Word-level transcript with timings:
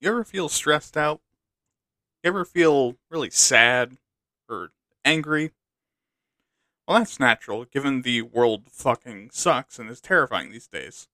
You 0.00 0.10
ever 0.10 0.24
feel 0.24 0.48
stressed 0.48 0.96
out? 0.96 1.20
You 2.22 2.28
ever 2.28 2.44
feel 2.44 2.96
really 3.10 3.30
sad 3.30 3.96
or 4.48 4.72
angry? 5.04 5.52
Well, 6.86 6.98
that's 6.98 7.18
natural, 7.18 7.64
given 7.64 8.02
the 8.02 8.22
world 8.22 8.70
fucking 8.70 9.30
sucks 9.32 9.78
and 9.78 9.90
is 9.90 10.00
terrifying 10.00 10.50
these 10.50 10.68
days. 10.68 11.08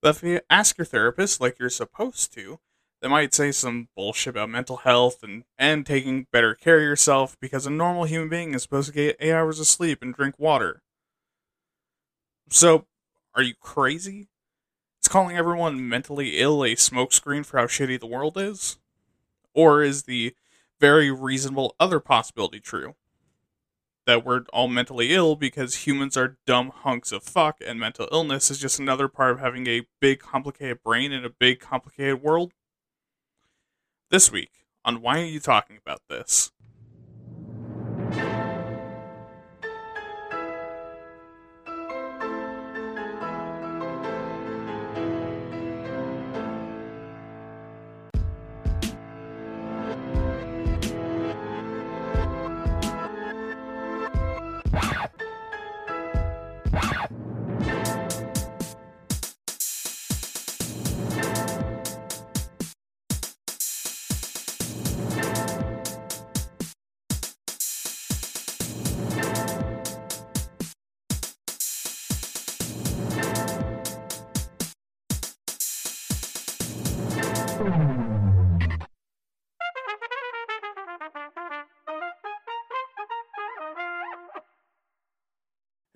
But 0.00 0.16
if 0.16 0.22
you 0.22 0.40
ask 0.48 0.78
your 0.78 0.84
therapist 0.84 1.40
like 1.40 1.58
you're 1.58 1.70
supposed 1.70 2.32
to, 2.34 2.60
they 3.02 3.08
might 3.08 3.34
say 3.34 3.52
some 3.52 3.88
bullshit 3.96 4.30
about 4.30 4.50
mental 4.50 4.78
health 4.78 5.22
and, 5.22 5.44
and 5.58 5.84
taking 5.84 6.26
better 6.32 6.54
care 6.54 6.78
of 6.78 6.82
yourself 6.82 7.36
because 7.40 7.66
a 7.66 7.70
normal 7.70 8.04
human 8.04 8.28
being 8.28 8.54
is 8.54 8.62
supposed 8.62 8.88
to 8.88 8.94
get 8.94 9.16
eight 9.20 9.32
hours 9.32 9.60
of 9.60 9.66
sleep 9.66 10.02
and 10.02 10.14
drink 10.14 10.38
water. 10.38 10.82
So, 12.50 12.86
are 13.34 13.42
you 13.42 13.54
crazy? 13.54 14.28
Is 15.02 15.08
calling 15.08 15.36
everyone 15.36 15.88
mentally 15.88 16.38
ill 16.38 16.64
a 16.64 16.74
smokescreen 16.74 17.44
for 17.46 17.58
how 17.58 17.66
shitty 17.66 18.00
the 18.00 18.06
world 18.06 18.36
is? 18.36 18.78
Or 19.54 19.82
is 19.82 20.04
the 20.04 20.34
very 20.80 21.10
reasonable 21.10 21.74
other 21.78 22.00
possibility 22.00 22.60
true? 22.60 22.94
That 24.06 24.24
we're 24.24 24.44
all 24.52 24.68
mentally 24.68 25.14
ill 25.14 25.36
because 25.36 25.86
humans 25.86 26.16
are 26.16 26.38
dumb 26.46 26.70
hunks 26.70 27.12
of 27.12 27.22
fuck 27.22 27.58
and 27.64 27.78
mental 27.78 28.08
illness 28.10 28.50
is 28.50 28.58
just 28.58 28.78
another 28.78 29.08
part 29.08 29.32
of 29.32 29.40
having 29.40 29.66
a 29.66 29.86
big 30.00 30.20
complicated 30.20 30.82
brain 30.82 31.12
in 31.12 31.24
a 31.24 31.30
big 31.30 31.60
complicated 31.60 32.22
world? 32.22 32.52
This 34.10 34.32
week 34.32 34.64
on 34.84 35.02
Why 35.02 35.20
Are 35.20 35.24
You 35.24 35.40
Talking 35.40 35.76
About 35.76 36.00
This? 36.08 36.50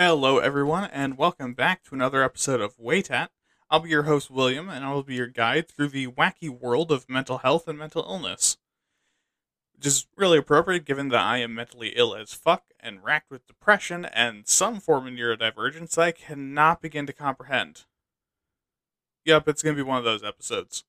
Hello, 0.04 0.38
everyone, 0.38 0.90
and 0.92 1.16
welcome 1.16 1.54
back 1.54 1.84
to 1.84 1.94
another 1.94 2.24
episode 2.24 2.60
of 2.60 2.76
Waytat. 2.76 3.28
I'll 3.70 3.78
be 3.78 3.90
your 3.90 4.02
host, 4.02 4.32
William, 4.32 4.68
and 4.68 4.84
I 4.84 4.92
will 4.92 5.04
be 5.04 5.14
your 5.14 5.28
guide 5.28 5.68
through 5.68 5.90
the 5.90 6.08
wacky 6.08 6.50
world 6.50 6.90
of 6.90 7.08
mental 7.08 7.38
health 7.38 7.68
and 7.68 7.78
mental 7.78 8.02
illness. 8.02 8.56
Which 9.76 9.86
is 9.86 10.08
really 10.16 10.38
appropriate 10.38 10.86
given 10.86 11.10
that 11.10 11.20
I 11.20 11.38
am 11.38 11.54
mentally 11.54 11.90
ill 11.94 12.16
as 12.16 12.34
fuck 12.34 12.64
and 12.80 13.04
racked 13.04 13.30
with 13.30 13.46
depression 13.46 14.04
and 14.06 14.48
some 14.48 14.80
form 14.80 15.06
of 15.06 15.12
neurodivergence 15.12 15.96
I 15.96 16.10
cannot 16.10 16.82
begin 16.82 17.06
to 17.06 17.12
comprehend. 17.12 17.84
Yep, 19.24 19.46
it's 19.46 19.62
going 19.62 19.76
to 19.76 19.84
be 19.84 19.88
one 19.88 19.98
of 19.98 20.04
those 20.04 20.24
episodes. 20.24 20.82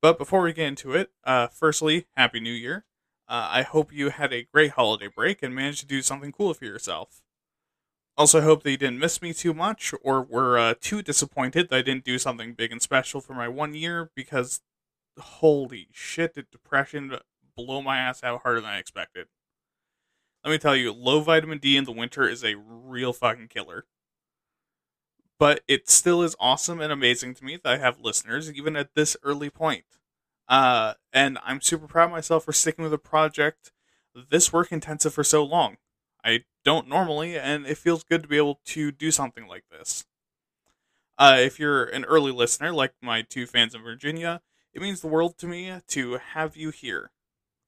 But 0.00 0.16
before 0.16 0.40
we 0.40 0.54
get 0.54 0.68
into 0.68 0.92
it, 0.92 1.10
uh, 1.24 1.48
firstly, 1.48 2.06
Happy 2.16 2.40
New 2.40 2.54
Year. 2.54 2.86
Uh, 3.28 3.48
I 3.50 3.60
hope 3.60 3.92
you 3.92 4.08
had 4.08 4.32
a 4.32 4.44
great 4.54 4.70
holiday 4.70 5.08
break 5.14 5.42
and 5.42 5.54
managed 5.54 5.80
to 5.80 5.86
do 5.86 6.00
something 6.00 6.32
cool 6.32 6.54
for 6.54 6.64
yourself. 6.64 7.20
Also, 8.18 8.40
hope 8.40 8.62
that 8.62 8.70
you 8.70 8.76
didn't 8.78 8.98
miss 8.98 9.20
me 9.20 9.34
too 9.34 9.52
much 9.52 9.92
or 10.02 10.22
were 10.22 10.58
uh, 10.58 10.74
too 10.80 11.02
disappointed 11.02 11.68
that 11.68 11.76
I 11.76 11.82
didn't 11.82 12.04
do 12.04 12.18
something 12.18 12.54
big 12.54 12.72
and 12.72 12.80
special 12.80 13.20
for 13.20 13.34
my 13.34 13.46
one 13.46 13.74
year 13.74 14.10
because 14.14 14.62
holy 15.18 15.88
shit, 15.92 16.34
did 16.34 16.50
depression 16.50 17.18
blow 17.56 17.82
my 17.82 17.98
ass 17.98 18.22
out 18.22 18.42
harder 18.42 18.60
than 18.60 18.70
I 18.70 18.78
expected. 18.78 19.28
Let 20.44 20.50
me 20.50 20.58
tell 20.58 20.76
you, 20.76 20.92
low 20.92 21.20
vitamin 21.20 21.58
D 21.58 21.76
in 21.76 21.84
the 21.84 21.92
winter 21.92 22.28
is 22.28 22.44
a 22.44 22.54
real 22.56 23.12
fucking 23.12 23.48
killer. 23.48 23.84
But 25.38 25.62
it 25.68 25.88
still 25.88 26.22
is 26.22 26.36
awesome 26.40 26.80
and 26.80 26.92
amazing 26.92 27.34
to 27.34 27.44
me 27.44 27.56
that 27.56 27.72
I 27.72 27.76
have 27.78 28.00
listeners, 28.00 28.50
even 28.50 28.76
at 28.76 28.94
this 28.94 29.16
early 29.22 29.50
point. 29.50 29.84
Uh, 30.48 30.94
and 31.12 31.38
I'm 31.44 31.60
super 31.60 31.86
proud 31.86 32.06
of 32.06 32.10
myself 32.12 32.44
for 32.44 32.52
sticking 32.52 32.84
with 32.84 32.94
a 32.94 32.98
project 32.98 33.72
this 34.30 34.52
work 34.52 34.72
intensive 34.72 35.12
for 35.12 35.24
so 35.24 35.44
long. 35.44 35.76
I 36.26 36.44
don't 36.64 36.88
normally, 36.88 37.38
and 37.38 37.66
it 37.66 37.78
feels 37.78 38.02
good 38.02 38.22
to 38.22 38.28
be 38.28 38.36
able 38.36 38.60
to 38.66 38.90
do 38.90 39.12
something 39.12 39.46
like 39.46 39.62
this. 39.70 40.04
Uh, 41.16 41.36
if 41.38 41.60
you're 41.60 41.84
an 41.84 42.04
early 42.04 42.32
listener, 42.32 42.72
like 42.72 42.94
my 43.00 43.22
two 43.22 43.46
fans 43.46 43.76
in 43.76 43.82
Virginia, 43.82 44.42
it 44.74 44.82
means 44.82 45.00
the 45.00 45.06
world 45.06 45.38
to 45.38 45.46
me 45.46 45.72
to 45.86 46.18
have 46.32 46.56
you 46.56 46.70
here. 46.70 47.12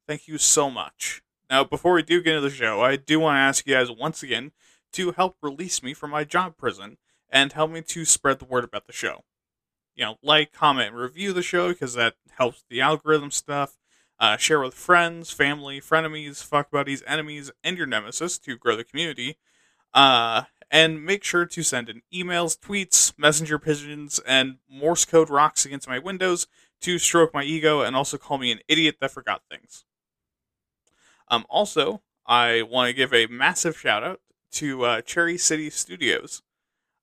Thank 0.09 0.27
you 0.27 0.39
so 0.39 0.71
much. 0.71 1.23
Now, 1.49 1.63
before 1.63 1.95
we 1.95 2.03
do 2.03 2.21
get 2.21 2.35
into 2.35 2.49
the 2.49 2.55
show, 2.55 2.83
I 2.83 2.97
do 2.97 3.21
want 3.21 3.37
to 3.37 3.41
ask 3.41 3.67
you 3.67 3.75
guys 3.75 3.91
once 3.91 4.23
again 4.23 4.51
to 4.93 5.13
help 5.13 5.37
release 5.41 5.83
me 5.83 5.95
from 5.95 6.11
my 6.11 6.25
job 6.25 6.57
prison 6.57 6.99
and 7.31 7.53
help 7.53 7.71
me 7.71 7.81
to 7.83 8.05
spread 8.05 8.41
the 8.41 8.45
word 8.45 8.65
about 8.65 8.87
the 8.87 8.93
show. 8.93 9.23
You 9.95 10.05
know, 10.05 10.17
like, 10.23 10.53
comment, 10.53 10.89
and 10.89 10.97
review 10.97 11.33
the 11.33 11.43
show 11.43 11.69
because 11.69 11.95
that 11.95 12.17
helps 12.37 12.65
the 12.69 12.81
algorithm 12.81 13.31
stuff. 13.31 13.78
Uh, 14.21 14.37
share 14.37 14.61
with 14.61 14.75
friends, 14.75 15.31
family, 15.31 15.81
frenemies, 15.81 16.43
fuck 16.43 16.71
buddies, 16.71 17.03
enemies, 17.07 17.51
and 17.63 17.77
your 17.77 17.87
nemesis 17.87 18.39
to 18.39 18.57
grow 18.57 18.77
the 18.77 18.85
community. 18.85 19.39
Uh, 19.95 20.43
and 20.71 21.05
make 21.05 21.25
sure 21.25 21.47
to 21.47 21.63
send 21.63 21.89
in 21.89 22.03
emails, 22.13 22.59
tweets, 22.59 23.13
messenger 23.17 23.59
pigeons, 23.59 24.21
and 24.27 24.57
Morse 24.69 25.05
code 25.05 25.31
rocks 25.31 25.65
against 25.65 25.89
my 25.89 25.99
windows 25.99 26.47
to 26.81 26.99
stroke 26.99 27.33
my 27.33 27.43
ego 27.43 27.81
and 27.81 27.97
also 27.97 28.19
call 28.19 28.39
me 28.39 28.53
an 28.53 28.61
idiot 28.69 28.97
that 29.01 29.11
forgot 29.11 29.43
things. 29.51 29.85
Um, 31.29 31.47
also, 31.49 32.03
I 32.27 32.63
want 32.63 32.89
to 32.89 32.93
give 32.93 33.15
a 33.15 33.27
massive 33.27 33.79
shout 33.79 34.03
out 34.03 34.21
to 34.53 34.85
uh, 34.85 35.01
Cherry 35.03 35.39
City 35.39 35.71
Studios. 35.71 36.43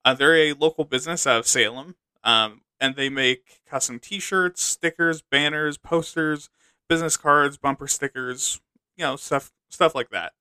Uh, 0.04 0.14
they're 0.14 0.36
a 0.36 0.54
local 0.54 0.84
business 0.84 1.26
out 1.26 1.40
of 1.40 1.48
Salem, 1.48 1.96
um, 2.24 2.62
and 2.80 2.96
they 2.96 3.10
make 3.10 3.62
custom 3.68 4.00
T-shirts, 4.00 4.62
stickers, 4.62 5.22
banners, 5.22 5.78
posters, 5.78 6.50
business 6.88 7.18
cards, 7.18 7.58
bumper 7.58 7.88
stickers, 7.88 8.60
you 8.96 9.04
know, 9.04 9.16
stuff 9.16 9.52
stuff 9.70 9.96
like 9.96 10.10
that. 10.10 10.34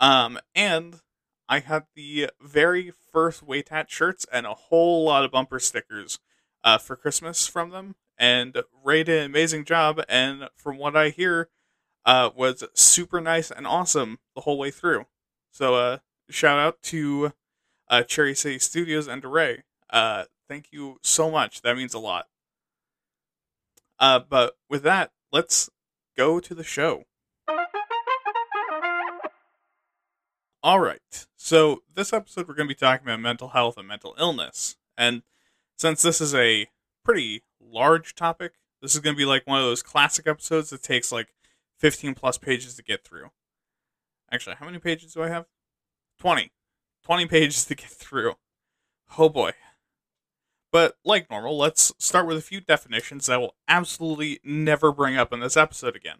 Um, 0.00 0.38
and 0.54 1.00
I 1.48 1.60
had 1.60 1.84
the 1.94 2.30
very 2.40 2.92
first 3.12 3.46
Waytat 3.46 3.88
shirts 3.88 4.26
and 4.32 4.46
a 4.46 4.54
whole 4.54 5.04
lot 5.04 5.24
of 5.24 5.30
bumper 5.30 5.58
stickers 5.58 6.18
uh, 6.62 6.78
for 6.78 6.96
Christmas 6.96 7.46
from 7.46 7.70
them, 7.70 7.94
and 8.18 8.56
Ray 8.82 9.04
did 9.04 9.20
an 9.20 9.26
amazing 9.26 9.64
job. 9.64 10.02
And 10.08 10.48
from 10.56 10.78
what 10.78 10.96
I 10.96 11.10
hear, 11.10 11.48
uh, 12.06 12.30
was 12.34 12.64
super 12.74 13.20
nice 13.20 13.50
and 13.50 13.66
awesome 13.66 14.18
the 14.34 14.42
whole 14.42 14.58
way 14.58 14.70
through. 14.70 15.06
So, 15.50 15.74
uh, 15.74 15.98
shout 16.28 16.58
out 16.58 16.82
to 16.84 17.32
uh, 17.88 18.02
Cherry 18.02 18.34
City 18.34 18.58
Studios 18.58 19.06
and 19.06 19.22
to 19.22 19.28
Ray. 19.28 19.62
Uh, 19.90 20.24
thank 20.48 20.68
you 20.70 20.98
so 21.02 21.30
much. 21.30 21.62
That 21.62 21.76
means 21.76 21.94
a 21.94 21.98
lot. 21.98 22.26
Uh, 23.98 24.18
but 24.18 24.56
with 24.68 24.82
that, 24.82 25.12
let's 25.34 25.68
go 26.16 26.38
to 26.38 26.54
the 26.54 26.62
show. 26.62 27.02
All 30.62 30.78
right. 30.78 31.26
So, 31.36 31.82
this 31.92 32.12
episode, 32.12 32.46
we're 32.48 32.54
going 32.54 32.68
to 32.68 32.74
be 32.74 32.78
talking 32.78 33.04
about 33.04 33.20
mental 33.20 33.48
health 33.48 33.76
and 33.76 33.88
mental 33.88 34.14
illness. 34.18 34.76
And 34.96 35.22
since 35.76 36.02
this 36.02 36.20
is 36.20 36.34
a 36.34 36.68
pretty 37.04 37.42
large 37.60 38.14
topic, 38.14 38.52
this 38.80 38.94
is 38.94 39.00
going 39.00 39.16
to 39.16 39.18
be 39.18 39.26
like 39.26 39.44
one 39.46 39.58
of 39.58 39.64
those 39.64 39.82
classic 39.82 40.28
episodes 40.28 40.70
that 40.70 40.84
takes 40.84 41.10
like 41.10 41.34
15 41.80 42.14
plus 42.14 42.38
pages 42.38 42.76
to 42.76 42.82
get 42.84 43.04
through. 43.04 43.30
Actually, 44.30 44.56
how 44.56 44.66
many 44.66 44.78
pages 44.78 45.14
do 45.14 45.22
I 45.24 45.28
have? 45.30 45.46
20. 46.20 46.52
20 47.04 47.26
pages 47.26 47.64
to 47.66 47.74
get 47.74 47.90
through. 47.90 48.34
Oh 49.18 49.28
boy. 49.28 49.50
But 50.74 50.96
like 51.04 51.30
normal, 51.30 51.56
let's 51.56 51.92
start 52.00 52.26
with 52.26 52.36
a 52.36 52.40
few 52.40 52.60
definitions 52.60 53.26
that 53.26 53.38
will 53.40 53.54
absolutely 53.68 54.40
never 54.42 54.90
bring 54.90 55.16
up 55.16 55.32
in 55.32 55.38
this 55.38 55.56
episode 55.56 55.94
again. 55.94 56.16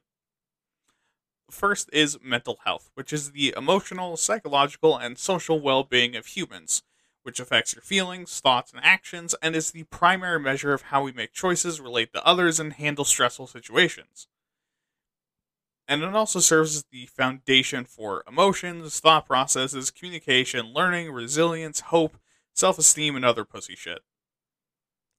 First 1.51 1.91
is 1.93 2.21
mental 2.23 2.61
health, 2.65 2.93
which 2.95 3.13
is 3.13 3.33
the 3.33 3.53
emotional, 3.57 4.17
psychological, 4.17 4.97
and 4.97 5.19
social 5.19 5.59
well 5.59 5.83
being 5.83 6.15
of 6.15 6.27
humans, 6.27 6.85
which 7.25 7.41
affects 7.41 7.75
your 7.75 7.83
feelings, 7.83 8.39
thoughts, 8.39 8.71
and 8.73 8.81
actions, 8.85 9.35
and 9.43 9.57
is 9.57 9.73
the 9.73 9.83
primary 9.83 10.39
measure 10.39 10.73
of 10.73 10.83
how 10.83 11.03
we 11.03 11.11
make 11.11 11.33
choices, 11.33 11.81
relate 11.81 12.13
to 12.13 12.25
others, 12.25 12.61
and 12.61 12.75
handle 12.75 13.05
stressful 13.05 13.49
situations. 13.49 14.29
And 15.89 16.05
it 16.05 16.15
also 16.15 16.39
serves 16.39 16.77
as 16.77 16.85
the 16.93 17.07
foundation 17.07 17.85
for 17.85 18.23
emotions, 18.29 19.01
thought 19.01 19.27
processes, 19.27 19.91
communication, 19.91 20.67
learning, 20.73 21.11
resilience, 21.11 21.81
hope, 21.81 22.19
self 22.55 22.79
esteem, 22.79 23.17
and 23.17 23.25
other 23.25 23.45
pussy 23.45 23.75
shit. 23.75 24.03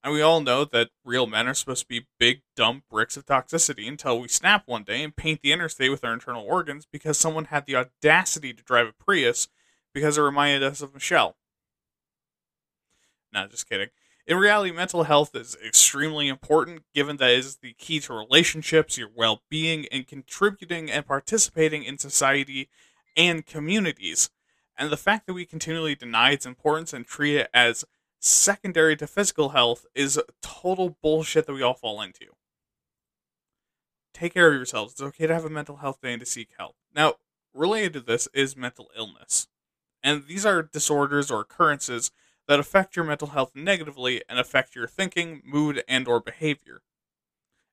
And 0.05 0.13
we 0.13 0.21
all 0.21 0.39
know 0.39 0.65
that 0.65 0.91
real 1.03 1.25
men 1.25 1.47
are 1.47 1.55
supposed 1.55 1.81
to 1.81 1.87
be 1.87 2.05
big, 2.19 2.43
dumb 2.55 2.83
bricks 2.91 3.17
of 3.17 3.25
toxicity 3.25 3.87
until 3.87 4.19
we 4.19 4.27
snap 4.27 4.61
one 4.67 4.83
day 4.83 5.03
and 5.03 5.15
paint 5.15 5.41
the 5.41 5.51
interstate 5.51 5.89
with 5.89 6.05
our 6.05 6.13
internal 6.13 6.43
organs 6.43 6.85
because 6.85 7.17
someone 7.17 7.45
had 7.45 7.65
the 7.65 7.75
audacity 7.75 8.53
to 8.53 8.61
drive 8.61 8.85
a 8.85 8.93
Prius 8.93 9.47
because 9.95 10.19
it 10.19 10.21
reminded 10.21 10.61
us 10.61 10.83
of 10.83 10.93
Michelle. 10.93 11.37
Not 13.33 13.49
just 13.49 13.67
kidding. 13.67 13.87
In 14.27 14.37
reality, 14.37 14.71
mental 14.71 15.05
health 15.05 15.35
is 15.35 15.57
extremely 15.65 16.27
important 16.27 16.83
given 16.93 17.17
that 17.17 17.31
it 17.31 17.39
is 17.39 17.55
the 17.57 17.73
key 17.73 17.99
to 18.01 18.13
relationships, 18.13 18.99
your 18.99 19.09
well 19.11 19.41
being, 19.49 19.87
and 19.91 20.05
contributing 20.05 20.91
and 20.91 21.07
participating 21.07 21.83
in 21.83 21.97
society 21.97 22.69
and 23.17 23.43
communities. 23.47 24.29
And 24.77 24.91
the 24.91 24.97
fact 24.97 25.25
that 25.25 25.33
we 25.33 25.45
continually 25.45 25.95
deny 25.95 26.31
its 26.31 26.45
importance 26.45 26.93
and 26.93 27.07
treat 27.07 27.37
it 27.37 27.49
as 27.55 27.85
secondary 28.25 28.95
to 28.97 29.07
physical 29.07 29.49
health 29.49 29.85
is 29.93 30.19
total 30.41 30.97
bullshit 31.01 31.45
that 31.45 31.53
we 31.53 31.61
all 31.61 31.73
fall 31.73 32.01
into. 32.01 32.27
Take 34.13 34.33
care 34.33 34.47
of 34.47 34.55
yourselves. 34.55 34.93
It's 34.93 35.01
okay 35.01 35.27
to 35.27 35.33
have 35.33 35.45
a 35.45 35.49
mental 35.49 35.77
health 35.77 35.99
day 36.01 36.13
and 36.13 36.19
to 36.21 36.25
seek 36.25 36.49
help. 36.57 36.75
Now, 36.95 37.15
related 37.53 37.93
to 37.93 37.99
this 37.99 38.27
is 38.33 38.55
mental 38.55 38.89
illness. 38.97 39.47
And 40.01 40.25
these 40.27 40.45
are 40.45 40.63
disorders 40.63 41.29
or 41.29 41.41
occurrences 41.41 42.11
that 42.47 42.59
affect 42.59 42.95
your 42.95 43.05
mental 43.05 43.29
health 43.29 43.51
negatively 43.55 44.23
and 44.29 44.39
affect 44.39 44.75
your 44.75 44.87
thinking, 44.87 45.41
mood, 45.43 45.83
and 45.87 46.07
or 46.07 46.19
behavior. 46.19 46.81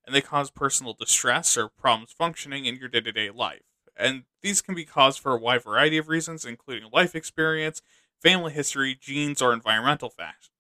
And 0.05 0.15
they 0.15 0.21
cause 0.21 0.51
personal 0.51 0.95
distress 0.95 1.57
or 1.57 1.69
problems 1.69 2.13
functioning 2.13 2.65
in 2.65 2.77
your 2.77 2.89
day-to-day 2.89 3.31
life. 3.31 3.63
And 3.97 4.25
these 4.41 4.63
can 4.63 4.75
be 4.75 4.85
caused 4.85 5.21
for 5.21 5.33
a 5.33 5.39
wide 5.39 5.63
variety 5.63 5.99
of 5.99 6.09
reasons, 6.09 6.45
including 6.45 6.91
life 6.91 7.15
experience, 7.15 7.83
family 8.23 8.53
history, 8.53 8.95
genes, 8.95 9.43
or 9.43 9.53
environmental 9.53 10.11
fact- 10.11 10.51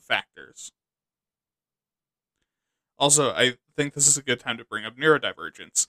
factors. 0.00 0.72
Also, 2.98 3.30
I 3.30 3.56
think 3.76 3.94
this 3.94 4.08
is 4.08 4.16
a 4.16 4.22
good 4.22 4.40
time 4.40 4.58
to 4.58 4.64
bring 4.64 4.84
up 4.84 4.96
neurodivergence. 4.96 5.86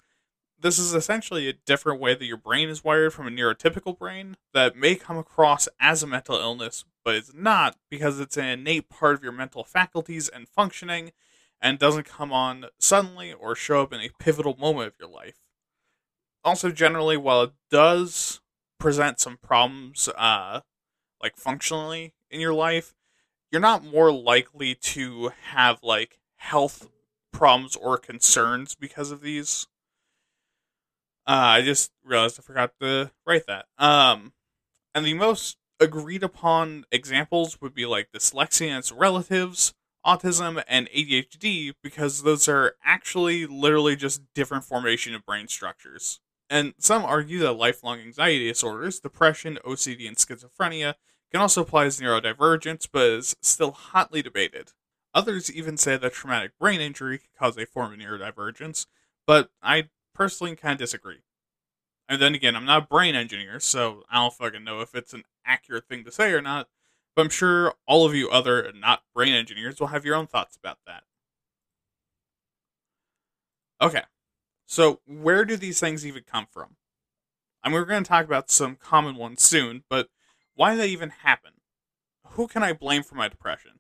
This 0.60 0.78
is 0.78 0.94
essentially 0.94 1.48
a 1.48 1.54
different 1.54 2.00
way 2.00 2.14
that 2.16 2.26
your 2.26 2.38
brain 2.38 2.70
is 2.70 2.84
wired 2.84 3.14
from 3.14 3.28
a 3.28 3.32
neurotypical 3.32 3.98
brain 3.98 4.36
that 4.54 4.76
may 4.76 4.96
come 4.96 5.18
across 5.18 5.70
as 5.80 6.04
a 6.04 6.08
mental 6.08 6.36
illness, 6.36 6.84
but 7.04 7.16
it's 7.16 7.34
not 7.34 7.78
because 7.90 8.20
it's 8.20 8.38
an 8.38 8.46
innate 8.46 8.90
part 8.90 9.16
of 9.16 9.24
your 9.24 9.32
mental 9.32 9.64
faculties 9.64 10.28
and 10.28 10.50
functioning 10.50 11.12
and 11.62 11.80
doesn't 11.80 12.06
come 12.06 12.32
on 12.32 12.66
suddenly 12.78 13.34
or 13.34 13.56
show 13.56 13.82
up 13.82 13.94
in 13.94 14.02
a 14.02 14.10
pivotal 14.20 14.56
moment 14.58 14.88
of 14.88 15.00
your 15.00 15.10
life. 15.10 15.38
Also, 16.44 16.72
generally, 16.72 17.18
while 17.18 17.44
it 17.44 17.54
does 17.70 18.42
present 18.80 19.20
some 19.20 19.38
problems, 19.38 20.10
uh, 20.18 20.62
like 21.22 21.36
functionally 21.38 22.14
in 22.30 22.40
your 22.40 22.54
life, 22.54 22.94
you're 23.52 23.62
not 23.62 23.84
more 23.84 24.12
likely 24.12 24.76
to 24.76 25.32
have 25.52 25.80
like 25.84 26.20
health 26.38 26.90
problems 27.32 27.76
or 27.76 27.98
concerns 27.98 28.76
because 28.76 29.12
of 29.12 29.22
these. 29.22 29.68
Uh, 31.28 31.60
I 31.60 31.62
just 31.62 31.92
realized 32.04 32.40
I 32.40 32.44
forgot 32.44 32.72
to 32.82 33.12
write 33.26 33.46
that. 33.48 33.66
Um, 33.78 34.34
and 34.96 35.06
the 35.06 35.14
most 35.14 35.58
agreed 35.80 36.24
upon 36.24 36.86
examples 36.92 37.62
would 37.62 37.74
be 37.74 37.86
like 37.86 38.12
dyslexia 38.12 38.68
and 38.68 38.80
its 38.80 38.92
relatives, 38.92 39.74
autism, 40.06 40.64
and 40.68 40.90
ADHD, 40.90 41.74
because 41.84 42.24
those 42.24 42.48
are 42.48 42.76
actually 42.84 43.46
literally 43.46 43.96
just 43.96 44.22
different 44.34 44.66
formation 44.66 45.14
of 45.14 45.26
brain 45.26 45.48
structures. 45.48 46.20
And 46.50 46.74
some 46.80 47.06
argue 47.06 47.40
that 47.40 47.54
lifelong 47.54 48.00
anxiety 48.00 48.48
disorders, 48.48 49.00
depression, 49.00 49.60
OCD, 49.64 50.08
and 50.08 50.18
schizophrenia 50.18 50.96
can 51.32 51.42
also 51.42 51.62
apply 51.62 51.86
as 51.86 52.00
neurodivergence, 52.00 52.88
but 52.92 53.04
is 53.04 53.36
still 53.42 53.72
hotly 53.72 54.22
debated. 54.22 54.74
Others 55.14 55.52
even 55.52 55.78
say 55.78 55.98
that 55.98 56.14
traumatic 56.14 56.58
brain 56.60 56.82
injury 56.82 57.18
can 57.18 57.30
cause 57.38 57.58
a 57.58 57.66
form 57.66 57.94
of 57.94 58.00
neurodivergence, 58.00 58.86
but 59.26 59.50
I 59.62 59.90
personally 60.14 60.56
kind 60.56 60.74
of 60.74 60.80
disagree. 60.80 61.24
And 62.08 62.22
then 62.22 62.34
again, 62.34 62.56
I'm 62.56 62.66
not 62.66 62.84
a 62.84 62.88
brain 62.88 63.16
engineer, 63.16 63.60
so 63.60 64.04
I 64.10 64.18
don't 64.18 64.34
fucking 64.34 64.64
know 64.64 64.82
if 64.82 64.96
it's 64.96 65.14
an 65.14 65.24
accurate 65.46 65.88
thing 65.88 66.04
to 66.06 66.12
say 66.12 66.32
or 66.32 66.42
not, 66.42 66.68
but 67.16 67.24
I'm 67.24 67.30
sure 67.30 67.74
all 67.88 68.06
of 68.06 68.16
you 68.16 68.30
other 68.30 68.72
not 68.74 69.04
brain 69.14 69.34
engineers 69.34 69.80
will 69.80 69.88
have 69.88 70.06
your 70.06 70.16
own 70.16 70.28
thoughts 70.28 70.56
about 70.56 70.80
that. 70.88 71.04
Okay, 73.82 74.04
so 74.66 75.02
where 75.06 75.46
do 75.46 75.56
these 75.56 75.80
things 75.80 76.06
even 76.06 76.24
come 76.24 76.48
from? 76.52 76.76
I 77.64 77.70
mean, 77.70 77.76
we're 77.76 77.86
going 77.86 78.04
to 78.04 78.08
talk 78.08 78.26
about 78.26 78.50
some 78.50 78.76
common 78.76 79.16
ones 79.16 79.42
soon, 79.42 79.84
but 79.90 80.10
why 80.60 80.72
did 80.72 80.82
that 80.82 80.90
even 80.90 81.12
happen? 81.24 81.54
Who 82.32 82.46
can 82.46 82.64
I 82.64 82.74
blame 82.74 83.02
for 83.02 83.16
my 83.16 83.30
depression? 83.30 83.80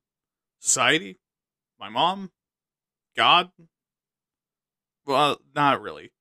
Society? 0.61 1.19
My 1.77 1.89
mom? 1.89 2.31
God? 3.17 3.51
Well, 5.05 5.41
not 5.53 5.81
really. 5.81 6.13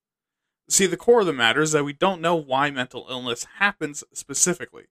See, 0.68 0.86
the 0.86 0.96
core 0.96 1.20
of 1.20 1.26
the 1.26 1.32
matter 1.32 1.62
is 1.62 1.70
that 1.70 1.84
we 1.84 1.92
don't 1.92 2.20
know 2.20 2.34
why 2.34 2.72
mental 2.72 3.06
illness 3.08 3.46
happens 3.60 4.02
specifically. 4.12 4.86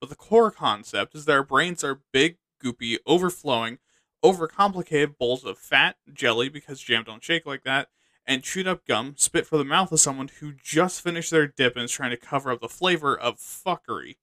But 0.00 0.08
the 0.08 0.16
core 0.16 0.50
concept 0.50 1.14
is 1.14 1.26
that 1.26 1.32
our 1.32 1.44
brains 1.44 1.84
are 1.84 2.00
big, 2.10 2.38
goopy, 2.64 2.96
overflowing, 3.06 3.76
overcomplicated 4.24 5.18
bowls 5.18 5.44
of 5.44 5.58
fat, 5.58 5.96
jelly, 6.10 6.48
because 6.48 6.80
jam 6.80 7.04
don't 7.04 7.22
shake 7.22 7.44
like 7.44 7.64
that, 7.64 7.88
and 8.24 8.42
chewed 8.42 8.66
up 8.66 8.86
gum 8.86 9.16
spit 9.18 9.46
for 9.46 9.58
the 9.58 9.64
mouth 9.66 9.92
of 9.92 10.00
someone 10.00 10.30
who 10.40 10.54
just 10.54 11.02
finished 11.02 11.30
their 11.30 11.46
dip 11.46 11.76
and 11.76 11.84
is 11.84 11.92
trying 11.92 12.08
to 12.08 12.16
cover 12.16 12.50
up 12.50 12.62
the 12.62 12.70
flavor 12.70 13.14
of 13.14 13.36
fuckery. 13.36 14.14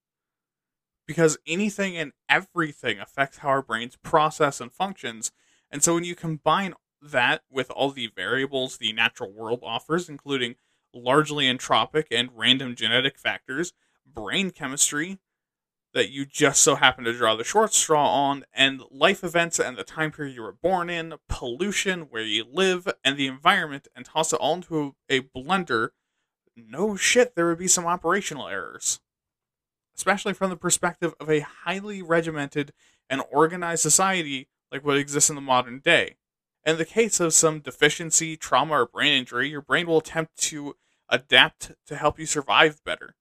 Because 1.13 1.37
anything 1.45 1.95
and 1.95 2.11
everything 2.27 2.99
affects 2.99 3.37
how 3.37 3.49
our 3.49 3.61
brains 3.61 3.95
process 3.97 4.59
and 4.59 4.73
functions, 4.73 5.31
and 5.69 5.83
so 5.83 5.93
when 5.93 6.03
you 6.03 6.15
combine 6.15 6.73
that 7.03 7.43
with 7.51 7.69
all 7.69 7.91
the 7.91 8.07
variables 8.07 8.77
the 8.77 8.91
natural 8.93 9.31
world 9.31 9.59
offers, 9.61 10.09
including 10.09 10.55
largely 10.91 11.45
entropic 11.45 12.05
and 12.09 12.31
random 12.33 12.73
genetic 12.73 13.19
factors, 13.19 13.73
brain 14.11 14.49
chemistry 14.49 15.19
that 15.93 16.09
you 16.09 16.25
just 16.25 16.63
so 16.63 16.73
happen 16.73 17.03
to 17.03 17.13
draw 17.13 17.35
the 17.35 17.43
short 17.43 17.75
straw 17.75 18.09
on, 18.09 18.43
and 18.51 18.81
life 18.89 19.23
events 19.23 19.59
and 19.59 19.77
the 19.77 19.83
time 19.83 20.11
period 20.11 20.33
you 20.33 20.41
were 20.41 20.57
born 20.63 20.89
in, 20.89 21.13
pollution, 21.29 22.07
where 22.09 22.23
you 22.23 22.43
live, 22.51 22.87
and 23.03 23.17
the 23.17 23.27
environment, 23.27 23.87
and 23.95 24.03
toss 24.03 24.33
it 24.33 24.39
all 24.39 24.55
into 24.55 24.95
a 25.09 25.19
blender, 25.19 25.89
no 26.55 26.95
shit, 26.95 27.35
there 27.35 27.45
would 27.49 27.59
be 27.59 27.67
some 27.67 27.85
operational 27.85 28.47
errors. 28.47 28.99
Especially 29.95 30.33
from 30.33 30.49
the 30.49 30.55
perspective 30.55 31.13
of 31.19 31.29
a 31.29 31.41
highly 31.41 32.01
regimented 32.01 32.73
and 33.09 33.21
organized 33.31 33.81
society 33.81 34.47
like 34.71 34.83
what 34.83 34.97
exists 34.97 35.29
in 35.29 35.35
the 35.35 35.41
modern 35.41 35.79
day. 35.79 36.15
In 36.65 36.77
the 36.77 36.85
case 36.85 37.19
of 37.19 37.33
some 37.33 37.59
deficiency, 37.59 38.35
trauma, 38.37 38.73
or 38.73 38.87
brain 38.87 39.13
injury, 39.13 39.49
your 39.49 39.61
brain 39.61 39.85
will 39.85 39.99
attempt 39.99 40.37
to 40.43 40.75
adapt 41.09 41.73
to 41.85 41.95
help 41.95 42.17
you 42.17 42.25
survive 42.25 42.83
better. 42.83 43.15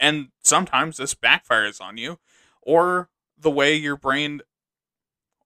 And 0.00 0.28
sometimes 0.42 0.96
this 0.96 1.14
backfires 1.14 1.80
on 1.80 1.96
you, 1.96 2.18
or 2.62 3.10
the 3.38 3.50
way 3.50 3.74
your 3.74 3.96
brain 3.96 4.40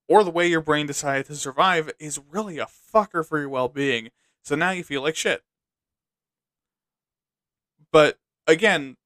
or 0.09 0.25
the 0.25 0.31
way 0.31 0.49
your 0.49 0.61
brain 0.61 0.87
decided 0.87 1.27
to 1.27 1.37
survive 1.37 1.89
is 2.01 2.19
really 2.31 2.59
a 2.59 2.67
fucker 2.67 3.25
for 3.25 3.39
your 3.39 3.49
well-being. 3.49 4.11
So 4.43 4.57
now 4.57 4.71
you 4.71 4.83
feel 4.83 5.03
like 5.03 5.15
shit. 5.15 5.45
But 7.93 8.19
again, 8.45 8.97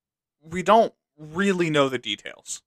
we 0.44 0.62
don't 0.62 0.94
really 1.16 1.70
know 1.70 1.88
the 1.88 1.98
details. 1.98 2.62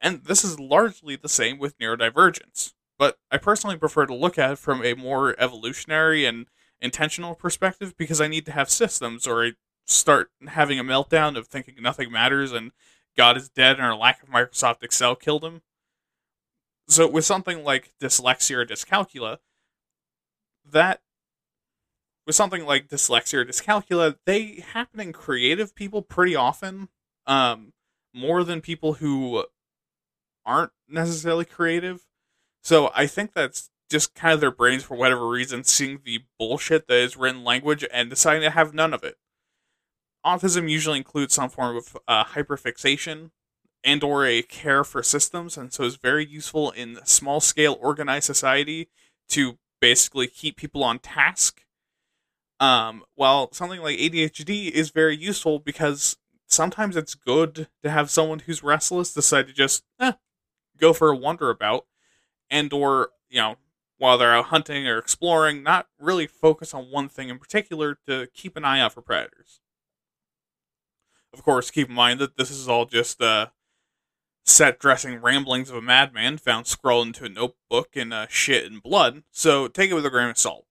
And 0.00 0.24
this 0.24 0.44
is 0.44 0.58
largely 0.58 1.16
the 1.16 1.28
same 1.28 1.58
with 1.58 1.78
neurodivergence 1.78 2.72
but 3.02 3.18
I 3.32 3.38
personally 3.38 3.76
prefer 3.76 4.06
to 4.06 4.14
look 4.14 4.38
at 4.38 4.52
it 4.52 4.58
from 4.60 4.84
a 4.84 4.94
more 4.94 5.34
evolutionary 5.36 6.24
and 6.24 6.46
intentional 6.80 7.34
perspective 7.34 7.96
because 7.96 8.20
I 8.20 8.28
need 8.28 8.46
to 8.46 8.52
have 8.52 8.70
systems 8.70 9.26
or 9.26 9.44
I 9.44 9.52
start 9.86 10.30
having 10.46 10.78
a 10.78 10.84
meltdown 10.84 11.36
of 11.36 11.48
thinking 11.48 11.74
nothing 11.80 12.12
matters 12.12 12.52
and 12.52 12.70
God 13.16 13.36
is 13.36 13.48
dead 13.48 13.74
and 13.74 13.84
our 13.84 13.96
lack 13.96 14.22
of 14.22 14.28
Microsoft 14.28 14.84
Excel 14.84 15.16
killed 15.16 15.44
him. 15.44 15.62
So 16.86 17.08
with 17.08 17.24
something 17.24 17.64
like 17.64 17.92
dyslexia 18.00 18.58
or 18.58 18.66
dyscalculia, 18.66 19.38
that 20.70 21.00
with 22.26 22.36
something 22.36 22.64
like 22.64 22.88
dyslexia 22.88 23.34
or 23.34 23.44
dyscalculia, 23.44 24.16
they 24.26 24.64
happen 24.72 25.00
in 25.00 25.12
creative 25.12 25.74
people 25.74 26.02
pretty 26.02 26.36
often, 26.36 26.88
um, 27.26 27.72
more 28.14 28.44
than 28.44 28.60
people 28.60 28.94
who 28.94 29.44
aren't 30.44 30.72
necessarily 30.88 31.44
creative. 31.44 32.06
So 32.62 32.90
I 32.94 33.06
think 33.06 33.32
that's 33.32 33.70
just 33.90 34.14
kind 34.14 34.34
of 34.34 34.40
their 34.40 34.50
brains, 34.50 34.84
for 34.84 34.96
whatever 34.96 35.28
reason, 35.28 35.64
seeing 35.64 36.00
the 36.04 36.20
bullshit 36.38 36.88
that 36.88 36.98
is 36.98 37.16
written 37.16 37.44
language 37.44 37.84
and 37.92 38.08
deciding 38.08 38.42
to 38.42 38.50
have 38.50 38.72
none 38.72 38.94
of 38.94 39.04
it. 39.04 39.16
Autism 40.24 40.70
usually 40.70 40.98
includes 40.98 41.34
some 41.34 41.50
form 41.50 41.76
of 41.76 41.96
uh, 42.06 42.24
hyperfixation 42.24 43.30
and 43.84 44.04
or 44.04 44.24
a 44.24 44.42
care 44.42 44.84
for 44.84 45.02
systems, 45.02 45.56
and 45.56 45.72
so 45.72 45.84
is 45.84 45.96
very 45.96 46.24
useful 46.24 46.70
in 46.70 47.00
small 47.04 47.40
scale 47.40 47.76
organized 47.80 48.26
society 48.26 48.88
to 49.28 49.58
basically 49.80 50.28
keep 50.28 50.56
people 50.56 50.84
on 50.84 51.00
task. 51.00 51.64
Um, 52.62 53.02
while 53.16 53.52
something 53.52 53.80
like 53.80 53.98
ADHD 53.98 54.70
is 54.70 54.90
very 54.90 55.16
useful 55.16 55.58
because 55.58 56.16
sometimes 56.46 56.96
it's 56.96 57.16
good 57.16 57.66
to 57.82 57.90
have 57.90 58.08
someone 58.08 58.38
who's 58.38 58.62
restless 58.62 59.12
decide 59.12 59.48
to 59.48 59.52
just 59.52 59.82
eh, 59.98 60.12
go 60.78 60.92
for 60.92 61.10
a 61.10 61.16
wander 61.16 61.50
about 61.50 61.86
and 62.48 62.72
or, 62.72 63.10
you 63.28 63.40
know, 63.40 63.56
while 63.98 64.16
they're 64.16 64.32
out 64.32 64.46
hunting 64.46 64.86
or 64.86 64.96
exploring, 64.96 65.64
not 65.64 65.88
really 65.98 66.28
focus 66.28 66.72
on 66.72 66.84
one 66.84 67.08
thing 67.08 67.30
in 67.30 67.40
particular 67.40 67.98
to 68.06 68.28
keep 68.32 68.56
an 68.56 68.64
eye 68.64 68.78
out 68.78 68.92
for 68.92 69.02
predators. 69.02 69.58
Of 71.34 71.42
course, 71.42 71.68
keep 71.68 71.88
in 71.88 71.94
mind 71.96 72.20
that 72.20 72.36
this 72.36 72.52
is 72.52 72.68
all 72.68 72.84
just 72.84 73.20
uh, 73.20 73.48
set 74.44 74.78
dressing 74.78 75.20
ramblings 75.20 75.68
of 75.68 75.74
a 75.74 75.82
madman 75.82 76.38
found 76.38 76.68
scrawled 76.68 77.08
into 77.08 77.24
a 77.24 77.28
notebook 77.28 77.90
in 77.94 78.12
uh, 78.12 78.26
shit 78.28 78.70
and 78.70 78.80
blood, 78.80 79.24
so 79.32 79.66
take 79.66 79.90
it 79.90 79.94
with 79.94 80.06
a 80.06 80.10
grain 80.10 80.28
of 80.30 80.38
salt. 80.38 80.66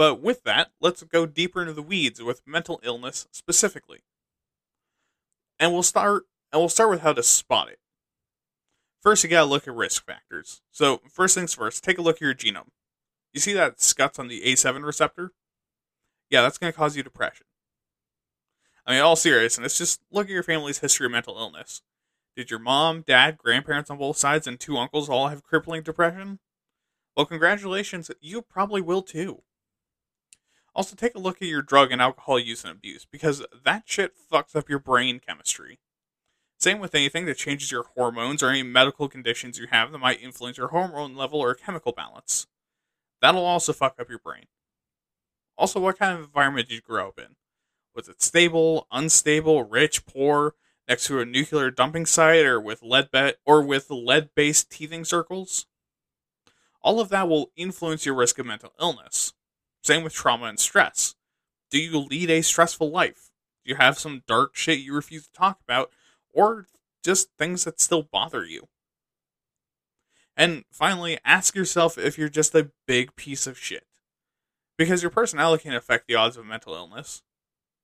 But 0.00 0.22
with 0.22 0.44
that, 0.44 0.70
let's 0.80 1.02
go 1.02 1.26
deeper 1.26 1.60
into 1.60 1.74
the 1.74 1.82
weeds 1.82 2.22
with 2.22 2.40
mental 2.46 2.80
illness 2.82 3.28
specifically. 3.32 3.98
And 5.58 5.74
we'll 5.74 5.82
start 5.82 6.22
and 6.50 6.58
we'll 6.58 6.70
start 6.70 6.88
with 6.88 7.02
how 7.02 7.12
to 7.12 7.22
spot 7.22 7.68
it. 7.68 7.80
First, 9.02 9.22
you 9.22 9.28
gotta 9.28 9.44
look 9.44 9.68
at 9.68 9.74
risk 9.74 10.06
factors. 10.06 10.62
So, 10.70 11.02
first 11.12 11.34
things 11.34 11.52
first, 11.52 11.84
take 11.84 11.98
a 11.98 12.00
look 12.00 12.16
at 12.16 12.22
your 12.22 12.32
genome. 12.32 12.70
You 13.34 13.40
see 13.40 13.52
that 13.52 13.82
scuts 13.82 14.18
on 14.18 14.28
the 14.28 14.40
A7 14.40 14.84
receptor? 14.84 15.32
Yeah, 16.30 16.40
that's 16.40 16.56
gonna 16.56 16.72
cause 16.72 16.96
you 16.96 17.02
depression. 17.02 17.44
I 18.86 18.92
mean, 18.92 19.02
all 19.02 19.16
seriousness, 19.16 19.76
just 19.76 20.00
look 20.10 20.28
at 20.28 20.32
your 20.32 20.42
family's 20.42 20.78
history 20.78 21.04
of 21.04 21.12
mental 21.12 21.36
illness. 21.36 21.82
Did 22.36 22.50
your 22.50 22.58
mom, 22.58 23.02
dad, 23.02 23.36
grandparents 23.36 23.90
on 23.90 23.98
both 23.98 24.16
sides, 24.16 24.46
and 24.46 24.58
two 24.58 24.78
uncles 24.78 25.10
all 25.10 25.28
have 25.28 25.42
crippling 25.42 25.82
depression? 25.82 26.38
Well, 27.14 27.26
congratulations, 27.26 28.10
you 28.22 28.40
probably 28.40 28.80
will 28.80 29.02
too. 29.02 29.42
Also, 30.74 30.94
take 30.94 31.14
a 31.14 31.18
look 31.18 31.42
at 31.42 31.48
your 31.48 31.62
drug 31.62 31.90
and 31.90 32.00
alcohol 32.00 32.38
use 32.38 32.62
and 32.64 32.72
abuse, 32.72 33.06
because 33.10 33.44
that 33.64 33.82
shit 33.86 34.12
fucks 34.30 34.54
up 34.54 34.68
your 34.68 34.78
brain 34.78 35.20
chemistry. 35.20 35.80
Same 36.58 36.78
with 36.78 36.94
anything 36.94 37.24
that 37.26 37.38
changes 37.38 37.72
your 37.72 37.86
hormones 37.96 38.42
or 38.42 38.50
any 38.50 38.62
medical 38.62 39.08
conditions 39.08 39.58
you 39.58 39.66
have 39.68 39.90
that 39.92 39.98
might 39.98 40.22
influence 40.22 40.58
your 40.58 40.68
hormone 40.68 41.16
level 41.16 41.40
or 41.40 41.54
chemical 41.54 41.92
balance. 41.92 42.46
That'll 43.20 43.44
also 43.44 43.72
fuck 43.72 43.96
up 43.98 44.08
your 44.08 44.18
brain. 44.18 44.44
Also, 45.56 45.80
what 45.80 45.98
kind 45.98 46.18
of 46.18 46.24
environment 46.24 46.68
did 46.68 46.74
you 46.76 46.80
grow 46.80 47.08
up 47.08 47.18
in? 47.18 47.36
Was 47.94 48.08
it 48.08 48.22
stable, 48.22 48.86
unstable, 48.92 49.64
rich, 49.64 50.06
poor, 50.06 50.54
next 50.88 51.06
to 51.06 51.20
a 51.20 51.24
nuclear 51.24 51.70
dumping 51.70 52.06
site, 52.06 52.46
or 52.46 52.60
with 52.60 52.82
lead 52.82 53.10
be- 53.10 53.34
or 53.44 53.62
with 53.62 53.90
lead-based 53.90 54.70
teething 54.70 55.04
circles? 55.04 55.66
All 56.82 57.00
of 57.00 57.08
that 57.08 57.28
will 57.28 57.50
influence 57.56 58.06
your 58.06 58.14
risk 58.14 58.38
of 58.38 58.46
mental 58.46 58.72
illness. 58.80 59.32
Same 59.82 60.02
with 60.02 60.12
trauma 60.12 60.46
and 60.46 60.58
stress. 60.58 61.14
Do 61.70 61.78
you 61.78 61.98
lead 61.98 62.30
a 62.30 62.42
stressful 62.42 62.90
life? 62.90 63.30
Do 63.64 63.70
you 63.70 63.76
have 63.76 63.98
some 63.98 64.22
dark 64.26 64.56
shit 64.56 64.80
you 64.80 64.94
refuse 64.94 65.26
to 65.26 65.32
talk 65.32 65.60
about, 65.62 65.90
or 66.32 66.66
just 67.04 67.30
things 67.38 67.64
that 67.64 67.80
still 67.80 68.02
bother 68.02 68.44
you? 68.44 68.68
And 70.36 70.64
finally, 70.70 71.18
ask 71.24 71.54
yourself 71.54 71.98
if 71.98 72.16
you're 72.16 72.28
just 72.28 72.54
a 72.54 72.70
big 72.86 73.14
piece 73.16 73.46
of 73.46 73.58
shit. 73.58 73.86
Because 74.78 75.02
your 75.02 75.10
personality 75.10 75.64
can 75.64 75.74
affect 75.74 76.08
the 76.08 76.14
odds 76.14 76.36
of 76.36 76.46
mental 76.46 76.74
illness. 76.74 77.22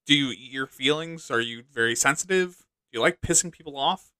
Do 0.07 0.15
you 0.15 0.31
eat 0.31 0.53
your 0.53 0.67
feelings? 0.67 1.31
Are 1.31 1.41
you 1.41 1.65
very 1.71 1.95
sensitive? 1.95 2.59
Do 2.91 2.99
you 2.99 3.01
like 3.01 3.21
pissing 3.21 3.53
people 3.53 3.77
off? 3.77 4.13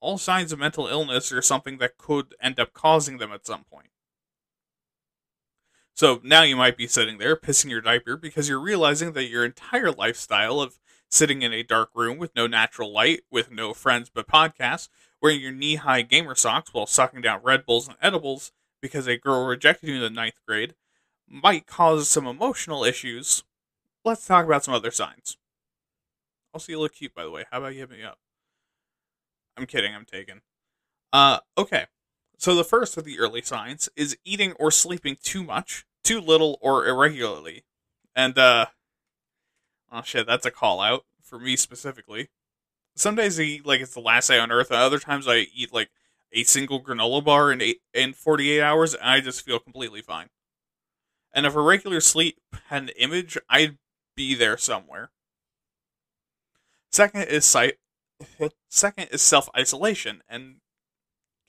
All 0.00 0.18
signs 0.18 0.52
of 0.52 0.58
mental 0.58 0.86
illness 0.86 1.32
are 1.32 1.42
something 1.42 1.78
that 1.78 1.98
could 1.98 2.34
end 2.40 2.60
up 2.60 2.72
causing 2.72 3.18
them 3.18 3.32
at 3.32 3.46
some 3.46 3.64
point. 3.64 3.88
So 5.96 6.20
now 6.22 6.42
you 6.42 6.56
might 6.56 6.76
be 6.76 6.86
sitting 6.86 7.16
there 7.16 7.36
pissing 7.36 7.70
your 7.70 7.80
diaper 7.80 8.18
because 8.18 8.50
you're 8.50 8.60
realizing 8.60 9.12
that 9.14 9.28
your 9.28 9.46
entire 9.46 9.90
lifestyle 9.90 10.60
of 10.60 10.78
sitting 11.08 11.40
in 11.40 11.54
a 11.54 11.62
dark 11.62 11.88
room 11.94 12.18
with 12.18 12.36
no 12.36 12.46
natural 12.46 12.92
light, 12.92 13.22
with 13.30 13.50
no 13.50 13.72
friends 13.72 14.10
but 14.12 14.28
podcasts, 14.28 14.90
wearing 15.22 15.40
your 15.40 15.52
knee 15.52 15.76
high 15.76 16.02
gamer 16.02 16.34
socks 16.34 16.74
while 16.74 16.86
sucking 16.86 17.22
down 17.22 17.40
Red 17.42 17.64
Bulls 17.64 17.88
and 17.88 17.96
edibles 18.02 18.52
because 18.82 19.06
a 19.06 19.16
girl 19.16 19.46
rejected 19.46 19.88
you 19.88 19.94
in 19.94 20.02
the 20.02 20.10
ninth 20.10 20.38
grade 20.46 20.74
might 21.26 21.66
cause 21.66 22.10
some 22.10 22.26
emotional 22.26 22.84
issues. 22.84 23.44
Let's 24.04 24.26
talk 24.26 24.44
about 24.44 24.64
some 24.64 24.74
other 24.74 24.90
signs. 24.90 25.38
Also, 26.52 26.72
you 26.72 26.78
look 26.78 26.92
cute, 26.92 27.14
by 27.14 27.24
the 27.24 27.30
way. 27.30 27.46
How 27.50 27.58
about 27.58 27.72
you 27.72 27.80
hit 27.80 27.90
me 27.90 28.02
up? 28.02 28.18
I'm 29.56 29.64
kidding, 29.64 29.94
I'm 29.94 30.04
taken. 30.04 30.42
Uh, 31.10 31.38
okay. 31.56 31.86
So 32.38 32.54
the 32.54 32.64
first 32.64 32.96
of 32.96 33.04
the 33.04 33.18
early 33.18 33.42
signs 33.42 33.88
is 33.96 34.16
eating 34.24 34.52
or 34.52 34.70
sleeping 34.70 35.16
too 35.22 35.42
much, 35.42 35.84
too 36.04 36.20
little, 36.20 36.58
or 36.60 36.86
irregularly. 36.86 37.64
And, 38.14 38.38
uh, 38.38 38.66
oh 39.90 40.02
shit, 40.02 40.26
that's 40.26 40.46
a 40.46 40.50
call 40.50 40.80
out 40.80 41.04
for 41.22 41.38
me 41.38 41.56
specifically. 41.56 42.28
Some 42.94 43.14
days 43.14 43.38
I 43.38 43.42
eat 43.42 43.66
like 43.66 43.80
it's 43.80 43.94
the 43.94 44.00
last 44.00 44.28
day 44.28 44.38
on 44.38 44.50
earth, 44.50 44.70
and 44.70 44.80
other 44.80 44.98
times 44.98 45.28
I 45.28 45.46
eat 45.54 45.72
like 45.72 45.90
a 46.32 46.44
single 46.44 46.82
granola 46.82 47.22
bar 47.24 47.52
in 47.52 47.60
eight 47.60 47.80
in 47.92 48.12
48 48.12 48.62
hours, 48.62 48.94
and 48.94 49.08
I 49.08 49.20
just 49.20 49.44
feel 49.44 49.58
completely 49.58 50.00
fine. 50.00 50.28
And 51.32 51.44
if 51.44 51.54
a 51.54 51.60
regular 51.60 52.00
sleep 52.00 52.38
had 52.68 52.84
an 52.84 52.88
image, 52.96 53.36
I'd 53.50 53.76
be 54.14 54.34
there 54.34 54.56
somewhere. 54.56 55.10
Second 56.90 57.24
is 57.24 57.44
sight. 57.44 57.74
Second 58.70 59.08
is 59.10 59.20
self 59.20 59.50
isolation, 59.54 60.22
and 60.28 60.56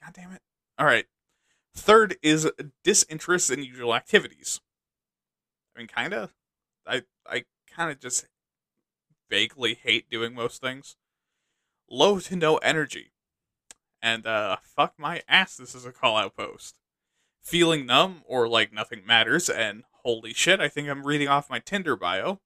god 0.04 0.14
damn 0.14 0.32
it. 0.34 0.42
All 0.78 0.86
right. 0.86 1.06
Third 1.74 2.18
is 2.22 2.50
disinterest 2.84 3.52
in 3.52 3.64
usual 3.64 3.96
activities. 3.96 4.62
I 5.76 5.80
mean, 5.80 5.88
kind 5.88 6.14
of. 6.14 6.34
I 6.86 7.04
I 7.26 7.46
kind 7.70 7.92
of 7.92 8.00
just 8.00 8.26
vaguely 9.30 9.76
hate 9.76 10.10
doing 10.10 10.34
most 10.34 10.62
things. 10.62 10.96
Low 11.90 12.20
to 12.20 12.36
no 12.36 12.58
energy. 12.58 13.12
And 14.02 14.26
uh 14.26 14.58
fuck 14.62 14.94
my 14.98 15.22
ass 15.28 15.58
this 15.58 15.76
is 15.76 15.86
a 15.86 15.92
call 15.92 16.18
out 16.18 16.36
post. 16.36 16.76
Feeling 17.42 17.86
numb 17.86 18.24
or 18.26 18.48
like 18.48 18.74
nothing 18.74 19.04
matters 19.06 19.50
and 19.50 19.84
holy 20.04 20.34
shit, 20.34 20.60
I 20.60 20.68
think 20.68 20.90
I'm 20.90 21.06
reading 21.06 21.28
off 21.28 21.50
my 21.50 21.60
Tinder 21.60 21.96
bio. 21.96 22.40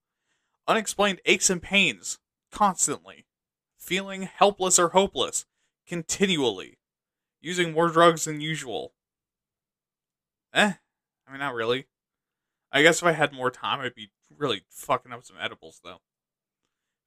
Unexplained 0.68 1.22
aches 1.26 1.50
and 1.50 1.62
pains 1.62 2.20
constantly. 2.52 3.26
Feeling 3.78 4.24
helpless 4.24 4.78
or 4.78 4.90
hopeless 4.90 5.46
continually. 5.88 6.78
Using 7.42 7.72
more 7.74 7.90
drugs 7.90 8.26
than 8.26 8.40
usual. 8.40 8.94
Eh, 10.54 10.74
I 11.28 11.32
mean 11.32 11.40
not 11.40 11.54
really. 11.54 11.88
I 12.72 12.82
guess 12.82 13.02
if 13.02 13.08
I 13.08 13.12
had 13.14 13.34
more 13.34 13.52
time 13.52 13.80
I'd 13.80 13.96
be 13.96 14.12
really 14.38 14.64
fucking 14.70 15.12
up 15.12 15.26
some 15.26 15.38
edibles 15.40 15.82
though 15.84 16.02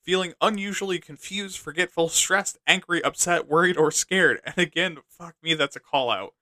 feeling 0.04 0.34
unusually 0.40 0.98
confused, 0.98 1.58
forgetful, 1.58 2.08
stressed, 2.10 2.58
angry, 2.66 3.02
upset, 3.02 3.48
worried, 3.48 3.76
or 3.76 3.90
scared. 3.90 4.40
And 4.44 4.58
again, 4.58 4.98
fuck 5.08 5.34
me, 5.42 5.54
that's 5.54 5.76
a 5.76 5.80
call 5.80 6.10
out. 6.10 6.34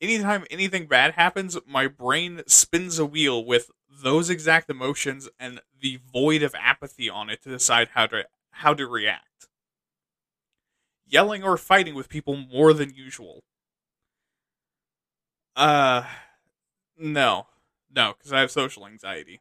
Anytime 0.00 0.44
anything 0.50 0.86
bad 0.86 1.14
happens, 1.14 1.56
my 1.66 1.86
brain 1.86 2.42
spins 2.46 2.98
a 2.98 3.06
wheel 3.06 3.44
with 3.44 3.70
those 3.88 4.28
exact 4.28 4.68
emotions 4.68 5.28
and 5.38 5.60
the 5.80 6.00
void 6.12 6.42
of 6.42 6.54
apathy 6.58 7.08
on 7.08 7.30
it 7.30 7.42
to 7.42 7.50
decide 7.50 7.90
how 7.94 8.06
to 8.06 8.24
how 8.50 8.74
to 8.74 8.86
react. 8.86 9.48
Yelling 11.10 11.42
or 11.42 11.56
fighting 11.56 11.94
with 11.94 12.08
people 12.08 12.36
more 12.36 12.72
than 12.72 12.94
usual. 12.94 13.42
Uh 15.56 16.04
no. 16.96 17.46
No, 17.92 18.14
because 18.16 18.32
I 18.32 18.40
have 18.40 18.50
social 18.50 18.86
anxiety. 18.86 19.40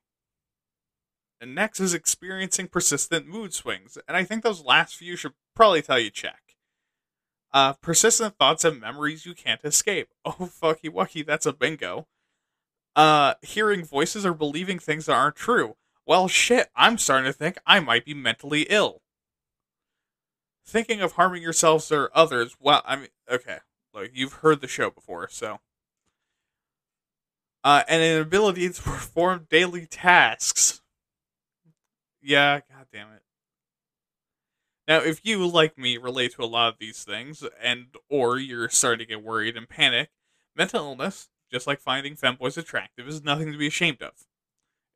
And 1.39 1.55
next 1.55 1.79
is 1.79 1.93
experiencing 1.93 2.67
persistent 2.67 3.27
mood 3.27 3.53
swings. 3.53 3.97
And 4.07 4.17
I 4.17 4.23
think 4.23 4.43
those 4.43 4.63
last 4.63 4.95
few 4.95 5.15
should 5.15 5.33
probably 5.55 5.81
tell 5.81 5.99
you 5.99 6.09
check. 6.09 6.55
Uh, 7.51 7.73
persistent 7.73 8.37
thoughts 8.37 8.63
and 8.65 8.79
memories 8.79 9.25
you 9.25 9.33
can't 9.33 9.61
escape. 9.63 10.09
Oh, 10.25 10.31
fucky 10.61 10.89
wucky, 10.89 11.25
that's 11.25 11.45
a 11.45 11.53
bingo. 11.53 12.07
Uh, 12.95 13.35
hearing 13.41 13.85
voices 13.85 14.25
or 14.25 14.33
believing 14.33 14.79
things 14.79 15.05
that 15.05 15.13
aren't 15.13 15.35
true. 15.35 15.75
Well, 16.05 16.27
shit, 16.27 16.69
I'm 16.75 16.97
starting 16.97 17.31
to 17.31 17.37
think 17.37 17.57
I 17.65 17.79
might 17.79 18.05
be 18.05 18.13
mentally 18.13 18.63
ill. 18.63 19.01
Thinking 20.69 21.01
of 21.01 21.13
harming 21.13 21.41
yourselves 21.41 21.91
or 21.91 22.11
others. 22.13 22.55
Well, 22.59 22.83
I 22.85 22.95
mean, 22.95 23.07
okay, 23.27 23.57
look, 23.91 24.11
you've 24.13 24.33
heard 24.33 24.61
the 24.61 24.67
show 24.67 24.91
before, 24.91 25.27
so. 25.27 25.61
Uh, 27.63 27.81
and 27.87 28.03
an 28.03 28.21
ability 28.21 28.69
to 28.69 28.81
perform 28.83 29.47
daily 29.49 29.87
tasks. 29.87 30.81
Yeah, 32.21 32.59
god 32.69 32.85
damn 32.93 33.11
it. 33.13 33.23
Now, 34.87 34.99
if 34.99 35.21
you, 35.23 35.47
like 35.47 35.75
me, 35.75 35.97
relate 35.97 36.35
to 36.35 36.43
a 36.43 36.45
lot 36.45 36.71
of 36.71 36.79
these 36.79 37.03
things, 37.03 37.43
and 37.59 37.87
or 38.07 38.37
you're 38.37 38.69
starting 38.69 38.99
to 38.99 39.05
get 39.05 39.23
worried 39.23 39.57
and 39.57 39.67
panic, 39.67 40.11
mental 40.55 40.85
illness, 40.85 41.29
just 41.51 41.65
like 41.65 41.79
finding 41.79 42.15
femboys 42.15 42.59
attractive, 42.59 43.07
is 43.07 43.23
nothing 43.23 43.51
to 43.51 43.57
be 43.57 43.67
ashamed 43.67 44.03
of. 44.03 44.13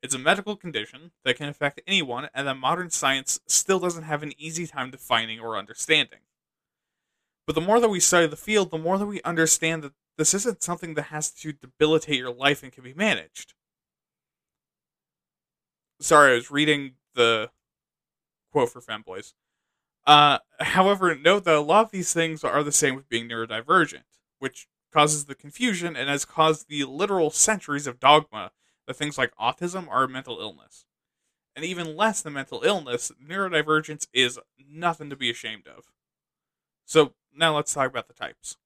It's 0.04 0.14
a 0.14 0.18
medical 0.18 0.54
condition 0.54 1.12
that 1.24 1.38
can 1.38 1.48
affect 1.48 1.80
anyone, 1.86 2.28
and 2.34 2.46
that 2.46 2.58
modern 2.58 2.90
science 2.90 3.40
still 3.46 3.78
doesn't 3.78 4.02
have 4.02 4.22
an 4.22 4.34
easy 4.36 4.66
time 4.66 4.90
defining 4.90 5.40
or 5.40 5.56
understanding. 5.56 6.18
But 7.46 7.54
the 7.54 7.62
more 7.62 7.80
that 7.80 7.88
we 7.88 8.00
study 8.00 8.26
the 8.26 8.36
field, 8.36 8.70
the 8.70 8.76
more 8.76 8.98
that 8.98 9.06
we 9.06 9.22
understand 9.22 9.82
that 9.82 9.94
this 10.18 10.34
isn't 10.34 10.62
something 10.62 10.92
that 10.92 11.04
has 11.04 11.30
to 11.30 11.54
debilitate 11.54 12.18
your 12.18 12.34
life 12.34 12.62
and 12.62 12.70
can 12.70 12.84
be 12.84 12.92
managed. 12.92 13.54
Sorry, 16.00 16.32
I 16.32 16.34
was 16.34 16.50
reading 16.50 16.96
the 17.14 17.48
quote 18.52 18.68
for 18.68 18.82
fanboys. 18.82 19.32
Uh, 20.06 20.40
however, 20.60 21.14
note 21.14 21.44
that 21.44 21.54
a 21.54 21.60
lot 21.60 21.86
of 21.86 21.92
these 21.92 22.12
things 22.12 22.44
are 22.44 22.62
the 22.62 22.72
same 22.72 22.94
with 22.94 23.08
being 23.08 23.26
neurodivergent, 23.26 24.04
which 24.38 24.68
causes 24.92 25.24
the 25.24 25.34
confusion 25.34 25.96
and 25.96 26.10
has 26.10 26.26
caused 26.26 26.68
the 26.68 26.84
literal 26.84 27.30
centuries 27.30 27.86
of 27.86 27.98
dogma 27.98 28.50
that 28.86 28.94
things 28.94 29.18
like 29.18 29.36
autism 29.36 29.88
are 29.88 30.04
a 30.04 30.08
mental 30.08 30.40
illness. 30.40 30.84
And 31.56 31.64
even 31.64 31.96
less 31.96 32.22
than 32.22 32.34
mental 32.34 32.62
illness, 32.64 33.12
neurodivergence 33.22 34.08
is 34.12 34.38
nothing 34.58 35.10
to 35.10 35.16
be 35.16 35.30
ashamed 35.30 35.68
of. 35.68 35.84
So 36.86 37.14
now 37.34 37.56
let's 37.56 37.74
talk 37.74 37.90
about 37.90 38.08
the 38.08 38.14
types. 38.14 38.56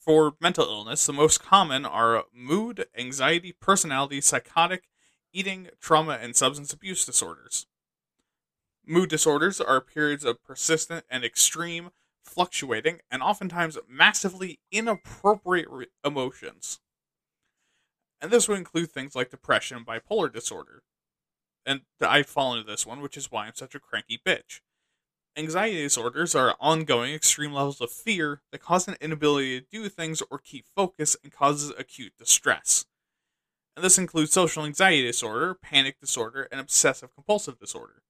For 0.00 0.34
mental 0.40 0.64
illness, 0.64 1.06
the 1.06 1.12
most 1.12 1.38
common 1.40 1.84
are 1.86 2.24
mood, 2.32 2.88
anxiety, 2.98 3.52
personality, 3.52 4.20
psychotic, 4.20 4.88
eating, 5.32 5.70
trauma, 5.80 6.14
and 6.20 6.34
substance 6.34 6.72
abuse 6.72 7.06
disorders. 7.06 7.66
Mood 8.84 9.08
disorders 9.08 9.58
are 9.58 9.80
periods 9.80 10.22
of 10.22 10.42
persistent 10.42 11.06
and 11.08 11.24
extreme, 11.24 11.92
fluctuating, 12.22 13.00
and 13.10 13.22
oftentimes 13.22 13.78
massively 13.88 14.60
inappropriate 14.70 15.68
re- 15.70 15.86
emotions. 16.04 16.78
And 18.20 18.30
this 18.30 18.48
would 18.48 18.58
include 18.58 18.92
things 18.92 19.14
like 19.14 19.30
depression 19.30 19.78
and 19.78 19.86
bipolar 19.86 20.32
disorder. 20.32 20.82
And 21.64 21.82
I 22.00 22.22
fall 22.22 22.54
into 22.54 22.70
this 22.70 22.86
one, 22.86 23.00
which 23.00 23.16
is 23.16 23.30
why 23.30 23.46
I'm 23.46 23.54
such 23.54 23.74
a 23.74 23.80
cranky 23.80 24.20
bitch. 24.24 24.60
Anxiety 25.36 25.82
disorders 25.82 26.34
are 26.34 26.56
ongoing 26.60 27.14
extreme 27.14 27.52
levels 27.52 27.80
of 27.80 27.90
fear 27.90 28.42
that 28.50 28.60
cause 28.60 28.88
an 28.88 28.96
inability 29.00 29.60
to 29.60 29.66
do 29.70 29.88
things 29.88 30.22
or 30.30 30.38
keep 30.38 30.66
focus 30.74 31.16
and 31.22 31.32
causes 31.32 31.72
acute 31.78 32.12
distress. 32.18 32.84
And 33.76 33.84
this 33.84 33.98
includes 33.98 34.32
social 34.32 34.64
anxiety 34.64 35.06
disorder, 35.06 35.54
panic 35.54 36.00
disorder, 36.00 36.48
and 36.50 36.60
obsessive 36.60 37.14
compulsive 37.14 37.58
disorder. 37.58 38.02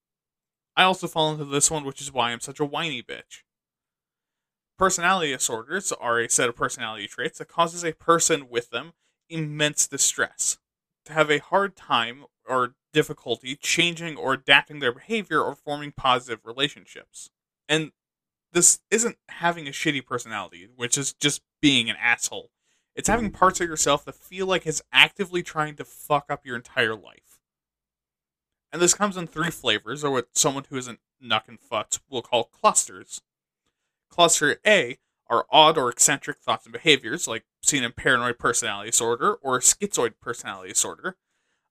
I 0.76 0.85
also 0.85 1.07
fall 1.07 1.31
into 1.31 1.45
this 1.45 1.71
one, 1.71 1.85
which 1.85 2.00
is 2.00 2.12
why 2.12 2.31
I'm 2.31 2.40
such 2.40 2.59
a 2.59 2.64
whiny 2.64 3.02
bitch. 3.02 3.43
Personality 4.79 5.33
disorders 5.33 5.93
are 5.93 6.19
a 6.19 6.31
set 6.31 6.49
of 6.49 6.57
personality 6.57 7.07
traits 7.07 7.38
that 7.38 7.49
causes 7.49 7.85
a 7.85 7.93
person 7.93 8.49
with 8.49 8.71
them 8.71 8.95
immense 9.30 9.87
distress, 9.87 10.58
to 11.06 11.12
have 11.12 11.30
a 11.30 11.38
hard 11.38 11.76
time 11.76 12.25
or 12.46 12.75
difficulty 12.92 13.56
changing 13.56 14.16
or 14.16 14.32
adapting 14.32 14.80
their 14.80 14.92
behavior 14.92 15.40
or 15.40 15.54
forming 15.54 15.92
positive 15.92 16.40
relationships. 16.44 17.30
And 17.68 17.92
this 18.52 18.80
isn't 18.90 19.16
having 19.28 19.68
a 19.68 19.70
shitty 19.70 20.04
personality, 20.04 20.68
which 20.75 20.99
is 20.99 21.12
just 21.12 21.42
being 21.62 21.88
an 21.88 21.96
asshole. 22.00 22.50
It's 22.96 23.08
having 23.08 23.26
mm-hmm. 23.26 23.37
parts 23.38 23.60
of 23.60 23.68
yourself 23.68 24.04
that 24.04 24.16
feel 24.16 24.46
like 24.46 24.66
it's 24.66 24.82
actively 24.92 25.42
trying 25.42 25.76
to 25.76 25.84
fuck 25.84 26.26
up 26.28 26.44
your 26.44 26.56
entire 26.56 26.96
life. 26.96 27.40
And 28.72 28.82
this 28.82 28.94
comes 28.94 29.16
in 29.16 29.26
three 29.26 29.50
flavors, 29.50 30.04
or 30.04 30.10
what 30.10 30.28
someone 30.34 30.64
who 30.68 30.76
isn't 30.76 31.00
knuck 31.25 31.49
and 31.49 31.58
fucked 31.58 32.00
will 32.08 32.22
call 32.22 32.44
clusters. 32.44 33.20
Cluster 34.10 34.56
A 34.66 34.99
are 35.30 35.46
odd 35.50 35.78
or 35.78 35.90
eccentric 35.90 36.38
thoughts 36.38 36.66
and 36.66 36.75
behaviors, 36.75 37.28
like 37.28 37.44
seen 37.62 37.84
in 37.84 37.92
paranoid 37.92 38.38
personality 38.38 38.90
disorder 38.90 39.34
or 39.37 39.60
schizoid 39.60 40.14
personality 40.20 40.70
disorder. 40.70 41.16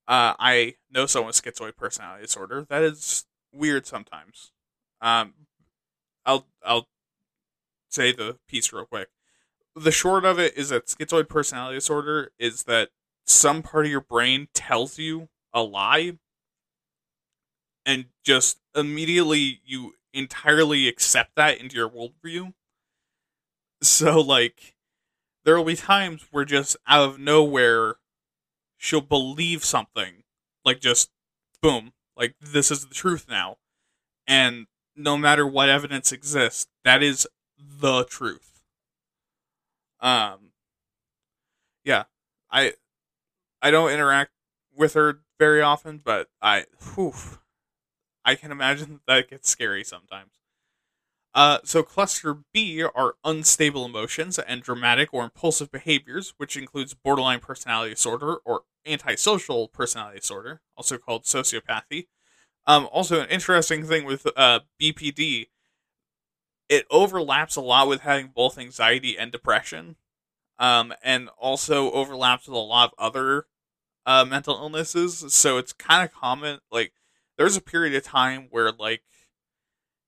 Uh, 0.08 0.34
I 0.40 0.76
know 0.92 1.06
someone 1.06 1.28
with 1.28 1.42
schizoid 1.44 1.76
personality 1.78 2.24
disorder. 2.24 2.66
That 2.70 2.84
is 2.84 3.26
weird 3.54 3.86
sometimes. 3.86 4.52
Um, 5.02 5.34
I'll 6.26 6.48
I'll 6.66 6.88
say 7.90 8.12
the 8.12 8.38
piece 8.48 8.72
real 8.72 8.86
quick. 8.86 9.10
The 9.76 9.92
short 9.92 10.26
of 10.26 10.40
it 10.40 10.58
is 10.58 10.70
that 10.70 10.88
schizoid 10.88 11.30
personality 11.30 11.78
disorder 11.78 12.32
is 12.40 12.64
that 12.64 12.90
some 13.26 13.62
part 13.62 13.86
of 13.86 13.92
your 13.92 14.02
brain 14.02 14.48
tells 14.54 14.98
you 14.98 15.30
a 15.54 15.62
lie, 15.62 16.14
and 17.86 18.06
just 18.24 18.60
immediately 18.76 19.62
you 19.66 19.94
entirely 20.14 20.88
accept 20.88 21.36
that 21.36 21.58
into 21.60 21.76
your 21.76 21.90
worldview 21.90 22.54
so 23.82 24.20
like 24.20 24.76
there 25.46 25.58
will 25.58 25.66
be 25.66 25.76
times 25.76 26.26
where 26.32 26.46
just 26.46 26.78
out 26.88 27.10
of 27.10 27.20
nowhere 27.20 27.96
she'll 28.78 29.02
believe 29.02 29.64
something 29.64 30.24
like 30.66 30.80
just 30.80 31.10
boom 31.62 31.94
like 32.16 32.36
this 32.42 32.70
is 32.72 32.86
the 32.86 32.94
truth 32.94 33.26
now. 33.30 33.58
And 34.28 34.68
no 34.96 35.18
matter 35.18 35.48
what 35.48 35.70
evidence 35.70 36.12
exists 36.12 36.68
that 36.84 37.02
is 37.02 37.28
the 37.58 38.06
truth. 38.06 38.62
Um 40.02 40.50
yeah 41.84 42.04
i 42.52 42.74
i 43.62 43.72
don't 43.72 43.92
interact 43.92 44.32
with 44.76 44.94
her 44.94 45.20
very 45.40 45.62
often 45.62 46.00
but 46.04 46.28
i 46.42 46.66
whew, 46.94 47.14
i 48.26 48.36
can 48.36 48.52
imagine 48.52 49.00
that 49.08 49.30
gets 49.30 49.50
scary 49.50 49.84
sometimes 49.84 50.32
uh, 51.36 51.60
so 51.64 51.84
cluster 51.84 52.38
B 52.54 52.84
are 52.84 53.16
unstable 53.24 53.86
emotions 53.86 54.40
and 54.40 54.64
dramatic 54.64 55.10
or 55.14 55.24
impulsive 55.24 55.72
behaviors, 55.72 56.34
which 56.38 56.58
includes 56.58 56.94
borderline 56.94 57.40
personality 57.40 57.94
disorder 57.94 58.38
or 58.46 58.64
antisocial 58.86 59.68
personality 59.68 60.20
disorder, 60.20 60.62
also 60.76 60.98
called 60.98 61.24
sociopathy. 61.24 62.08
Um, 62.68 62.88
also, 62.92 63.22
an 63.22 63.30
interesting 63.30 63.86
thing 63.86 64.06
with 64.06 64.28
uh, 64.38 64.62
BPD, 64.80 65.48
it 66.70 66.86
overlaps 66.92 67.56
a 67.56 67.62
lot 67.62 67.88
with 67.88 68.02
having 68.02 68.28
both 68.28 68.58
anxiety 68.58 69.18
and 69.18 69.32
depression, 69.32 69.96
um, 70.60 70.94
and 71.04 71.30
also 71.38 71.92
overlaps 71.92 72.48
with 72.48 72.56
a 72.56 72.60
lot 72.60 72.92
of 72.92 72.96
other 73.00 73.48
uh, 74.06 74.26
mental 74.26 74.56
illnesses. 74.56 75.26
So 75.34 75.58
it's 75.58 75.74
kind 75.74 76.04
of 76.04 76.14
common. 76.14 76.60
Like, 76.72 76.94
there's 77.38 77.58
a 77.58 77.62
period 77.62 77.96
of 77.96 78.04
time 78.04 78.48
where 78.52 78.72
like 78.72 79.04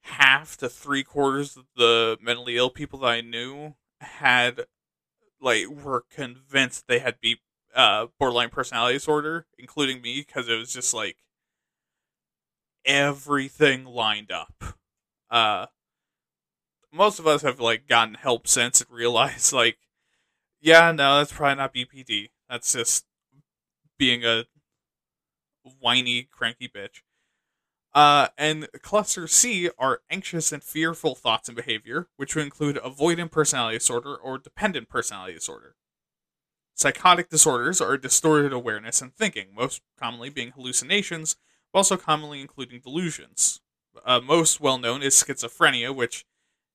half 0.02 0.58
to 0.58 0.70
three 0.70 1.04
quarters 1.04 1.56
of 1.58 1.66
the 1.76 2.18
mentally 2.22 2.58
ill 2.58 2.70
people 2.70 3.00
that 3.00 3.08
I 3.08 3.22
knew 3.22 3.76
had 4.00 4.66
like 5.40 5.68
were 5.68 6.06
convinced 6.14 6.88
they 6.88 7.00
had 7.00 7.20
be 7.22 7.42
uh, 7.76 8.08
borderline 8.20 8.50
personality 8.50 8.96
disorder, 8.96 9.46
including 9.58 10.02
me, 10.02 10.24
because 10.26 10.48
it 10.48 10.58
was 10.58 10.74
just 10.74 10.94
like 10.94 11.18
everything 12.86 13.86
lined 13.86 14.32
up. 14.32 14.76
Uh, 15.30 15.68
most 16.92 17.20
of 17.20 17.28
us 17.28 17.42
have 17.42 17.60
like 17.60 17.88
gotten 17.88 18.16
help 18.16 18.48
since 18.48 18.82
and 18.82 18.90
realized 18.92 19.54
like, 19.54 19.78
yeah, 20.60 20.92
no, 20.92 21.18
that's 21.18 21.32
probably 21.32 21.56
not 21.56 21.74
BPD. 21.74 22.30
That's 22.50 22.74
just 22.74 23.06
being 23.98 24.26
a 24.26 24.46
whiny, 25.80 26.28
cranky 26.32 26.68
bitch. 26.68 27.02
Uh, 27.94 28.28
and 28.38 28.70
cluster 28.82 29.28
C 29.28 29.70
are 29.78 30.02
anxious 30.10 30.52
and 30.52 30.64
fearful 30.64 31.14
thoughts 31.14 31.50
and 31.50 31.56
behavior, 31.56 32.08
which 32.16 32.36
would 32.36 32.46
include 32.46 32.78
avoidant 32.78 33.32
personality 33.32 33.78
disorder 33.78 34.16
or 34.16 34.38
dependent 34.38 34.88
personality 34.88 35.34
disorder. 35.34 35.76
Psychotic 36.74 37.30
disorders 37.30 37.82
are 37.82 37.98
distorted 37.98 38.54
awareness 38.54 39.02
and 39.02 39.14
thinking, 39.14 39.48
most 39.54 39.82
commonly 40.00 40.30
being 40.30 40.52
hallucinations, 40.52 41.36
but 41.72 41.80
also 41.80 41.98
commonly 41.98 42.40
including 42.40 42.80
delusions. 42.80 43.60
Uh, 44.06 44.22
most 44.22 44.62
well 44.62 44.78
known 44.78 45.04
is 45.04 45.14
schizophrenia, 45.14 45.94
which, 45.94 46.26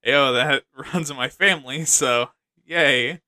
yo, 0.04 0.32
that 0.34 0.64
runs 0.92 1.10
in 1.10 1.16
my 1.16 1.28
family, 1.28 1.84
so 1.86 2.30
yay. 2.64 3.22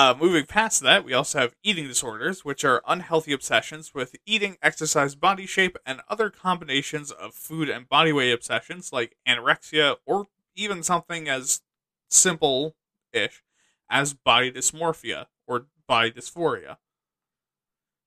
Uh, 0.00 0.14
moving 0.18 0.46
past 0.46 0.80
that, 0.80 1.04
we 1.04 1.12
also 1.12 1.38
have 1.38 1.54
eating 1.62 1.86
disorders, 1.86 2.42
which 2.42 2.64
are 2.64 2.82
unhealthy 2.88 3.34
obsessions 3.34 3.92
with 3.94 4.16
eating, 4.24 4.56
exercise, 4.62 5.14
body 5.14 5.44
shape, 5.44 5.76
and 5.84 6.00
other 6.08 6.30
combinations 6.30 7.10
of 7.10 7.34
food 7.34 7.68
and 7.68 7.86
body 7.86 8.10
weight 8.10 8.32
obsessions 8.32 8.94
like 8.94 9.14
anorexia 9.28 9.96
or 10.06 10.28
even 10.56 10.82
something 10.82 11.28
as 11.28 11.60
simple 12.08 12.76
ish 13.12 13.42
as 13.90 14.14
body 14.14 14.50
dysmorphia 14.50 15.26
or 15.46 15.66
body 15.86 16.10
dysphoria. 16.10 16.78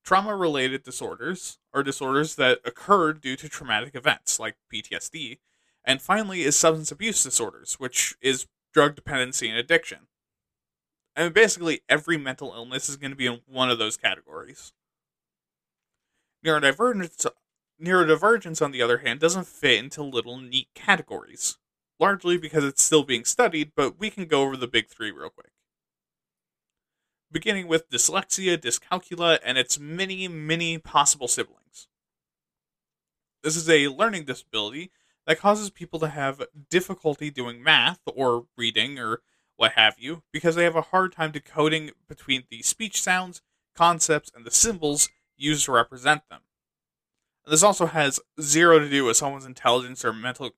Trauma 0.04 0.36
related 0.36 0.82
disorders 0.82 1.60
are 1.76 1.84
disorders 1.84 2.34
that 2.38 2.58
occur 2.66 3.14
due 3.14 3.36
to 3.36 3.48
traumatic 3.48 3.94
events 3.94 4.40
like 4.40 4.56
PTSD. 4.74 5.38
And 5.86 6.02
finally, 6.02 6.42
is 6.42 6.58
substance 6.58 6.92
abuse 6.92 7.22
disorders, 7.22 7.76
which 7.76 8.16
is 8.20 8.48
drug 8.74 8.96
dependency 8.96 9.48
and 9.48 9.60
addiction. 9.60 10.08
I 11.16 11.24
mean, 11.24 11.34
basically 11.34 11.82
every 11.88 12.18
mental 12.18 12.54
illness 12.54 12.90
is 12.90 12.98
going 12.98 13.12
to 13.12 13.18
be 13.18 13.28
in 13.28 13.42
one 13.48 13.70
of 13.70 13.78
those 13.78 13.98
categories. 13.98 14.74
Neurodivergence, 16.46 17.26
neurodivergence, 17.82 18.62
on 18.62 18.72
the 18.72 18.82
other 18.82 19.00
hand, 19.00 19.20
doesn't 19.20 19.48
fit 19.48 19.80
into 19.80 20.04
little 20.04 20.38
neat 20.40 20.68
categories, 20.74 21.58
largely 22.00 22.38
because 22.38 22.64
it's 22.64 22.84
still 22.84 23.04
being 23.04 23.26
studied, 23.26 23.72
but 23.76 24.00
we 24.00 24.10
can 24.10 24.26
go 24.26 24.42
over 24.42 24.58
the 24.58 24.68
big 24.68 24.88
three 24.88 25.12
real 25.12 25.30
quick. 25.30 25.52
Beginning 27.32 27.68
with 27.68 27.90
dyslexia, 27.90 28.58
dyscalculia, 28.58 29.40
and 29.44 29.58
its 29.58 29.80
many, 29.80 30.28
many 30.28 30.78
possible 30.78 31.28
siblings. 31.28 31.88
This 33.44 33.56
is 33.56 33.70
a 33.70 33.88
learning 33.88 34.26
disability 34.26 34.92
that 35.26 35.40
causes 35.40 35.70
people 35.70 36.00
to 36.00 36.08
have 36.10 36.44
difficulty 36.70 37.30
doing 37.30 37.64
math 37.64 38.00
or 38.06 38.46
reading 38.58 39.00
or 39.00 39.22
what 39.64 39.72
have 39.74 39.96
you, 39.98 40.24
because 40.34 40.56
they 40.56 40.66
have 40.66 40.76
a 40.76 40.82
hard 40.82 41.14
time 41.14 41.32
decoding 41.32 41.92
between 42.10 42.44
the 42.52 42.62
speech 42.62 43.02
sounds, 43.02 43.42
concepts, 43.74 44.30
and 44.36 44.44
the 44.44 44.52
symbols 44.52 45.08
used 45.38 45.64
to 45.66 45.72
represent 45.72 46.24
them. 46.30 46.42
This 47.48 47.64
also 47.64 47.86
has 47.86 48.20
zero 48.42 48.78
to 48.80 48.90
do 48.90 49.06
with 49.06 49.16
someone's 49.16 49.46
intelligence 49.46 50.04
or 50.04 50.12
mental 50.12 50.52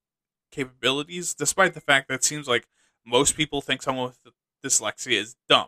capabilities, 0.52 1.36
despite 1.36 1.76
the 1.76 1.82
fact 1.82 2.08
that 2.08 2.16
it 2.16 2.24
seems 2.24 2.48
like 2.48 2.68
most 3.06 3.38
people 3.38 3.62
think 3.62 3.84
someone 3.84 4.08
with 4.08 4.34
dyslexia 4.66 5.22
is 5.22 5.36
dumb. 5.48 5.68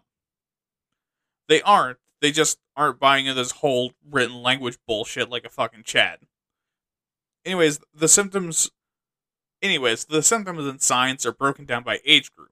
They 1.48 1.62
aren't. 1.62 2.00
They 2.20 2.32
just 2.32 2.58
aren't 2.76 3.00
buying 3.00 3.28
into 3.28 3.40
this 3.40 3.52
whole 3.52 3.92
written 4.10 4.42
language 4.42 4.80
bullshit 4.88 5.30
like 5.30 5.46
a 5.46 5.50
fucking 5.50 5.84
Chad. 5.84 6.22
Anyways, 7.46 7.82
the 7.94 8.08
symptoms. 8.08 8.72
Anyways, 9.62 10.06
the 10.06 10.24
symptoms 10.24 10.66
and 10.66 10.82
signs 10.82 11.24
are 11.24 11.32
broken 11.32 11.66
down 11.66 11.84
by 11.84 12.00
age 12.04 12.34
group. 12.34 12.50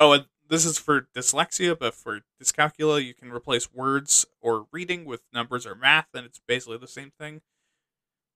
Oh, 0.00 0.12
and 0.12 0.26
this 0.48 0.64
is 0.64 0.78
for 0.78 1.02
dyslexia, 1.14 1.78
but 1.78 1.94
for 1.94 2.20
dyscalculia, 2.40 3.04
you 3.04 3.14
can 3.14 3.32
replace 3.32 3.72
words 3.72 4.26
or 4.40 4.66
reading 4.72 5.04
with 5.04 5.22
numbers 5.32 5.66
or 5.66 5.74
math, 5.74 6.08
and 6.14 6.24
it's 6.24 6.40
basically 6.46 6.78
the 6.78 6.86
same 6.86 7.10
thing. 7.10 7.40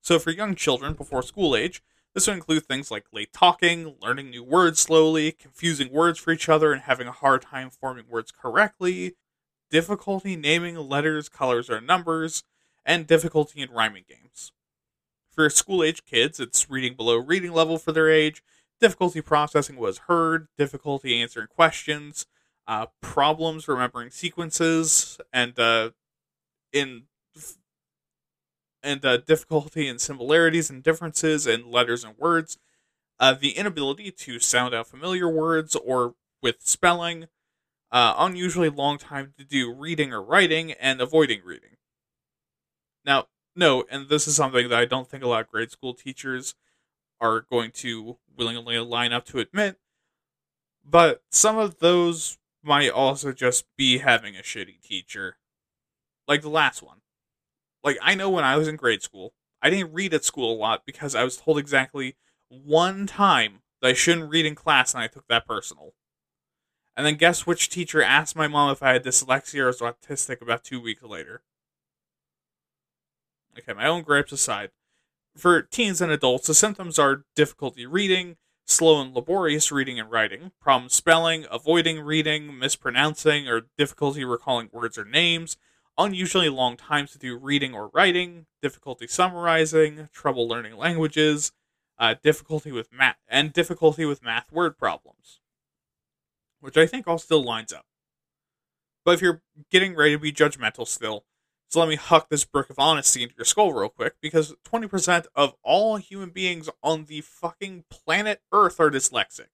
So, 0.03 0.18
for 0.18 0.31
young 0.31 0.55
children 0.55 0.94
before 0.94 1.22
school 1.22 1.57
age, 1.57 1.83
this 2.14 2.27
would 2.27 2.35
include 2.35 2.66
things 2.66 2.90
like 2.90 3.07
late 3.12 3.33
talking, 3.33 3.96
learning 4.03 4.31
new 4.31 4.42
words 4.44 4.81
slowly, 4.81 5.33
confusing 5.33 5.92
words 5.92 6.18
for 6.18 6.33
each 6.33 6.48
other, 6.48 6.72
and 6.72 6.83
having 6.83 7.07
a 7.07 7.12
hard 7.12 7.42
time 7.42 7.70
forming 7.70 8.09
words 8.09 8.33
correctly, 8.33 9.14
difficulty 9.70 10.37
naming 10.37 10.77
letters, 10.77 11.29
colors, 11.29 11.70
or 11.70 11.81
numbers, 11.81 12.44
and 12.85 13.07
difficulty 13.07 13.61
in 13.62 13.70
rhyming 13.70 14.05
games. 14.09 14.53
For 15.31 15.48
school 15.51 15.83
age 15.83 16.05
kids, 16.05 16.40
it's 16.40 16.70
reading 16.70 16.94
below 16.94 17.16
reading 17.16 17.53
level 17.53 17.79
for 17.79 17.92
their 17.92 18.11
age, 18.11 18.42
difficulty 18.83 19.23
processing 19.23 19.77
was 19.77 19.99
heard, 20.09 20.49
difficulty 20.59 21.23
answering 21.23 21.47
questions, 21.47 22.27
uh, 22.66 22.87
problems 23.01 23.68
remembering 23.68 24.11
sequences, 24.11 25.18
and 25.33 25.59
uh, 25.59 25.90
in 26.73 27.05
and 28.83 29.05
uh, 29.05 29.16
difficulty 29.18 29.87
in 29.87 29.99
similarities 29.99 30.68
and 30.68 30.83
differences 30.83 31.47
in 31.47 31.71
letters 31.71 32.03
and 32.03 32.18
words, 32.18 32.59
uh, 33.21 33.33
the 33.33 33.57
inability 33.57 34.11
to 34.11 34.40
sound 34.40 34.75
out 34.75 34.88
familiar 34.88 35.29
words 35.29 35.77
or 35.77 36.14
with 36.42 36.57
spelling, 36.61 37.29
uh, 37.92 38.14
unusually 38.18 38.68
long 38.68 38.99
time 38.99 39.33
to 39.38 39.45
do 39.45 39.73
reading 39.73 40.12
or 40.12 40.21
writing, 40.21 40.73
and 40.73 41.01
avoiding 41.01 41.42
reading. 41.45 41.77
Now, 43.05 43.27
no, 43.55 43.85
and 43.88 44.09
this 44.09 44.27
is 44.27 44.35
something 44.35 44.68
that 44.68 44.79
I 44.79 44.85
don't 44.85 45.09
think 45.09 45.23
a 45.23 45.29
lot 45.29 45.42
of 45.42 45.49
grade 45.49 45.71
school 45.71 45.95
teachers 45.95 46.57
are 47.21 47.42
going 47.42 47.71
to 47.71 48.18
willingly 48.37 48.79
line 48.79 49.12
up 49.12 49.25
to 49.27 49.38
admit, 49.38 49.79
but 50.85 51.23
some 51.31 51.59
of 51.59 51.79
those 51.79 52.38
might 52.62 52.90
also 52.90 53.33
just 53.33 53.64
be 53.77 53.99
having 53.99 54.37
a 54.37 54.42
shitty 54.42 54.81
teacher. 54.83 55.37
Like 56.29 56.42
the 56.42 56.49
last 56.49 56.83
one. 56.83 56.99
Like, 57.83 57.99
I 58.01 58.14
know 58.14 58.31
when 58.31 58.45
I 58.45 58.57
was 58.57 58.68
in 58.68 58.77
grade 58.77 59.03
school, 59.03 59.35
I 59.61 59.71
didn't 59.71 59.92
read 59.92 60.14
at 60.14 60.25
school 60.25 60.53
a 60.53 60.57
lot 60.57 60.87
because 60.87 61.14
I 61.14 61.25
was 61.25 61.37
told 61.37 61.59
exactly 61.59 62.16
one 62.49 63.07
time 63.07 63.62
that 63.81 63.88
I 63.88 63.92
shouldn't 63.92 64.31
read 64.31 64.47
in 64.47 64.55
class 64.55 64.95
and 64.95 65.03
I 65.03 65.09
took 65.09 65.27
that 65.29 65.47
personal. 65.47 65.95
And 66.97 67.07
then 67.07 67.16
guess 67.16 67.47
which 67.47 67.71
teacher 67.71 68.03
asked 68.03 68.37
my 68.37 68.47
mom 68.47 68.71
if 68.71 68.83
I 68.83 68.92
had 68.92 69.05
dyslexia 69.05 69.61
or 69.61 69.66
was 69.66 69.81
autistic 69.81 70.42
about 70.42 70.62
two 70.62 70.81
weeks 70.81 71.03
later? 71.03 71.42
Okay, 73.59 73.73
my 73.73 73.87
own 73.87 74.03
gripes 74.03 74.33
aside. 74.33 74.71
For 75.37 75.62
teens 75.62 76.01
and 76.01 76.12
adults, 76.12 76.47
the 76.47 76.55
symptoms 76.55 76.99
are 76.99 77.25
difficulty 77.35 77.87
reading, 77.87 78.37
slow 78.66 79.01
and 79.01 79.14
laborious 79.14 79.73
reading 79.73 79.99
and 79.99 80.11
writing, 80.11 80.53
problem 80.61 80.88
spelling, 80.90 81.47
avoiding 81.51 82.01
reading, 82.01 82.59
mispronouncing, 82.59 83.49
or 83.49 83.62
difficulty 83.79 84.25
recalling 84.25 84.68
words 84.73 84.99
or 84.99 85.05
names, 85.05 85.57
unusually 85.97 86.49
long 86.49 86.77
times 86.77 87.12
to 87.12 87.18
do 87.18 87.37
reading 87.37 87.75
or 87.75 87.88
writing, 87.88 88.47
difficulty 88.61 89.07
summarizing, 89.07 90.09
trouble 90.12 90.47
learning 90.47 90.77
languages, 90.77 91.53
uh, 91.99 92.14
difficulty 92.23 92.73
with 92.73 92.92
math, 92.92 93.16
and 93.29 93.53
difficulty 93.53 94.05
with 94.05 94.23
math 94.23 94.51
word 94.53 94.77
problems, 94.79 95.40
which 96.61 96.77
I 96.77 96.87
think 96.87 97.09
all 97.09 97.18
still 97.18 97.42
lines 97.42 97.73
up. 97.73 97.87
But 99.05 99.14
if 99.14 99.23
you're 99.23 99.42
getting 99.71 99.95
ready 99.95 100.12
to 100.12 100.18
be 100.18 100.33
judgmental 100.33 100.87
still, 100.87 101.25
so 101.72 101.80
let 101.80 101.88
me 101.88 101.96
huck 101.96 102.28
this 102.28 102.44
brick 102.44 102.68
of 102.68 102.78
honesty 102.78 103.22
into 103.22 103.35
your 103.38 103.46
skull 103.46 103.72
real 103.72 103.88
quick, 103.88 104.16
because 104.20 104.54
20% 104.62 105.24
of 105.35 105.54
all 105.62 105.96
human 105.96 106.28
beings 106.28 106.68
on 106.82 107.06
the 107.06 107.22
fucking 107.22 107.85
planet 107.88 108.42
Earth 108.52 108.78
are 108.78 108.90
dyslexic. 108.90 109.46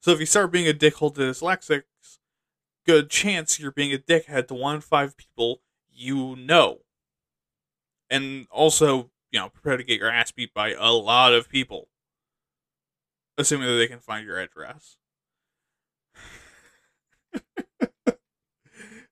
So 0.00 0.12
if 0.12 0.18
you 0.18 0.24
start 0.24 0.50
being 0.50 0.66
a 0.66 0.72
dickhole 0.72 1.14
to 1.14 1.20
dyslexics, 1.20 1.82
good 2.86 3.10
chance 3.10 3.60
you're 3.60 3.70
being 3.70 3.92
a 3.92 3.98
dickhead 3.98 4.48
to 4.48 4.54
one 4.54 4.76
in 4.76 4.80
five 4.80 5.14
people 5.18 5.60
you 5.92 6.34
know. 6.36 6.78
And 8.08 8.46
also, 8.50 9.10
you 9.30 9.38
know, 9.40 9.50
prepare 9.50 9.76
to 9.76 9.84
get 9.84 10.00
your 10.00 10.10
ass 10.10 10.32
beat 10.32 10.54
by 10.54 10.72
a 10.72 10.92
lot 10.92 11.34
of 11.34 11.50
people. 11.50 11.88
Assuming 13.36 13.68
that 13.68 13.74
they 13.74 13.88
can 13.88 14.00
find 14.00 14.24
your 14.26 14.38
address. 14.38 14.96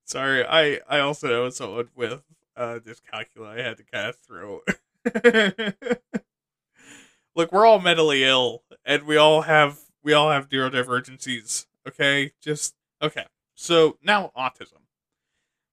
Sorry, 0.07 0.45
I, 0.47 0.81
I 0.89 1.01
also 1.01 1.27
know 1.29 1.51
someone 1.51 1.89
with 1.97 2.23
uh, 2.57 2.79
dyscalculia 2.79 3.59
I 3.59 3.63
had 3.63 3.77
to 3.79 3.85
kind 3.85 4.09
of 4.09 4.17
throw. 4.17 4.61
Look, 7.35 7.51
we're 7.53 7.67
all 7.67 7.81
mentally 7.81 8.23
ill, 8.23 8.63
and 8.85 9.03
we 9.03 9.17
all 9.17 9.43
have 9.43 9.81
we 10.05 10.13
all 10.13 10.31
have 10.31 10.49
neurodivergencies. 10.49 11.67
Okay, 11.87 12.33
just 12.41 12.77
okay. 13.03 13.27
So 13.57 13.99
now 14.01 14.31
autism, 14.37 14.83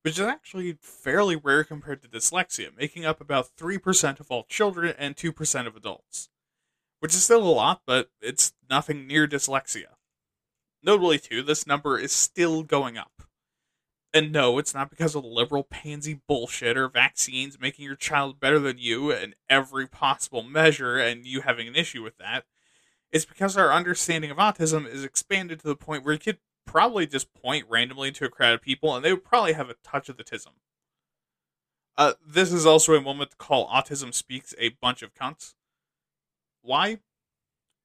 which 0.02 0.17
is 0.17 0.26
actually 0.26 0.80
fairly 0.82 1.36
rare 1.36 1.63
compared 1.63 2.02
to 2.02 2.08
dyslexia, 2.08 2.76
making 2.76 3.06
up 3.06 3.22
about 3.22 3.56
3% 3.56 4.19
of 4.19 4.32
all 4.32 4.46
children 4.50 4.96
and 4.98 5.15
2% 5.15 5.67
of 5.67 5.76
adults. 5.76 6.30
Which 7.02 7.13
is 7.13 7.24
still 7.24 7.43
a 7.43 7.52
lot, 7.52 7.82
but 7.86 8.10
it's 8.22 8.54
nothing 8.69 9.06
near 9.06 9.28
dyslexia. 9.28 9.96
Notably, 10.82 11.19
too, 11.19 11.43
this 11.43 11.67
number 11.67 12.00
is 12.00 12.12
still 12.13 12.63
going 12.63 12.98
up. 12.98 13.12
And 14.13 14.32
no, 14.32 14.60
it's 14.60 14.76
not 14.76 14.91
because 14.91 15.15
of 15.15 15.26
liberal 15.26 15.63
pansy 15.63 16.21
bullshit 16.28 16.78
or 16.78 16.88
vaccines 16.88 17.60
making 17.60 17.86
your 17.86 17.95
child 17.95 18.39
better 18.39 18.60
than 18.60 18.78
you 18.78 19.12
in 19.12 19.34
every 19.49 19.88
possible 19.88 20.43
measure 20.43 20.97
and 20.99 21.26
you 21.26 21.41
having 21.41 21.67
an 21.67 21.76
issue 21.76 22.04
with 22.04 22.17
that. 22.19 22.45
It's 23.12 23.26
because 23.26 23.58
our 23.58 23.71
understanding 23.71 24.30
of 24.30 24.38
autism 24.38 24.88
is 24.88 25.04
expanded 25.04 25.60
to 25.60 25.67
the 25.67 25.76
point 25.76 26.04
where 26.04 26.13
you 26.13 26.19
could 26.19 26.38
probably 26.65 27.08
just 27.08 27.34
point 27.34 27.65
randomly 27.69 28.12
to 28.12 28.26
a 28.26 28.30
crowd 28.30 28.54
of 28.54 28.62
people, 28.62 28.95
and 28.95 29.04
they 29.04 29.12
would 29.12 29.23
probably 29.23 29.54
have 29.54 29.69
a 29.69 29.76
touch 29.84 30.10
of 30.10 30.17
autism. 30.17 30.54
Uh, 31.97 32.13
this 32.26 32.52
is 32.52 32.65
also 32.65 32.93
a 32.93 33.02
moment 33.02 33.32
to 33.32 33.38
call 33.38 33.69
Autism 33.69 34.13
Speaks 34.13 34.56
a 34.58 34.69
bunch 34.69 35.04
of 35.04 35.13
cunts. 35.13 35.54
Why? 36.62 36.99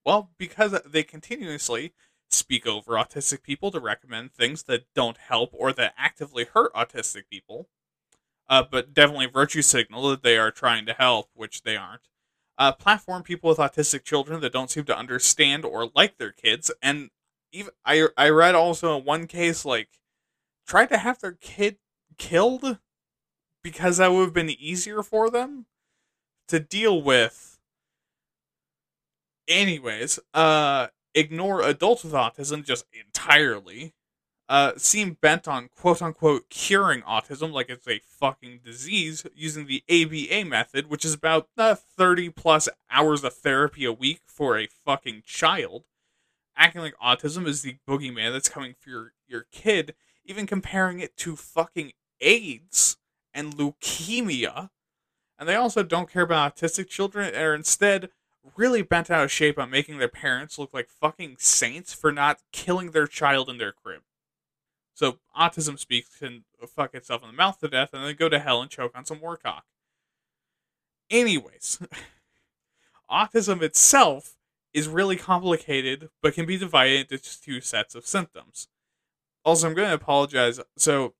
Well, 0.05 0.31
because 0.38 0.81
they 0.87 1.03
continuously 1.03 1.93
speak 2.31 2.67
over 2.67 2.93
autistic 2.93 3.43
people 3.43 3.71
to 3.71 3.81
recommend 3.81 4.33
things 4.33 4.64
that 4.64 4.85
don't 4.95 5.17
help 5.17 5.51
or 5.53 5.73
that 5.73 5.95
actively 5.97 6.45
hurt 6.45 6.73
autistic 6.75 7.25
people, 7.31 7.69
uh, 8.49 8.62
but 8.71 8.95
definitely 8.95 9.27
virtue 9.27 9.62
signal 9.62 10.11
that 10.11 10.23
they 10.23 10.37
are 10.37 10.51
trying 10.51 10.87
to 10.87 10.93
help, 10.93 11.29
which 11.35 11.62
they 11.62 11.77
aren't. 11.77 12.09
Uh, 12.59 12.73
platform 12.73 13.23
people 13.23 13.49
with 13.49 13.59
autistic 13.59 14.05
children 14.05 14.41
that 14.41 14.53
don't 14.53 14.71
seem 14.71 14.85
to 14.85 14.97
understand 14.99 15.64
or 15.64 15.91
like 15.95 16.19
their 16.19 16.33
kids, 16.33 16.71
and 16.83 17.11
even 17.53 17.73
I 17.85 18.09
I 18.17 18.29
read 18.31 18.55
also 18.55 18.99
in 18.99 19.05
one 19.05 19.27
case 19.27 19.64
like 19.64 19.88
tried 20.67 20.88
to 20.91 20.99
have 20.99 21.21
their 21.21 21.33
kid 21.33 21.79
killed 22.19 22.79
because 23.62 23.99
that 23.99 24.12
would 24.12 24.25
have 24.25 24.33
been 24.35 24.51
easier 24.51 25.03
for 25.03 25.31
them 25.31 25.67
to 26.49 26.61
deal 26.61 27.01
with. 27.01 27.59
Anyways, 29.47 30.19
uh 30.35 30.88
ignore 31.18 31.62
adults 31.62 32.04
with 32.04 32.12
autism 32.12 32.64
just 32.64 32.85
entirely. 32.92 33.94
Uh, 34.48 34.72
seem 34.78 35.12
bent 35.20 35.46
on 35.46 35.68
quote 35.68 36.00
unquote 36.00 36.48
curing 36.48 37.02
autism 37.02 37.52
like 37.52 37.68
it's 37.68 37.87
a 37.87 37.98
fucking 37.98 38.61
disease 38.64 39.26
using 39.35 39.66
the 39.66 39.83
ABA 39.90 40.48
method, 40.48 40.88
which 40.88 41.04
is 41.04 41.12
about 41.12 41.48
uh, 41.59 41.74
30 41.74 42.31
plus 42.31 42.66
hours 42.90 43.22
of 43.24 43.35
therapy 43.35 43.85
a 43.85 43.92
week 43.92 44.22
for 44.26 44.57
a 44.57 44.66
fucking 44.66 45.22
child 45.26 45.85
acting 46.59 46.83
like 46.83 46.98
autism 46.98 47.46
is 47.46 47.62
the 47.62 47.76
boogeyman 47.88 48.33
that's 48.33 48.48
coming 48.48 48.74
for 48.78 48.90
your, 48.90 49.12
your 49.26 49.46
kid, 49.52 49.94
even 50.24 50.46
comparing 50.46 51.00
it 51.00 51.16
to 51.16 51.37
fucking 51.37 51.92
AIDS 52.20 52.98
and 53.33 53.57
leukemia. 53.57 54.70
And 55.38 55.48
they 55.48 55.54
also 55.54 55.85
don't 55.85 56.11
care 56.11 56.22
about 56.22 56.57
autistic 56.57 56.88
children 56.88 57.28
and 57.28 57.37
are 57.37 57.54
instead 57.54 58.11
really 58.57 58.83
bent 58.83 59.11
out 59.11 59.25
of 59.25 59.33
shape 59.33 59.59
on 59.59 59.71
making 59.71 59.99
their 59.99 60.09
parents 60.09 60.59
look 60.59 60.73
like 60.73 60.89
fucking 60.89 61.37
saints 61.39 61.93
for 61.93 62.13
not 62.13 62.41
killing 62.53 62.91
their 62.91 63.07
child 63.07 63.49
in 63.49 63.59
their 63.59 63.73
crib. 63.73 64.03
So 64.95 65.19
autism 65.39 65.79
speaks 65.79 66.19
can 66.19 66.45
fuck 66.67 66.95
itself 66.95 67.23
in 67.23 67.29
the 67.29 67.37
mouth 67.37 67.61
to 67.61 67.69
death 67.69 67.91
and 67.93 68.05
then 68.05 68.17
go 68.17 68.29
to 68.29 68.39
hell 68.39 68.61
and 68.61 68.71
choke 68.71 68.93
on 68.97 69.05
some 69.05 69.21
war 69.21 69.37
cock. 69.37 69.65
Anyways, 71.11 71.81
autism 73.11 73.63
itself 73.63 74.37
is 74.75 74.89
really 74.89 75.17
complicated, 75.17 76.11
but 76.23 76.35
can 76.35 76.47
be 76.47 76.59
divided 76.59 77.13
into 77.13 77.41
two 77.41 77.61
sets 77.61 77.95
of 77.95 78.07
symptoms. 78.07 78.69
Also, 79.45 79.69
I'm 79.69 79.75
going 79.75 79.89
to 79.89 79.95
apologize. 79.95 80.61
So, 80.77 81.15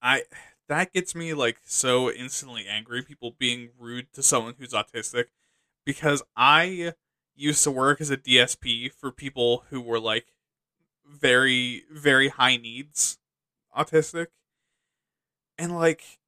I 0.00 0.22
that 0.68 0.92
gets 0.92 1.14
me 1.14 1.34
like 1.34 1.58
so 1.64 2.10
instantly 2.10 2.66
angry. 2.68 3.02
People 3.02 3.34
being 3.38 3.70
rude 3.78 4.12
to 4.14 4.22
someone 4.22 4.54
who's 4.58 4.72
autistic, 4.72 5.26
because 5.84 6.22
I 6.36 6.94
used 7.34 7.64
to 7.64 7.70
work 7.70 8.00
as 8.00 8.10
a 8.10 8.16
DSP 8.16 8.92
for 8.92 9.10
people 9.10 9.64
who 9.70 9.80
were 9.80 10.00
like 10.00 10.26
very 11.06 11.84
very 11.90 12.28
high 12.28 12.56
needs 12.56 13.18
autistic. 13.76 14.28
And 15.58 15.76
like 15.76 16.18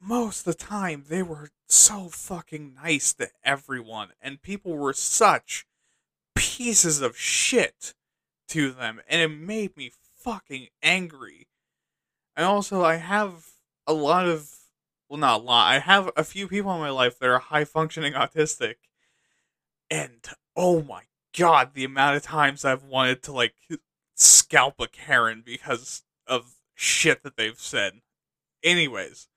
most 0.00 0.40
of 0.40 0.56
the 0.56 0.64
time 0.64 1.04
they 1.08 1.22
were 1.22 1.50
so 1.68 2.08
fucking 2.08 2.74
nice 2.74 3.12
to 3.14 3.30
everyone 3.44 4.08
and 4.20 4.42
people 4.42 4.76
were 4.76 4.92
such 4.92 5.66
pieces 6.34 7.00
of 7.00 7.16
shit 7.16 7.94
to 8.48 8.72
them 8.72 9.00
and 9.08 9.22
it 9.22 9.28
made 9.28 9.76
me 9.76 9.92
fucking 10.16 10.68
angry. 10.82 11.46
And 12.36 12.46
also 12.46 12.82
i 12.82 12.96
have 12.96 13.46
a 13.86 13.92
lot 13.92 14.26
of 14.26 14.61
well 15.12 15.20
not 15.20 15.40
a 15.40 15.44
lot 15.44 15.70
i 15.70 15.78
have 15.78 16.10
a 16.16 16.24
few 16.24 16.48
people 16.48 16.72
in 16.74 16.80
my 16.80 16.90
life 16.90 17.18
that 17.18 17.28
are 17.28 17.38
high 17.38 17.64
functioning 17.64 18.14
autistic 18.14 18.76
and 19.90 20.28
oh 20.56 20.82
my 20.82 21.02
god 21.36 21.70
the 21.74 21.84
amount 21.84 22.16
of 22.16 22.22
times 22.22 22.64
i've 22.64 22.82
wanted 22.82 23.22
to 23.22 23.30
like 23.32 23.54
scalp 24.14 24.74
a 24.80 24.88
karen 24.88 25.42
because 25.44 26.02
of 26.26 26.54
shit 26.74 27.22
that 27.22 27.36
they've 27.36 27.60
said 27.60 28.00
anyways 28.64 29.28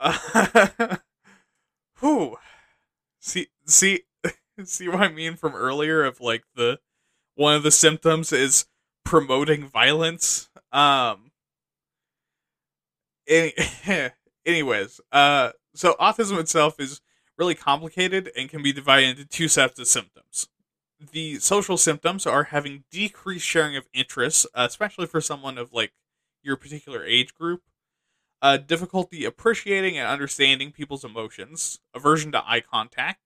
uh, 0.00 0.96
whew. 2.00 2.36
See, 3.20 3.48
see, 3.66 4.02
see 4.64 4.88
what 4.88 5.00
I 5.00 5.08
mean 5.08 5.36
from 5.36 5.54
earlier 5.54 6.04
of 6.04 6.20
like 6.20 6.44
the 6.54 6.78
one 7.34 7.54
of 7.54 7.62
the 7.62 7.70
symptoms 7.70 8.32
is 8.32 8.66
promoting 9.04 9.66
violence. 9.66 10.48
Um. 10.72 11.30
Any, 13.26 13.54
anyways, 14.46 15.00
uh, 15.12 15.50
so 15.74 15.94
autism 16.00 16.38
itself 16.38 16.78
is 16.78 17.00
really 17.36 17.54
complicated 17.54 18.30
and 18.36 18.48
can 18.48 18.62
be 18.62 18.72
divided 18.72 19.18
into 19.18 19.24
two 19.24 19.48
sets 19.48 19.78
of 19.78 19.86
symptoms. 19.86 20.48
The 21.12 21.38
social 21.38 21.76
symptoms 21.76 22.26
are 22.26 22.44
having 22.44 22.84
decreased 22.90 23.44
sharing 23.46 23.76
of 23.76 23.88
interests, 23.92 24.46
uh, 24.54 24.66
especially 24.68 25.06
for 25.06 25.20
someone 25.20 25.58
of 25.58 25.72
like 25.72 25.92
your 26.42 26.56
particular 26.56 27.04
age 27.04 27.34
group 27.34 27.62
uh, 28.44 28.58
difficulty 28.58 29.24
appreciating 29.24 29.96
and 29.96 30.06
understanding 30.06 30.70
people's 30.70 31.02
emotions, 31.02 31.80
aversion 31.94 32.30
to 32.30 32.46
eye 32.46 32.60
contact, 32.60 33.20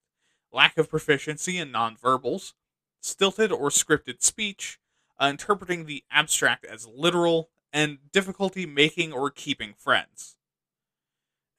lack 0.52 0.78
of 0.78 0.88
proficiency 0.88 1.58
in 1.58 1.72
nonverbals, 1.72 2.52
stilted 3.00 3.50
or 3.50 3.68
scripted 3.68 4.22
speech, 4.22 4.78
uh, 5.20 5.26
interpreting 5.26 5.86
the 5.86 6.04
abstract 6.08 6.64
as 6.64 6.86
literal, 6.86 7.50
and 7.72 7.98
difficulty 8.12 8.64
making 8.64 9.12
or 9.12 9.28
keeping 9.28 9.74
friends. 9.76 10.36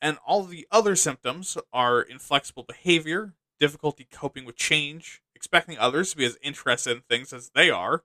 And 0.01 0.17
all 0.25 0.43
the 0.43 0.67
other 0.71 0.95
symptoms 0.95 1.57
are 1.73 2.01
inflexible 2.01 2.63
behavior, 2.63 3.33
difficulty 3.59 4.07
coping 4.09 4.45
with 4.45 4.55
change, 4.55 5.21
expecting 5.35 5.77
others 5.77 6.11
to 6.11 6.17
be 6.17 6.25
as 6.25 6.37
interested 6.41 6.95
in 6.95 7.01
things 7.01 7.33
as 7.33 7.51
they 7.53 7.69
are, 7.69 8.03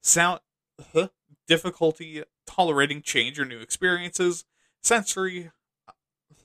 sound, 0.00 0.40
difficulty 1.46 2.22
tolerating 2.46 3.02
change 3.02 3.38
or 3.38 3.44
new 3.44 3.60
experiences, 3.60 4.44
sensory 4.82 5.50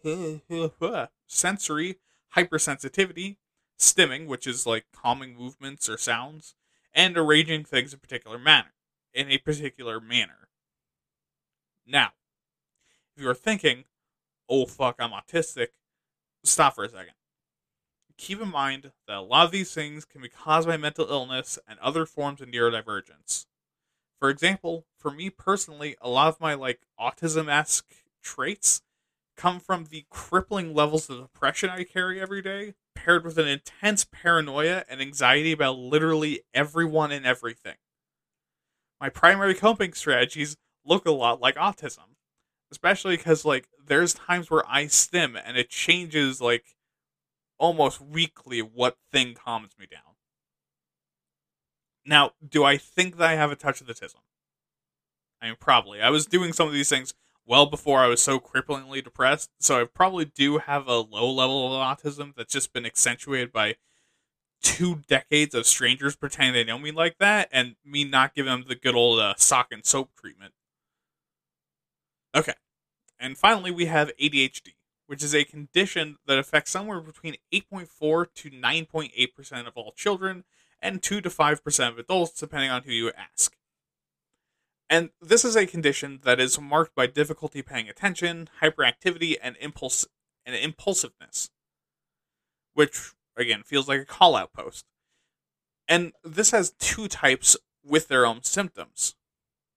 uh, 0.05 1.07
sensory 1.27 1.97
hypersensitivity, 2.35 3.37
stimming, 3.79 4.27
which 4.27 4.45
is 4.45 4.65
like 4.65 4.85
calming 4.93 5.35
movements 5.35 5.89
or 5.89 5.97
sounds, 5.97 6.55
and 6.93 7.17
arranging 7.17 7.63
things 7.63 7.93
in 7.93 7.99
particular 7.99 8.37
manner 8.37 8.73
in 9.13 9.29
a 9.29 9.37
particular 9.37 9.99
manner. 9.99 10.49
Now, 11.85 12.11
if 13.15 13.21
you 13.21 13.29
are 13.29 13.35
thinking, 13.35 13.85
oh 14.53 14.67
fuck, 14.67 14.97
I'm 14.99 15.09
autistic, 15.09 15.69
stop 16.43 16.75
for 16.75 16.83
a 16.83 16.89
second. 16.89 17.13
Keep 18.17 18.41
in 18.41 18.51
mind 18.51 18.91
that 19.07 19.17
a 19.17 19.21
lot 19.21 19.45
of 19.45 19.51
these 19.51 19.73
things 19.73 20.05
can 20.05 20.21
be 20.21 20.29
caused 20.29 20.67
by 20.67 20.77
mental 20.77 21.09
illness 21.09 21.57
and 21.67 21.79
other 21.79 22.05
forms 22.05 22.39
of 22.39 22.49
neurodivergence. 22.49 23.47
For 24.19 24.29
example, 24.29 24.85
for 24.99 25.09
me 25.09 25.31
personally, 25.31 25.95
a 25.99 26.07
lot 26.07 26.27
of 26.27 26.39
my 26.39 26.53
like 26.53 26.81
autism 26.99 27.49
esque 27.49 27.91
traits 28.21 28.83
come 29.35 29.59
from 29.59 29.85
the 29.85 30.05
crippling 30.11 30.75
levels 30.75 31.09
of 31.09 31.19
depression 31.19 31.71
I 31.71 31.83
carry 31.83 32.21
every 32.21 32.43
day, 32.43 32.75
paired 32.93 33.25
with 33.25 33.39
an 33.39 33.47
intense 33.47 34.05
paranoia 34.05 34.85
and 34.87 35.01
anxiety 35.01 35.51
about 35.51 35.79
literally 35.79 36.41
everyone 36.53 37.11
and 37.11 37.25
everything. 37.25 37.77
My 39.01 39.09
primary 39.09 39.55
coping 39.55 39.93
strategies 39.93 40.55
look 40.85 41.07
a 41.07 41.11
lot 41.11 41.41
like 41.41 41.55
autism, 41.55 42.13
especially 42.73 43.17
because 43.17 43.45
like 43.45 43.67
there's 43.85 44.13
times 44.13 44.49
where 44.49 44.63
I 44.67 44.87
stim 44.87 45.35
and 45.35 45.57
it 45.57 45.69
changes 45.69 46.41
like 46.41 46.75
almost 47.59 48.01
weekly 48.01 48.61
what 48.61 48.97
thing 49.11 49.35
calms 49.35 49.73
me 49.79 49.87
down. 49.89 50.15
Now, 52.05 52.31
do 52.47 52.63
I 52.63 52.77
think 52.77 53.17
that 53.17 53.29
I 53.29 53.35
have 53.35 53.51
a 53.51 53.55
touch 53.55 53.81
of 53.81 53.87
the 53.87 53.93
autism? 53.93 54.21
I 55.41 55.47
mean, 55.47 55.55
probably. 55.59 56.01
I 56.01 56.09
was 56.09 56.25
doing 56.25 56.53
some 56.53 56.67
of 56.67 56.73
these 56.73 56.89
things 56.89 57.13
well 57.45 57.65
before 57.65 57.99
I 57.99 58.07
was 58.07 58.21
so 58.21 58.39
cripplingly 58.39 59.03
depressed. 59.03 59.49
So 59.59 59.81
I 59.81 59.85
probably 59.85 60.25
do 60.25 60.59
have 60.59 60.87
a 60.87 60.95
low 60.97 61.29
level 61.31 61.75
of 61.75 61.81
autism 61.81 62.33
that's 62.35 62.53
just 62.53 62.73
been 62.73 62.85
accentuated 62.85 63.51
by 63.51 63.75
two 64.61 65.01
decades 65.07 65.55
of 65.55 65.67
strangers 65.67 66.15
pretending 66.15 66.53
they 66.53 66.63
know 66.63 66.79
me 66.79 66.91
like 66.91 67.17
that 67.19 67.49
and 67.51 67.75
me 67.85 68.05
not 68.05 68.35
giving 68.35 68.51
them 68.51 68.65
the 68.67 68.75
good 68.75 68.95
old 68.95 69.19
uh, 69.19 69.35
sock 69.37 69.69
and 69.71 69.85
soap 69.85 70.11
treatment. 70.19 70.53
Okay. 72.35 72.53
And 73.23 73.37
finally, 73.37 73.71
we 73.71 73.85
have 73.85 74.11
ADHD, 74.21 74.73
which 75.07 75.23
is 75.23 75.33
a 75.33 75.45
condition 75.45 76.17
that 76.27 76.37
affects 76.37 76.71
somewhere 76.71 76.99
between 76.99 77.37
8.4 77.53 78.27
to 78.35 78.49
9.8% 78.51 79.65
of 79.65 79.77
all 79.77 79.93
children 79.93 80.43
and 80.81 81.01
2 81.01 81.21
to 81.21 81.29
5% 81.29 81.89
of 81.89 81.97
adults, 81.97 82.37
depending 82.37 82.69
on 82.69 82.83
who 82.83 82.91
you 82.91 83.13
ask. 83.17 83.55
And 84.89 85.11
this 85.21 85.45
is 85.45 85.55
a 85.55 85.65
condition 85.65 86.19
that 86.25 86.41
is 86.41 86.59
marked 86.59 86.95
by 86.95 87.07
difficulty 87.07 87.61
paying 87.61 87.87
attention, 87.87 88.49
hyperactivity, 88.61 89.37
and 89.41 89.55
impulse 89.61 90.05
and 90.45 90.53
impulsiveness, 90.53 91.49
which 92.73 93.13
again 93.37 93.63
feels 93.63 93.87
like 93.87 94.01
a 94.01 94.05
call 94.05 94.35
out 94.35 94.51
post. 94.51 94.83
And 95.87 96.11
this 96.25 96.51
has 96.51 96.71
two 96.71 97.07
types 97.07 97.55
with 97.85 98.09
their 98.09 98.25
own 98.25 98.43
symptoms. 98.43 99.15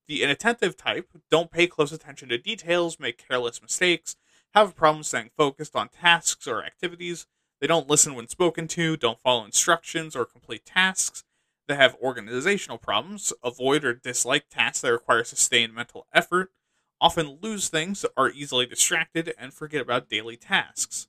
The 0.08 0.22
inattentive 0.22 0.76
type 0.76 1.08
don't 1.30 1.50
pay 1.50 1.66
close 1.66 1.92
attention 1.92 2.28
to 2.28 2.38
details, 2.38 3.00
make 3.00 3.26
careless 3.26 3.60
mistakes, 3.60 4.16
have 4.54 4.70
a 4.70 4.74
problem 4.74 5.02
staying 5.02 5.30
focused 5.36 5.74
on 5.74 5.88
tasks 5.88 6.46
or 6.46 6.64
activities. 6.64 7.26
They 7.60 7.66
don't 7.66 7.88
listen 7.88 8.14
when 8.14 8.28
spoken 8.28 8.68
to, 8.68 8.96
don't 8.96 9.20
follow 9.20 9.44
instructions 9.44 10.14
or 10.14 10.24
complete 10.24 10.64
tasks, 10.64 11.24
They 11.68 11.74
have 11.74 11.96
organizational 12.00 12.78
problems, 12.78 13.32
avoid 13.42 13.84
or 13.84 13.94
dislike 13.94 14.48
tasks 14.48 14.82
that 14.82 14.92
require 14.92 15.24
sustained 15.24 15.74
mental 15.74 16.06
effort, 16.12 16.52
often 17.00 17.38
lose 17.42 17.68
things, 17.68 18.06
are 18.16 18.30
easily 18.30 18.66
distracted, 18.66 19.34
and 19.36 19.52
forget 19.52 19.82
about 19.82 20.08
daily 20.08 20.36
tasks. 20.36 21.08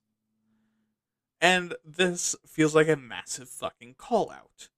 And 1.39 1.75
this 1.85 2.35
feels 2.47 2.73
like 2.73 2.87
a 2.87 2.95
massive 2.95 3.49
fucking 3.49 3.95
call 3.99 4.31
out. 4.31 4.69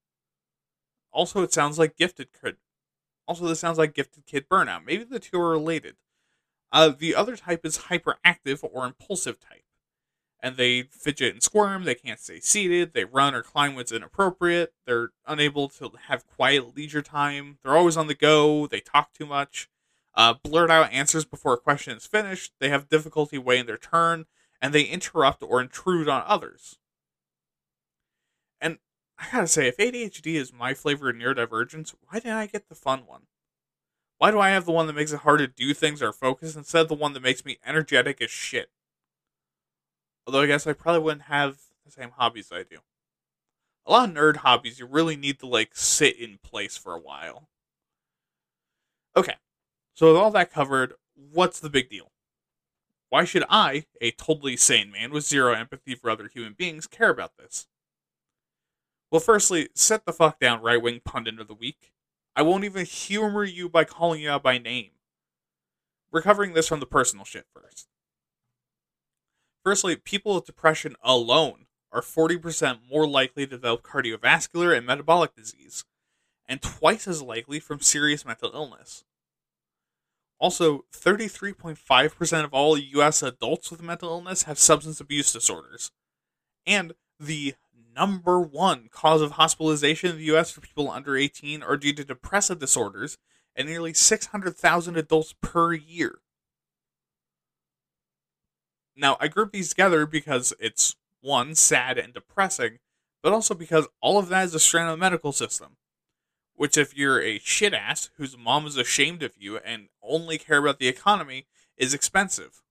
Also, 1.12 1.42
it 1.42 1.54
sounds 1.54 1.80
like 1.80 1.96
gifted 1.96 2.30
kid. 2.34 2.58
Also, 3.30 3.46
this 3.48 3.60
sounds 3.60 3.78
like 3.78 3.94
gifted 3.94 4.26
kid 4.26 4.50
burnout. 4.50 4.86
Maybe 4.86 5.04
the 5.04 5.20
two 5.20 5.40
are 5.40 5.52
related. 5.52 5.96
Uh, 6.72 6.90
the 6.90 7.16
other 7.16 7.38
type 7.38 7.66
is 7.66 7.78
hyperactive 7.78 8.60
or 8.64 8.86
impulsive 8.86 9.40
type 9.40 9.64
and 10.42 10.58
they 10.58 10.84
fidget 10.84 11.34
and 11.34 11.44
squirm. 11.44 11.84
They 11.84 11.96
can't 11.96 12.20
stay 12.20 12.40
seated. 12.40 12.94
They 12.94 13.06
run 13.06 13.36
or 13.36 13.44
climb 13.44 13.76
when 13.76 13.82
it's 13.82 13.92
inappropriate. 13.92 14.74
They're 14.86 15.10
unable 15.28 15.70
to 15.70 15.92
have 16.08 16.28
quiet 16.28 16.76
leisure 16.76 17.02
time. 17.02 17.60
They're 17.64 17.78
always 17.78 17.98
on 17.98 18.08
the 18.08 18.16
go. 18.16 18.68
They 18.68 18.80
talk 18.80 19.14
too 19.14 19.26
much. 19.26 19.70
Uh, 20.16 20.36
blurt 20.44 20.72
out 20.72 20.92
answers 20.92 21.26
before 21.26 21.54
a 21.54 21.58
question 21.58 21.96
is 21.96 22.06
finished. 22.06 22.54
They 22.60 22.70
have 22.70 22.90
difficulty 22.90 23.38
waiting 23.38 23.68
their 23.68 23.78
turn, 23.78 24.26
and 24.62 24.74
they 24.74 24.84
interrupt 24.84 25.44
or 25.44 25.62
intrude 25.62 26.10
on 26.10 26.24
others. 26.26 26.78
And 28.60 28.80
I 29.20 29.28
gotta 29.32 29.48
say, 29.48 29.68
if 29.68 29.78
ADHD 29.78 30.36
is 30.36 30.54
my 30.54 30.74
flavor 30.74 31.10
of 31.10 31.16
neurodivergence, 31.16 31.94
why 32.08 32.20
didn't 32.20 32.38
I 32.38 32.46
get 32.46 32.70
the 32.70 32.76
fun 32.76 33.06
one? 33.06 33.24
Why 34.18 34.32
do 34.32 34.40
I 34.40 34.50
have 34.50 34.66
the 34.66 34.72
one 34.72 34.88
that 34.88 34.94
makes 34.94 35.12
it 35.12 35.22
hard 35.22 35.40
to 35.40 35.48
do 35.48 35.74
things 35.74 36.02
or 36.02 36.14
focus 36.14 36.56
instead 36.56 36.82
of 36.84 36.88
the 36.88 36.96
one 36.96 37.14
that 37.14 37.24
makes 37.24 37.44
me 37.44 37.58
energetic 37.66 38.22
as 38.22 38.32
shit? 38.32 38.70
Although 40.26 40.42
I 40.42 40.48
guess 40.48 40.68
I 40.68 40.74
probably 40.74 41.02
wouldn't 41.02 41.24
have 41.24 41.58
the 41.86 41.92
same 41.92 42.12
hobbies 42.12 42.52
I 42.52 42.64
do. 42.64 42.80
A 43.86 43.92
lot 43.92 44.10
of 44.10 44.16
nerd 44.16 44.38
hobbies, 44.38 44.80
you 44.80 44.86
really 44.86 45.16
need 45.16 45.40
to 45.40 45.48
like 45.48 45.76
sit 45.76 46.20
in 46.20 46.40
place 46.44 46.78
for 46.78 46.94
a 46.94 47.00
while. 47.00 47.50
Okay, 49.18 49.36
so 49.96 50.08
with 50.08 50.18
all 50.18 50.32
that 50.32 50.52
covered, 50.52 50.94
what's 51.16 51.60
the 51.60 51.70
big 51.70 51.90
deal? 51.90 52.12
Why 53.10 53.24
should 53.24 53.44
I, 53.50 53.86
a 54.00 54.12
totally 54.12 54.56
sane 54.56 54.92
man 54.92 55.12
with 55.12 55.26
zero 55.26 55.54
empathy 55.54 55.96
for 55.96 56.10
other 56.10 56.28
human 56.28 56.54
beings, 56.54 56.88
care 56.88 57.10
about 57.10 57.38
this? 57.38 57.68
Well, 59.12 59.20
firstly, 59.20 59.70
set 59.74 60.06
the 60.06 60.14
fuck 60.14 60.40
down, 60.40 60.62
right 60.62 60.82
wing 60.82 61.02
pundit 61.04 61.40
of 61.40 61.48
the 61.48 61.54
week. 61.56 61.92
I 62.36 62.42
won't 62.44 62.64
even 62.64 62.86
humor 62.86 63.44
you 63.44 63.68
by 63.68 63.84
calling 63.84 64.22
you 64.22 64.30
out 64.30 64.44
by 64.44 64.58
name. 64.58 64.92
we're 66.12 66.22
this 66.54 66.68
from 66.68 66.80
the 66.80 66.86
personal 66.86 67.26
shit 67.26 67.46
first. 67.54 67.88
Firstly, 69.64 69.96
people 69.96 70.36
with 70.36 70.46
depression 70.46 70.96
alone 71.04 71.66
are 71.92 72.02
40% 72.02 72.80
more 72.90 73.08
likely 73.08 73.46
to 73.46 73.52
develop 73.52 73.84
cardiovascular 73.84 74.76
and 74.76 74.86
metabolic 74.86 75.36
disease, 75.36 75.86
and 76.48 76.62
twice 76.62 77.08
as 77.08 77.22
likely 77.22 77.60
from 77.60 77.80
serious 77.80 78.26
mental 78.26 78.52
illness. 78.54 79.04
Also, 80.40 80.86
33.5% 80.94 82.44
of 82.44 82.54
all 82.54 82.78
US 82.78 83.22
adults 83.22 83.70
with 83.70 83.82
mental 83.82 84.10
illness 84.10 84.44
have 84.44 84.58
substance 84.58 85.02
abuse 85.02 85.34
disorders. 85.34 85.92
And 86.66 86.94
the 87.20 87.56
number 88.00 88.40
one 88.40 88.88
cause 88.92 89.22
of 89.22 89.32
hospitalization 89.32 90.12
in 90.12 90.18
the 90.18 90.36
US 90.36 90.52
for 90.52 90.62
people 90.62 90.90
under 90.90 91.18
18 91.18 91.62
are 91.62 91.76
due 91.76 91.94
to 91.94 92.06
depressive 92.06 92.58
disorders, 92.58 93.18
and 93.56 93.68
nearly 93.68 93.94
600,000 93.94 94.96
adults 94.96 95.36
per 95.42 95.74
year. 95.74 96.20
Now, 98.96 99.18
I 99.20 99.28
group 99.28 99.52
these 99.52 99.70
together 99.70 100.06
because 100.06 100.54
it's 100.60 100.96
one, 101.22 101.56
sad 101.56 101.98
and 101.98 102.14
depressing, 102.14 102.80
but 103.22 103.34
also 103.34 103.54
because 103.54 103.88
all 104.02 104.18
of 104.18 104.30
that 104.30 104.46
is 104.46 104.56
a 104.56 104.60
strain 104.60 104.86
of 104.86 104.92
the 104.92 104.98
medical 104.98 105.34
system. 105.34 105.76
Which, 106.56 106.78
if 106.78 106.96
you're 106.96 107.22
a 107.22 107.40
shit 107.40 107.74
ass 107.74 108.10
whose 108.18 108.38
mom 108.38 108.66
is 108.66 108.78
ashamed 108.78 109.24
of 109.24 109.38
you 109.38 109.58
and 109.58 109.88
only 110.02 110.38
care 110.38 110.58
about 110.58 110.80
the 110.80 110.90
economy, 110.90 111.48
is 111.78 111.94
expensive. 111.94 112.62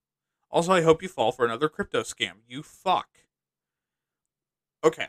Also, 0.51 0.71
I 0.71 0.81
hope 0.81 1.01
you 1.03 1.09
fall 1.09 1.31
for 1.31 1.45
another 1.45 1.69
crypto 1.69 2.01
scam. 2.01 2.41
You 2.47 2.63
fuck. 2.63 3.07
Okay. 4.83 5.07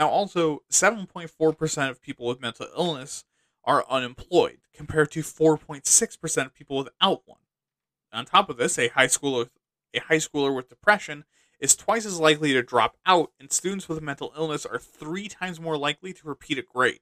Now, 0.00 0.08
also, 0.08 0.62
7.4% 0.70 1.90
of 1.90 2.00
people 2.00 2.26
with 2.26 2.40
mental 2.40 2.68
illness 2.74 3.24
are 3.64 3.84
unemployed, 3.86 4.60
compared 4.74 5.10
to 5.10 5.20
4.6% 5.20 6.46
of 6.46 6.54
people 6.54 6.78
without 6.78 7.20
one. 7.26 7.40
On 8.10 8.24
top 8.24 8.48
of 8.48 8.56
this, 8.56 8.78
a 8.78 8.88
high 8.88 9.08
schooler, 9.08 9.50
a 9.92 10.00
high 10.00 10.16
schooler 10.16 10.56
with 10.56 10.70
depression 10.70 11.24
is 11.60 11.76
twice 11.76 12.06
as 12.06 12.18
likely 12.18 12.54
to 12.54 12.62
drop 12.62 12.96
out, 13.04 13.32
and 13.38 13.52
students 13.52 13.90
with 13.90 14.00
mental 14.00 14.32
illness 14.38 14.64
are 14.64 14.78
three 14.78 15.28
times 15.28 15.60
more 15.60 15.76
likely 15.76 16.14
to 16.14 16.26
repeat 16.26 16.56
a 16.56 16.62
grade. 16.62 17.00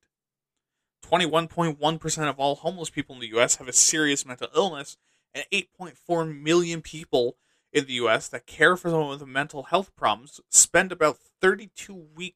21.1% 1.07 2.29
of 2.29 2.41
all 2.41 2.57
homeless 2.57 2.91
people 2.91 3.15
in 3.15 3.21
the 3.21 3.39
US 3.39 3.57
have 3.57 3.69
a 3.69 3.73
serious 3.73 4.27
mental 4.27 4.49
illness, 4.57 4.97
and 5.33 5.45
8.4 5.53 6.43
million 6.43 6.83
people 6.83 7.37
in 7.73 7.87
the 7.87 7.93
US 7.93 8.27
that 8.27 8.47
care 8.47 8.77
for 8.77 8.91
someone 8.91 9.11
with 9.11 9.29
mental 9.29 9.63
health 9.63 9.95
problems 9.95 10.41
spend 10.49 10.91
about 10.91 11.19
32 11.41 11.95
week 12.17 12.35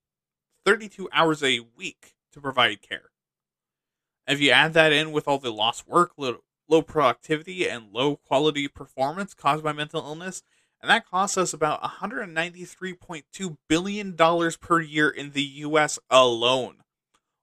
32 0.65 1.09
hours 1.13 1.43
a 1.43 1.61
week 1.77 2.15
to 2.33 2.41
provide 2.41 2.83
care. 2.83 3.11
if 4.27 4.41
you 4.41 4.51
add 4.51 4.73
that 4.75 4.93
in 4.93 5.13
with 5.13 5.27
all 5.27 5.39
the 5.39 5.53
lost 5.53 5.89
work, 5.89 6.13
low, 6.17 6.43
low 6.69 6.83
productivity, 6.83 7.69
and 7.69 7.93
low 7.93 8.17
quality 8.17 8.69
performance 8.69 9.35
caused 9.35 9.65
by 9.65 9.73
mental 9.73 10.01
illness, 10.01 10.43
and 10.81 10.91
that 10.91 11.07
costs 11.07 11.37
us 11.37 11.53
about 11.53 11.83
$193.2 11.83 13.57
billion 13.69 14.17
per 14.61 14.81
year 14.81 15.09
in 15.11 15.31
the 15.33 15.43
US 15.43 15.99
alone, 16.11 16.77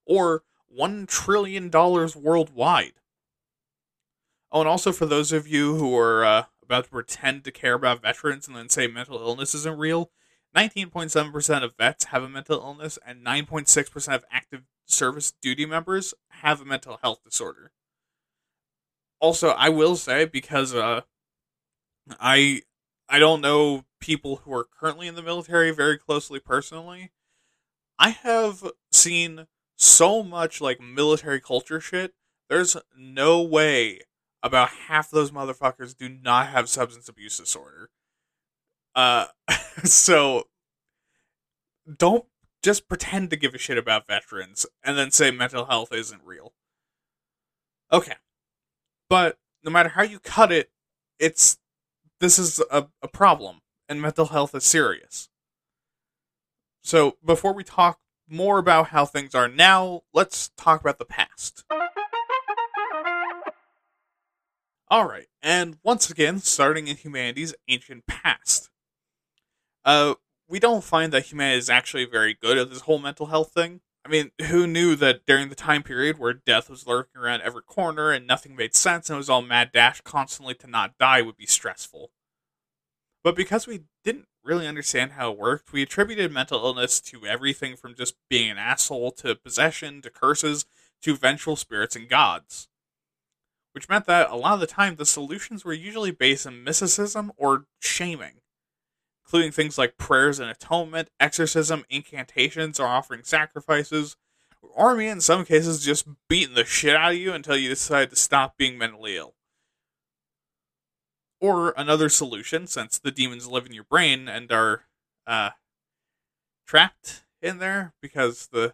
or 0.05 0.43
$1 0.77 1.07
trillion 1.07 1.69
worldwide. 1.69 2.93
Oh, 4.51 4.61
and 4.61 4.69
also 4.69 4.91
for 4.91 5.05
those 5.05 5.31
of 5.31 5.47
you 5.47 5.75
who 5.75 5.95
are 5.97 6.25
uh, 6.25 6.43
about 6.63 6.85
to 6.85 6.89
pretend 6.89 7.43
to 7.43 7.51
care 7.51 7.73
about 7.75 8.01
veterans 8.01 8.47
and 8.47 8.57
then 8.57 8.69
say 8.69 8.87
mental 8.87 9.19
illness 9.19 9.53
isn't 9.53 9.77
real, 9.77 10.11
19.7% 10.53 11.63
of 11.63 11.75
vets 11.77 12.05
have 12.05 12.23
a 12.23 12.29
mental 12.29 12.59
illness, 12.59 12.97
and 13.05 13.23
9.6% 13.23 14.15
of 14.15 14.25
active 14.31 14.63
service 14.85 15.33
duty 15.41 15.65
members 15.65 16.13
have 16.29 16.61
a 16.61 16.65
mental 16.65 16.97
health 17.01 17.23
disorder. 17.23 17.71
Also, 19.19 19.49
I 19.49 19.69
will 19.69 19.95
say 19.95 20.25
because 20.25 20.73
uh, 20.73 21.01
I 22.19 22.61
I 23.09 23.19
don't 23.19 23.41
know 23.41 23.85
people 23.99 24.37
who 24.37 24.53
are 24.53 24.65
currently 24.79 25.07
in 25.07 25.15
the 25.15 25.21
military 25.21 25.71
very 25.71 25.97
closely 25.97 26.39
personally. 26.39 27.11
I 27.97 28.09
have 28.11 28.63
seen 28.91 29.47
so 29.77 30.23
much 30.23 30.61
like 30.61 30.79
military 30.79 31.41
culture 31.41 31.81
shit. 31.81 32.13
There's 32.49 32.77
no 32.97 33.41
way 33.41 34.01
about 34.41 34.69
half 34.69 35.09
those 35.11 35.31
motherfuckers 35.31 35.97
do 35.97 36.07
not 36.09 36.47
have 36.47 36.69
substance 36.69 37.09
abuse 37.09 37.37
disorder. 37.37 37.89
Uh, 38.95 39.25
so 39.83 40.47
don't 41.97 42.25
just 42.61 42.87
pretend 42.87 43.29
to 43.29 43.37
give 43.37 43.55
a 43.55 43.57
shit 43.57 43.77
about 43.77 44.07
veterans 44.07 44.65
and 44.83 44.97
then 44.97 45.11
say 45.11 45.31
mental 45.31 45.65
health 45.65 45.93
isn't 45.93 46.21
real. 46.23 46.53
Okay. 47.91 48.15
But 49.09 49.39
no 49.63 49.71
matter 49.71 49.89
how 49.89 50.03
you 50.03 50.19
cut 50.19 50.51
it, 50.51 50.69
it's 51.19 51.57
this 52.19 52.37
is 52.37 52.61
a, 52.69 52.87
a 53.01 53.07
problem 53.07 53.61
and 53.87 54.01
mental 54.01 54.27
health 54.27 54.53
is 54.53 54.65
serious. 54.65 55.29
So 56.83 57.17
before 57.23 57.53
we 57.53 57.63
talk 57.63 57.99
more 58.27 58.59
about 58.59 58.89
how 58.89 59.05
things 59.05 59.33
are 59.33 59.47
now, 59.47 60.01
let's 60.13 60.49
talk 60.57 60.81
about 60.81 60.99
the 60.99 61.05
past. 61.05 61.63
Alright, 64.91 65.27
and 65.41 65.77
once 65.83 66.09
again, 66.09 66.39
starting 66.39 66.87
in 66.87 66.97
humanity's 66.97 67.53
ancient 67.67 68.07
past. 68.07 68.69
Uh, 69.89 70.13
we 70.47 70.59
don't 70.59 70.83
find 70.83 71.11
that 71.11 71.25
humanity 71.25 71.57
is 71.57 71.67
actually 71.67 72.05
very 72.05 72.35
good 72.39 72.59
at 72.59 72.69
this 72.69 72.81
whole 72.81 72.99
mental 72.99 73.25
health 73.25 73.53
thing. 73.53 73.81
I 74.05 74.09
mean, 74.09 74.29
who 74.43 74.67
knew 74.67 74.95
that 74.95 75.25
during 75.25 75.49
the 75.49 75.55
time 75.55 75.81
period 75.81 76.19
where 76.19 76.31
death 76.31 76.69
was 76.69 76.85
lurking 76.85 77.19
around 77.19 77.41
every 77.41 77.63
corner 77.63 78.11
and 78.11 78.27
nothing 78.27 78.55
made 78.55 78.75
sense 78.75 79.09
and 79.09 79.15
it 79.15 79.17
was 79.17 79.31
all 79.31 79.41
mad 79.41 79.71
dash 79.73 80.01
constantly 80.01 80.53
to 80.53 80.67
not 80.67 80.99
die 80.99 81.23
would 81.23 81.37
be 81.37 81.47
stressful? 81.47 82.11
But 83.23 83.35
because 83.35 83.65
we 83.65 83.85
didn't 84.03 84.27
really 84.43 84.67
understand 84.67 85.13
how 85.13 85.31
it 85.31 85.39
worked, 85.39 85.73
we 85.73 85.81
attributed 85.81 86.31
mental 86.31 86.63
illness 86.63 87.01
to 87.01 87.25
everything 87.25 87.75
from 87.75 87.95
just 87.95 88.13
being 88.29 88.51
an 88.51 88.59
asshole 88.59 89.13
to 89.13 89.33
possession 89.33 90.03
to 90.03 90.11
curses 90.11 90.67
to 91.01 91.17
vengeful 91.17 91.55
spirits 91.55 91.95
and 91.95 92.07
gods. 92.07 92.67
Which 93.71 93.89
meant 93.89 94.05
that 94.05 94.29
a 94.29 94.35
lot 94.35 94.53
of 94.53 94.59
the 94.59 94.67
time 94.67 94.97
the 94.97 95.05
solutions 95.07 95.65
were 95.65 95.73
usually 95.73 96.11
based 96.11 96.45
in 96.45 96.63
mysticism 96.63 97.31
or 97.37 97.65
shaming 97.79 98.33
including 99.29 99.51
things 99.51 99.77
like 99.77 99.95
prayers 99.95 100.39
and 100.39 100.49
atonement, 100.49 101.07
exorcism, 101.19 101.85
incantations, 101.87 102.79
or 102.79 102.87
offering 102.87 103.21
sacrifices, 103.23 104.17
or 104.73 104.99
in 104.99 105.21
some 105.21 105.45
cases 105.45 105.85
just 105.85 106.07
beating 106.27 106.55
the 106.55 106.65
shit 106.65 106.95
out 106.95 107.11
of 107.11 107.17
you 107.17 107.31
until 107.31 107.55
you 107.55 107.69
decide 107.69 108.09
to 108.09 108.15
stop 108.15 108.57
being 108.57 108.75
mentally 108.75 109.15
ill. 109.15 109.35
Or 111.39 111.75
another 111.77 112.09
solution, 112.09 112.65
since 112.65 112.97
the 112.97 113.11
demons 113.11 113.47
live 113.47 113.67
in 113.67 113.71
your 113.71 113.83
brain 113.83 114.27
and 114.27 114.51
are 114.51 114.85
uh, 115.27 115.51
trapped 116.65 117.23
in 117.39 117.59
there 117.59 117.93
because 118.01 118.47
the 118.47 118.73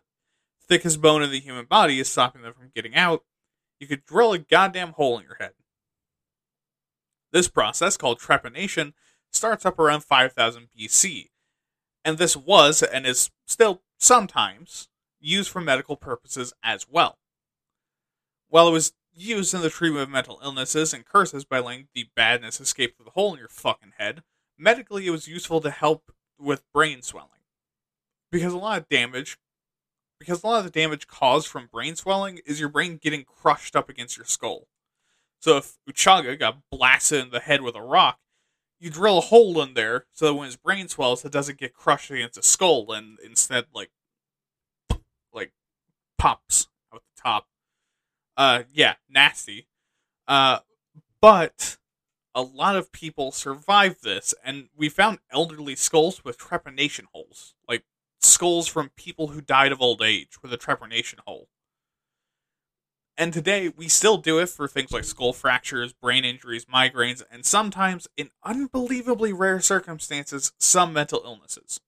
thickest 0.65 1.01
bone 1.01 1.21
in 1.21 1.31
the 1.31 1.41
human 1.41 1.65
body 1.65 1.99
is 1.99 2.09
stopping 2.09 2.43
them 2.43 2.53
from 2.53 2.71
getting 2.73 2.95
out, 2.95 3.25
you 3.81 3.87
could 3.87 4.05
drill 4.05 4.31
a 4.31 4.39
goddamn 4.39 4.93
hole 4.93 5.19
in 5.19 5.25
your 5.25 5.35
head. 5.37 5.51
This 7.33 7.49
process, 7.49 7.97
called 7.97 8.21
trepanation, 8.21 8.93
starts 9.35 9.65
up 9.65 9.79
around 9.79 10.01
5000 10.03 10.69
BC. 10.77 11.29
And 12.03 12.17
this 12.17 12.37
was, 12.37 12.83
and 12.83 13.05
is 13.05 13.31
still 13.45 13.81
sometimes, 13.97 14.87
used 15.19 15.49
for 15.49 15.61
medical 15.61 15.95
purposes 15.95 16.53
as 16.63 16.87
well. 16.89 17.17
While 18.49 18.67
it 18.67 18.71
was 18.71 18.93
used 19.13 19.53
in 19.53 19.61
the 19.61 19.69
treatment 19.69 20.03
of 20.03 20.09
mental 20.09 20.39
illnesses 20.43 20.93
and 20.93 21.05
curses 21.05 21.45
by 21.45 21.59
letting 21.59 21.87
the 21.93 22.07
badness 22.15 22.59
escape 22.59 22.95
through 22.95 23.05
the 23.05 23.11
hole 23.11 23.33
in 23.33 23.39
your 23.39 23.47
fucking 23.47 23.93
head, 23.97 24.23
medically 24.57 25.07
it 25.07 25.11
was 25.11 25.27
useful 25.27 25.61
to 25.61 25.71
help 25.71 26.11
with 26.39 26.63
brain 26.73 27.01
swelling. 27.01 27.29
Because 28.31 28.53
a 28.53 28.57
lot 28.57 28.77
of 28.77 28.89
damage 28.89 29.37
because 30.19 30.43
a 30.43 30.47
lot 30.47 30.59
of 30.59 30.63
the 30.63 30.79
damage 30.79 31.07
caused 31.07 31.47
from 31.47 31.67
brain 31.71 31.95
swelling 31.95 32.39
is 32.45 32.59
your 32.59 32.69
brain 32.69 32.97
getting 33.01 33.25
crushed 33.25 33.75
up 33.75 33.89
against 33.89 34.17
your 34.17 34.25
skull. 34.25 34.67
So 35.39 35.57
if 35.57 35.77
Uchaga 35.89 36.39
got 36.39 36.59
blasted 36.71 37.21
in 37.21 37.31
the 37.31 37.39
head 37.39 37.61
with 37.61 37.75
a 37.75 37.81
rock, 37.81 38.19
you 38.79 38.89
drill 38.89 39.19
a 39.19 39.21
hole 39.21 39.61
in 39.61 39.73
there 39.73 40.05
so 40.13 40.25
that 40.25 40.33
when 40.33 40.45
his 40.45 40.55
brain 40.55 40.87
swells, 40.87 41.23
it 41.25 41.31
doesn't 41.31 41.57
get 41.57 41.73
crushed 41.73 42.11
against 42.11 42.35
his 42.35 42.45
skull 42.45 42.91
and 42.91 43.17
instead 43.23 43.65
like 43.73 43.91
like 45.33 45.51
pops 46.17 46.67
out 46.93 47.01
the 47.01 47.21
top. 47.21 47.47
Uh, 48.37 48.63
yeah, 48.73 48.95
nasty. 49.09 49.67
Uh, 50.27 50.59
but 51.21 51.77
a 52.33 52.41
lot 52.41 52.75
of 52.75 52.91
people 52.91 53.31
survive 53.31 54.01
this, 54.01 54.33
and 54.43 54.67
we 54.75 54.89
found 54.89 55.19
elderly 55.31 55.75
skulls 55.75 56.23
with 56.25 56.37
trepanation 56.37 57.05
holes, 57.13 57.55
like 57.67 57.83
skulls 58.21 58.67
from 58.67 58.89
people 58.89 59.29
who 59.29 59.41
died 59.41 59.71
of 59.71 59.81
old 59.81 60.01
age 60.01 60.41
with 60.41 60.51
a 60.51 60.57
trepanation 60.57 61.19
hole. 61.25 61.47
And 63.17 63.31
today, 63.31 63.69
we 63.69 63.87
still 63.87 64.17
do 64.17 64.39
it 64.39 64.49
for 64.49 64.67
things 64.67 64.91
like 64.91 65.05
skull 65.05 65.31
fractures, 65.31 65.93
brain 65.93 66.25
injuries, 66.25 66.65
migraines, 66.65 67.23
and 67.31 67.45
sometimes, 67.45 68.07
in 68.17 68.29
unbelievably 68.43 69.31
rare 69.31 69.61
circumstances, 69.61 70.51
some 70.59 70.91
mental 70.91 71.21
illnesses. 71.23 71.79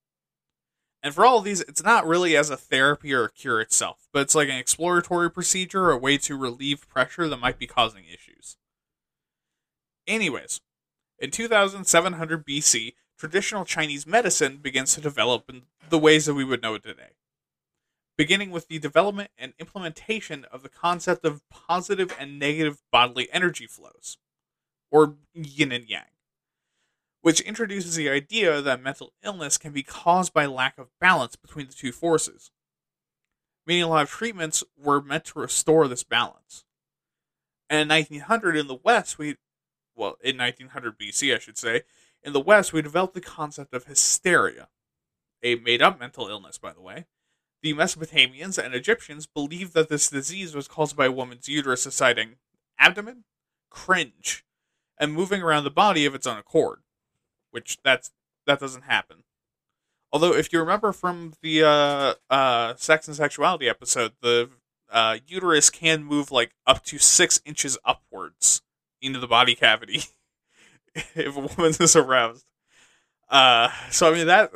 And 1.03 1.13
for 1.13 1.25
all 1.25 1.39
of 1.39 1.43
these, 1.43 1.61
it's 1.61 1.83
not 1.83 2.07
really 2.07 2.35
as 2.35 2.49
a 2.49 2.57
therapy 2.57 3.13
or 3.13 3.25
a 3.25 3.31
cure 3.31 3.59
itself, 3.59 4.07
but 4.13 4.21
it's 4.21 4.35
like 4.35 4.49
an 4.49 4.55
exploratory 4.55 5.29
procedure 5.29 5.85
or 5.85 5.91
a 5.91 5.97
way 5.97 6.17
to 6.19 6.37
relieve 6.37 6.87
pressure 6.87 7.27
that 7.27 7.37
might 7.37 7.59
be 7.59 7.67
causing 7.67 8.05
issues. 8.05 8.57
Anyways, 10.07 10.61
in 11.19 11.31
2700 11.31 12.45
BC, 12.45 12.93
traditional 13.17 13.65
Chinese 13.65 14.07
medicine 14.07 14.57
begins 14.57 14.93
to 14.95 15.01
develop 15.01 15.49
in 15.49 15.63
the 15.89 15.99
ways 15.99 16.25
that 16.25 16.35
we 16.35 16.43
would 16.43 16.61
know 16.61 16.75
it 16.75 16.83
today. 16.83 17.11
Beginning 18.17 18.49
with 18.49 18.67
the 18.67 18.79
development 18.79 19.29
and 19.37 19.53
implementation 19.59 20.45
of 20.45 20.63
the 20.63 20.69
concept 20.69 21.23
of 21.23 21.47
positive 21.49 22.15
and 22.19 22.39
negative 22.39 22.81
bodily 22.91 23.27
energy 23.31 23.67
flows, 23.67 24.17
or 24.89 25.17
yin 25.35 25.71
and 25.71 25.87
yang, 25.87 26.09
which 27.21 27.41
introduces 27.41 27.95
the 27.95 28.09
idea 28.09 28.59
that 28.59 28.81
mental 28.81 29.13
illness 29.23 29.59
can 29.59 29.71
be 29.71 29.83
caused 29.83 30.33
by 30.33 30.47
lack 30.47 30.79
of 30.79 30.89
balance 30.99 31.35
between 31.35 31.67
the 31.67 31.73
two 31.73 31.91
forces. 31.91 32.49
Meaning, 33.67 33.83
a 33.83 33.87
lot 33.87 34.03
of 34.03 34.09
treatments 34.09 34.63
were 34.75 35.01
meant 35.01 35.25
to 35.25 35.39
restore 35.39 35.87
this 35.87 36.03
balance. 36.03 36.63
And 37.69 37.81
in 37.81 37.89
1900 37.89 38.55
in 38.55 38.67
the 38.67 38.79
West, 38.81 39.19
we, 39.19 39.35
well, 39.95 40.15
in 40.23 40.37
1900 40.37 40.97
BC, 40.97 41.35
I 41.35 41.39
should 41.39 41.57
say, 41.57 41.83
in 42.23 42.33
the 42.33 42.39
West, 42.39 42.73
we 42.73 42.81
developed 42.81 43.13
the 43.13 43.21
concept 43.21 43.73
of 43.73 43.85
hysteria, 43.85 44.69
a 45.43 45.55
made 45.55 45.83
up 45.83 45.99
mental 45.99 46.27
illness, 46.27 46.57
by 46.57 46.73
the 46.73 46.81
way. 46.81 47.05
The 47.63 47.73
Mesopotamians 47.73 48.63
and 48.63 48.73
Egyptians 48.73 49.25
believed 49.25 49.73
that 49.73 49.89
this 49.89 50.09
disease 50.09 50.55
was 50.55 50.67
caused 50.67 50.95
by 50.95 51.07
a 51.07 51.11
woman's 51.11 51.49
uterus 51.49 51.83
deciding 51.83 52.35
abdomen, 52.79 53.23
cringe, 53.69 54.45
and 54.99 55.13
moving 55.13 55.41
around 55.41 55.63
the 55.63 55.71
body 55.71 56.05
of 56.05 56.15
its 56.15 56.27
own 56.27 56.37
accord, 56.37 56.79
which 57.51 57.79
that's 57.83 58.11
that 58.45 58.59
doesn't 58.59 58.83
happen. 58.83 59.23
Although, 60.11 60.33
if 60.33 60.53
you 60.53 60.59
remember 60.59 60.93
from 60.93 61.33
the 61.41 61.63
uh, 61.63 62.13
uh, 62.29 62.75
sex 62.75 63.07
and 63.07 63.17
sexuality 63.17 63.67
episode, 63.67 64.13
the 64.21 64.49
uh, 64.89 65.17
uterus 65.27 65.69
can 65.69 66.03
move 66.03 66.31
like 66.31 66.51
up 66.65 66.83
to 66.85 66.97
six 66.97 67.41
inches 67.45 67.77
upwards 67.83 68.61
into 69.01 69.19
the 69.19 69.27
body 69.27 69.53
cavity 69.53 70.03
if 70.95 71.35
a 71.35 71.39
woman 71.39 71.73
is 71.79 71.95
aroused. 71.95 72.45
Uh, 73.29 73.69
so 73.91 74.09
I 74.09 74.13
mean 74.13 74.27
that, 74.27 74.51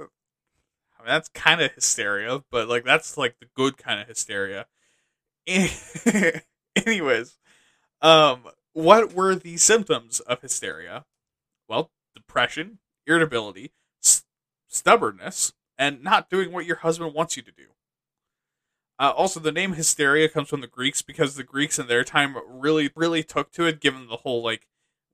I 1.01 1.05
mean 1.05 1.13
that's 1.13 1.29
kind 1.29 1.61
of 1.61 1.71
hysteria, 1.71 2.43
but 2.51 2.67
like 2.67 2.83
that's 2.83 3.17
like 3.17 3.39
the 3.39 3.47
good 3.55 3.77
kind 3.77 3.99
of 3.99 4.07
hysteria. 4.07 4.67
Anyways, 6.75 7.37
um, 8.01 8.43
what 8.73 9.13
were 9.13 9.35
the 9.35 9.57
symptoms 9.57 10.19
of 10.21 10.41
hysteria? 10.41 11.05
Well, 11.67 11.89
depression, 12.15 12.77
irritability, 13.07 13.71
st- 13.99 14.25
stubbornness, 14.67 15.53
and 15.77 16.03
not 16.03 16.29
doing 16.29 16.51
what 16.51 16.65
your 16.65 16.77
husband 16.77 17.15
wants 17.15 17.35
you 17.35 17.43
to 17.43 17.51
do. 17.51 17.69
Uh, 18.99 19.11
also, 19.17 19.39
the 19.39 19.51
name 19.51 19.73
hysteria 19.73 20.29
comes 20.29 20.49
from 20.49 20.61
the 20.61 20.67
Greeks 20.67 21.01
because 21.01 21.35
the 21.35 21.43
Greeks 21.43 21.79
in 21.79 21.87
their 21.87 22.03
time 22.03 22.35
really, 22.47 22.91
really 22.95 23.23
took 23.23 23.51
to 23.53 23.65
it, 23.65 23.81
given 23.81 24.07
the 24.07 24.17
whole 24.17 24.43
like 24.43 24.67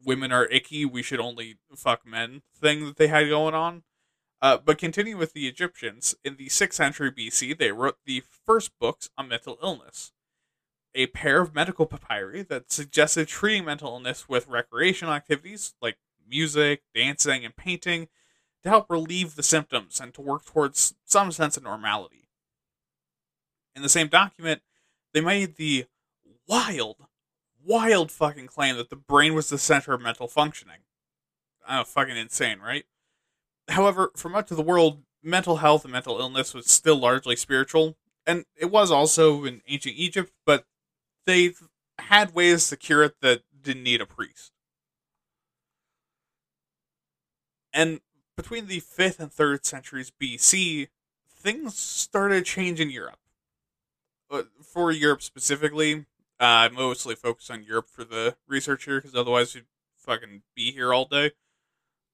women 0.04 0.32
are 0.32 0.46
icky, 0.48 0.84
we 0.84 1.02
should 1.02 1.22
only 1.22 1.58
fuck 1.76 2.06
men 2.06 2.42
thing 2.60 2.86
that 2.86 2.98
they 2.98 3.08
had 3.08 3.30
going 3.30 3.56
on. 3.56 3.84
Uh, 4.42 4.58
but 4.58 4.78
continuing 4.78 5.18
with 5.18 5.34
the 5.34 5.48
Egyptians, 5.48 6.16
in 6.24 6.36
the 6.36 6.48
6th 6.48 6.74
century 6.74 7.12
BC, 7.12 7.58
they 7.58 7.72
wrote 7.72 7.98
the 8.06 8.22
first 8.46 8.72
books 8.80 9.10
on 9.18 9.28
mental 9.28 9.58
illness. 9.64 10.12
A 10.94 11.08
pair 11.08 11.42
of 11.42 11.56
medical 11.56 11.86
papyri 11.86 12.44
that 12.44 12.72
suggested 12.72 13.28
treating 13.28 13.66
mental 13.66 13.94
illness 13.94 14.30
with 14.30 14.48
recreational 14.48 15.14
activities 15.14 15.74
like 15.82 15.98
music, 16.28 16.84
dancing, 16.94 17.46
and 17.46 17.56
painting 17.56 18.08
to 18.64 18.70
help 18.70 18.90
relieve 18.90 19.36
the 19.36 19.44
symptoms 19.44 20.00
and 20.00 20.14
to 20.14 20.22
work 20.22 20.46
towards 20.46 20.96
some 21.06 21.32
sense 21.32 21.58
of 21.58 21.64
normality. 21.64 22.30
In 23.76 23.82
the 23.82 23.90
same 23.90 24.08
document, 24.08 24.62
they 25.14 25.22
made 25.22 25.56
the 25.56 25.86
wild, 26.48 26.98
wild 27.64 28.12
fucking 28.12 28.48
claim 28.48 28.78
that 28.78 28.90
the 28.90 28.96
brain 28.96 29.34
was 29.34 29.50
the 29.50 29.58
center 29.58 29.94
of 29.94 30.02
mental 30.02 30.28
functioning. 30.28 30.80
Know, 31.70 31.84
fucking 31.84 32.18
insane, 32.18 32.60
right? 32.60 32.86
However, 33.70 34.11
for 34.15 34.30
much 34.30 34.51
of 34.51 34.57
the 34.57 34.63
world, 34.63 35.03
mental 35.24 35.57
health 35.57 35.84
and 35.84 35.91
mental 35.91 36.20
illness 36.20 36.53
was 36.53 36.72
still 36.72 36.97
largely 36.97 37.36
spiritual, 37.36 37.97
and 38.26 38.45
it 38.55 38.72
was 38.72 38.91
also 38.91 39.43
in 39.45 39.61
ancient 39.68 39.95
Egypt, 39.97 40.32
but 40.45 40.65
they 41.26 41.53
had 41.99 42.34
ways 42.34 42.70
to 42.70 42.78
cure 42.78 43.03
it 43.03 43.15
that 43.22 43.41
didn't 43.61 43.84
need 43.84 44.01
a 44.01 44.05
priest. 44.05 44.51
And 47.74 47.99
between 48.36 48.68
the 48.68 48.82
5th 48.82 49.20
and 49.20 49.32
3rd 49.32 49.65
centuries 49.65 50.11
BC, 50.11 50.88
things 51.30 51.78
started 51.78 52.47
in 52.57 52.89
Europe. 52.89 53.20
Uh, 54.30 54.43
for 54.61 54.91
Europe 54.91 55.22
specifically, 55.22 56.05
uh, 56.39 56.43
I 56.43 56.70
mostly 56.70 57.15
focus 57.15 57.49
on 57.49 57.63
Europe 57.63 57.88
for 57.89 58.03
the 58.03 58.36
research 58.47 58.86
here 58.86 59.01
because 59.01 59.15
otherwise 59.15 59.55
we'd 59.55 59.65
fucking 59.97 60.43
be 60.55 60.72
here 60.72 60.93
all 60.93 61.05
day. 61.05 61.32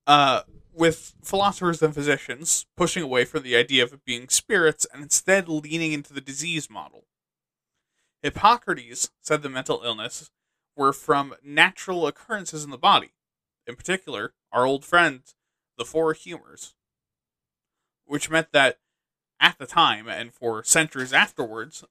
Uh, 0.05 0.41
with 0.73 1.13
philosophers 1.23 1.81
and 1.81 1.93
physicians 1.93 2.65
pushing 2.75 3.03
away 3.03 3.25
from 3.25 3.43
the 3.43 3.55
idea 3.55 3.83
of 3.83 3.93
it 3.93 4.05
being 4.05 4.27
spirits 4.29 4.85
and 4.91 5.03
instead 5.03 5.47
leaning 5.47 5.93
into 5.93 6.13
the 6.13 6.21
disease 6.21 6.69
model. 6.69 7.05
Hippocrates 8.21 9.11
said 9.21 9.41
the 9.41 9.49
mental 9.49 9.81
illness 9.83 10.31
were 10.75 10.93
from 10.93 11.35
natural 11.43 12.07
occurrences 12.07 12.63
in 12.63 12.71
the 12.71 12.77
body, 12.77 13.11
in 13.67 13.75
particular, 13.75 14.33
our 14.51 14.65
old 14.65 14.83
friend, 14.85 15.21
the 15.77 15.85
four 15.85 16.13
humors, 16.13 16.75
which 18.05 18.29
meant 18.29 18.51
that 18.51 18.79
at 19.39 19.57
the 19.57 19.65
time 19.65 20.07
and 20.07 20.33
for 20.33 20.63
centuries 20.63 21.13
afterwards, 21.13 21.83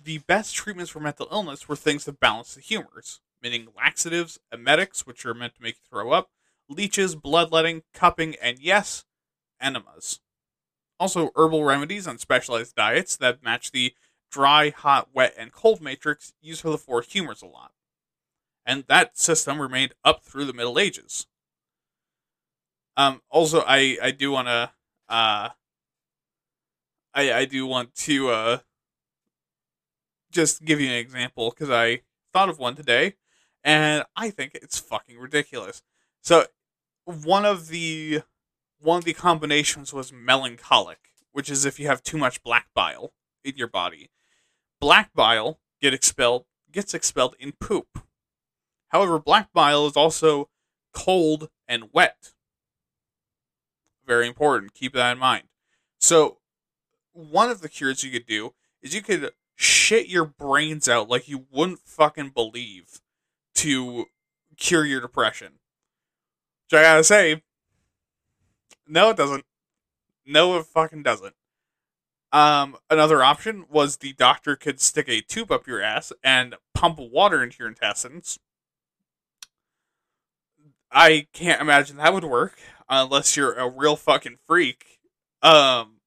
the 0.00 0.18
best 0.18 0.54
treatments 0.54 0.90
for 0.90 1.00
mental 1.00 1.28
illness 1.30 1.68
were 1.68 1.76
things 1.76 2.04
that 2.04 2.20
balance 2.20 2.54
the 2.54 2.60
humors, 2.60 3.20
meaning 3.42 3.68
laxatives, 3.76 4.38
emetics, 4.52 5.06
which 5.06 5.24
are 5.24 5.34
meant 5.34 5.54
to 5.54 5.62
make 5.62 5.76
you 5.76 5.88
throw 5.88 6.12
up, 6.12 6.30
leeches, 6.68 7.14
bloodletting, 7.14 7.82
cupping, 7.92 8.36
and 8.42 8.58
yes, 8.58 9.04
enemas. 9.60 10.20
Also, 11.00 11.30
herbal 11.36 11.64
remedies 11.64 12.06
and 12.06 12.20
specialized 12.20 12.74
diets 12.74 13.16
that 13.16 13.42
match 13.42 13.70
the 13.70 13.94
dry, 14.30 14.70
hot, 14.70 15.08
wet, 15.14 15.34
and 15.38 15.52
cold 15.52 15.80
matrix 15.80 16.32
used 16.40 16.60
for 16.60 16.70
the 16.70 16.78
four 16.78 17.02
humors 17.02 17.42
a 17.42 17.46
lot. 17.46 17.72
And 18.66 18.84
that 18.88 19.16
system 19.16 19.62
remained 19.62 19.94
up 20.04 20.24
through 20.24 20.44
the 20.44 20.52
Middle 20.52 20.78
Ages. 20.78 21.26
Um, 22.96 23.22
also, 23.30 23.62
I, 23.66 23.96
I 24.02 24.10
do 24.10 24.32
want 24.32 24.48
to, 24.48 24.70
uh, 25.08 25.50
I, 27.14 27.32
I 27.32 27.44
do 27.44 27.66
want 27.66 27.94
to, 27.94 28.30
uh, 28.30 28.58
just 30.30 30.64
give 30.64 30.80
you 30.80 30.88
an 30.88 30.94
example 30.94 31.50
because 31.50 31.70
I 31.70 32.02
thought 32.32 32.48
of 32.48 32.58
one 32.58 32.74
today, 32.74 33.14
and 33.64 34.04
I 34.16 34.30
think 34.30 34.54
it's 34.54 34.78
fucking 34.78 35.18
ridiculous. 35.18 35.82
So, 36.22 36.44
one 37.08 37.46
of 37.46 37.68
the 37.68 38.22
one 38.80 38.98
of 38.98 39.04
the 39.04 39.14
combinations 39.14 39.92
was 39.92 40.12
melancholic, 40.12 40.98
which 41.32 41.48
is 41.50 41.64
if 41.64 41.80
you 41.80 41.86
have 41.86 42.02
too 42.02 42.18
much 42.18 42.42
black 42.42 42.68
bile 42.74 43.12
in 43.42 43.56
your 43.56 43.66
body. 43.66 44.10
Black 44.78 45.12
bile 45.14 45.58
get 45.80 45.94
expelled 45.94 46.44
gets 46.70 46.92
expelled 46.92 47.34
in 47.40 47.52
poop. 47.52 48.04
However, 48.88 49.18
black 49.18 49.52
bile 49.52 49.86
is 49.86 49.96
also 49.96 50.50
cold 50.92 51.48
and 51.66 51.84
wet. 51.92 52.32
Very 54.06 54.26
important. 54.26 54.74
Keep 54.74 54.92
that 54.94 55.12
in 55.12 55.18
mind. 55.18 55.44
So, 55.98 56.38
one 57.12 57.50
of 57.50 57.62
the 57.62 57.68
cures 57.68 58.04
you 58.04 58.10
could 58.10 58.26
do 58.26 58.54
is 58.82 58.94
you 58.94 59.02
could 59.02 59.32
shit 59.56 60.08
your 60.08 60.24
brains 60.24 60.88
out 60.88 61.08
like 61.08 61.28
you 61.28 61.46
wouldn't 61.50 61.80
fucking 61.80 62.30
believe 62.30 63.00
to 63.56 64.06
cure 64.56 64.84
your 64.84 65.00
depression. 65.00 65.57
I 66.76 66.82
gotta 66.82 67.04
say, 67.04 67.42
no, 68.86 69.10
it 69.10 69.16
doesn't. 69.16 69.44
No, 70.26 70.58
it 70.58 70.66
fucking 70.66 71.02
doesn't. 71.02 71.34
Um, 72.32 72.76
another 72.90 73.22
option 73.22 73.64
was 73.70 73.96
the 73.96 74.12
doctor 74.12 74.54
could 74.54 74.80
stick 74.80 75.08
a 75.08 75.22
tube 75.22 75.50
up 75.50 75.66
your 75.66 75.80
ass 75.80 76.12
and 76.22 76.56
pump 76.74 76.98
water 76.98 77.42
into 77.42 77.56
your 77.60 77.68
intestines. 77.68 78.38
I 80.90 81.26
can't 81.32 81.60
imagine 81.60 81.96
that 81.96 82.12
would 82.12 82.24
work 82.24 82.58
unless 82.88 83.36
you're 83.36 83.54
a 83.54 83.68
real 83.68 83.96
fucking 83.96 84.38
freak. 84.46 85.00
Um, 85.42 86.00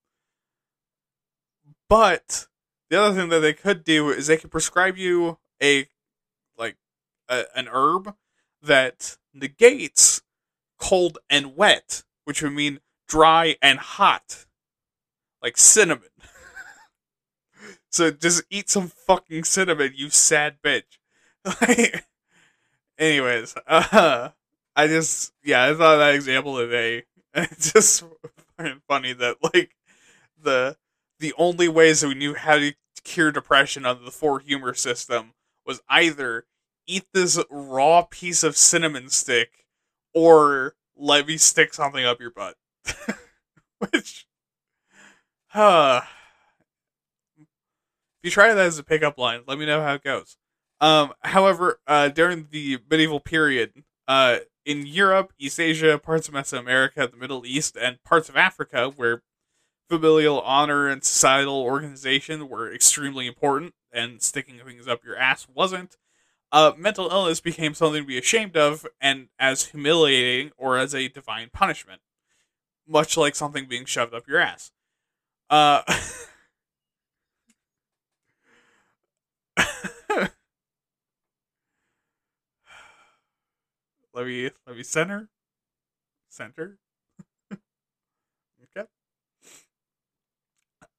but 1.90 2.48
the 2.90 3.00
other 3.02 3.16
thing 3.16 3.30
that 3.30 3.40
they 3.40 3.54
could 3.54 3.84
do 3.84 4.10
is 4.10 4.28
they 4.28 4.38
could 4.38 4.52
prescribe 4.52 4.98
you 4.98 5.38
a 5.62 5.88
like 6.58 6.78
a, 7.30 7.46
an 7.56 7.68
herb 7.72 8.16
that 8.62 9.18
negates 9.34 10.22
cold 10.82 11.20
and 11.30 11.56
wet, 11.56 12.04
which 12.26 12.42
would 12.42 12.54
mean 12.54 12.80
dry 13.08 13.56
and 13.62 13.80
hot, 13.80 14.46
like 15.42 15.58
cinnamon. 15.58 16.10
so 17.90 18.12
just 18.12 18.44
eat 18.50 18.70
some 18.70 18.88
fucking 18.88 19.46
cinnamon, 19.46 19.94
you 19.96 20.10
sad 20.10 20.58
bitch. 20.62 21.00
anyways, 22.98 23.56
uh, 23.68 24.30
I 24.76 24.88
just 24.88 25.34
yeah, 25.44 25.64
I 25.66 25.74
thought 25.74 25.98
that 25.98 26.16
example 26.16 26.58
today. 26.58 27.04
It's 27.34 27.72
just 27.72 28.04
funny 28.90 29.14
that 29.14 29.38
like 29.42 29.74
the 30.44 30.76
the 31.20 31.34
only 31.38 31.70
ways 31.70 32.02
that 32.02 32.10
we 32.10 32.14
knew 32.14 32.34
how 32.34 32.58
to 32.58 32.74
cure 33.06 33.32
depression 33.32 33.86
under 33.86 34.04
the 34.04 34.12
four 34.12 34.40
humor 34.40 34.74
system 34.74 35.34
was 35.66 35.82
either 35.88 36.46
eat 36.88 37.06
this 37.14 37.40
raw 37.50 38.02
piece 38.02 38.44
of 38.44 38.58
cinnamon 38.58 39.10
stick 39.10 39.61
or 40.14 40.76
let 40.96 41.28
me 41.28 41.38
stick 41.38 41.74
something 41.74 42.06
up 42.06 42.20
your 42.20 42.32
butt. 42.32 42.56
Which, 43.80 44.28
uh, 45.54 46.02
if 47.40 47.46
you 48.24 48.32
try 48.32 48.54
that 48.54 48.66
as 48.66 48.78
a 48.78 48.84
pickup 48.84 49.18
line, 49.18 49.42
let 49.48 49.58
me 49.58 49.66
know 49.66 49.82
how 49.82 49.96
it 49.96 50.04
goes. 50.04 50.38
Um, 50.80 51.14
however, 51.22 51.80
uh, 51.88 52.10
during 52.10 52.48
the 52.52 52.80
medieval 52.90 53.20
period, 53.20 53.84
uh, 54.08 54.40
in 54.66 54.86
Europe, 54.86 55.34
East 55.40 55.60
Asia, 55.60 55.98
parts 55.98 56.28
of 56.28 56.34
Mesoamerica, 56.34 57.10
the 57.10 57.18
Middle 57.18 57.46
East, 57.46 57.76
and 57.80 58.04
parts 58.04 58.30
of 58.30 58.38
Africa, 58.38 58.92
where 58.96 59.24
familial 59.90 60.42
honor 60.42 60.88
and 60.88 61.04
societal 61.04 61.62
organization 61.62 62.48
were 62.48 62.74
extremely 62.74 63.28
important, 63.28 63.74
and 63.92 64.22
sticking 64.22 64.60
things 64.66 64.88
up 64.88 65.04
your 65.04 65.18
ass 65.18 65.48
wasn't, 65.54 65.98
uh, 66.52 66.74
mental 66.78 67.10
illness 67.10 67.40
became 67.40 67.74
something 67.74 68.04
to 68.04 68.08
be 68.08 68.18
ashamed 68.18 68.58
of 68.58 68.86
and 69.00 69.28
as 69.40 69.68
humiliating 69.68 70.52
or 70.58 70.78
as 70.78 70.94
a 70.94 71.08
divine 71.08 71.50
punishment, 71.52 72.02
much 72.88 73.18
like 73.18 73.36
something 73.36 73.66
being 73.68 73.86
shoved 73.86 74.14
up 74.14 74.28
your 74.28 74.40
ass. 74.40 74.72
Uh, 75.50 75.82
let 84.14 84.26
me 84.26 84.50
let 84.68 84.76
me 84.76 84.84
center 84.84 85.30
center 86.30 86.78
okay 87.52 88.88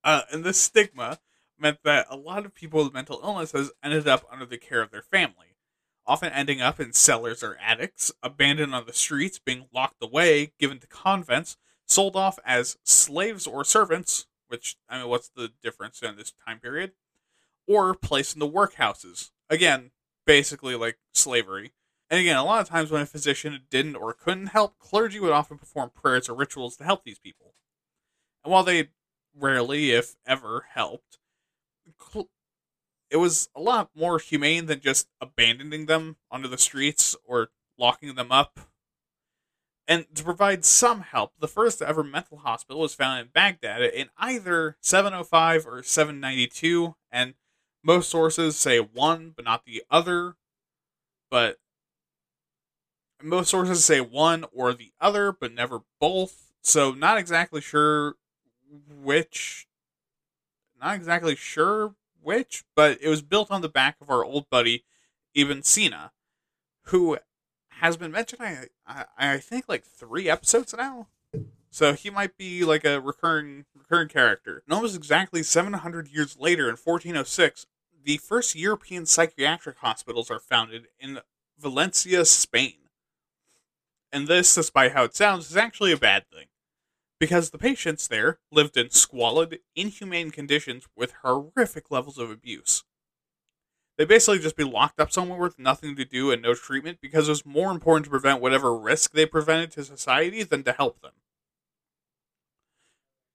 uh 0.04 0.22
and 0.32 0.44
this 0.44 0.58
stigma 0.58 1.18
meant 1.62 1.78
that 1.84 2.06
a 2.10 2.16
lot 2.16 2.44
of 2.44 2.54
people 2.54 2.82
with 2.82 2.92
mental 2.92 3.20
illnesses 3.22 3.72
ended 3.82 4.06
up 4.06 4.26
under 4.30 4.44
the 4.44 4.58
care 4.58 4.82
of 4.82 4.90
their 4.90 5.02
family 5.02 5.56
often 6.04 6.32
ending 6.32 6.60
up 6.60 6.80
in 6.80 6.92
cellars 6.92 7.42
or 7.44 7.56
attics 7.64 8.10
abandoned 8.22 8.74
on 8.74 8.84
the 8.86 8.92
streets 8.92 9.38
being 9.38 9.66
locked 9.72 10.02
away 10.02 10.52
given 10.58 10.78
to 10.78 10.86
convents 10.88 11.56
sold 11.86 12.16
off 12.16 12.38
as 12.44 12.76
slaves 12.82 13.46
or 13.46 13.64
servants 13.64 14.26
which 14.48 14.76
i 14.88 14.98
mean 14.98 15.08
what's 15.08 15.30
the 15.30 15.50
difference 15.62 16.02
in 16.02 16.16
this 16.16 16.32
time 16.46 16.58
period? 16.58 16.92
Or 17.66 17.94
placed 17.94 18.34
in 18.34 18.40
the 18.40 18.48
workhouses. 18.48 19.30
Again 19.48 19.92
basically 20.26 20.74
like 20.74 20.98
slavery. 21.12 21.72
And 22.10 22.20
again, 22.20 22.36
a 22.36 22.44
lot 22.44 22.60
of 22.60 22.68
times 22.68 22.90
when 22.90 23.02
a 23.02 23.06
physician 23.06 23.62
didn't 23.70 23.96
or 23.96 24.12
couldn't 24.12 24.48
help, 24.48 24.78
clergy 24.78 25.18
would 25.18 25.32
often 25.32 25.58
perform 25.58 25.90
prayers 25.94 26.28
or 26.28 26.34
rituals 26.34 26.76
to 26.76 26.84
help 26.84 27.04
these 27.04 27.18
people. 27.18 27.54
And 28.44 28.52
while 28.52 28.64
they 28.64 28.90
rarely, 29.34 29.92
if 29.92 30.16
ever, 30.26 30.66
helped, 30.74 31.18
it 33.10 33.16
was 33.16 33.48
a 33.54 33.60
lot 33.60 33.90
more 33.94 34.18
humane 34.18 34.66
than 34.66 34.80
just 34.80 35.08
abandoning 35.20 35.86
them 35.86 36.16
onto 36.30 36.48
the 36.48 36.58
streets 36.58 37.14
or 37.24 37.50
locking 37.78 38.14
them 38.14 38.32
up. 38.32 38.60
And 39.86 40.06
to 40.14 40.24
provide 40.24 40.64
some 40.64 41.00
help, 41.00 41.32
the 41.38 41.48
first 41.48 41.82
ever 41.82 42.02
mental 42.02 42.38
hospital 42.38 42.80
was 42.80 42.94
found 42.94 43.20
in 43.20 43.28
Baghdad 43.34 43.82
in 43.82 44.08
either 44.16 44.76
705 44.80 45.66
or 45.66 45.82
792, 45.82 46.94
and 47.10 47.34
most 47.82 48.08
sources 48.08 48.56
say 48.56 48.78
one 48.78 49.32
but 49.34 49.44
not 49.44 49.64
the 49.66 49.82
other. 49.90 50.36
But 51.30 51.58
most 53.22 53.50
sources 53.50 53.84
say 53.84 54.00
one 54.00 54.44
or 54.52 54.72
the 54.72 54.92
other, 55.00 55.32
but 55.32 55.52
never 55.52 55.80
both. 56.00 56.52
So 56.62 56.92
not 56.92 57.18
exactly 57.18 57.60
sure 57.60 58.14
which. 58.88 59.66
Not 60.82 60.96
exactly 60.96 61.36
sure 61.36 61.94
which, 62.20 62.64
but 62.74 62.98
it 63.00 63.08
was 63.08 63.22
built 63.22 63.52
on 63.52 63.62
the 63.62 63.68
back 63.68 63.96
of 64.00 64.10
our 64.10 64.24
old 64.24 64.50
buddy 64.50 64.84
Ibn 65.34 65.62
Sina, 65.62 66.10
who 66.86 67.18
has 67.68 67.96
been 67.96 68.10
mentioned. 68.10 68.42
I, 68.42 68.66
I 68.86 69.04
I 69.16 69.38
think 69.38 69.68
like 69.68 69.84
three 69.84 70.28
episodes 70.28 70.74
now. 70.76 71.06
So 71.70 71.94
he 71.94 72.10
might 72.10 72.36
be 72.36 72.64
like 72.64 72.84
a 72.84 73.00
recurring 73.00 73.64
recurring 73.76 74.08
character. 74.08 74.62
And 74.66 74.74
almost 74.74 74.96
exactly 74.96 75.44
700 75.44 76.08
years 76.08 76.36
later, 76.38 76.64
in 76.64 76.76
1406, 76.76 77.66
the 78.04 78.16
first 78.18 78.56
European 78.56 79.06
psychiatric 79.06 79.78
hospitals 79.78 80.30
are 80.30 80.40
founded 80.40 80.88
in 80.98 81.20
Valencia, 81.58 82.24
Spain. 82.24 82.74
And 84.10 84.26
this, 84.26 84.54
despite 84.54 84.92
how 84.92 85.04
it 85.04 85.14
sounds, 85.14 85.50
is 85.50 85.56
actually 85.56 85.92
a 85.92 85.96
bad 85.96 86.24
thing. 86.28 86.46
Because 87.22 87.50
the 87.50 87.56
patients 87.58 88.08
there 88.08 88.40
lived 88.50 88.76
in 88.76 88.90
squalid, 88.90 89.60
inhumane 89.76 90.32
conditions 90.32 90.88
with 90.96 91.14
horrific 91.22 91.88
levels 91.88 92.18
of 92.18 92.32
abuse. 92.32 92.82
They'd 93.96 94.08
basically 94.08 94.40
just 94.40 94.56
be 94.56 94.64
locked 94.64 94.98
up 94.98 95.12
somewhere 95.12 95.38
with 95.38 95.56
nothing 95.56 95.94
to 95.94 96.04
do 96.04 96.32
and 96.32 96.42
no 96.42 96.54
treatment 96.54 96.98
because 97.00 97.28
it 97.28 97.30
was 97.30 97.46
more 97.46 97.70
important 97.70 98.06
to 98.06 98.10
prevent 98.10 98.40
whatever 98.40 98.76
risk 98.76 99.12
they 99.12 99.24
prevented 99.24 99.70
to 99.70 99.84
society 99.84 100.42
than 100.42 100.64
to 100.64 100.72
help 100.72 101.00
them. 101.00 101.12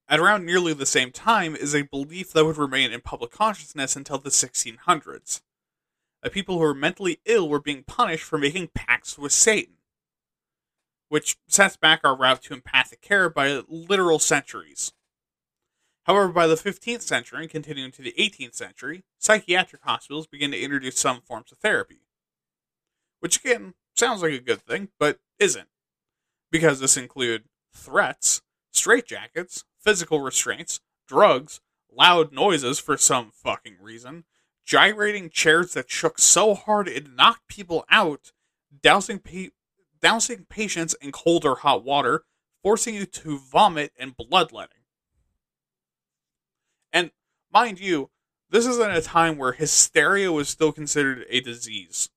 At 0.10 0.20
around 0.20 0.46
nearly 0.46 0.74
the 0.74 0.86
same 0.86 1.14
time 1.14 1.56
is 1.56 1.74
a 1.74 1.84
belief 1.84 2.34
that 2.34 2.44
would 2.44 2.58
remain 2.58 2.92
in 2.92 3.00
public 3.00 3.32
consciousness 3.32 3.96
until 3.96 4.18
the 4.18 4.32
1600s. 4.32 5.40
That 6.22 6.34
people 6.34 6.56
who 6.56 6.62
were 6.66 6.74
mentally 6.74 7.22
ill 7.24 7.48
were 7.48 7.62
being 7.62 7.84
punished 7.84 8.26
for 8.26 8.38
making 8.38 8.72
pacts 8.76 9.18
with 9.18 9.32
Satan 9.32 9.77
which 11.10 11.38
sets 11.47 11.78
back 11.78 12.01
our 12.03 12.16
route 12.16 12.41
to 12.43 12.53
empathic 12.53 13.01
care 13.01 13.30
by 13.30 13.62
literal 13.68 14.20
centuries. 14.20 14.93
However, 16.05 16.30
by 16.30 16.47
the 16.47 16.55
15th 16.55 17.01
century 17.01 17.41
and 17.41 17.49
continuing 17.49 17.91
to 17.91 18.01
the 18.01 18.14
18th 18.18 18.55
century, 18.55 19.03
psychiatric 19.20 19.84
hospitals 19.84 20.26
begin 20.26 20.51
to 20.51 20.62
introduce 20.62 20.97
some 20.97 21.22
forms 21.22 21.51
of 21.51 21.58
therapy. 21.58 21.99
Which 23.20 23.38
again 23.38 23.74
sounds 23.95 24.22
like 24.22 24.32
a 24.32 24.39
good 24.39 24.62
thing, 24.62 24.89
but 24.99 25.20
isn't. 25.39 25.68
Because 26.49 26.80
this 26.80 26.95
include 26.95 27.43
threats, 27.74 28.41
straitjackets, 28.74 29.66
physical 29.80 30.22
restraints, 30.22 30.80
drugs, 31.08 31.60
loud 31.91 32.32
noises 32.32 32.80
for 32.80 32.95
some 32.95 33.32
fucking 33.32 33.76
reason, 33.82 34.24
gyrating 34.66 35.30
chairs 35.30 35.74
that 35.74 35.89
shook 35.89 36.20
so 36.20 36.53
hard 36.53 36.88
it 36.88 37.10
knocked 37.14 37.47
people 37.47 37.86
out, 37.89 38.32
dousing 38.82 39.20
pe- 39.20 39.49
dousing 40.02 40.45
patients 40.50 40.95
in 41.02 41.12
cold 41.12 41.45
or 41.45 41.58
hot 41.58 41.84
water, 41.84 42.24
forcing 42.64 42.95
you 42.95 43.06
to 43.06 43.39
vomit 43.39 43.91
and 43.98 44.16
bloodletting. 44.16 44.84
And 46.91 47.12
mind 47.52 47.80
you, 47.80 48.10
this 48.50 48.66
is 48.66 48.80
in 48.80 48.91
a 48.91 49.02
time 49.02 49.38
where 49.38 49.54
hysteria 49.54 50.32
was 50.32 50.50
still 50.50 50.72
considered 50.72 51.26
a 51.30 51.41
disease. 51.41 52.10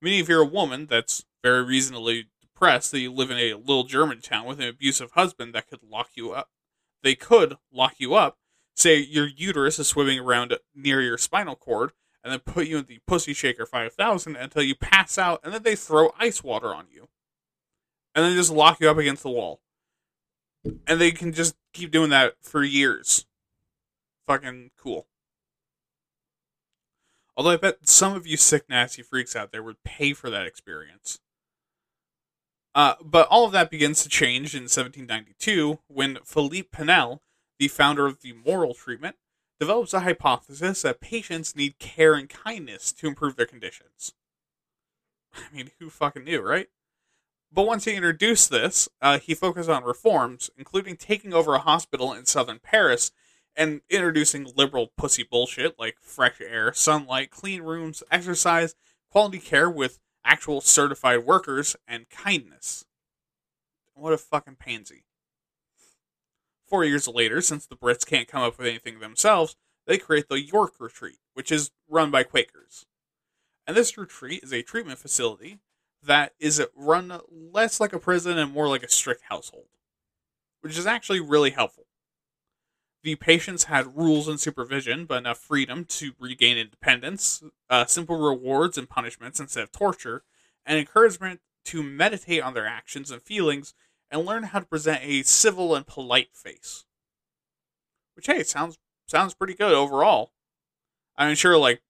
Meaning, 0.00 0.20
if 0.20 0.28
you're 0.28 0.42
a 0.42 0.46
woman 0.46 0.86
that's 0.86 1.24
very 1.42 1.64
reasonably 1.64 2.28
depressed 2.40 2.92
that 2.92 3.00
you 3.00 3.12
live 3.12 3.30
in 3.30 3.38
a 3.38 3.54
little 3.54 3.84
German 3.84 4.20
town 4.20 4.46
with 4.46 4.60
an 4.60 4.68
abusive 4.68 5.12
husband 5.12 5.54
that 5.54 5.68
could 5.68 5.82
lock 5.82 6.10
you 6.14 6.32
up, 6.32 6.48
they 7.02 7.14
could 7.14 7.56
lock 7.72 7.94
you 7.98 8.14
up. 8.14 8.38
Say 8.74 8.98
your 8.98 9.26
uterus 9.26 9.78
is 9.78 9.88
swimming 9.88 10.20
around 10.20 10.56
near 10.74 11.02
your 11.02 11.18
spinal 11.18 11.56
cord, 11.56 11.92
and 12.28 12.34
then 12.34 12.54
put 12.54 12.66
you 12.66 12.76
in 12.76 12.84
the 12.84 13.00
Pussy 13.06 13.32
Shaker 13.32 13.64
5000 13.64 14.36
until 14.36 14.62
you 14.62 14.74
pass 14.74 15.16
out, 15.16 15.40
and 15.42 15.54
then 15.54 15.62
they 15.62 15.74
throw 15.74 16.12
ice 16.18 16.44
water 16.44 16.74
on 16.74 16.86
you. 16.92 17.08
And 18.14 18.22
then 18.22 18.36
just 18.36 18.52
lock 18.52 18.80
you 18.80 18.90
up 18.90 18.98
against 18.98 19.22
the 19.22 19.30
wall. 19.30 19.60
And 20.86 21.00
they 21.00 21.10
can 21.10 21.32
just 21.32 21.56
keep 21.72 21.90
doing 21.90 22.10
that 22.10 22.34
for 22.42 22.62
years. 22.62 23.24
Fucking 24.26 24.72
cool. 24.78 25.06
Although 27.34 27.52
I 27.52 27.56
bet 27.56 27.88
some 27.88 28.14
of 28.14 28.26
you 28.26 28.36
sick, 28.36 28.68
nasty 28.68 29.00
freaks 29.00 29.34
out 29.34 29.50
there 29.50 29.62
would 29.62 29.82
pay 29.84 30.12
for 30.12 30.28
that 30.28 30.46
experience. 30.46 31.20
Uh, 32.74 32.94
but 33.02 33.26
all 33.28 33.46
of 33.46 33.52
that 33.52 33.70
begins 33.70 34.02
to 34.02 34.08
change 34.10 34.54
in 34.54 34.64
1792 34.64 35.78
when 35.86 36.18
Philippe 36.24 36.68
Pinel, 36.76 37.20
the 37.58 37.68
founder 37.68 38.04
of 38.04 38.20
the 38.20 38.34
moral 38.34 38.74
treatment, 38.74 39.16
develops 39.58 39.92
a 39.92 40.00
hypothesis 40.00 40.82
that 40.82 41.00
patients 41.00 41.56
need 41.56 41.78
care 41.78 42.14
and 42.14 42.28
kindness 42.28 42.92
to 42.92 43.06
improve 43.06 43.36
their 43.36 43.46
conditions. 43.46 44.14
I 45.34 45.54
mean, 45.54 45.70
who 45.78 45.90
fucking 45.90 46.24
knew, 46.24 46.40
right? 46.40 46.68
But 47.50 47.66
once 47.66 47.84
he 47.84 47.94
introduced 47.94 48.50
this, 48.50 48.88
uh, 49.00 49.18
he 49.18 49.34
focused 49.34 49.70
on 49.70 49.84
reforms, 49.84 50.50
including 50.56 50.96
taking 50.96 51.32
over 51.32 51.54
a 51.54 51.60
hospital 51.60 52.12
in 52.12 52.26
southern 52.26 52.58
Paris 52.58 53.10
and 53.56 53.80
introducing 53.88 54.46
liberal 54.54 54.88
pussy 54.96 55.24
bullshit 55.28 55.78
like 55.78 55.96
fresh 56.00 56.40
air, 56.40 56.72
sunlight, 56.72 57.30
clean 57.30 57.62
rooms, 57.62 58.02
exercise, 58.10 58.74
quality 59.10 59.38
care 59.38 59.70
with 59.70 59.98
actual 60.24 60.60
certified 60.60 61.24
workers, 61.24 61.74
and 61.86 62.08
kindness. 62.10 62.84
What 63.94 64.12
a 64.12 64.18
fucking 64.18 64.56
pansy. 64.56 65.04
Four 66.68 66.84
years 66.84 67.08
later, 67.08 67.40
since 67.40 67.66
the 67.66 67.76
Brits 67.76 68.06
can't 68.06 68.28
come 68.28 68.42
up 68.42 68.58
with 68.58 68.66
anything 68.66 69.00
themselves, 69.00 69.56
they 69.86 69.96
create 69.96 70.28
the 70.28 70.40
York 70.40 70.74
Retreat, 70.78 71.18
which 71.32 71.50
is 71.50 71.70
run 71.88 72.10
by 72.10 72.22
Quakers. 72.22 72.84
And 73.66 73.76
this 73.76 73.96
retreat 73.96 74.42
is 74.42 74.52
a 74.52 74.62
treatment 74.62 74.98
facility 74.98 75.58
that 76.02 76.34
is 76.38 76.62
run 76.74 77.20
less 77.30 77.80
like 77.80 77.92
a 77.92 77.98
prison 77.98 78.38
and 78.38 78.52
more 78.52 78.68
like 78.68 78.82
a 78.82 78.90
strict 78.90 79.22
household, 79.28 79.68
which 80.60 80.78
is 80.78 80.86
actually 80.86 81.20
really 81.20 81.50
helpful. 81.50 81.84
The 83.02 83.14
patients 83.16 83.64
had 83.64 83.96
rules 83.96 84.28
and 84.28 84.40
supervision, 84.40 85.06
but 85.06 85.18
enough 85.18 85.38
freedom 85.38 85.84
to 85.86 86.12
regain 86.18 86.58
independence, 86.58 87.42
uh, 87.70 87.86
simple 87.86 88.18
rewards 88.18 88.76
and 88.76 88.88
punishments 88.88 89.40
instead 89.40 89.62
of 89.62 89.72
torture, 89.72 90.24
and 90.66 90.78
encouragement 90.78 91.40
to 91.66 91.82
meditate 91.82 92.42
on 92.42 92.54
their 92.54 92.66
actions 92.66 93.10
and 93.10 93.22
feelings 93.22 93.74
and 94.10 94.24
learn 94.24 94.44
how 94.44 94.60
to 94.60 94.66
present 94.66 95.00
a 95.02 95.22
civil 95.22 95.74
and 95.74 95.86
polite 95.86 96.34
face. 96.34 96.84
Which 98.14 98.26
hey, 98.26 98.42
sounds 98.42 98.78
sounds 99.06 99.34
pretty 99.34 99.54
good 99.54 99.72
overall. 99.72 100.32
I 101.16 101.26
mean, 101.26 101.36
sure, 101.36 101.58
like 101.58 101.82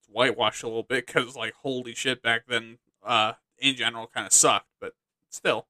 it's 0.00 0.08
whitewashed 0.08 0.62
a 0.62 0.66
little 0.66 0.82
bit 0.82 1.06
because 1.06 1.36
like 1.36 1.54
holy 1.62 1.94
shit, 1.94 2.22
back 2.22 2.42
then, 2.48 2.78
uh, 3.04 3.34
in 3.58 3.74
general, 3.74 4.06
kind 4.06 4.26
of 4.26 4.32
sucked, 4.32 4.68
but 4.80 4.94
still. 5.30 5.66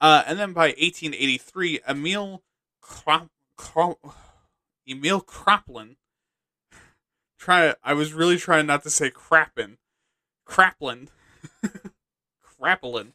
Uh, 0.00 0.22
and 0.26 0.38
then 0.38 0.52
by 0.52 0.68
1883, 0.68 1.80
Emil 1.86 2.42
Krop, 2.82 3.28
Krop, 3.58 3.96
Emil 4.88 5.20
Kraplin. 5.20 5.96
Try. 7.38 7.74
I 7.82 7.94
was 7.94 8.12
really 8.12 8.36
trying 8.36 8.66
not 8.66 8.82
to 8.82 8.90
say 8.90 9.10
crappin. 9.10 9.76
Kraplin. 10.46 11.08
Kraplin. 12.60 13.12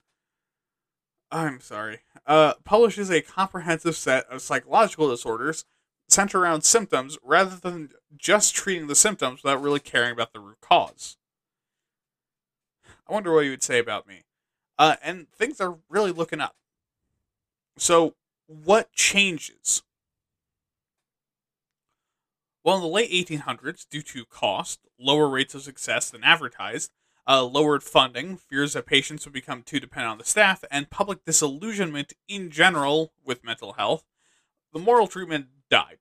I'm 1.32 1.60
sorry. 1.60 2.00
Uh, 2.26 2.54
publishes 2.64 3.10
a 3.10 3.22
comprehensive 3.22 3.96
set 3.96 4.26
of 4.28 4.42
psychological 4.42 5.10
disorders 5.10 5.66
centered 6.08 6.40
around 6.40 6.64
symptoms 6.64 7.18
rather 7.24 7.56
than 7.56 7.90
just 8.16 8.56
treating 8.56 8.88
the 8.88 8.96
symptoms 8.96 9.44
without 9.44 9.62
really 9.62 9.80
caring 9.80 10.12
about 10.12 10.34
the 10.34 10.40
root 10.40 10.62
cause. 10.62 11.18
I 13.08 13.14
wonder 13.14 13.34
what 13.34 13.42
you 13.42 13.52
would 13.52 13.64
say 13.64 13.80
about 13.80 14.08
me. 14.08 14.24
Uh, 14.78 14.96
and 15.02 15.30
things 15.32 15.62
are 15.62 15.78
really 15.90 16.12
looking 16.12 16.42
up. 16.42 16.56
So, 17.78 18.16
what 18.48 18.92
changes? 18.94 19.84
Well, 22.64 22.78
in 22.78 22.82
the 22.82 22.88
late 22.88 23.12
1800s, 23.12 23.86
due 23.90 24.02
to 24.02 24.26
cost, 24.26 24.80
lower 25.00 25.30
rates 25.30 25.54
of 25.54 25.62
success 25.62 26.10
than 26.10 26.24
advertised, 26.24 26.92
uh, 27.28 27.44
lowered 27.44 27.84
funding, 27.84 28.38
fears 28.38 28.74
that 28.74 28.86
patients 28.86 29.26
would 29.26 29.34
become 29.34 29.64
too 29.64 29.80
dependent 29.80 30.12
on 30.12 30.18
the 30.18 30.24
staff, 30.24 30.64
and 30.70 30.90
public 30.90 31.26
disillusionment 31.26 32.14
in 32.28 32.50
general 32.50 33.14
with 33.24 33.44
mental 33.44 33.74
health, 33.74 34.04
the 34.74 34.80
moral 34.80 35.08
treatment 35.08 35.48
died. 35.70 35.98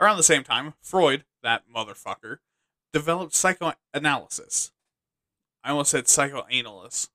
Around 0.00 0.16
the 0.16 0.22
same 0.22 0.44
time, 0.44 0.74
Freud, 0.80 1.24
that 1.42 1.64
motherfucker, 1.74 2.38
developed 2.92 3.34
psychoanalysis. 3.34 4.72
I 5.64 5.70
almost 5.70 5.90
said 5.90 6.08
psychoanalysis. 6.08 7.10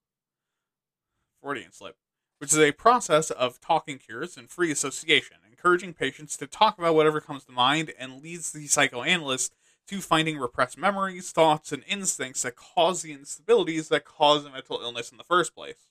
Freudian 1.41 1.71
slip. 1.71 1.97
Which 2.39 2.51
is 2.51 2.59
a 2.59 2.73
process 2.73 3.31
of 3.31 3.61
talking 3.61 3.97
cures 3.99 4.35
and 4.35 4.49
free 4.49 4.69
association, 4.69 5.37
encouraging 5.49 5.93
patients 5.93 6.35
to 6.35 6.45
talk 6.45 6.77
about 6.77 6.93
whatever 6.93 7.21
comes 7.21 7.45
to 7.45 7.53
mind 7.53 7.93
and 7.97 8.21
leads 8.21 8.51
the 8.51 8.67
psychoanalyst 8.67 9.55
to 9.87 10.01
finding 10.01 10.37
repressed 10.37 10.77
memories, 10.77 11.31
thoughts, 11.31 11.71
and 11.71 11.83
instincts 11.87 12.43
that 12.43 12.55
cause 12.55 13.01
the 13.01 13.15
instabilities 13.15 13.89
that 13.89 14.05
cause 14.05 14.45
mental 14.45 14.79
illness 14.81 15.11
in 15.11 15.17
the 15.17 15.23
first 15.23 15.53
place. 15.55 15.87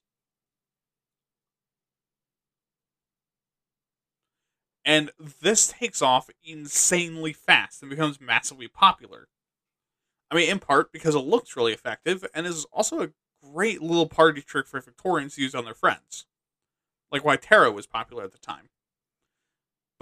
And 4.85 5.11
this 5.41 5.69
takes 5.69 6.03
off 6.03 6.29
insanely 6.43 7.33
fast 7.33 7.83
and 7.83 7.91
becomes 7.91 8.21
massively 8.21 8.69
popular. 8.69 9.29
I 10.31 10.35
mean, 10.35 10.51
in 10.51 10.59
part 10.59 10.93
because 10.93 11.15
it 11.15 11.21
looks 11.21 11.57
really 11.57 11.73
effective 11.73 12.27
and 12.35 12.47
is 12.47 12.65
also 12.73 13.03
a 13.03 13.11
great 13.45 13.83
little 13.83 14.09
party 14.09 14.41
trick 14.41 14.67
for 14.67 14.81
Victorians 14.81 15.35
to 15.35 15.43
use 15.43 15.55
on 15.55 15.65
their 15.65 15.75
friends. 15.75 16.27
Like 17.11 17.25
why 17.25 17.37
tarot 17.37 17.73
was 17.73 17.87
popular 17.87 18.25
at 18.25 18.33
the 18.33 18.39
time. 18.39 18.71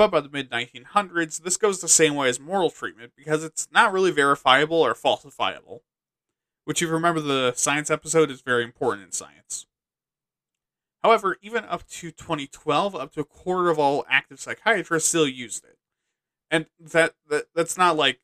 But 0.01 0.12
by 0.12 0.20
the 0.20 0.30
mid 0.30 0.51
1900s, 0.51 1.42
this 1.42 1.59
goes 1.59 1.82
the 1.82 1.86
same 1.86 2.14
way 2.14 2.30
as 2.30 2.40
moral 2.40 2.70
treatment 2.70 3.12
because 3.14 3.44
it's 3.44 3.68
not 3.70 3.92
really 3.92 4.11
verifiable 4.11 4.78
or 4.78 4.94
falsifiable. 4.94 5.80
Which, 6.64 6.80
if 6.80 6.88
you 6.88 6.94
remember 6.94 7.20
the 7.20 7.53
science 7.55 7.90
episode, 7.90 8.30
is 8.30 8.40
very 8.40 8.64
important 8.64 9.05
in 9.05 9.12
science. 9.12 9.66
However, 11.03 11.36
even 11.42 11.66
up 11.66 11.86
to 11.86 12.11
2012, 12.11 12.96
up 12.96 13.12
to 13.12 13.20
a 13.20 13.24
quarter 13.24 13.68
of 13.68 13.78
all 13.78 14.07
active 14.09 14.40
psychiatrists 14.40 15.07
still 15.07 15.28
used 15.28 15.64
it. 15.64 15.76
And 16.51 16.64
that, 16.78 17.12
that 17.28 17.48
that's 17.55 17.76
not 17.76 17.94
like 17.94 18.20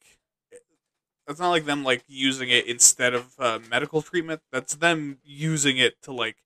that's 1.27 1.41
not 1.41 1.51
like 1.51 1.67
them 1.67 1.85
like 1.85 2.05
using 2.09 2.49
it 2.49 2.67
instead 2.67 3.13
of 3.13 3.35
uh, 3.39 3.59
medical 3.71 4.01
treatment. 4.01 4.41
That's 4.51 4.77
them 4.77 5.19
using 5.23 5.77
it 5.77 6.01
to 6.05 6.13
like 6.13 6.37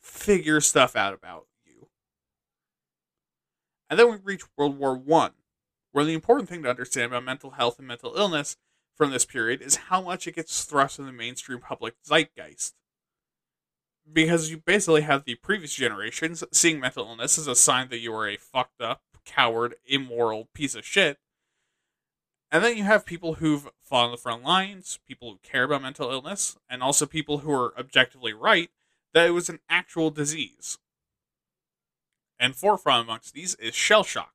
figure 0.00 0.60
stuff 0.60 0.94
out 0.94 1.14
about 1.14 1.47
and 3.88 3.98
then 3.98 4.10
we 4.10 4.16
reach 4.22 4.42
World 4.56 4.78
War 4.78 4.96
One, 4.96 5.32
where 5.92 6.04
the 6.04 6.14
important 6.14 6.48
thing 6.48 6.62
to 6.62 6.70
understand 6.70 7.06
about 7.06 7.24
mental 7.24 7.50
health 7.50 7.78
and 7.78 7.88
mental 7.88 8.14
illness 8.16 8.56
from 8.96 9.10
this 9.10 9.24
period 9.24 9.62
is 9.62 9.76
how 9.76 10.02
much 10.02 10.26
it 10.26 10.34
gets 10.34 10.64
thrust 10.64 10.98
in 10.98 11.06
the 11.06 11.12
mainstream 11.12 11.60
public 11.60 11.94
zeitgeist. 12.04 12.74
Because 14.10 14.50
you 14.50 14.58
basically 14.58 15.02
have 15.02 15.24
the 15.24 15.36
previous 15.36 15.74
generations 15.74 16.42
seeing 16.52 16.80
mental 16.80 17.06
illness 17.06 17.38
as 17.38 17.46
a 17.46 17.54
sign 17.54 17.88
that 17.90 17.98
you 17.98 18.12
are 18.14 18.28
a 18.28 18.36
fucked 18.36 18.80
up, 18.80 19.02
coward, 19.24 19.76
immoral 19.86 20.48
piece 20.54 20.74
of 20.74 20.84
shit. 20.84 21.18
And 22.50 22.64
then 22.64 22.76
you 22.76 22.84
have 22.84 23.04
people 23.04 23.34
who've 23.34 23.68
fought 23.80 24.06
on 24.06 24.10
the 24.10 24.16
front 24.16 24.42
lines, 24.42 24.98
people 25.06 25.32
who 25.32 25.38
care 25.42 25.64
about 25.64 25.82
mental 25.82 26.10
illness, 26.10 26.56
and 26.68 26.82
also 26.82 27.04
people 27.04 27.38
who 27.38 27.52
are 27.52 27.78
objectively 27.78 28.32
right 28.32 28.70
that 29.12 29.26
it 29.26 29.32
was 29.32 29.48
an 29.48 29.60
actual 29.68 30.10
disease 30.10 30.78
and 32.38 32.56
forefront 32.56 33.04
amongst 33.06 33.34
these 33.34 33.54
is 33.56 33.74
shell 33.74 34.04
shock, 34.04 34.34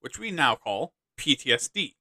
which 0.00 0.18
we 0.18 0.30
now 0.30 0.54
call 0.54 0.92
PTSD. 1.18 1.94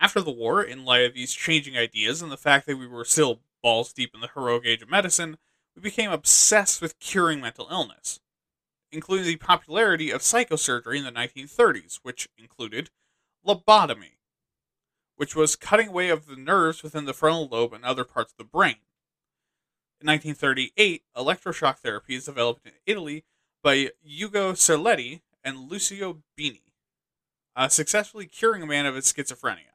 After 0.00 0.20
the 0.20 0.30
war, 0.30 0.62
in 0.62 0.84
light 0.84 1.04
of 1.04 1.14
these 1.14 1.32
changing 1.32 1.76
ideas 1.76 2.22
and 2.22 2.30
the 2.30 2.36
fact 2.36 2.66
that 2.66 2.76
we 2.76 2.86
were 2.86 3.04
still 3.04 3.40
balls 3.62 3.92
deep 3.92 4.14
in 4.14 4.20
the 4.20 4.30
heroic 4.34 4.64
age 4.64 4.82
of 4.82 4.90
medicine, 4.90 5.38
we 5.74 5.82
became 5.82 6.10
obsessed 6.10 6.80
with 6.80 6.98
curing 7.00 7.40
mental 7.40 7.68
illness, 7.70 8.20
including 8.92 9.26
the 9.26 9.36
popularity 9.36 10.10
of 10.10 10.22
psychosurgery 10.22 10.98
in 10.98 11.04
the 11.04 11.12
1930s, 11.12 12.00
which 12.02 12.28
included 12.38 12.90
lobotomy, 13.46 14.18
which 15.16 15.34
was 15.34 15.56
cutting 15.56 15.88
away 15.88 16.10
of 16.10 16.26
the 16.26 16.36
nerves 16.36 16.82
within 16.82 17.04
the 17.04 17.14
frontal 17.14 17.48
lobe 17.48 17.72
and 17.72 17.84
other 17.84 18.04
parts 18.04 18.32
of 18.32 18.38
the 18.38 18.44
brain. 18.44 18.76
In 20.00 20.06
1938, 20.06 21.02
electroshock 21.16 21.78
therapy 21.78 22.14
is 22.14 22.26
developed 22.26 22.64
in 22.64 22.72
Italy 22.86 23.24
by 23.62 23.90
Ugo 24.04 24.52
Cerletti 24.52 25.20
and 25.44 25.70
Lucio 25.70 26.22
Bini, 26.36 26.62
uh, 27.56 27.68
successfully 27.68 28.26
curing 28.26 28.62
a 28.62 28.66
man 28.66 28.86
of 28.86 28.94
his 28.94 29.12
schizophrenia. 29.12 29.74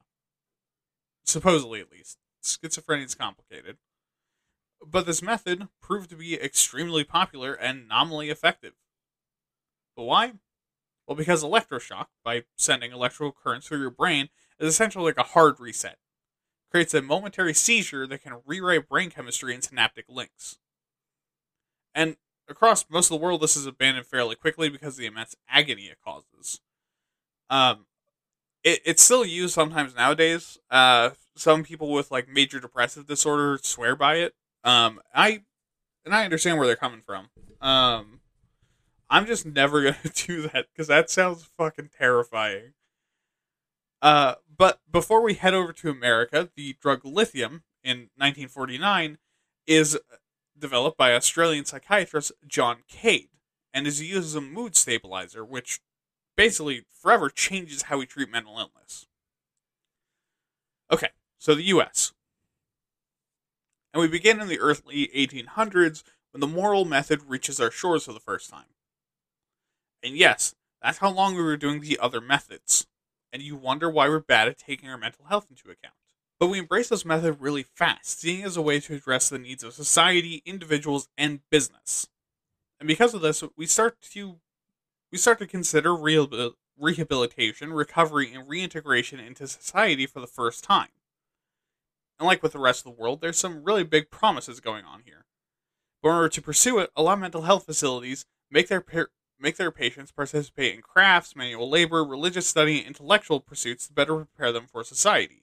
Supposedly, 1.26 1.80
at 1.80 1.92
least. 1.92 2.18
Schizophrenia 2.44 3.06
is 3.06 3.16
complicated. 3.16 3.78
But 4.86 5.06
this 5.06 5.22
method 5.22 5.70
proved 5.82 6.10
to 6.10 6.16
be 6.16 6.36
extremely 6.36 7.04
popular 7.04 7.54
and 7.54 7.88
nominally 7.88 8.30
effective. 8.30 8.74
But 9.96 10.04
why? 10.04 10.34
Well, 11.08 11.16
because 11.16 11.44
electroshock, 11.44 12.08
by 12.24 12.44
sending 12.58 12.92
electrical 12.92 13.32
currents 13.32 13.68
through 13.68 13.82
your 13.82 13.90
brain, 13.90 14.30
is 14.60 14.68
essentially 14.70 15.06
like 15.06 15.18
a 15.18 15.32
hard 15.32 15.60
reset. 15.60 15.98
Creates 16.72 16.94
a 16.94 17.02
momentary 17.02 17.54
seizure 17.54 18.08
that 18.08 18.24
can 18.24 18.42
rewrite 18.46 18.90
brain 18.90 19.10
chemistry 19.10 19.54
and 19.54 19.64
synaptic 19.64 20.06
links. 20.10 20.58
And 21.94 22.18
across 22.54 22.86
most 22.90 23.12
of 23.12 23.20
the 23.20 23.24
world, 23.24 23.42
this 23.42 23.58
is 23.58 23.66
abandoned 23.66 24.06
fairly 24.06 24.36
quickly 24.36 24.70
because 24.70 24.94
of 24.94 25.00
the 25.00 25.06
immense 25.08 25.36
agony 25.50 25.84
it 25.84 25.98
causes. 26.04 26.62
Um, 27.50 27.86
it, 28.64 28.80
it's 28.86 29.04
still 29.04 29.26
used 29.26 29.54
sometimes 29.54 29.96
nowadays. 29.96 30.58
Uh, 30.72 31.12
some 31.36 31.64
people 31.64 31.92
with 31.92 32.12
like 32.12 32.30
major 32.30 32.60
depressive 32.60 33.08
disorder 33.08 33.60
swear 33.62 33.96
by 33.96 34.16
it. 34.16 34.34
Um, 34.64 35.02
I 35.14 35.42
and 36.06 36.14
I 36.14 36.24
understand 36.24 36.58
where 36.58 36.68
they're 36.68 36.76
coming 36.76 37.02
from. 37.02 37.30
Um, 37.60 38.22
I'm 39.10 39.26
just 39.26 39.46
never 39.46 39.82
gonna 39.84 39.98
do 40.14 40.44
that 40.50 40.68
because 40.72 40.88
that 40.88 41.10
sounds 41.10 41.50
fucking 41.58 41.90
terrifying. 41.98 42.74
Uh, 44.02 44.36
but 44.56 44.80
before 44.90 45.22
we 45.22 45.34
head 45.34 45.54
over 45.54 45.74
to 45.74 45.90
America, 45.90 46.50
the 46.56 46.76
drug 46.82 47.04
lithium 47.04 47.64
in 47.84 48.10
1949 48.18 49.18
is 49.66 49.98
developed 50.58 50.98
by 50.98 51.14
Australian 51.14 51.66
psychiatrist 51.66 52.32
John 52.48 52.78
Cade 52.88 53.30
and 53.74 53.88
is 53.88 54.02
used 54.02 54.28
as 54.28 54.36
a 54.36 54.42
mood 54.42 54.76
stabilizer, 54.76 55.44
which 55.44 55.80
basically 56.36 56.86
forever 56.92 57.30
changes 57.30 57.84
how 57.84 57.98
we 57.98 58.06
treat 58.06 58.30
mental 58.30 58.58
illness. 58.58 59.08
Okay, 60.92 61.10
so 61.38 61.56
the 61.56 61.64
US. 61.64 62.14
And 63.94 64.02
we 64.02 64.08
begin 64.08 64.42
in 64.42 64.48
the 64.48 64.60
early 64.60 65.10
1800s 65.16 66.04
when 66.32 66.42
the 66.42 66.48
moral 66.48 66.86
method 66.86 67.22
reaches 67.28 67.60
our 67.60 67.72
shores 67.72 68.06
for 68.06 68.14
the 68.14 68.20
first 68.20 68.50
time. 68.50 68.66
And 70.04 70.18
yes, 70.18 70.56
that's 70.82 70.98
how 70.98 71.12
long 71.12 71.36
we 71.36 71.44
were 71.44 71.58
doing 71.58 71.82
the 71.82 72.00
other 72.00 72.20
methods. 72.20 72.88
And 73.32 73.42
you 73.42 73.56
wonder 73.56 73.90
why 73.90 74.10
we're 74.10 74.20
bad 74.20 74.48
at 74.48 74.58
taking 74.58 74.90
our 74.90 74.98
mental 74.98 75.26
health 75.26 75.48
into 75.50 75.70
account. 75.70 75.96
But 76.40 76.48
we 76.48 76.60
embrace 76.60 76.90
this 76.90 77.06
method 77.06 77.38
really 77.40 77.64
fast, 77.64 78.20
seeing 78.20 78.42
it 78.42 78.46
as 78.46 78.58
a 78.58 78.62
way 78.62 78.80
to 78.82 78.96
address 78.96 79.30
the 79.30 79.40
needs 79.40 79.64
of 79.64 79.74
society, 79.74 80.42
individuals, 80.46 81.08
and 81.18 81.40
business. 81.50 82.08
And 82.80 82.88
because 82.88 83.14
of 83.14 83.22
this, 83.22 83.44
we 83.56 83.66
start 83.66 84.02
to 84.12 84.40
we 85.12 85.18
start 85.18 85.40
to 85.40 85.48
consider 85.48 85.96
rehabilitation, 85.96 87.72
recovery, 87.72 88.34
and 88.34 88.50
reintegration 88.50 89.20
into 89.20 89.48
society 89.48 90.08
for 90.08 90.20
the 90.20 90.28
first 90.28 90.64
time. 90.64 90.90
And 92.20 92.28
like 92.28 92.42
with 92.42 92.54
the 92.54 92.60
rest 92.60 92.86
of 92.86 92.96
the 92.96 93.02
world, 93.02 93.22
there's 93.22 93.38
some 93.38 93.64
really 93.64 93.84
big 93.84 94.10
promises 94.10 94.60
going 94.60 94.86
on 94.86 95.04
here. 95.06 95.26
But 96.02 96.10
in 96.10 96.16
order 96.16 96.30
to 96.30 96.42
pursue 96.42 96.80
it, 96.80 96.90
a 96.96 97.04
lot 97.04 97.14
of 97.14 97.20
mental 97.20 97.44
health 97.44 97.66
facilities 97.66 98.26
make 98.52 98.68
their 98.68 98.84
make 99.40 99.58
their 99.58 99.72
patients 99.72 100.12
participate 100.12 100.74
in 100.74 100.82
crafts, 100.82 101.36
manual 101.36 101.70
labor, 101.70 102.04
religious 102.04 102.48
study, 102.48 102.80
and 102.80 102.88
intellectual 102.88 103.40
pursuits 103.40 103.88
to 103.88 103.94
better 103.94 104.16
prepare 104.16 104.52
them 104.52 104.68
for 104.68 104.84
society. 104.84 105.43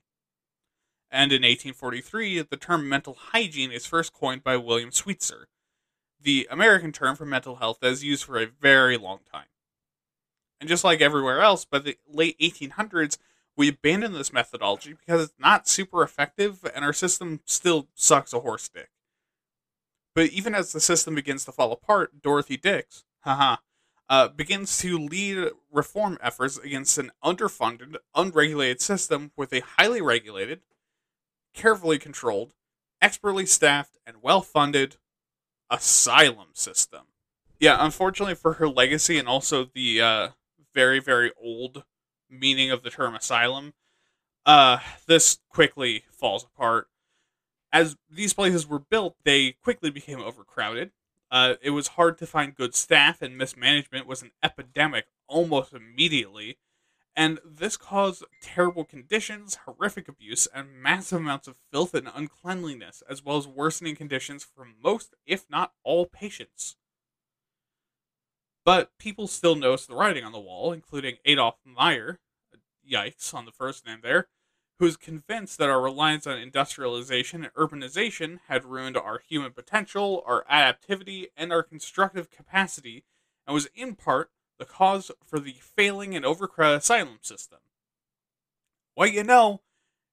And 1.10 1.32
in 1.32 1.42
1843, 1.42 2.42
the 2.42 2.56
term 2.56 2.88
mental 2.88 3.16
hygiene 3.32 3.72
is 3.72 3.84
first 3.84 4.12
coined 4.12 4.44
by 4.44 4.56
William 4.56 4.90
Sweetser, 4.90 5.48
the 6.20 6.46
American 6.50 6.92
term 6.92 7.16
for 7.16 7.26
mental 7.26 7.56
health 7.56 7.78
that 7.80 7.90
is 7.90 8.04
used 8.04 8.24
for 8.24 8.38
a 8.38 8.46
very 8.46 8.96
long 8.96 9.20
time. 9.32 9.46
And 10.60 10.68
just 10.68 10.84
like 10.84 11.00
everywhere 11.00 11.40
else, 11.40 11.64
by 11.64 11.78
the 11.78 11.96
late 12.08 12.38
1800s, 12.38 13.16
we 13.56 13.68
abandoned 13.68 14.14
this 14.14 14.32
methodology 14.32 14.92
because 14.92 15.24
it's 15.24 15.34
not 15.38 15.66
super 15.66 16.02
effective 16.02 16.64
and 16.74 16.84
our 16.84 16.92
system 16.92 17.40
still 17.44 17.88
sucks 17.94 18.32
a 18.32 18.40
horse 18.40 18.68
dick. 18.68 18.90
But 20.14 20.30
even 20.30 20.54
as 20.54 20.72
the 20.72 20.80
system 20.80 21.14
begins 21.14 21.44
to 21.44 21.52
fall 21.52 21.72
apart, 21.72 22.22
Dorothy 22.22 22.56
Dix, 22.56 23.04
haha, 23.20 23.56
uh, 24.08 24.28
begins 24.28 24.78
to 24.78 24.98
lead 24.98 25.50
reform 25.70 26.18
efforts 26.20 26.58
against 26.58 26.98
an 26.98 27.12
underfunded, 27.24 27.96
unregulated 28.14 28.80
system 28.80 29.30
with 29.36 29.52
a 29.52 29.60
highly 29.60 30.02
regulated, 30.02 30.60
carefully 31.54 31.98
controlled, 31.98 32.54
expertly 33.00 33.46
staffed, 33.46 33.98
and 34.06 34.22
well 34.22 34.42
funded 34.42 34.96
asylum 35.70 36.48
system. 36.52 37.02
Yeah, 37.58 37.76
unfortunately 37.78 38.34
for 38.34 38.54
her 38.54 38.68
legacy 38.68 39.18
and 39.18 39.28
also 39.28 39.66
the 39.74 40.00
uh, 40.00 40.28
very, 40.74 41.00
very 41.00 41.32
old 41.40 41.84
meaning 42.28 42.70
of 42.70 42.82
the 42.82 42.90
term 42.90 43.14
asylum, 43.14 43.74
uh, 44.46 44.78
this 45.06 45.38
quickly 45.48 46.04
falls 46.10 46.44
apart. 46.44 46.88
As 47.72 47.96
these 48.10 48.32
places 48.32 48.66
were 48.66 48.78
built, 48.78 49.16
they 49.24 49.52
quickly 49.62 49.90
became 49.90 50.20
overcrowded. 50.20 50.90
Uh, 51.30 51.54
it 51.62 51.70
was 51.70 51.88
hard 51.88 52.18
to 52.18 52.26
find 52.26 52.56
good 52.56 52.74
staff, 52.74 53.22
and 53.22 53.38
mismanagement 53.38 54.06
was 54.06 54.22
an 54.22 54.32
epidemic 54.42 55.06
almost 55.28 55.72
immediately. 55.72 56.58
And 57.16 57.40
this 57.44 57.76
caused 57.76 58.24
terrible 58.40 58.84
conditions, 58.84 59.58
horrific 59.66 60.08
abuse, 60.08 60.46
and 60.54 60.80
massive 60.80 61.18
amounts 61.18 61.48
of 61.48 61.56
filth 61.72 61.94
and 61.94 62.08
uncleanliness, 62.14 63.02
as 63.08 63.24
well 63.24 63.36
as 63.36 63.48
worsening 63.48 63.96
conditions 63.96 64.44
for 64.44 64.66
most, 64.82 65.14
if 65.26 65.44
not 65.50 65.72
all, 65.82 66.06
patients. 66.06 66.76
But 68.64 68.96
people 68.98 69.26
still 69.26 69.56
noticed 69.56 69.88
the 69.88 69.96
writing 69.96 70.24
on 70.24 70.32
the 70.32 70.40
wall, 70.40 70.72
including 70.72 71.16
Adolf 71.24 71.56
Meyer, 71.64 72.20
yikes 72.88 73.34
on 73.34 73.44
the 73.44 73.52
first 73.52 73.86
name 73.86 74.00
there, 74.02 74.28
who 74.78 74.86
is 74.86 74.96
convinced 74.96 75.58
that 75.58 75.68
our 75.68 75.80
reliance 75.80 76.26
on 76.26 76.38
industrialization 76.38 77.44
and 77.44 77.52
urbanization 77.54 78.38
had 78.48 78.64
ruined 78.64 78.96
our 78.96 79.18
human 79.18 79.52
potential, 79.52 80.22
our 80.26 80.44
adaptivity, 80.44 81.26
and 81.36 81.52
our 81.52 81.62
constructive 81.62 82.30
capacity, 82.30 83.04
and 83.46 83.54
was 83.54 83.68
in 83.74 83.94
part 83.94 84.30
the 84.60 84.66
cause 84.66 85.10
for 85.24 85.40
the 85.40 85.56
failing 85.60 86.14
and 86.14 86.24
overcrowded 86.24 86.78
asylum 86.78 87.18
system. 87.22 87.58
Well, 88.96 89.08
you 89.08 89.24
know, 89.24 89.62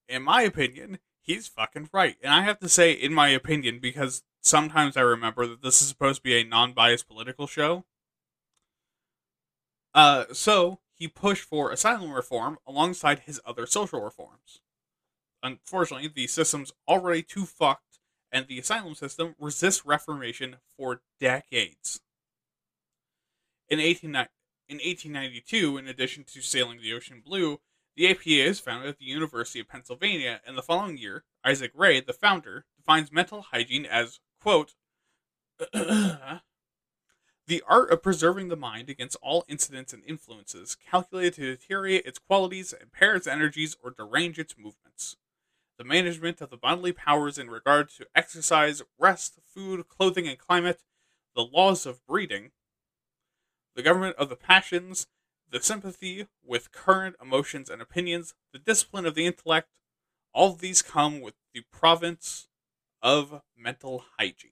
in 0.07 0.23
my 0.23 0.41
opinion, 0.41 0.99
he's 1.21 1.47
fucking 1.47 1.89
right. 1.93 2.15
And 2.23 2.33
I 2.33 2.41
have 2.41 2.59
to 2.59 2.69
say, 2.69 2.93
in 2.93 3.13
my 3.13 3.27
opinion, 3.27 3.79
because 3.79 4.23
sometimes 4.41 4.97
I 4.97 5.01
remember 5.01 5.45
that 5.45 5.61
this 5.61 5.81
is 5.81 5.89
supposed 5.89 6.19
to 6.19 6.23
be 6.23 6.39
a 6.39 6.43
non 6.43 6.73
biased 6.73 7.07
political 7.07 7.45
show. 7.45 7.85
Uh, 9.93 10.25
so 10.31 10.79
he 10.93 11.07
pushed 11.07 11.43
for 11.43 11.71
asylum 11.71 12.11
reform 12.11 12.57
alongside 12.65 13.19
his 13.19 13.41
other 13.45 13.65
social 13.65 14.01
reforms. 14.01 14.61
Unfortunately, 15.43 16.07
the 16.07 16.27
system's 16.27 16.71
already 16.87 17.21
too 17.21 17.45
fucked, 17.45 17.99
and 18.31 18.47
the 18.47 18.59
asylum 18.59 18.95
system 18.95 19.35
resists 19.39 19.85
reformation 19.85 20.57
for 20.77 21.01
decades. 21.19 21.99
In 23.69 23.79
18, 23.79 24.15
in 24.69 24.77
1892, 24.77 25.77
in 25.77 25.87
addition 25.87 26.23
to 26.25 26.41
sailing 26.41 26.81
the 26.81 26.93
ocean 26.93 27.21
blue, 27.25 27.59
the 27.95 28.09
APA 28.09 28.29
is 28.29 28.59
founded 28.59 28.89
at 28.89 28.99
the 28.99 29.05
University 29.05 29.59
of 29.59 29.67
Pennsylvania, 29.67 30.41
and 30.45 30.57
the 30.57 30.61
following 30.61 30.97
year, 30.97 31.23
Isaac 31.43 31.71
Ray, 31.73 31.99
the 31.99 32.13
founder, 32.13 32.65
defines 32.77 33.11
mental 33.11 33.41
hygiene 33.41 33.85
as, 33.85 34.19
quote, 34.39 34.75
the 35.73 36.41
art 37.67 37.89
of 37.91 38.03
preserving 38.03 38.49
the 38.49 38.55
mind 38.55 38.89
against 38.89 39.17
all 39.21 39.45
incidents 39.47 39.93
and 39.93 40.03
influences 40.05 40.75
calculated 40.75 41.33
to 41.35 41.55
deteriorate 41.55 42.05
its 42.05 42.19
qualities, 42.19 42.73
impair 42.79 43.15
its 43.15 43.25
energies, 43.25 43.75
or 43.81 43.89
derange 43.89 44.37
its 44.37 44.55
movements. 44.57 45.15
The 45.77 45.83
management 45.83 46.41
of 46.41 46.49
the 46.49 46.57
bodily 46.57 46.91
powers 46.91 47.37
in 47.37 47.49
regard 47.49 47.89
to 47.91 48.07
exercise, 48.13 48.81
rest, 48.99 49.39
food, 49.45 49.87
clothing, 49.87 50.27
and 50.27 50.37
climate, 50.37 50.83
the 51.35 51.43
laws 51.43 51.85
of 51.85 52.05
breeding, 52.05 52.51
the 53.77 53.83
government 53.83 54.15
of 54.17 54.27
the 54.27 54.35
passions, 54.35 55.05
the 55.51 55.61
sympathy 55.61 56.27
with 56.43 56.71
current 56.71 57.15
emotions 57.21 57.69
and 57.69 57.79
opinions, 57.79 58.33
the 58.51 58.57
discipline 58.57 59.05
of 59.05 59.13
the 59.13 59.27
intellect, 59.27 59.69
all 60.33 60.53
these 60.53 60.81
come 60.81 61.21
with 61.21 61.35
the 61.53 61.61
province 61.71 62.47
of 63.03 63.43
mental 63.55 64.05
hygiene. 64.17 64.51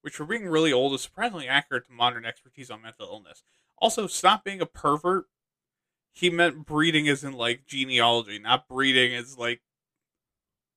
Which, 0.00 0.14
for 0.14 0.24
being 0.24 0.46
really 0.46 0.72
old, 0.72 0.94
is 0.94 1.02
surprisingly 1.02 1.48
accurate 1.48 1.86
to 1.86 1.92
modern 1.92 2.24
expertise 2.24 2.70
on 2.70 2.80
mental 2.80 3.08
illness. 3.08 3.42
Also, 3.76 4.06
stop 4.06 4.42
being 4.42 4.62
a 4.62 4.66
pervert. 4.66 5.26
He 6.12 6.30
meant 6.30 6.64
breeding 6.64 7.08
as 7.08 7.22
in 7.22 7.34
like 7.34 7.66
genealogy, 7.66 8.38
not 8.38 8.68
breeding 8.68 9.14
as 9.14 9.36
like, 9.36 9.60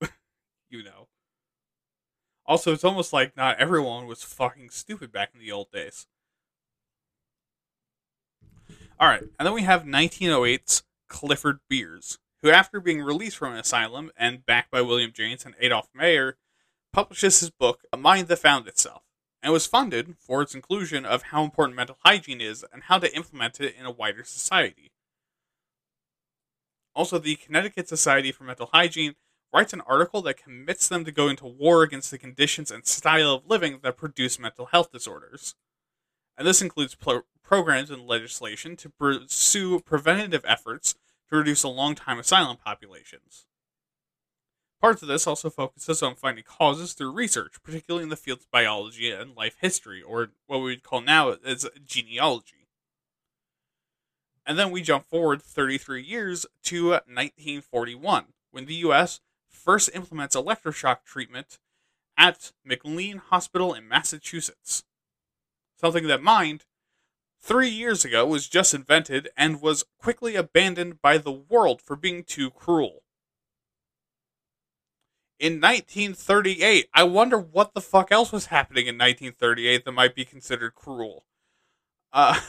you 0.70 0.84
know. 0.84 1.08
Also, 2.45 2.74
it's 2.74 2.84
almost 2.84 3.14
like 3.14 3.38
not 3.38 3.58
everyone 3.58 4.06
was 4.06 4.24
fucking 4.24 4.70
stupid 4.72 5.14
back 5.14 5.30
in 5.34 5.39
the 5.39 5.52
old 5.52 5.72
days. 5.72 6.06
All 9.02 9.08
right, 9.08 9.22
and 9.22 9.45
then 9.45 9.54
we 9.54 9.62
have 9.62 9.84
1908's 9.84 10.84
Clifford 11.08 11.60
Beers, 11.70 12.18
who, 12.41 12.50
after 12.50 12.82
being 12.82 13.02
released 13.02 13.38
from 13.38 13.54
an 13.54 13.60
asylum 13.60 14.12
and 14.18 14.45
backed 14.45 14.72
by 14.72 14.82
William 14.82 15.14
James 15.14 15.45
and 15.45 15.56
Adolf 15.62 15.88
Meyer, 15.93 16.36
publishes 16.91 17.39
his 17.39 17.50
book 17.50 17.84
A 17.93 17.97
Mind 17.97 18.28
That 18.28 18.39
Found 18.39 18.68
Itself, 18.68 19.04
and 19.41 19.54
was 19.54 19.66
funded 19.66 20.16
for 20.20 20.41
its 20.41 20.54
inclusion 20.54 21.06
of 21.06 21.24
how 21.24 21.45
important 21.45 21.78
mental 21.78 21.97
hygiene 22.04 22.41
is 22.41 22.66
and 22.74 22.84
how 22.84 23.00
to 23.00 23.16
implement 23.16 23.62
it 23.62 23.74
in 23.80 23.86
a 23.86 23.91
wider 23.91 24.26
society. 24.26 24.91
Also, 26.93 27.20
the 27.20 27.38
Connecticut 27.38 27.88
Society 27.88 28.34
for 28.34 28.43
Mental 28.43 28.70
Hygiene 28.74 29.16
writes 29.54 29.72
an 29.72 29.82
article 29.82 30.22
that 30.24 30.43
commits 30.43 30.89
them 30.89 31.06
to 31.06 31.12
go 31.14 31.30
into 31.30 31.45
war 31.45 31.84
against 31.84 32.12
the 32.12 32.18
conditions 32.18 32.70
and 32.70 32.86
style 32.86 33.36
of 33.36 33.47
living 33.47 33.80
that 33.82 33.95
produce 33.95 34.38
mental 34.38 34.66
health 34.66 34.91
disorders. 34.91 35.56
And 36.40 36.48
this 36.48 36.62
includes 36.62 36.96
pro- 36.96 37.24
programs 37.44 37.92
and 37.92 38.08
legislation 38.08 38.78
to 38.78 38.90
pursue 38.90 39.82
preventative 39.82 40.46
efforts 40.48 40.96
to 41.30 41.36
reduce 41.36 41.64
the 41.64 41.68
long 41.68 41.96
time 41.96 42.18
asylum 42.18 42.56
populations. 42.56 43.46
Parts 44.80 45.02
of 45.02 45.10
this 45.10 45.28
also 45.28 45.50
focuses 45.50 46.02
on 46.02 46.16
finding 46.16 46.46
causes 46.46 46.94
through 46.94 47.12
research, 47.12 47.62
particularly 47.62 48.04
in 48.04 48.10
the 48.10 48.16
fields 48.16 48.46
of 48.46 48.52
biology 48.52 49.12
and 49.12 49.36
life 49.36 49.58
history, 49.60 50.02
or 50.02 50.30
what 50.48 50.60
we 50.60 50.68
would 50.68 50.84
call 50.84 51.02
now 51.02 51.36
as 51.46 51.68
genealogy. 51.86 52.70
And 54.46 54.58
then 54.58 54.72
we 54.72 54.82
jump 54.82 55.10
forward 55.10 55.42
33 55.42 56.02
years 56.02 56.46
to 56.64 56.92
1941, 56.92 58.28
when 58.52 58.66
the 58.66 58.76
U.S. 58.76 59.20
first 59.50 59.90
implements 59.94 60.38
electroshock 60.38 61.04
treatment 61.04 61.60
at 62.18 62.54
McLean 62.64 63.18
Hospital 63.18 63.74
in 63.74 63.90
Massachusetts. 63.90 64.86
Something 65.80 66.08
that 66.08 66.22
mind 66.22 66.66
three 67.42 67.70
years 67.70 68.04
ago 68.04 68.26
was 68.26 68.50
just 68.50 68.74
invented 68.74 69.30
and 69.38 69.62
was 69.62 69.86
quickly 69.98 70.36
abandoned 70.36 71.02
by 71.02 71.18
the 71.18 71.32
world 71.32 71.82
for 71.82 71.96
being 71.96 72.24
too 72.24 72.52
cruel. 72.52 73.04
In 75.40 75.54
1938, 75.62 76.90
I 76.94 77.04
wonder 77.04 77.40
what 77.40 77.74
the 77.74 77.80
fuck 77.80 78.12
else 78.12 78.34
was 78.34 78.48
happening 78.48 78.88
in 78.88 78.96
1938 78.96 79.86
that 79.86 79.92
might 79.94 80.16
be 80.16 80.26
considered 80.26 80.76
cruel. 80.76 81.24
Uh, 82.12 82.42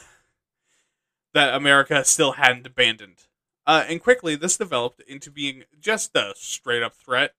that 1.33 1.55
America 1.55 2.05
still 2.05 2.33
hadn't 2.33 2.67
abandoned. 2.67 3.29
Uh, 3.65 3.85
and 3.89 4.03
quickly, 4.03 4.35
this 4.35 4.57
developed 4.57 5.03
into 5.07 5.31
being 5.31 5.63
just 5.79 6.17
a 6.17 6.33
straight 6.35 6.83
up 6.83 6.97
threat, 6.97 7.35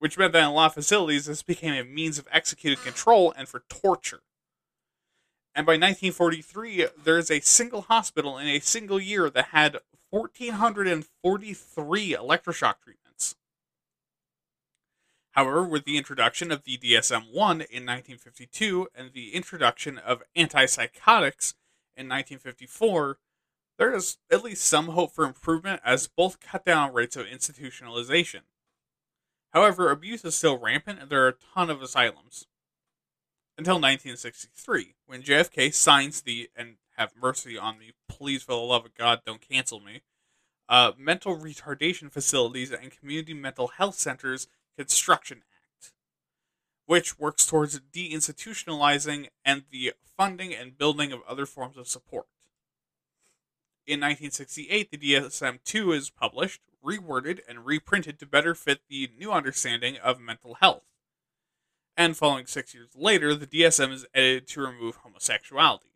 which 0.00 0.18
meant 0.18 0.34
that 0.34 0.50
in 0.50 0.54
of 0.54 0.74
facilities, 0.74 1.24
this 1.24 1.42
became 1.42 1.72
a 1.72 1.82
means 1.82 2.18
of 2.18 2.28
executed 2.30 2.82
control 2.84 3.32
and 3.38 3.48
for 3.48 3.62
torture. 3.70 4.20
And 5.54 5.64
by 5.64 5.74
1943, 5.74 6.88
there 7.04 7.18
is 7.18 7.30
a 7.30 7.38
single 7.40 7.82
hospital 7.82 8.36
in 8.38 8.48
a 8.48 8.58
single 8.58 9.00
year 9.00 9.30
that 9.30 9.44
had 9.46 9.78
1,443 10.10 12.12
electroshock 12.12 12.74
treatments. 12.82 13.36
However, 15.32 15.64
with 15.64 15.84
the 15.84 15.96
introduction 15.96 16.50
of 16.50 16.64
the 16.64 16.76
DSM 16.78 17.32
1 17.32 17.60
in 17.60 17.86
1952 17.86 18.88
and 18.94 19.12
the 19.12 19.34
introduction 19.34 19.98
of 19.98 20.24
antipsychotics 20.36 21.54
in 21.96 22.08
1954, 22.08 23.18
there 23.78 23.94
is 23.94 24.18
at 24.30 24.44
least 24.44 24.64
some 24.64 24.88
hope 24.88 25.12
for 25.12 25.24
improvement 25.24 25.80
as 25.84 26.08
both 26.08 26.40
cut 26.40 26.64
down 26.64 26.92
rates 26.92 27.16
of 27.16 27.26
institutionalization. 27.26 28.40
However, 29.52 29.90
abuse 29.90 30.24
is 30.24 30.36
still 30.36 30.58
rampant 30.58 31.00
and 31.00 31.10
there 31.10 31.24
are 31.24 31.28
a 31.28 31.36
ton 31.54 31.70
of 31.70 31.82
asylums. 31.82 32.46
Until 33.56 33.74
1963, 33.74 34.96
when 35.06 35.22
JFK 35.22 35.72
signs 35.72 36.22
the, 36.22 36.50
and 36.56 36.76
have 36.96 37.12
mercy 37.20 37.56
on 37.56 37.78
me, 37.78 37.92
please 38.08 38.42
for 38.42 38.52
the 38.52 38.58
love 38.58 38.84
of 38.84 38.94
God, 38.96 39.20
don't 39.24 39.40
cancel 39.40 39.78
me, 39.78 40.02
uh, 40.68 40.92
Mental 40.98 41.38
Retardation 41.38 42.10
Facilities 42.10 42.72
and 42.72 42.90
Community 42.90 43.32
Mental 43.32 43.68
Health 43.68 43.94
Centers 43.94 44.48
Construction 44.76 45.42
Act, 45.52 45.92
which 46.86 47.18
works 47.18 47.46
towards 47.46 47.78
deinstitutionalizing 47.78 49.28
and 49.44 49.64
the 49.70 49.92
funding 50.16 50.52
and 50.52 50.76
building 50.76 51.12
of 51.12 51.20
other 51.28 51.46
forms 51.46 51.76
of 51.76 51.86
support. 51.86 52.26
In 53.86 54.00
1968, 54.00 54.90
the 54.90 54.96
DSM 54.96 55.58
2 55.62 55.92
is 55.92 56.10
published, 56.10 56.62
reworded, 56.84 57.40
and 57.48 57.66
reprinted 57.66 58.18
to 58.18 58.26
better 58.26 58.54
fit 58.54 58.80
the 58.88 59.10
new 59.16 59.30
understanding 59.30 59.96
of 59.98 60.18
mental 60.20 60.54
health. 60.54 60.84
And 61.96 62.16
following 62.16 62.46
six 62.46 62.74
years 62.74 62.90
later, 62.96 63.34
the 63.34 63.46
DSM 63.46 63.92
is 63.92 64.06
edited 64.14 64.48
to 64.48 64.60
remove 64.60 64.96
homosexuality. 64.96 65.92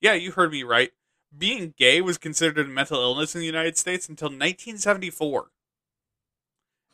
Yeah, 0.00 0.14
you 0.14 0.32
heard 0.32 0.52
me 0.52 0.62
right. 0.62 0.92
Being 1.36 1.74
gay 1.76 2.00
was 2.00 2.18
considered 2.18 2.66
a 2.66 2.68
mental 2.68 3.00
illness 3.00 3.34
in 3.34 3.40
the 3.40 3.46
United 3.46 3.76
States 3.76 4.08
until 4.08 4.28
1974. 4.28 5.48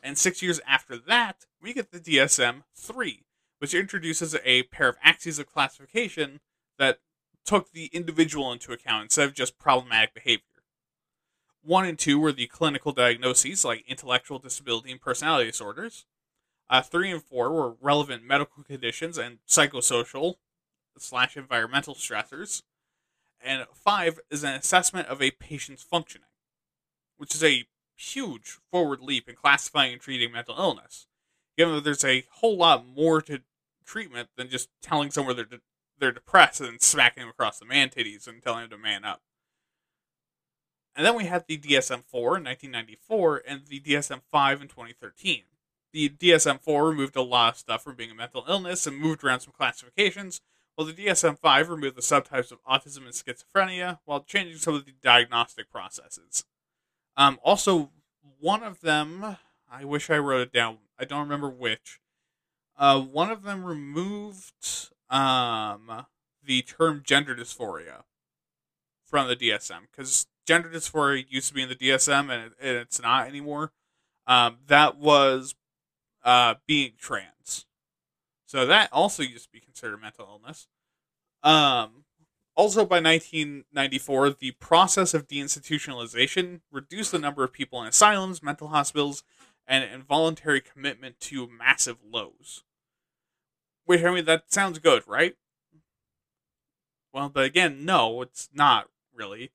And 0.02 0.16
six 0.16 0.42
years 0.42 0.60
after 0.66 0.96
that, 0.96 1.44
we 1.60 1.72
get 1.72 1.90
the 1.90 2.00
DSM 2.00 2.62
3, 2.74 3.24
which 3.58 3.74
introduces 3.74 4.34
a 4.44 4.64
pair 4.64 4.88
of 4.88 4.96
axes 5.02 5.38
of 5.38 5.46
classification 5.46 6.40
that 6.78 6.98
took 7.44 7.72
the 7.72 7.86
individual 7.92 8.52
into 8.52 8.72
account 8.72 9.04
instead 9.04 9.28
of 9.28 9.34
just 9.34 9.58
problematic 9.58 10.14
behavior. 10.14 10.44
One 11.62 11.84
and 11.84 11.98
two 11.98 12.18
were 12.18 12.32
the 12.32 12.46
clinical 12.46 12.92
diagnoses 12.92 13.64
like 13.64 13.84
intellectual 13.86 14.38
disability 14.38 14.90
and 14.90 15.00
personality 15.00 15.50
disorders. 15.50 16.06
Uh, 16.70 16.80
three 16.80 17.10
and 17.10 17.22
four 17.22 17.52
were 17.52 17.74
relevant 17.80 18.22
medical 18.24 18.62
conditions 18.62 19.18
and 19.18 19.38
psychosocial 19.48 20.36
slash 20.96 21.36
environmental 21.36 21.96
stressors. 21.96 22.62
And 23.42 23.66
five 23.74 24.20
is 24.30 24.44
an 24.44 24.54
assessment 24.54 25.08
of 25.08 25.20
a 25.20 25.32
patient's 25.32 25.82
functioning, 25.82 26.28
which 27.16 27.34
is 27.34 27.42
a 27.42 27.64
huge 27.96 28.58
forward 28.70 29.00
leap 29.00 29.28
in 29.28 29.34
classifying 29.34 29.94
and 29.94 30.00
treating 30.00 30.30
mental 30.30 30.54
illness. 30.56 31.06
Given 31.58 31.74
that 31.74 31.84
there's 31.84 32.04
a 32.04 32.24
whole 32.34 32.56
lot 32.56 32.86
more 32.86 33.20
to 33.22 33.40
treatment 33.84 34.28
than 34.36 34.48
just 34.48 34.68
telling 34.80 35.10
someone 35.10 35.34
they're 35.34 35.44
de- 35.44 35.60
they're 35.98 36.12
depressed 36.12 36.60
and 36.60 36.80
smacking 36.80 37.22
them 37.22 37.30
across 37.30 37.58
the 37.58 37.66
man 37.66 37.90
titties 37.90 38.28
and 38.28 38.42
telling 38.42 38.62
them 38.62 38.70
to 38.70 38.78
man 38.78 39.04
up. 39.04 39.22
And 40.94 41.04
then 41.04 41.14
we 41.14 41.24
had 41.24 41.46
the 41.46 41.58
DSM 41.58 42.04
4 42.04 42.38
in 42.38 42.44
1994 42.44 43.42
and 43.46 43.66
the 43.66 43.80
DSM 43.80 44.20
5 44.30 44.62
in 44.62 44.68
2013. 44.68 45.42
The 45.92 46.08
DSM 46.08 46.60
4 46.60 46.88
removed 46.88 47.16
a 47.16 47.22
lot 47.22 47.54
of 47.54 47.58
stuff 47.58 47.82
from 47.82 47.96
being 47.96 48.10
a 48.10 48.14
mental 48.14 48.44
illness 48.48 48.86
and 48.86 48.96
moved 48.96 49.24
around 49.24 49.40
some 49.40 49.52
classifications, 49.56 50.40
while 50.74 50.86
the 50.86 50.92
DSM 50.92 51.38
5 51.38 51.68
removed 51.68 51.96
the 51.96 52.02
subtypes 52.02 52.52
of 52.52 52.62
autism 52.64 53.04
and 53.04 53.12
schizophrenia 53.12 53.98
while 54.04 54.20
changing 54.20 54.58
some 54.58 54.74
of 54.74 54.84
the 54.84 54.94
diagnostic 55.02 55.70
processes. 55.70 56.44
Um, 57.16 57.38
also, 57.42 57.90
one 58.38 58.62
of 58.62 58.80
them, 58.80 59.36
I 59.70 59.84
wish 59.84 60.10
I 60.10 60.18
wrote 60.18 60.42
it 60.42 60.52
down, 60.52 60.78
I 60.98 61.04
don't 61.04 61.20
remember 61.20 61.50
which. 61.50 62.00
Uh, 62.78 63.00
one 63.00 63.30
of 63.30 63.42
them 63.42 63.64
removed 63.64 64.90
um, 65.10 66.06
the 66.42 66.62
term 66.62 67.02
gender 67.04 67.34
dysphoria 67.34 68.04
from 69.04 69.28
the 69.28 69.36
DSM 69.36 69.82
because 69.90 70.26
gender 70.46 70.70
dysphoria 70.70 71.26
used 71.28 71.48
to 71.48 71.54
be 71.54 71.62
in 71.62 71.68
the 71.68 71.74
DSM 71.74 72.30
and, 72.30 72.44
it, 72.44 72.52
and 72.60 72.76
it's 72.78 73.02
not 73.02 73.28
anymore. 73.28 73.72
Um, 74.26 74.58
that 74.68 74.96
was 74.96 75.54
uh, 76.24 76.54
being 76.66 76.92
trans. 76.98 77.66
So 78.46 78.66
that 78.66 78.92
also 78.92 79.22
used 79.22 79.44
to 79.44 79.52
be 79.52 79.60
considered 79.60 79.94
a 79.94 79.98
mental 79.98 80.26
illness. 80.28 80.66
Um, 81.42 82.04
also, 82.56 82.84
by 82.84 83.00
1994, 83.00 84.30
the 84.30 84.50
process 84.52 85.14
of 85.14 85.28
deinstitutionalization 85.28 86.60
reduced 86.70 87.12
the 87.12 87.18
number 87.18 87.44
of 87.44 87.52
people 87.52 87.80
in 87.80 87.88
asylums, 87.88 88.42
mental 88.42 88.68
hospitals, 88.68 89.22
and 89.66 89.84
involuntary 89.84 90.60
commitment 90.60 91.20
to 91.20 91.48
massive 91.48 91.98
lows. 92.04 92.64
Wait, 93.86 94.04
mean, 94.04 94.24
that 94.24 94.52
sounds 94.52 94.78
good, 94.78 95.02
right? 95.06 95.36
Well, 97.12 97.28
but 97.28 97.44
again, 97.44 97.84
no, 97.84 98.22
it's 98.22 98.48
not 98.52 98.88
really. 99.14 99.52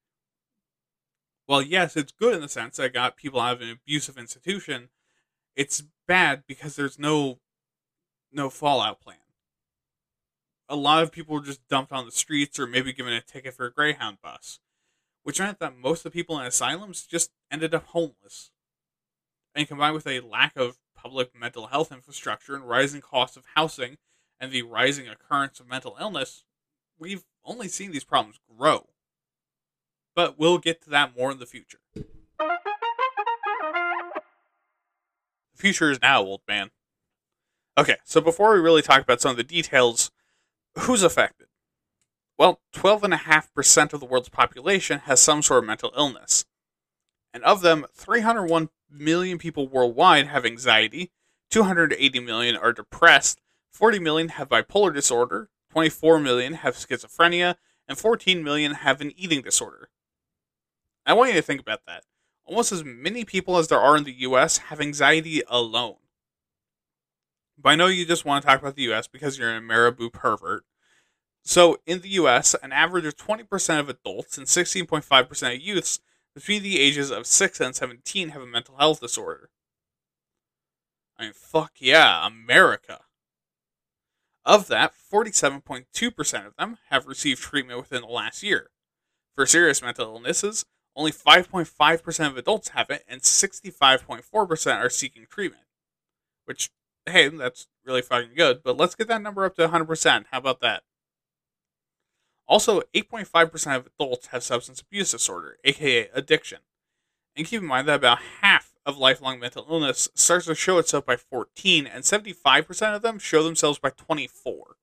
Well, 1.47 1.61
yes, 1.61 1.95
it's 1.95 2.11
good 2.11 2.33
in 2.33 2.41
the 2.41 2.49
sense 2.49 2.77
that 2.77 2.93
got 2.93 3.17
people 3.17 3.39
out 3.39 3.57
of 3.57 3.61
an 3.61 3.69
abusive 3.69 4.17
institution. 4.17 4.89
It's 5.55 5.83
bad 6.07 6.43
because 6.47 6.75
there's 6.75 6.99
no 6.99 7.39
no 8.31 8.49
fallout 8.49 8.99
plan. 8.99 9.17
A 10.67 10.75
lot 10.75 11.03
of 11.03 11.11
people 11.11 11.35
were 11.35 11.41
just 11.41 11.67
dumped 11.67 11.91
on 11.91 12.05
the 12.05 12.11
streets 12.11 12.59
or 12.59 12.67
maybe 12.67 12.91
given 12.91 13.13
a 13.13 13.21
ticket 13.21 13.53
for 13.53 13.65
a 13.65 13.71
Greyhound 13.71 14.17
bus, 14.21 14.59
which 15.23 15.39
meant 15.39 15.59
that 15.59 15.77
most 15.77 16.05
of 16.05 16.11
the 16.11 16.19
people 16.19 16.39
in 16.39 16.45
asylums 16.45 17.05
just 17.05 17.31
ended 17.51 17.73
up 17.73 17.85
homeless. 17.87 18.51
And 19.53 19.67
combined 19.67 19.95
with 19.95 20.07
a 20.07 20.19
lack 20.19 20.57
of 20.57 20.79
public 20.95 21.31
mental 21.39 21.67
health 21.67 21.91
infrastructure 21.91 22.55
and 22.55 22.67
rising 22.67 22.99
costs 22.99 23.37
of 23.37 23.45
housing 23.55 23.97
and 24.39 24.51
the 24.51 24.63
rising 24.63 25.07
occurrence 25.07 25.59
of 25.59 25.69
mental 25.69 25.95
illness, 25.99 26.43
we've 26.99 27.23
only 27.45 27.67
seen 27.67 27.91
these 27.91 28.03
problems 28.03 28.39
grow. 28.57 28.89
But 30.15 30.37
we'll 30.37 30.57
get 30.57 30.81
to 30.83 30.89
that 30.89 31.15
more 31.15 31.31
in 31.31 31.39
the 31.39 31.45
future. 31.45 31.79
The 35.55 35.61
future 35.61 35.89
is 35.89 36.01
now, 36.01 36.21
old 36.21 36.41
man. 36.47 36.71
Okay, 37.77 37.97
so 38.03 38.19
before 38.19 38.53
we 38.53 38.59
really 38.59 38.81
talk 38.81 39.01
about 39.01 39.21
some 39.21 39.31
of 39.31 39.37
the 39.37 39.43
details, 39.43 40.11
who's 40.77 41.03
affected? 41.03 41.47
Well, 42.37 42.59
12.5% 42.73 43.93
of 43.93 43.99
the 43.99 44.05
world's 44.05 44.29
population 44.29 44.99
has 44.99 45.21
some 45.21 45.41
sort 45.41 45.63
of 45.63 45.67
mental 45.67 45.93
illness. 45.95 46.45
And 47.33 47.43
of 47.43 47.61
them, 47.61 47.85
301 47.93 48.69
million 48.89 49.37
people 49.37 49.67
worldwide 49.67 50.27
have 50.27 50.45
anxiety, 50.45 51.11
280 51.51 52.19
million 52.19 52.55
are 52.57 52.73
depressed, 52.73 53.39
40 53.71 53.99
million 53.99 54.29
have 54.29 54.49
bipolar 54.49 54.93
disorder, 54.93 55.49
24 55.71 56.19
million 56.19 56.53
have 56.55 56.75
schizophrenia, 56.75 57.55
and 57.87 57.97
14 57.97 58.43
million 58.43 58.73
have 58.73 58.99
an 58.99 59.13
eating 59.15 59.41
disorder. 59.41 59.89
I 61.05 61.13
want 61.13 61.29
you 61.29 61.35
to 61.35 61.41
think 61.41 61.61
about 61.61 61.81
that. 61.87 62.03
Almost 62.45 62.71
as 62.71 62.83
many 62.83 63.25
people 63.25 63.57
as 63.57 63.67
there 63.67 63.79
are 63.79 63.97
in 63.97 64.03
the 64.03 64.19
US 64.19 64.57
have 64.57 64.79
anxiety 64.79 65.41
alone. 65.47 65.97
But 67.57 67.69
I 67.69 67.75
know 67.75 67.87
you 67.87 68.05
just 68.05 68.25
want 68.25 68.43
to 68.43 68.47
talk 68.47 68.61
about 68.61 68.75
the 68.75 68.91
US 68.93 69.07
because 69.07 69.37
you're 69.37 69.55
a 69.55 69.61
marabou 69.61 70.09
pervert. 70.09 70.63
So, 71.43 71.77
in 71.85 72.01
the 72.01 72.09
US, 72.09 72.55
an 72.61 72.71
average 72.71 73.05
of 73.05 73.15
20% 73.15 73.79
of 73.79 73.89
adults 73.89 74.37
and 74.37 74.47
16.5% 74.47 75.55
of 75.55 75.61
youths 75.61 75.99
between 76.33 76.63
the 76.63 76.79
ages 76.79 77.11
of 77.11 77.27
6 77.27 77.59
and 77.61 77.75
17 77.75 78.29
have 78.29 78.41
a 78.41 78.47
mental 78.47 78.77
health 78.77 78.99
disorder. 78.99 79.49
I 81.17 81.23
mean, 81.23 81.33
fuck 81.33 81.73
yeah, 81.79 82.25
America. 82.27 83.01
Of 84.43 84.67
that, 84.67 84.93
47.2% 84.93 86.47
of 86.47 86.55
them 86.57 86.77
have 86.89 87.07
received 87.07 87.41
treatment 87.41 87.79
within 87.79 88.01
the 88.01 88.07
last 88.07 88.43
year. 88.43 88.69
For 89.35 89.45
serious 89.45 89.81
mental 89.81 90.05
illnesses, 90.05 90.65
only 90.95 91.11
5.5% 91.11 92.27
of 92.27 92.37
adults 92.37 92.69
have 92.69 92.89
it, 92.89 93.03
and 93.07 93.21
65.4% 93.21 94.75
are 94.77 94.89
seeking 94.89 95.25
treatment. 95.29 95.63
Which, 96.45 96.69
hey, 97.05 97.27
that's 97.27 97.67
really 97.85 98.01
fucking 98.01 98.35
good, 98.35 98.63
but 98.63 98.77
let's 98.77 98.95
get 98.95 99.07
that 99.09 99.21
number 99.21 99.45
up 99.45 99.55
to 99.55 99.67
100%. 99.67 100.25
How 100.31 100.37
about 100.37 100.61
that? 100.61 100.83
Also, 102.47 102.81
8.5% 102.93 103.75
of 103.75 103.87
adults 103.99 104.27
have 104.27 104.43
substance 104.43 104.81
abuse 104.81 105.11
disorder, 105.11 105.57
aka 105.63 106.09
addiction. 106.13 106.59
And 107.35 107.45
keep 107.45 107.61
in 107.61 107.67
mind 107.67 107.87
that 107.87 107.95
about 107.95 108.19
half 108.41 108.73
of 108.85 108.97
lifelong 108.97 109.39
mental 109.39 109.65
illness 109.69 110.07
starts 110.13 110.45
to 110.45 110.55
show 110.55 110.77
itself 110.77 111.05
by 111.05 111.17
14, 111.17 111.87
and 111.87 112.03
75% 112.03 112.95
of 112.95 113.01
them 113.01 113.19
show 113.19 113.43
themselves 113.43 113.79
by 113.79 113.89
24. 113.89 114.77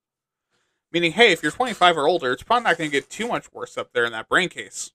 Meaning, 0.93 1.13
hey, 1.13 1.33
if 1.33 1.43
you're 1.43 1.53
25 1.53 1.97
or 1.97 2.07
older, 2.07 2.33
it's 2.33 2.43
probably 2.43 2.65
not 2.65 2.77
going 2.77 2.91
to 2.91 2.97
get 2.97 3.09
too 3.09 3.29
much 3.29 3.51
worse 3.53 3.79
up 3.79 3.93
there 3.93 4.05
in 4.05 4.13
that 4.13 4.29
brain 4.29 4.51
case. 4.51 4.91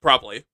Probably. 0.00 0.44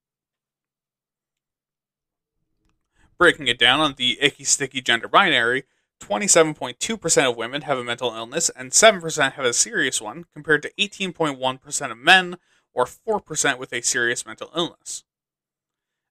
Breaking 3.19 3.47
it 3.47 3.59
down 3.59 3.81
on 3.81 3.95
the 3.97 4.19
icky 4.21 4.45
sticky 4.45 4.83
gender 4.83 5.09
binary, 5.09 5.65
27.2% 6.01 7.31
of 7.31 7.37
women 7.37 7.63
have 7.63 7.79
a 7.79 7.85
mental 7.85 8.13
illness 8.13 8.51
and 8.51 8.71
7% 8.71 9.33
have 9.33 9.45
a 9.45 9.53
serious 9.53 10.01
one, 10.01 10.25
compared 10.35 10.63
to 10.63 10.73
18.1% 10.79 11.91
of 11.91 11.99
men, 11.99 12.37
or 12.75 12.85
4% 12.85 13.59
with 13.59 13.73
a 13.73 13.81
serious 13.81 14.27
mental 14.27 14.51
illness. 14.55 15.05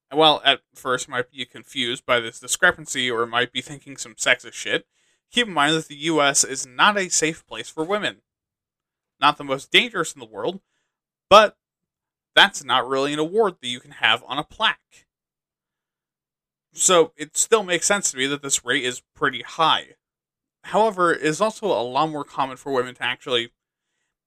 And 0.10 0.20
while 0.20 0.42
at 0.44 0.62
first 0.74 1.08
might 1.08 1.32
be 1.32 1.46
confused 1.46 2.06
by 2.06 2.20
this 2.20 2.40
discrepancy 2.40 3.10
or 3.12 3.26
might 3.26 3.52
be 3.52 3.62
thinking 3.62 3.98
some 3.98 4.16
sexist 4.16 4.54
shit, 4.54 4.88
keep 5.32 5.48
in 5.48 5.54
mind 5.54 5.76
that 5.76 5.88
the 5.88 5.96
US 5.96 6.44
is 6.44 6.66
not 6.66 6.98
a 6.98 7.10
safe 7.10 7.46
place 7.46 7.70
for 7.70 7.84
women. 7.84 8.22
Not 9.20 9.38
the 9.38 9.44
most 9.44 9.72
dangerous 9.72 10.14
in 10.14 10.20
the 10.20 10.26
world, 10.26 10.62
but 11.30 11.58
that's 12.36 12.64
not 12.64 12.88
really 12.88 13.14
an 13.14 13.20
award 13.20 13.56
that 13.62 13.68
you 13.68 13.80
can 13.80 13.92
have 13.92 14.24
on 14.28 14.38
a 14.38 14.44
plaque. 14.44 15.06
So 16.74 17.14
it 17.16 17.38
still 17.38 17.64
makes 17.64 17.88
sense 17.88 18.12
to 18.12 18.18
me 18.18 18.28
that 18.28 18.42
this 18.42 18.66
rate 18.66 18.84
is 18.84 19.02
pretty 19.16 19.42
high. 19.42 19.96
However, 20.66 21.14
it 21.14 21.22
is 21.22 21.40
also 21.40 21.68
a 21.68 21.82
lot 21.82 22.10
more 22.10 22.26
common 22.26 22.58
for 22.58 22.74
women 22.74 22.96
to 22.96 23.04
actually, 23.04 23.52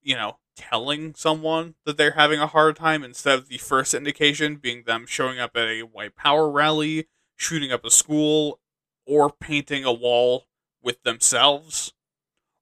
you 0.02 0.14
know, 0.14 0.38
telling 0.56 1.14
someone 1.14 1.74
that 1.84 1.96
they're 1.96 2.12
having 2.12 2.40
a 2.40 2.46
hard 2.46 2.76
time 2.76 3.04
instead 3.04 3.38
of 3.38 3.48
the 3.48 3.58
first 3.58 3.92
indication 3.92 4.56
being 4.56 4.84
them 4.84 5.04
showing 5.06 5.38
up 5.38 5.56
at 5.56 5.68
a 5.68 5.82
white 5.82 6.16
power 6.16 6.50
rally, 6.50 7.06
shooting 7.36 7.70
up 7.70 7.84
a 7.84 7.90
school, 7.90 8.58
or 9.06 9.30
painting 9.30 9.84
a 9.84 9.92
wall 9.92 10.46
with 10.82 11.02
themselves, 11.02 11.92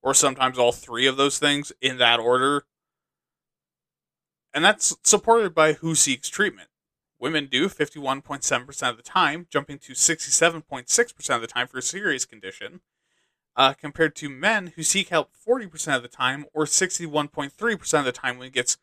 or 0.02 0.14
sometimes 0.14 0.58
all 0.58 0.72
three 0.72 1.06
of 1.06 1.16
those 1.16 1.38
things 1.38 1.72
in 1.80 1.98
that 1.98 2.18
order. 2.20 2.64
And 4.56 4.64
that's 4.64 4.96
supported 5.02 5.54
by 5.54 5.74
who 5.74 5.94
seeks 5.94 6.30
treatment. 6.30 6.70
Women 7.20 7.44
do 7.44 7.68
51.7% 7.68 8.88
of 8.88 8.96
the 8.96 9.02
time, 9.02 9.46
jumping 9.50 9.78
to 9.80 9.92
67.6% 9.92 11.34
of 11.34 11.40
the 11.42 11.46
time 11.46 11.66
for 11.66 11.76
a 11.76 11.82
serious 11.82 12.24
condition, 12.24 12.80
uh, 13.54 13.74
compared 13.74 14.16
to 14.16 14.30
men 14.30 14.72
who 14.74 14.82
seek 14.82 15.10
help 15.10 15.32
40% 15.46 15.94
of 15.94 16.00
the 16.00 16.08
time 16.08 16.46
or 16.54 16.64
61.3% 16.64 17.98
of 17.98 18.04
the 18.06 18.12
time 18.12 18.38
when 18.38 18.46
it 18.46 18.54
gets 18.54 18.78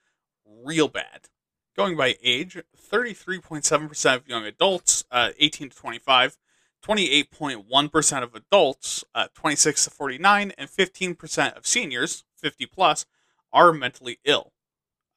real 0.45 0.88
bad. 0.88 1.30
Going 1.76 1.97
by 1.97 2.17
age, 2.21 2.55
33.7% 2.78 4.15
of 4.15 4.28
young 4.28 4.45
adults, 4.45 5.05
uh, 5.09 5.32
18 5.39 5.71
to 5.71 5.76
25, 5.76 6.38
28.1% 6.84 8.21
of 8.21 8.36
adults, 8.36 9.03
uh, 9.15 9.28
26 9.34 9.86
to 9.86 9.89
49, 9.89 10.53
and 10.55 10.69
15% 10.69 11.57
of 11.57 11.65
seniors, 11.65 12.26
50 12.36 12.67
plus, 12.67 13.07
are 13.51 13.74
mentally 13.74 14.19
ill. 14.24 14.52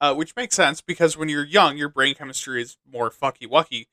Uh, 0.01 0.15
which 0.15 0.37
makes 0.37 0.55
sense 0.55 0.83
because 0.83 1.17
when 1.17 1.29
you're 1.29 1.45
young, 1.45 1.79
your 1.79 1.89
brain 1.89 2.15
chemistry 2.15 2.61
is 2.61 2.77
more 2.91 3.11
fucky 3.11 3.49
wucky, 3.49 3.87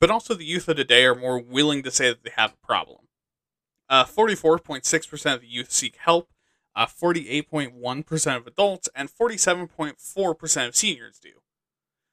but 0.00 0.10
also 0.10 0.34
the 0.34 0.44
youth 0.44 0.68
of 0.68 0.76
today 0.76 1.04
are 1.04 1.14
more 1.14 1.40
willing 1.40 1.82
to 1.82 1.90
say 1.90 2.08
that 2.08 2.22
they 2.22 2.30
have 2.36 2.52
a 2.52 2.66
problem. 2.66 3.08
Uh, 3.88 4.04
44.6% 4.04 5.34
of 5.34 5.40
the 5.40 5.48
youth 5.48 5.72
seek 5.72 5.96
help, 5.96 6.30
uh, 6.76 6.86
48.1% 6.86 8.36
of 8.36 8.46
adults, 8.46 8.88
and 8.94 9.10
47.4% 9.10 10.68
of 10.68 10.76
seniors 10.76 11.18
do. 11.18 11.30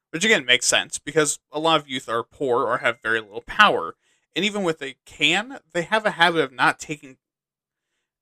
Which 0.10 0.26
again 0.26 0.46
makes 0.46 0.66
sense 0.66 0.98
because 0.98 1.38
a 1.52 1.60
lot 1.60 1.80
of 1.80 1.88
youth 1.88 2.10
are 2.10 2.24
poor 2.24 2.66
or 2.66 2.80
have 2.80 3.02
very 3.04 3.20
little 3.20 3.44
power. 3.46 3.96
And 4.36 4.44
even 4.44 4.64
when 4.64 4.76
they 4.80 4.96
can, 5.06 5.60
they 5.74 5.84
have 5.84 6.06
a 6.06 6.12
habit 6.12 6.42
of 6.42 6.52
not 6.52 6.80
taking. 6.80 7.18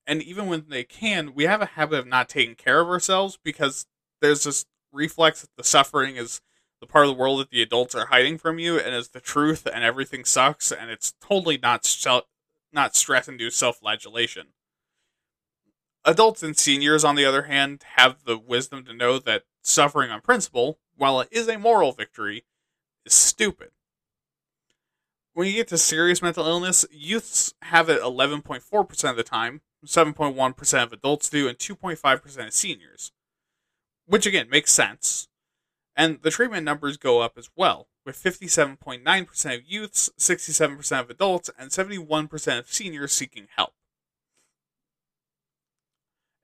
And 0.05 0.21
even 0.21 0.47
when 0.47 0.65
they 0.67 0.83
can, 0.83 1.33
we 1.33 1.45
have 1.45 1.61
a 1.61 1.67
habit 1.67 1.99
of 1.99 2.07
not 2.07 2.27
taking 2.27 2.55
care 2.55 2.81
of 2.81 2.89
ourselves 2.89 3.39
because 3.41 3.85
there's 4.21 4.43
this 4.43 4.65
reflex 4.95 5.41
that 5.41 5.55
the 5.57 5.63
suffering 5.63 6.15
is 6.15 6.41
the 6.81 6.87
part 6.87 7.05
of 7.05 7.09
the 7.09 7.19
world 7.19 7.39
that 7.39 7.49
the 7.49 7.61
adults 7.61 7.95
are 7.95 8.07
hiding 8.07 8.37
from 8.37 8.59
you 8.59 8.79
and 8.79 8.95
is 8.95 9.09
the 9.09 9.19
truth 9.19 9.67
and 9.71 9.83
everything 9.83 10.25
sucks 10.25 10.71
and 10.71 10.89
it's 10.89 11.13
totally 11.21 11.57
not 11.57 11.85
self, 11.85 12.25
not 12.71 12.95
stress-induced 12.95 13.57
self-flagellation. 13.57 14.47
Adults 16.03 16.43
and 16.43 16.55
seniors, 16.55 17.03
on 17.03 17.15
the 17.15 17.25
other 17.25 17.43
hand, 17.43 17.83
have 17.95 18.25
the 18.25 18.37
wisdom 18.37 18.85
to 18.85 18.93
know 18.93 19.17
that 19.17 19.43
suffering 19.63 20.11
on 20.11 20.21
principle, 20.21 20.77
while 20.95 21.19
it 21.19 21.29
is 21.31 21.47
a 21.47 21.57
moral 21.57 21.91
victory, 21.91 22.45
is 23.05 23.13
stupid. 23.13 23.71
When 25.33 25.47
you 25.47 25.53
get 25.53 25.67
to 25.69 25.77
serious 25.77 26.21
mental 26.21 26.45
illness, 26.45 26.85
youths 26.91 27.53
have 27.63 27.89
it 27.89 28.01
11.4% 28.01 29.09
of 29.09 29.17
the 29.17 29.23
time, 29.23 29.61
7.1% 29.85 30.83
of 30.83 30.93
adults 30.93 31.29
do, 31.29 31.47
and 31.47 31.57
2.5% 31.57 32.47
of 32.47 32.53
seniors. 32.53 33.11
Which 34.05 34.25
again 34.25 34.49
makes 34.49 34.71
sense. 34.71 35.27
And 35.95 36.21
the 36.21 36.31
treatment 36.31 36.63
numbers 36.63 36.97
go 36.97 37.21
up 37.21 37.37
as 37.37 37.49
well 37.55 37.87
with 38.05 38.21
57.9% 38.21 39.55
of 39.55 39.63
youths, 39.65 40.09
67% 40.19 40.99
of 40.99 41.09
adults, 41.09 41.49
and 41.57 41.71
71% 41.71 42.59
of 42.59 42.71
seniors 42.71 43.13
seeking 43.13 43.47
help. 43.55 43.73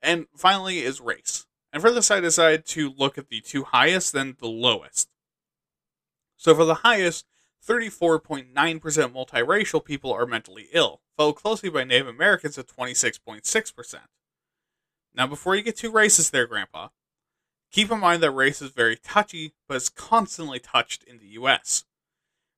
And 0.02 0.26
finally 0.36 0.80
is 0.80 1.00
race. 1.00 1.46
And 1.72 1.80
for 1.80 1.92
this, 1.92 2.10
I 2.10 2.20
decided 2.20 2.66
to 2.66 2.92
look 2.96 3.16
at 3.16 3.28
the 3.28 3.40
two 3.40 3.64
highest, 3.64 4.12
then 4.12 4.36
the 4.40 4.48
lowest. 4.48 5.08
So 6.36 6.54
for 6.54 6.64
the 6.64 6.74
highest, 6.76 7.26
34.9% 7.66 8.52
multiracial 8.52 9.84
people 9.84 10.12
are 10.12 10.26
mentally 10.26 10.68
ill, 10.72 11.00
followed 11.16 11.34
closely 11.34 11.70
by 11.70 11.84
Native 11.84 12.08
Americans 12.08 12.58
at 12.58 12.66
26.6%. 12.66 13.94
Now, 15.14 15.26
before 15.26 15.54
you 15.54 15.62
get 15.62 15.76
too 15.76 15.92
racist 15.92 16.32
there, 16.32 16.46
Grandpa, 16.46 16.88
Keep 17.72 17.90
in 17.90 18.00
mind 18.00 18.22
that 18.22 18.30
race 18.30 18.60
is 18.60 18.70
very 18.70 18.96
touchy, 18.96 19.54
but 19.66 19.78
is 19.78 19.88
constantly 19.88 20.58
touched 20.58 21.02
in 21.04 21.18
the 21.18 21.26
US. 21.28 21.84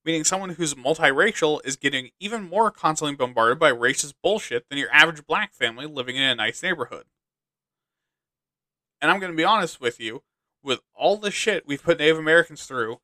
Meaning 0.04 0.24
someone 0.24 0.50
who's 0.50 0.74
multiracial 0.74 1.60
is 1.64 1.76
getting 1.76 2.10
even 2.18 2.42
more 2.42 2.70
constantly 2.72 3.14
bombarded 3.14 3.60
by 3.60 3.70
racist 3.70 4.14
bullshit 4.22 4.68
than 4.68 4.78
your 4.78 4.92
average 4.92 5.24
black 5.24 5.54
family 5.54 5.86
living 5.86 6.16
in 6.16 6.22
a 6.22 6.34
nice 6.34 6.62
neighborhood. 6.62 7.04
And 9.00 9.10
I'm 9.10 9.20
going 9.20 9.32
to 9.32 9.36
be 9.36 9.44
honest 9.44 9.80
with 9.80 10.00
you, 10.00 10.24
with 10.62 10.80
all 10.94 11.16
the 11.16 11.30
shit 11.30 11.66
we've 11.66 11.82
put 11.82 12.00
Native 12.00 12.18
Americans 12.18 12.66
through, 12.66 13.00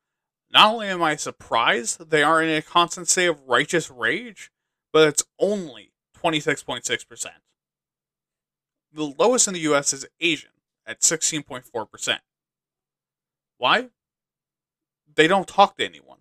not 0.51 0.73
only 0.73 0.87
am 0.87 1.01
I 1.01 1.15
surprised 1.15 2.09
they 2.09 2.23
are 2.23 2.43
in 2.43 2.49
a 2.49 2.61
constant 2.61 3.07
state 3.07 3.27
of 3.27 3.47
righteous 3.47 3.89
rage, 3.89 4.51
but 4.91 5.07
it's 5.07 5.23
only 5.39 5.93
26.6%. 6.21 7.27
The 8.93 9.13
lowest 9.17 9.47
in 9.47 9.53
the 9.53 9.61
US 9.61 9.93
is 9.93 10.05
Asian 10.19 10.51
at 10.85 11.01
16.4%. 11.01 12.19
Why? 13.57 13.89
They 15.13 15.27
don't 15.27 15.47
talk 15.47 15.77
to 15.77 15.85
anyone. 15.85 16.19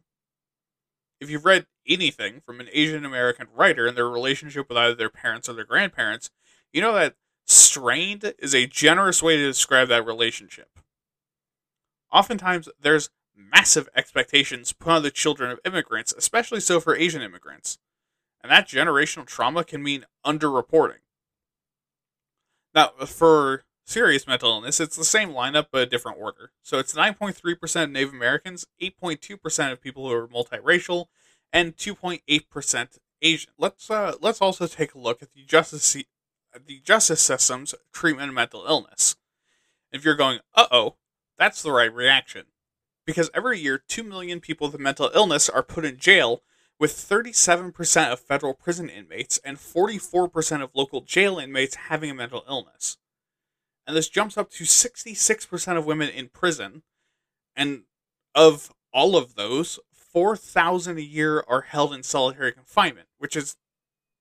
If 1.21 1.31
you've 1.31 1.45
read 1.45 1.67
anything 1.87 2.41
from 2.45 2.61
an 2.61 2.69
Asian 2.73 3.05
American 3.05 3.49
writer 3.55 3.87
and 3.87 3.97
their 3.97 4.09
relationship 4.09 4.69
with 4.69 4.79
either 4.79 4.95
their 4.95 5.11
parents 5.11 5.49
or 5.49 5.53
their 5.53 5.65
grandparents, 5.65 6.31
you 6.73 6.81
know 6.81 6.95
that 6.95 7.15
strained 7.47 8.35
is 8.39 8.55
a 8.55 8.67
generous 8.67 9.23
way 9.23 9.37
to 9.37 9.47
describe 9.47 9.89
that 9.89 10.07
relationship. 10.07 10.79
Oftentimes, 12.13 12.69
there's 12.81 13.11
massive 13.37 13.89
expectations 13.95 14.73
put 14.73 14.93
on 14.93 15.03
the 15.03 15.11
children 15.11 15.51
of 15.51 15.61
immigrants, 15.65 16.13
especially 16.17 16.61
so 16.61 16.81
for 16.81 16.97
Asian 16.97 17.23
immigrants. 17.23 17.79
And 18.43 18.51
that 18.51 18.69
generational 18.69 19.27
trauma 19.27 19.65
can 19.65 19.83
mean 19.83 20.07
underreporting. 20.25 21.01
Now, 22.75 22.91
for 23.07 23.65
serious 23.91 24.27
mental 24.27 24.51
illness, 24.51 24.81
it's 24.81 24.97
the 24.97 25.05
same 25.05 25.31
lineup 25.31 25.67
but 25.73 25.83
a 25.83 25.87
different 25.87 26.19
order. 26.21 26.53
So 26.63 26.79
it's 26.79 26.95
9.3% 26.95 27.91
Native 27.91 28.13
Americans, 28.13 28.67
8.2% 28.81 29.73
of 29.73 29.81
people 29.81 30.09
who 30.09 30.15
are 30.15 30.29
multiracial, 30.29 31.07
and 31.53 31.77
2.8% 31.77 32.99
Asian. 33.23 33.51
Let's 33.59 33.91
uh, 33.91 34.15
let's 34.21 34.41
also 34.41 34.67
take 34.67 34.95
a 34.95 34.99
look 34.99 35.23
at 35.23 35.33
the 35.35 35.43
justice 35.43 35.97
the 36.67 36.81
justice 36.81 37.21
system's 37.21 37.75
treatment 37.93 38.29
of 38.29 38.35
mental 38.35 38.65
illness. 38.67 39.17
If 39.93 40.05
you're 40.05 40.15
going, 40.15 40.39
uh 40.55 40.67
oh, 40.71 40.97
that's 41.37 41.63
the 41.63 41.73
right 41.73 41.93
reaction. 41.93 42.47
Because 43.05 43.31
every 43.35 43.59
year, 43.59 43.83
2 43.89 44.05
million 44.05 44.41
people 44.41 44.71
with 44.71 44.81
mental 44.81 45.11
illness 45.15 45.49
are 45.49 45.63
put 45.65 45.85
in 45.85 45.97
jail, 45.97 46.43
with 46.79 46.93
37% 46.93 48.13
of 48.13 48.21
federal 48.21 48.55
prison 48.55 48.89
inmates 48.89 49.39
and 49.45 49.57
44% 49.57 50.63
of 50.63 50.71
local 50.75 51.01
jail 51.01 51.39
inmates 51.39 51.75
having 51.75 52.11
a 52.11 52.15
mental 52.15 52.45
illness 52.49 52.99
and 53.87 53.97
this 53.97 54.09
jumps 54.09 54.37
up 54.37 54.51
to 54.51 54.65
66% 54.65 55.77
of 55.77 55.87
women 55.87 56.09
in 56.09 56.29
prison. 56.29 56.83
And 57.57 57.83
of 58.35 58.73
all 58.93 59.17
of 59.17 59.35
those, 59.35 59.79
4,000 59.93 60.99
a 60.99 61.03
year 61.03 61.45
are 61.47 61.63
held 61.63 61.93
in 61.93 62.03
solitary 62.03 62.53
confinement, 62.53 63.09
which 63.19 63.37
is 63.37 63.57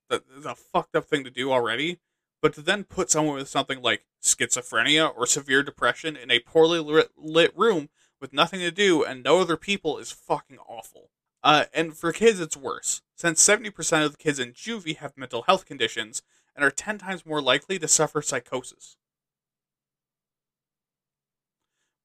a, 0.10 0.22
a 0.45 0.55
fucked 0.55 0.95
up 0.95 1.05
thing 1.05 1.24
to 1.24 1.30
do 1.30 1.51
already. 1.51 1.99
But 2.41 2.53
to 2.53 2.62
then 2.62 2.86
put 2.86 3.12
someone 3.12 3.36
with 3.36 3.49
something 3.49 3.82
like 3.82 4.05
schizophrenia 4.24 5.12
or 5.16 5.26
severe 5.26 5.62
depression 5.62 6.16
in 6.16 6.32
a 6.32 6.39
poorly 6.39 6.80
lit 7.18 7.57
room 7.57 7.89
with 8.22 8.34
nothing 8.34 8.60
to 8.62 8.72
do 8.72 9.03
and 9.03 9.24
no 9.24 9.39
other 9.39 9.57
people 9.57 9.97
is 9.97 10.12
fucking 10.12 10.57
awful. 10.68 11.10
Uh, 11.43 11.66
and 11.74 11.95
for 11.95 12.12
kids, 12.12 12.39
it's 12.39 12.57
worse, 12.57 13.01
since 13.16 13.45
70% 13.45 14.05
of 14.05 14.12
the 14.12 14.18
kids 14.18 14.39
in 14.39 14.51
juvie 14.51 14.97
have 14.97 15.18
mental 15.18 15.43
health 15.43 15.66
conditions 15.66 16.22
and 16.55 16.66
are 16.66 16.72
10 16.72 16.97
times 16.97 17.26
more 17.26 17.41
likely 17.41 17.80
to 17.80 17.88
suffer 17.88 18.22
psychosis. 18.22 18.97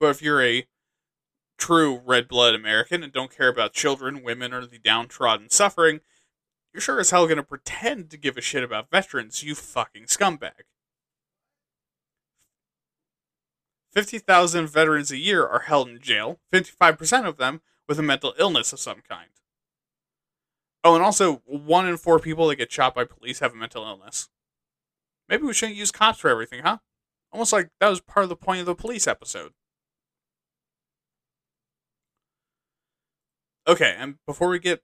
But 0.05 0.11
if 0.11 0.20
you're 0.20 0.42
a 0.42 0.66
true 1.57 2.02
red 2.05 2.28
blood 2.28 2.55
American 2.55 3.02
and 3.02 3.11
don't 3.11 3.34
care 3.34 3.48
about 3.48 3.72
children, 3.72 4.22
women, 4.22 4.52
or 4.52 4.66
the 4.66 4.78
downtrodden 4.78 5.48
suffering, 5.48 6.00
you're 6.74 6.82
sure 6.82 7.00
as 7.00 7.09
hell 7.09 7.24
going 7.24 7.38
to 7.38 7.42
pretend 7.42 8.11
to 8.11 8.18
give 8.18 8.36
a 8.36 8.42
shit 8.42 8.62
about 8.62 8.90
veterans, 8.90 9.42
you 9.42 9.55
fucking 9.55 10.02
scumbag. 10.02 10.64
50,000 13.92 14.66
veterans 14.66 15.11
a 15.11 15.16
year 15.16 15.46
are 15.46 15.61
held 15.61 15.88
in 15.88 15.98
jail, 16.02 16.38
55% 16.52 17.26
of 17.26 17.38
them 17.38 17.62
with 17.88 17.98
a 17.98 18.02
mental 18.02 18.34
illness 18.38 18.74
of 18.74 18.80
some 18.80 19.00
kind. 19.09 19.30
Oh, 20.84 20.94
and 20.94 21.02
also, 21.02 21.36
one 21.46 21.88
in 21.88 21.96
four 21.96 22.18
people 22.18 22.46
that 22.48 22.57
get 22.57 22.70
shot 22.70 22.94
by 22.94 23.05
police 23.05 23.38
have 23.38 23.55
a 23.55 23.57
mental 23.57 23.86
illness. 23.86 24.28
Maybe 25.30 25.44
we 25.44 25.55
shouldn't 25.55 25.78
use 25.78 25.90
cops 25.90 26.18
for 26.18 26.28
everything, 26.28 26.61
huh? 26.62 26.80
Almost 27.32 27.55
like 27.55 27.70
that 27.80 27.88
was 27.88 28.02
part 28.02 28.24
of 28.24 28.28
the 28.28 28.36
point 28.36 28.61
of 28.61 28.66
the 28.66 28.74
police 28.74 29.07
episode. 29.07 29.55
Okay, 33.67 33.95
and 33.99 34.17
before 34.27 34.49
we 34.49 34.59
get 34.59 34.83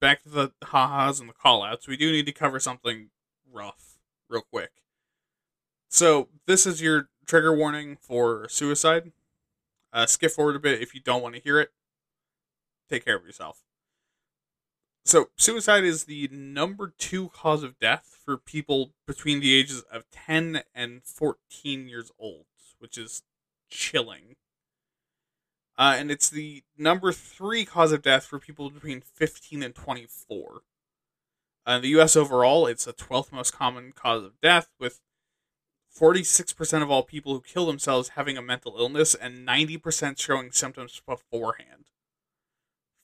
back 0.00 0.22
to 0.22 0.28
the 0.28 0.52
ha-has 0.64 1.18
and 1.18 1.28
the 1.28 1.34
call-outs, 1.34 1.88
we 1.88 1.96
do 1.96 2.12
need 2.12 2.26
to 2.26 2.32
cover 2.32 2.60
something 2.60 3.08
rough 3.50 3.98
real 4.28 4.42
quick. 4.42 4.70
So 5.88 6.28
this 6.46 6.66
is 6.66 6.82
your 6.82 7.08
trigger 7.26 7.56
warning 7.56 7.96
for 8.00 8.48
suicide. 8.48 9.12
Uh, 9.92 10.04
skip 10.04 10.30
forward 10.32 10.56
a 10.56 10.60
bit 10.60 10.82
if 10.82 10.94
you 10.94 11.00
don't 11.00 11.22
want 11.22 11.34
to 11.34 11.40
hear 11.40 11.58
it. 11.58 11.70
Take 12.90 13.04
care 13.04 13.16
of 13.16 13.24
yourself. 13.24 13.62
So, 15.04 15.30
suicide 15.36 15.84
is 15.84 16.04
the 16.04 16.28
number 16.30 16.92
two 16.98 17.30
cause 17.30 17.62
of 17.62 17.78
death 17.78 18.18
for 18.22 18.36
people 18.36 18.92
between 19.06 19.40
the 19.40 19.54
ages 19.54 19.82
of 19.90 20.04
10 20.10 20.60
and 20.74 21.02
14 21.02 21.88
years 21.88 22.12
old, 22.18 22.44
which 22.78 22.98
is 22.98 23.22
chilling. 23.70 24.36
Uh, 25.78 25.94
and 25.96 26.10
it's 26.10 26.28
the 26.28 26.64
number 26.76 27.12
three 27.12 27.64
cause 27.64 27.92
of 27.92 28.02
death 28.02 28.24
for 28.24 28.40
people 28.40 28.68
between 28.68 29.00
15 29.00 29.62
and 29.62 29.74
24. 29.76 30.62
Uh, 31.66 31.72
in 31.72 31.82
the 31.82 32.00
US 32.00 32.16
overall, 32.16 32.66
it's 32.66 32.84
the 32.84 32.92
12th 32.92 33.30
most 33.30 33.52
common 33.52 33.92
cause 33.92 34.24
of 34.24 34.40
death, 34.40 34.68
with 34.80 35.00
46% 35.96 36.82
of 36.82 36.90
all 36.90 37.04
people 37.04 37.32
who 37.32 37.40
kill 37.40 37.66
themselves 37.66 38.10
having 38.10 38.36
a 38.36 38.42
mental 38.42 38.74
illness 38.76 39.14
and 39.14 39.46
90% 39.46 40.18
showing 40.18 40.50
symptoms 40.50 41.00
beforehand. 41.06 41.84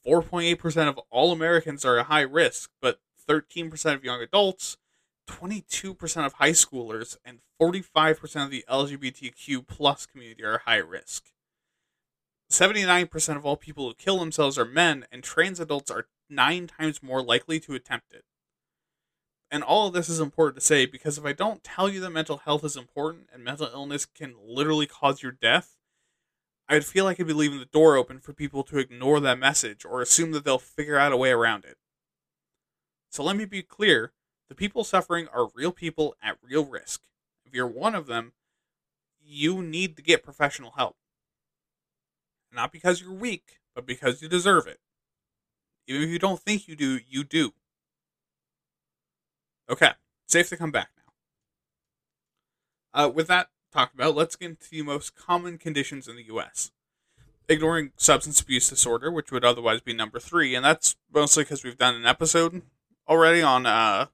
4.8% 0.05 0.89
of 0.89 0.99
all 1.11 1.31
Americans 1.31 1.85
are 1.85 1.99
at 1.99 2.07
high 2.07 2.23
risk, 2.23 2.71
but 2.83 2.99
13% 3.29 3.95
of 3.95 4.05
young 4.05 4.21
adults, 4.21 4.77
22% 5.29 6.27
of 6.27 6.35
high 6.35 6.51
schoolers, 6.51 7.17
and 7.25 7.39
45% 7.61 8.45
of 8.45 8.51
the 8.51 8.65
LGBTQ 8.69 9.67
plus 9.67 10.07
community 10.07 10.45
are 10.45 10.63
high 10.67 10.77
risk. 10.77 11.34
79% 12.51 13.37
of 13.37 13.45
all 13.45 13.57
people 13.57 13.89
who 13.89 13.95
kill 13.95 14.19
themselves 14.19 14.59
are 14.59 14.65
men, 14.65 15.07
and 15.11 15.23
trans 15.23 15.59
adults 15.59 15.91
are 15.91 16.07
nine 16.29 16.67
times 16.67 17.03
more 17.03 17.23
likely 17.23 17.59
to 17.61 17.75
attempt 17.75 18.13
it. 18.13 18.25
And 19.51 19.63
all 19.63 19.87
of 19.87 19.95
this 19.95 20.09
is 20.09 20.21
important 20.21 20.57
to 20.57 20.67
say 20.67 20.85
because 20.85 21.17
if 21.17 21.25
I 21.25 21.33
don't 21.33 21.63
tell 21.63 21.89
you 21.89 22.01
that 22.01 22.11
mental 22.11 22.39
health 22.39 22.65
is 22.65 22.77
important 22.77 23.29
and 23.33 23.45
mental 23.45 23.71
illness 23.73 24.05
can 24.05 24.35
literally 24.45 24.87
cause 24.87 25.23
your 25.23 25.33
death, 25.33 25.77
I'd 26.69 26.85
feel 26.85 27.05
like 27.05 27.21
I'd 27.21 27.27
be 27.27 27.35
leaving 27.35 27.59
the 27.59 27.67
door 27.67 27.97
open 27.97 28.21
for 28.21 28.33
people 28.33 28.63
to 28.65 28.79
ignore 28.79 29.21
that 29.21 29.39
message 29.39 29.85
or 29.85 30.01
assume 30.01 30.33
that 30.33 30.45
they'll 30.45 30.59
figure 30.59 30.97
out 30.97 31.13
a 31.13 31.17
way 31.17 31.31
around 31.31 31.65
it. 31.65 31.77
So 33.11 33.23
let 33.23 33.37
me 33.37 33.45
be 33.45 33.63
clear 33.63 34.13
the 34.49 34.55
people 34.55 34.83
suffering 34.83 35.29
are 35.29 35.51
real 35.55 35.73
people 35.73 36.17
at 36.23 36.39
real 36.43 36.65
risk. 36.65 37.03
If 37.45 37.55
you're 37.55 37.67
one 37.67 37.95
of 37.95 38.07
them, 38.07 38.33
you 39.23 39.63
need 39.63 39.97
to 39.97 40.03
get 40.03 40.25
professional 40.25 40.73
help. 40.73 40.97
Not 42.55 42.73
because 42.73 43.01
you're 43.01 43.13
weak, 43.13 43.59
but 43.75 43.87
because 43.87 44.23
you 44.23 44.29
deserve 44.29 44.67
it. 44.67 44.79
Even 45.87 46.03
if 46.03 46.09
you 46.09 46.19
don't 46.19 46.41
think 46.41 46.69
you 46.69 46.77
do, 46.77 47.01
you 47.09 47.25
do. 47.25 47.53
Okay, 49.69 49.91
safe 50.27 50.49
to 50.51 50.57
come 50.57 50.71
back 50.71 50.91
now. 52.95 53.05
Uh, 53.05 53.09
with 53.09 53.27
that 53.27 53.49
talked 53.73 53.95
about, 53.95 54.15
let's 54.15 54.37
get 54.37 54.51
into 54.51 54.71
the 54.71 54.83
most 54.83 55.17
common 55.17 55.59
conditions 55.59 56.07
in 56.07 56.17
the 56.17 56.25
U.S. 56.25 56.71
Ignoring 57.49 57.93
substance 57.97 58.41
abuse 58.41 58.69
disorder, 58.69 59.11
which 59.11 59.33
would 59.33 59.45
otherwise 59.45 59.81
be 59.81 59.93
number 59.93 60.19
three, 60.19 60.55
and 60.55 60.65
that's 60.65 60.97
mostly 61.13 61.45
because 61.45 61.65
we've 61.65 61.79
done 61.79 61.95
an 61.95 62.07
episode 62.07 62.63
already 63.09 63.43
on 63.43 63.67
uh, 63.67 64.07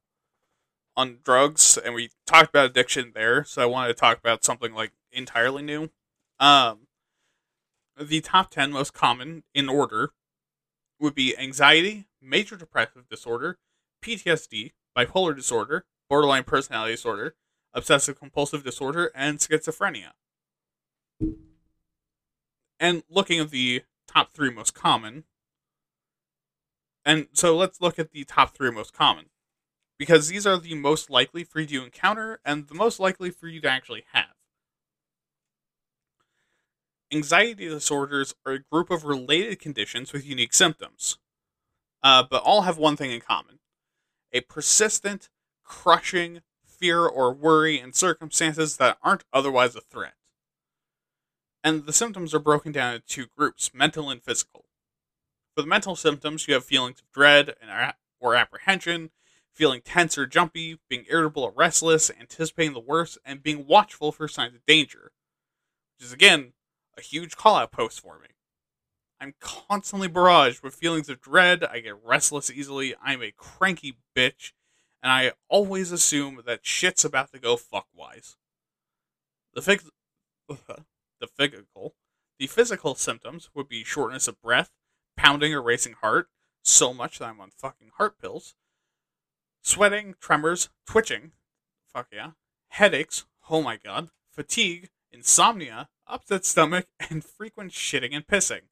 on 0.96 1.18
drugs, 1.22 1.78
and 1.78 1.94
we 1.94 2.10
talked 2.26 2.50
about 2.50 2.66
addiction 2.66 3.12
there. 3.14 3.44
So 3.44 3.62
I 3.62 3.66
wanted 3.66 3.88
to 3.88 3.94
talk 3.94 4.18
about 4.18 4.44
something 4.44 4.74
like 4.74 4.92
entirely 5.12 5.62
new. 5.62 5.90
Um, 6.38 6.86
the 8.08 8.20
top 8.20 8.50
ten 8.50 8.72
most 8.72 8.92
common 8.94 9.44
in 9.54 9.68
order 9.68 10.10
would 10.98 11.14
be 11.14 11.36
anxiety, 11.36 12.06
major 12.20 12.56
depressive 12.56 13.08
disorder, 13.08 13.58
PTSD, 14.02 14.72
bipolar 14.96 15.34
disorder, 15.34 15.84
borderline 16.08 16.44
personality 16.44 16.94
disorder, 16.94 17.34
obsessive 17.72 18.18
compulsive 18.18 18.64
disorder, 18.64 19.10
and 19.14 19.38
schizophrenia. 19.38 20.10
And 22.78 23.02
looking 23.08 23.38
at 23.40 23.50
the 23.50 23.82
top 24.08 24.32
three 24.32 24.50
most 24.50 24.74
common, 24.74 25.24
and 27.04 27.28
so 27.32 27.56
let's 27.56 27.80
look 27.80 27.98
at 27.98 28.12
the 28.12 28.24
top 28.24 28.54
three 28.54 28.70
most 28.70 28.92
common, 28.92 29.26
because 29.98 30.28
these 30.28 30.46
are 30.46 30.58
the 30.58 30.74
most 30.74 31.10
likely 31.10 31.44
for 31.44 31.60
you 31.60 31.66
to 31.66 31.84
encounter 31.84 32.40
and 32.44 32.68
the 32.68 32.74
most 32.74 32.98
likely 32.98 33.30
for 33.30 33.46
you 33.48 33.60
to 33.60 33.68
actually 33.68 34.04
have. 34.12 34.39
Anxiety 37.12 37.68
disorders 37.68 38.34
are 38.46 38.52
a 38.52 38.58
group 38.60 38.90
of 38.90 39.04
related 39.04 39.58
conditions 39.58 40.12
with 40.12 40.24
unique 40.24 40.54
symptoms, 40.54 41.18
uh, 42.02 42.22
but 42.22 42.42
all 42.42 42.62
have 42.62 42.78
one 42.78 42.96
thing 42.96 43.10
in 43.10 43.20
common 43.20 43.58
a 44.32 44.40
persistent, 44.42 45.28
crushing, 45.64 46.40
fear 46.64 47.04
or 47.04 47.32
worry 47.34 47.80
in 47.80 47.92
circumstances 47.92 48.76
that 48.76 48.96
aren't 49.02 49.24
otherwise 49.32 49.74
a 49.74 49.80
threat. 49.80 50.14
And 51.64 51.84
the 51.84 51.92
symptoms 51.92 52.32
are 52.32 52.38
broken 52.38 52.70
down 52.70 52.94
into 52.94 53.06
two 53.06 53.26
groups 53.36 53.74
mental 53.74 54.08
and 54.08 54.22
physical. 54.22 54.66
For 55.54 55.62
the 55.62 55.68
mental 55.68 55.96
symptoms, 55.96 56.46
you 56.46 56.54
have 56.54 56.64
feelings 56.64 57.00
of 57.00 57.10
dread 57.12 57.54
and 57.60 57.92
or 58.20 58.36
apprehension, 58.36 59.10
feeling 59.52 59.80
tense 59.80 60.16
or 60.16 60.26
jumpy, 60.26 60.78
being 60.88 61.06
irritable 61.10 61.42
or 61.42 61.52
restless, 61.54 62.10
anticipating 62.10 62.72
the 62.72 62.80
worst, 62.80 63.18
and 63.24 63.42
being 63.42 63.66
watchful 63.66 64.12
for 64.12 64.28
signs 64.28 64.54
of 64.54 64.64
danger. 64.64 65.10
Which 65.98 66.06
is, 66.06 66.12
again, 66.12 66.52
a 67.00 67.04
huge 67.04 67.36
call 67.36 67.56
out 67.56 67.72
post 67.72 68.00
for 68.00 68.18
me. 68.18 68.28
I'm 69.20 69.34
constantly 69.40 70.08
barraged 70.08 70.62
with 70.62 70.74
feelings 70.74 71.08
of 71.08 71.20
dread. 71.20 71.64
I 71.64 71.80
get 71.80 72.02
restless 72.04 72.50
easily. 72.50 72.94
I'm 73.02 73.22
a 73.22 73.32
cranky 73.32 73.96
bitch 74.16 74.52
and 75.02 75.10
I 75.10 75.32
always 75.48 75.92
assume 75.92 76.42
that 76.46 76.66
shit's 76.66 77.04
about 77.04 77.32
to 77.32 77.38
go 77.38 77.56
fuckwise. 77.56 78.36
The 79.54 79.62
fig- 79.62 79.82
the 80.48 81.26
physical, 81.26 81.94
the 82.38 82.46
physical 82.46 82.94
symptoms 82.94 83.50
would 83.54 83.68
be 83.68 83.84
shortness 83.84 84.28
of 84.28 84.40
breath, 84.42 84.70
pounding 85.16 85.54
or 85.54 85.62
racing 85.62 85.94
heart, 86.00 86.28
so 86.62 86.92
much 86.92 87.18
that 87.18 87.26
I'm 87.26 87.40
on 87.40 87.50
fucking 87.56 87.92
heart 87.96 88.18
pills, 88.20 88.54
sweating, 89.62 90.14
tremors, 90.20 90.68
twitching, 90.86 91.32
fuck 91.92 92.08
yeah, 92.12 92.32
headaches, 92.68 93.24
oh 93.48 93.62
my 93.62 93.76
god, 93.76 94.10
fatigue, 94.30 94.90
insomnia, 95.10 95.88
upset 96.12 96.44
stomach, 96.44 96.86
and 97.08 97.24
frequent 97.24 97.72
shitting 97.72 98.14
and 98.14 98.26
pissing. 98.26 98.62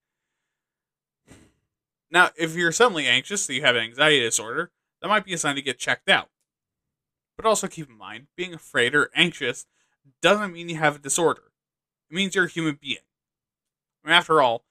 Now, 2.11 2.31
if 2.37 2.55
you're 2.55 2.73
suddenly 2.73 3.07
anxious, 3.07 3.45
so 3.45 3.53
you 3.53 3.63
have 3.63 3.77
an 3.77 3.83
anxiety 3.83 4.21
disorder, 4.21 4.71
that 5.01 5.09
might 5.09 5.25
be 5.25 5.35
a 5.35 5.39
sign 5.39 5.57
to 5.57 5.63
get 5.63 5.79
checked 5.79 6.09
out. 6.09 6.29
But 7.37 7.47
also 7.47 7.69
keep 7.69 7.89
in 7.89 7.97
mind, 7.97 8.29
being 8.37 8.55
afraid 8.55 8.95
or 8.95 9.11
anxious 9.15 9.67
doesn't 10.23 10.53
mean 10.53 10.69
you 10.69 10.77
have 10.77 10.97
a 10.97 11.01
disorder. 11.01 11.53
It 12.11 12.15
means 12.15 12.35
you're 12.35 12.47
a 12.47 12.49
human 12.49 12.79
being. 12.81 12.97
I 14.05 14.09
mean, 14.09 14.17
after 14.17 14.41
all, 14.41 14.65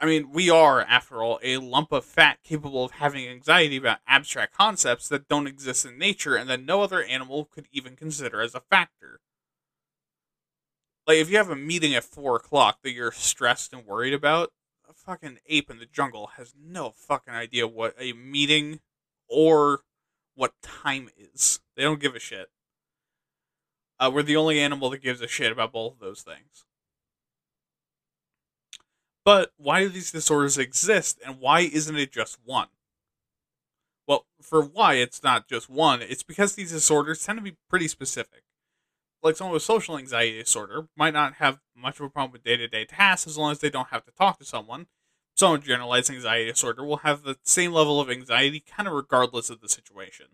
I 0.00 0.06
mean, 0.06 0.30
we 0.32 0.48
are, 0.48 0.80
after 0.80 1.22
all, 1.22 1.40
a 1.42 1.56
lump 1.58 1.90
of 1.90 2.04
fat 2.04 2.38
capable 2.44 2.84
of 2.84 2.92
having 2.92 3.26
anxiety 3.26 3.76
about 3.76 3.98
abstract 4.06 4.56
concepts 4.56 5.08
that 5.08 5.28
don't 5.28 5.48
exist 5.48 5.84
in 5.84 5.98
nature 5.98 6.36
and 6.36 6.48
that 6.48 6.62
no 6.62 6.82
other 6.82 7.02
animal 7.02 7.44
could 7.44 7.66
even 7.72 7.96
consider 7.96 8.40
as 8.40 8.54
a 8.54 8.60
factor. 8.60 9.20
Like, 11.08 11.16
if 11.16 11.30
you 11.30 11.38
have 11.38 11.48
a 11.48 11.56
meeting 11.56 11.94
at 11.94 12.04
4 12.04 12.36
o'clock 12.36 12.80
that 12.82 12.92
you're 12.92 13.12
stressed 13.12 13.72
and 13.72 13.86
worried 13.86 14.12
about, 14.12 14.52
a 14.86 14.92
fucking 14.92 15.38
ape 15.46 15.70
in 15.70 15.78
the 15.78 15.86
jungle 15.86 16.32
has 16.36 16.52
no 16.54 16.90
fucking 16.94 17.32
idea 17.32 17.66
what 17.66 17.94
a 17.98 18.12
meeting 18.12 18.80
or 19.26 19.80
what 20.34 20.52
time 20.60 21.08
is. 21.16 21.60
They 21.76 21.82
don't 21.82 21.98
give 21.98 22.14
a 22.14 22.18
shit. 22.18 22.48
Uh, 23.98 24.10
we're 24.12 24.22
the 24.22 24.36
only 24.36 24.60
animal 24.60 24.90
that 24.90 25.02
gives 25.02 25.22
a 25.22 25.26
shit 25.26 25.50
about 25.50 25.72
both 25.72 25.94
of 25.94 25.98
those 25.98 26.20
things. 26.20 26.66
But 29.24 29.52
why 29.56 29.80
do 29.80 29.88
these 29.88 30.12
disorders 30.12 30.58
exist, 30.58 31.18
and 31.24 31.40
why 31.40 31.60
isn't 31.60 31.96
it 31.96 32.12
just 32.12 32.38
one? 32.44 32.68
Well, 34.06 34.26
for 34.42 34.62
why 34.62 34.94
it's 34.94 35.22
not 35.22 35.48
just 35.48 35.70
one, 35.70 36.02
it's 36.02 36.22
because 36.22 36.54
these 36.54 36.72
disorders 36.72 37.24
tend 37.24 37.38
to 37.38 37.42
be 37.42 37.56
pretty 37.70 37.88
specific. 37.88 38.42
Like 39.22 39.36
someone 39.36 39.54
with 39.54 39.62
social 39.62 39.98
anxiety 39.98 40.38
disorder 40.38 40.88
might 40.96 41.12
not 41.12 41.34
have 41.34 41.58
much 41.76 41.98
of 41.98 42.06
a 42.06 42.10
problem 42.10 42.32
with 42.32 42.44
day 42.44 42.56
to 42.56 42.68
day 42.68 42.84
tasks 42.84 43.26
as 43.26 43.36
long 43.36 43.50
as 43.50 43.58
they 43.58 43.70
don't 43.70 43.88
have 43.88 44.04
to 44.04 44.12
talk 44.12 44.38
to 44.38 44.44
someone. 44.44 44.86
Someone 45.36 45.60
with 45.60 45.68
generalized 45.68 46.10
anxiety 46.10 46.50
disorder 46.50 46.84
will 46.84 46.98
have 46.98 47.22
the 47.22 47.36
same 47.42 47.72
level 47.72 48.00
of 48.00 48.10
anxiety 48.10 48.60
kind 48.60 48.88
of 48.88 48.94
regardless 48.94 49.50
of 49.50 49.60
the 49.60 49.68
situation. 49.68 50.26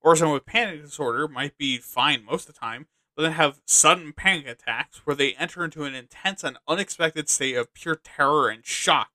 Or 0.00 0.16
someone 0.16 0.34
with 0.34 0.46
panic 0.46 0.82
disorder 0.82 1.28
might 1.28 1.56
be 1.56 1.78
fine 1.78 2.24
most 2.24 2.48
of 2.48 2.54
the 2.54 2.60
time, 2.60 2.86
but 3.16 3.22
then 3.22 3.32
have 3.32 3.60
sudden 3.66 4.12
panic 4.12 4.46
attacks 4.46 5.06
where 5.06 5.16
they 5.16 5.34
enter 5.34 5.64
into 5.64 5.84
an 5.84 5.94
intense 5.94 6.44
and 6.44 6.58
unexpected 6.68 7.28
state 7.28 7.56
of 7.56 7.72
pure 7.72 7.96
terror 7.96 8.48
and 8.48 8.64
shock 8.64 9.10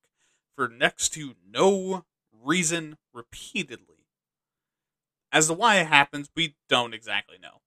for 0.56 0.68
next 0.68 1.10
to 1.10 1.35
no 1.49 2.06
reason 2.43 2.98
repeatedly. 3.14 4.07
As 5.31 5.48
to 5.48 5.53
why 5.53 5.77
it 5.77 5.88
happens, 5.88 6.30
we 6.35 6.56
don't 6.68 6.93
exactly 6.93 7.38
know. 7.41 7.60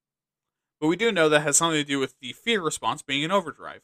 But 0.80 0.88
we 0.88 0.96
do 0.96 1.12
know 1.12 1.28
that 1.28 1.40
has 1.40 1.56
something 1.56 1.80
to 1.80 1.84
do 1.84 1.98
with 1.98 2.18
the 2.20 2.32
fear 2.32 2.60
response 2.60 3.02
being 3.02 3.22
in 3.22 3.30
overdrive. 3.30 3.82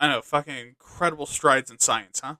I 0.00 0.08
know, 0.08 0.22
fucking 0.22 0.56
incredible 0.56 1.26
strides 1.26 1.70
in 1.70 1.78
science, 1.78 2.20
huh? 2.20 2.36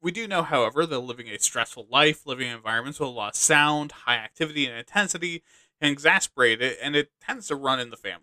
We 0.00 0.12
do 0.12 0.28
know, 0.28 0.42
however, 0.42 0.86
that 0.86 0.98
living 1.00 1.28
a 1.28 1.38
stressful 1.38 1.86
life, 1.90 2.26
living 2.26 2.48
in 2.48 2.56
environments 2.56 3.00
with 3.00 3.08
a 3.08 3.12
lot 3.12 3.30
of 3.30 3.36
sound, 3.36 3.92
high 3.92 4.16
activity, 4.16 4.66
and 4.66 4.76
intensity 4.76 5.42
can 5.80 5.90
exasperate 5.90 6.62
it, 6.62 6.78
and 6.82 6.94
it 6.94 7.10
tends 7.20 7.48
to 7.48 7.56
run 7.56 7.80
in 7.80 7.90
the 7.90 7.96
family. 7.96 8.22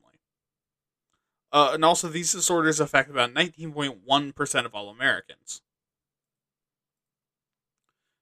Uh, 1.52 1.72
and 1.74 1.86
also, 1.86 2.08
these 2.08 2.34
disorders 2.34 2.80
affect 2.80 3.10
about 3.10 3.34
19.1% 3.34 4.66
of 4.66 4.76
all 4.76 4.90
Americans. 4.90 5.62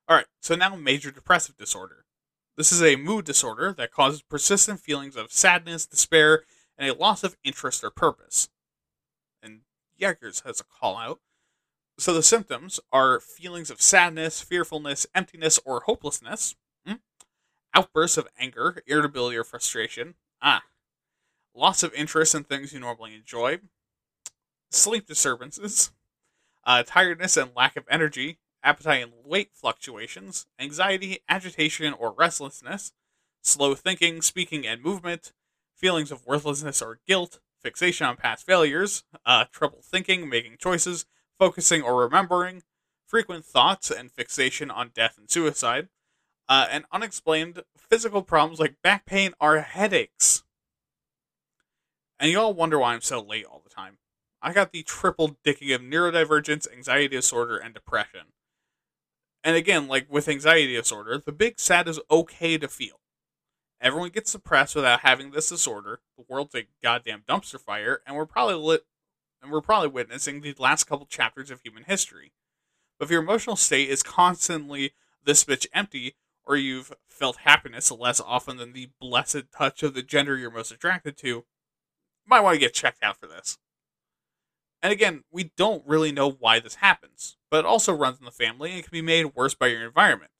Alright, 0.09 0.27
so 0.41 0.55
now 0.55 0.75
major 0.75 1.11
depressive 1.11 1.57
disorder. 1.57 2.05
This 2.55 2.71
is 2.71 2.83
a 2.83 2.95
mood 2.95 3.25
disorder 3.25 3.73
that 3.77 3.91
causes 3.91 4.21
persistent 4.21 4.79
feelings 4.79 5.15
of 5.15 5.31
sadness, 5.31 5.85
despair, 5.85 6.43
and 6.77 6.89
a 6.89 6.93
loss 6.93 7.23
of 7.23 7.35
interest 7.43 7.83
or 7.83 7.89
purpose. 7.89 8.49
And 9.41 9.61
Yeagers 9.99 10.43
has 10.45 10.59
a 10.59 10.63
call 10.63 10.97
out. 10.97 11.19
So 11.97 12.13
the 12.13 12.23
symptoms 12.23 12.79
are 12.91 13.19
feelings 13.19 13.69
of 13.69 13.81
sadness, 13.81 14.41
fearfulness, 14.41 15.05
emptiness, 15.13 15.59
or 15.65 15.81
hopelessness, 15.81 16.55
mm, 16.87 16.99
outbursts 17.73 18.17
of 18.17 18.27
anger, 18.37 18.81
irritability, 18.87 19.37
or 19.37 19.43
frustration, 19.43 20.15
ah, 20.41 20.63
loss 21.55 21.83
of 21.83 21.93
interest 21.93 22.33
in 22.33 22.43
things 22.43 22.73
you 22.73 22.79
normally 22.79 23.15
enjoy, 23.15 23.59
sleep 24.71 25.05
disturbances, 25.05 25.91
uh, 26.65 26.83
tiredness 26.85 27.37
and 27.37 27.51
lack 27.55 27.75
of 27.75 27.85
energy, 27.89 28.39
appetite 28.63 29.03
and 29.03 29.13
weight 29.23 29.49
fluctuations, 29.53 30.47
anxiety, 30.59 31.19
agitation, 31.27 31.93
or 31.93 32.13
restlessness, 32.13 32.93
slow 33.41 33.75
thinking, 33.75 34.21
speaking, 34.21 34.65
and 34.65 34.81
movement, 34.81 35.33
feelings 35.75 36.11
of 36.11 36.25
worthlessness 36.25 36.81
or 36.81 36.99
guilt, 37.07 37.39
fixation 37.61 38.05
on 38.05 38.15
past 38.15 38.45
failures, 38.45 39.03
uh, 39.25 39.45
trouble 39.51 39.81
thinking, 39.83 40.29
making 40.29 40.57
choices, 40.57 41.05
focusing 41.37 41.81
or 41.81 41.99
remembering, 41.99 42.63
frequent 43.05 43.45
thoughts 43.45 43.91
and 43.91 44.11
fixation 44.11 44.71
on 44.71 44.91
death 44.93 45.17
and 45.17 45.29
suicide, 45.29 45.89
uh, 46.49 46.67
and 46.69 46.85
unexplained 46.91 47.63
physical 47.77 48.21
problems 48.21 48.59
like 48.59 48.81
back 48.81 49.05
pain 49.05 49.33
or 49.39 49.59
headaches. 49.59 50.43
And 52.19 52.31
you 52.31 52.39
all 52.39 52.53
wonder 52.53 52.79
why 52.79 52.93
I'm 52.93 53.01
so 53.01 53.21
late 53.21 53.45
all 53.45 53.61
the 53.63 53.69
time. 53.69 53.97
I 54.41 54.51
got 54.51 54.71
the 54.71 54.83
triple 54.83 55.37
dicking 55.45 55.73
of 55.73 55.81
neurodivergence, 55.81 56.71
anxiety 56.71 57.07
disorder, 57.07 57.57
and 57.57 57.73
depression. 57.73 58.27
And 59.43 59.55
again, 59.55 59.87
like 59.87 60.07
with 60.09 60.29
anxiety 60.29 60.75
disorder, 60.75 61.21
the 61.23 61.31
big 61.31 61.59
sad 61.59 61.87
is 61.87 61.99
okay 62.09 62.57
to 62.57 62.67
feel. 62.67 63.01
Everyone 63.81 64.09
gets 64.09 64.31
depressed 64.31 64.75
without 64.75 65.01
having 65.01 65.31
this 65.31 65.49
disorder. 65.49 65.99
The 66.17 66.23
world's 66.29 66.55
a 66.55 66.67
goddamn 66.81 67.23
dumpster 67.27 67.59
fire, 67.59 67.99
and 68.07 68.15
we're 68.15 68.25
probably 68.25 68.55
lit 68.55 68.85
and 69.41 69.51
we're 69.51 69.61
probably 69.61 69.89
witnessing 69.89 70.39
the 70.39 70.55
last 70.57 70.85
couple 70.85 71.05
chapters 71.05 71.51
of 71.51 71.59
human 71.61 71.83
history. 71.83 72.31
But 72.97 73.05
if 73.05 73.11
your 73.11 73.21
emotional 73.21 73.57
state 73.57 73.89
is 73.89 74.01
constantly 74.01 74.93
this 75.25 75.43
bitch 75.43 75.67
empty, 75.73 76.15
or 76.45 76.55
you've 76.55 76.93
felt 77.09 77.37
happiness 77.37 77.91
less 77.91 78.21
often 78.21 78.55
than 78.55 78.71
the 78.71 78.89
blessed 79.01 79.51
touch 79.55 79.83
of 79.83 79.93
the 79.93 80.01
gender 80.01 80.37
you're 80.37 80.49
most 80.49 80.71
attracted 80.71 81.17
to, 81.17 81.27
you 81.27 81.45
might 82.25 82.39
want 82.39 82.55
to 82.55 82.59
get 82.59 82.73
checked 82.73 83.03
out 83.03 83.17
for 83.17 83.27
this. 83.27 83.57
And 84.83 84.91
again, 84.91 85.23
we 85.31 85.45
don't 85.55 85.87
really 85.87 86.11
know 86.11 86.29
why 86.29 86.59
this 86.59 86.75
happens, 86.75 87.37
but 87.49 87.61
it 87.61 87.65
also 87.65 87.93
runs 87.93 88.19
in 88.19 88.25
the 88.25 88.31
family 88.31 88.73
and 88.73 88.83
can 88.83 88.91
be 88.91 89.01
made 89.01 89.33
worse 89.33 89.55
by 89.55 89.67
your 89.67 89.85
environment. 89.85 90.31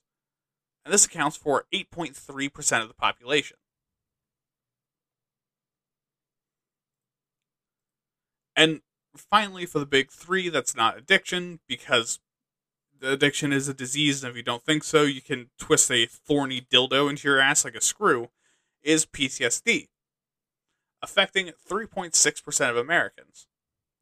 And 0.84 0.94
this 0.94 1.06
accounts 1.06 1.38
for 1.38 1.66
8.3% 1.74 2.82
of 2.82 2.90
the 2.90 2.94
population. 2.94 3.56
And 8.54 8.82
finally, 9.16 9.66
for 9.66 9.80
the 9.80 9.86
big 9.86 10.12
three, 10.12 10.50
that's 10.50 10.76
not 10.76 10.98
addiction, 10.98 11.62
because 11.66 12.20
the 13.00 13.14
addiction 13.14 13.54
is 13.54 13.70
a 13.70 13.74
disease, 13.74 14.24
and 14.24 14.32
if 14.32 14.36
you 14.36 14.44
don't 14.44 14.64
think 14.64 14.84
so, 14.84 15.04
you 15.04 15.22
can 15.22 15.52
twist 15.58 15.90
a 15.90 16.06
thorny 16.06 16.60
dildo 16.60 17.10
into 17.10 17.30
your 17.30 17.40
ass 17.40 17.64
like 17.64 17.76
a 17.76 17.82
screw, 17.82 18.30
is 18.84 19.06
PTSD, 19.06 19.88
affecting 21.02 21.50
3.6% 21.70 22.70
of 22.70 22.76
Americans. 22.76 23.48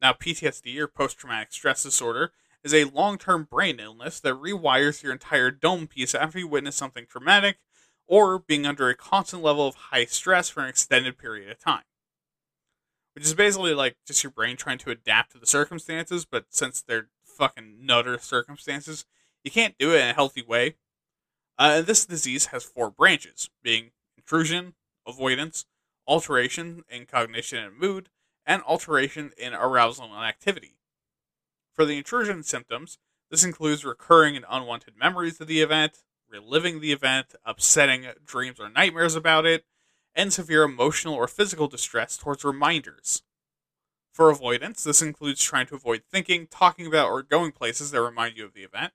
Now, 0.02 0.12
PTSD, 0.12 0.76
or 0.78 0.88
post 0.88 1.16
traumatic 1.16 1.52
stress 1.52 1.84
disorder, 1.84 2.32
is 2.62 2.74
a 2.74 2.84
long 2.84 3.16
term 3.16 3.48
brain 3.50 3.80
illness 3.80 4.20
that 4.20 4.34
rewires 4.34 5.02
your 5.02 5.12
entire 5.12 5.50
dome 5.50 5.86
piece 5.86 6.14
after 6.14 6.40
you 6.40 6.48
witness 6.48 6.76
something 6.76 7.06
traumatic 7.06 7.58
or 8.06 8.38
being 8.38 8.66
under 8.66 8.90
a 8.90 8.96
constant 8.96 9.42
level 9.42 9.66
of 9.66 9.76
high 9.76 10.04
stress 10.04 10.50
for 10.50 10.60
an 10.60 10.68
extended 10.68 11.16
period 11.16 11.50
of 11.50 11.58
time 11.58 11.84
which 13.14 13.24
is 13.24 13.34
basically 13.34 13.74
like 13.74 13.96
just 14.06 14.22
your 14.22 14.30
brain 14.30 14.56
trying 14.56 14.78
to 14.78 14.90
adapt 14.90 15.32
to 15.32 15.38
the 15.38 15.46
circumstances, 15.46 16.24
but 16.24 16.46
since 16.50 16.80
they're 16.80 17.08
fucking 17.24 17.84
nutter 17.84 18.18
circumstances, 18.18 19.04
you 19.44 19.50
can't 19.50 19.78
do 19.78 19.92
it 19.92 20.00
in 20.00 20.08
a 20.08 20.14
healthy 20.14 20.42
way. 20.42 20.76
Uh, 21.58 21.74
and 21.76 21.86
this 21.86 22.06
disease 22.06 22.46
has 22.46 22.64
four 22.64 22.90
branches, 22.90 23.50
being 23.62 23.90
intrusion, 24.16 24.74
avoidance, 25.06 25.66
alteration 26.06 26.84
in 26.88 27.06
cognition 27.06 27.62
and 27.62 27.78
mood, 27.78 28.08
and 28.46 28.62
alteration 28.62 29.32
in 29.36 29.54
arousal 29.54 30.04
and 30.04 30.24
activity. 30.24 30.76
For 31.72 31.84
the 31.84 31.98
intrusion 31.98 32.42
symptoms, 32.42 32.98
this 33.30 33.44
includes 33.44 33.84
recurring 33.84 34.36
and 34.36 34.44
unwanted 34.48 34.94
memories 34.96 35.40
of 35.40 35.46
the 35.46 35.62
event, 35.62 35.98
reliving 36.28 36.80
the 36.80 36.92
event, 36.92 37.34
upsetting 37.44 38.06
dreams 38.24 38.60
or 38.60 38.68
nightmares 38.68 39.14
about 39.14 39.46
it, 39.46 39.64
and 40.14 40.32
severe 40.32 40.64
emotional 40.64 41.14
or 41.14 41.26
physical 41.26 41.68
distress 41.68 42.16
towards 42.16 42.44
reminders. 42.44 43.22
For 44.12 44.28
avoidance, 44.30 44.84
this 44.84 45.00
includes 45.00 45.42
trying 45.42 45.66
to 45.68 45.74
avoid 45.74 46.02
thinking, 46.10 46.46
talking 46.46 46.86
about, 46.86 47.08
or 47.08 47.22
going 47.22 47.52
places 47.52 47.90
that 47.90 48.02
remind 48.02 48.36
you 48.36 48.44
of 48.44 48.52
the 48.52 48.62
event. 48.64 48.92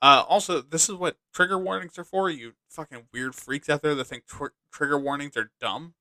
Uh, 0.00 0.24
also, 0.28 0.60
this 0.60 0.88
is 0.88 0.94
what 0.94 1.18
trigger 1.32 1.58
warnings 1.58 1.98
are 1.98 2.04
for. 2.04 2.30
You 2.30 2.54
fucking 2.68 3.08
weird 3.12 3.34
freaks 3.34 3.68
out 3.68 3.82
there 3.82 3.94
that 3.94 4.04
think 4.04 4.26
tr- 4.26 4.46
trigger 4.72 4.98
warnings 4.98 5.36
are 5.36 5.50
dumb. 5.60 5.94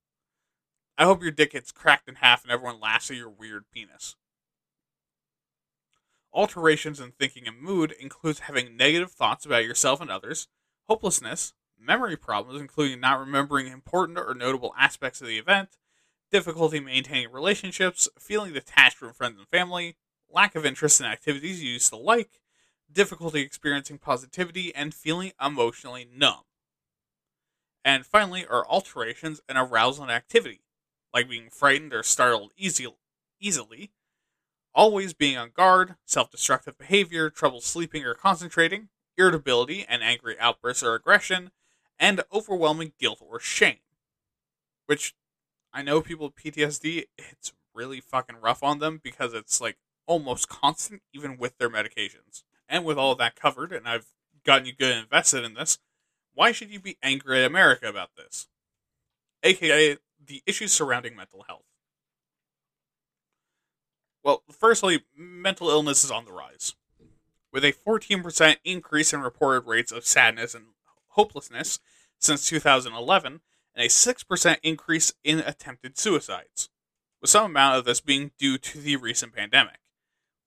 I 0.98 1.06
hope 1.06 1.24
your 1.24 1.32
dick 1.32 1.52
gets 1.52 1.72
cracked 1.72 2.08
in 2.08 2.16
half 2.16 2.44
and 2.44 2.52
everyone 2.52 2.80
laughs 2.80 3.10
at 3.10 3.18
your 3.18 3.30
weird 3.30 3.66
penis. 3.72 4.16
Alterations 6.32 7.00
in 7.00 7.12
thinking 7.12 7.48
and 7.48 7.60
mood 7.60 7.94
includes 8.00 8.40
having 8.40 8.78
negative 8.78 9.12
thoughts 9.12 9.46
about 9.46 9.66
yourself 9.66 10.02
and 10.02 10.10
others, 10.10 10.48
hopelessness, 10.84 11.54
memory 11.80 12.16
problems, 12.16 12.62
including 12.62 13.00
not 13.00 13.20
remembering 13.20 13.68
important 13.68 14.18
or 14.18 14.34
notable 14.34 14.74
aspects 14.78 15.22
of 15.22 15.28
the 15.28 15.38
event, 15.38 15.78
difficulty 16.32 16.80
maintaining 16.80 17.32
relationships, 17.32 18.10
feeling 18.20 18.54
detached 18.54 18.98
from 18.98 19.14
friends 19.14 19.38
and 19.38 19.48
family, 19.48 19.96
lack 20.30 20.56
of 20.56 20.66
interest 20.66 21.00
in 21.00 21.06
activities 21.06 21.62
you 21.62 21.74
used 21.74 21.90
to 21.90 21.98
like, 21.98 22.42
difficulty 22.92 23.42
experiencing 23.42 23.98
positivity, 23.98 24.74
and 24.74 24.94
feeling 24.94 25.32
emotionally 25.44 26.08
numb. 26.16 26.44
And 27.86 28.06
finally, 28.06 28.46
are 28.46 28.66
alterations 28.68 29.42
in 29.50 29.58
arousal 29.58 30.04
and 30.04 30.12
activity, 30.12 30.62
like 31.14 31.30
being 31.30 31.50
frightened 31.50 31.94
or 31.94 32.04
startled 32.04 32.52
easy, 32.58 32.88
easily, 33.40 33.92
always 34.74 35.14
being 35.14 35.38
on 35.38 35.52
guard, 35.56 35.96
self 36.06 36.32
destructive 36.32 36.78
behavior, 36.78 37.30
trouble 37.30 37.62
sleeping 37.62 38.04
or 38.06 38.14
concentrating, 38.14 38.90
irritability 39.18 39.86
and 39.88 40.04
angry 40.04 40.40
outbursts 40.40 40.84
or 40.84 40.96
aggression, 40.96 41.52
and 42.00 42.24
overwhelming 42.34 42.94
guilt 43.00 43.22
or 43.22 43.40
shame. 43.40 43.78
Which 44.86 45.14
I 45.72 45.82
know 45.82 46.02
people 46.02 46.28
with 46.28 46.36
PTSD, 46.36 47.06
it's 47.18 47.54
really 47.74 48.02
fucking 48.02 48.38
rough 48.42 48.64
on 48.64 48.80
them 48.80 49.00
because 49.04 49.34
it's 49.34 49.62
like 49.62 49.78
almost 50.06 50.50
constant, 50.50 51.02
even 51.14 51.38
with 51.38 51.58
their 51.58 51.70
medications. 51.70 52.44
And 52.68 52.86
with 52.86 52.98
all 52.98 53.16
that 53.16 53.36
covered, 53.36 53.72
and 53.72 53.88
I've 53.88 54.08
gotten 54.44 54.66
you 54.66 54.74
good 54.74 54.96
invested 54.96 55.44
in 55.44 55.54
this, 55.54 55.80
why 56.34 56.52
should 56.52 56.72
you 56.72 56.80
be 56.80 56.98
angry 57.04 57.40
at 57.40 57.46
America 57.50 57.88
about 57.88 58.10
this? 58.18 58.48
AKA 59.44 59.98
the 60.26 60.42
issues 60.46 60.72
surrounding 60.72 61.16
mental 61.16 61.44
health. 61.48 61.66
Well, 64.24 64.44
firstly, 64.50 65.04
mental 65.16 65.70
illness 65.70 66.04
is 66.04 66.12
on 66.12 66.26
the 66.26 66.32
rise. 66.32 66.76
With 67.52 67.66
a 67.66 67.74
14% 67.74 68.58
increase 68.64 69.14
in 69.14 69.20
reported 69.22 69.68
rates 69.68 69.92
of 69.92 70.06
sadness 70.06 70.56
and 70.56 70.66
hopelessness 71.10 71.80
since 72.20 72.48
2011 72.48 73.42
and 73.76 73.86
a 73.86 73.90
6% 73.90 74.58
increase 74.64 75.14
in 75.24 75.40
attempted 75.40 75.98
suicides, 75.98 76.70
with 77.22 77.30
some 77.30 77.46
amount 77.46 77.78
of 77.78 77.86
this 77.86 78.00
being 78.00 78.32
due 78.38 78.58
to 78.58 78.80
the 78.80 78.96
recent 78.96 79.34
pandemic. 79.34 79.80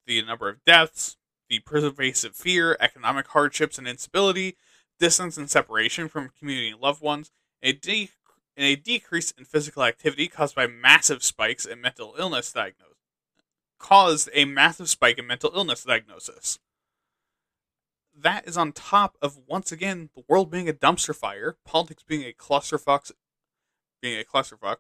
The 0.07 0.23
number 0.23 0.49
of 0.49 0.65
deaths, 0.65 1.17
the 1.49 1.61
pervasive 1.61 2.35
fear, 2.35 2.77
economic 2.81 3.29
hardships 3.29 3.79
and 3.79 3.87
instability, 3.87 4.57
distance 4.99 5.37
and 5.37 5.51
separation 5.51 6.09
from 6.09 6.31
community 6.39 6.71
and 6.71 6.81
loved 6.81 7.03
ones, 7.03 7.31
a, 7.63 7.73
de- 7.73 8.11
and 8.57 8.65
a 8.65 8.77
decrease 8.77 9.33
in 9.33 9.45
physical 9.45 9.83
activity 9.83 10.29
caused 10.29 10.55
by 10.55 10.67
massive 10.67 11.23
spikes 11.23 11.67
in 11.67 11.81
mental 11.81 12.15
illness 12.19 12.53
diagnosis 12.53 12.95
caused 13.79 14.31
a 14.33 14.47
massive 14.47 14.89
spike 14.89 15.19
in 15.19 15.27
mental 15.27 15.53
illness 15.55 15.85
diagnosis 15.85 16.59
that 18.17 18.49
is 18.49 18.57
on 18.57 18.73
top 18.73 19.17
of 19.21 19.39
once 19.47 19.71
again 19.71 20.11
the 20.17 20.25
world 20.29 20.51
being 20.51 20.69
a 20.69 20.73
dumpster 20.73 21.15
fire, 21.15 21.57
politics 21.65 22.03
being 22.03 22.23
a 22.23 22.33
clusterfuck, 22.33 23.13
being 24.01 24.19
a 24.19 24.25
clusterfuck, 24.25 24.77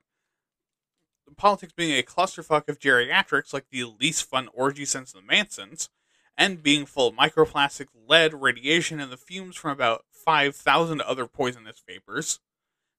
politics 1.36 1.72
being 1.76 1.98
a 1.98 2.02
clusterfuck 2.02 2.68
of 2.68 2.78
geriatrics 2.78 3.52
like 3.52 3.66
the 3.70 3.84
least 3.84 4.24
fun 4.24 4.48
orgy 4.54 4.84
since 4.84 5.12
the 5.12 5.20
Mansons, 5.20 5.90
and 6.36 6.62
being 6.62 6.86
full 6.86 7.08
of 7.08 7.14
microplastic, 7.14 7.86
lead, 8.08 8.32
radiation, 8.34 9.00
and 9.00 9.12
the 9.12 9.16
fumes 9.16 9.56
from 9.56 9.70
about 9.70 10.04
5,000 10.10 11.00
other 11.00 11.26
poisonous 11.26 11.82
vapors. 11.86 12.40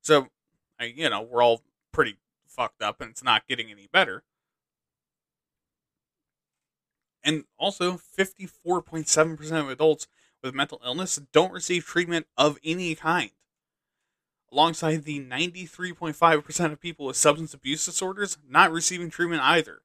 So, 0.02 0.28
you 0.82 1.10
know, 1.10 1.22
we're 1.22 1.44
all 1.44 1.62
pretty 1.92 2.18
fucked 2.48 2.82
up 2.82 3.02
and 3.02 3.12
it's 3.12 3.24
not 3.24 3.48
getting 3.48 3.72
any 3.72 3.88
better. 3.92 4.24
And 7.24 7.44
also, 7.58 8.00
54.7% 8.18 9.52
of 9.60 9.70
adults 9.70 10.08
with 10.42 10.56
mental 10.56 10.82
illness 10.86 11.20
don't 11.34 11.52
receive 11.52 11.86
treatment 11.86 12.26
of 12.38 12.58
any 12.64 12.96
kind. 12.96 13.32
Alongside 14.50 15.04
the 15.04 15.20
93.5% 15.20 16.72
of 16.72 16.80
people 16.80 17.06
with 17.06 17.18
substance 17.18 17.54
abuse 17.54 17.86
disorders 17.86 18.38
not 18.48 18.72
receiving 18.72 19.10
treatment 19.10 19.42
either. 19.42 19.82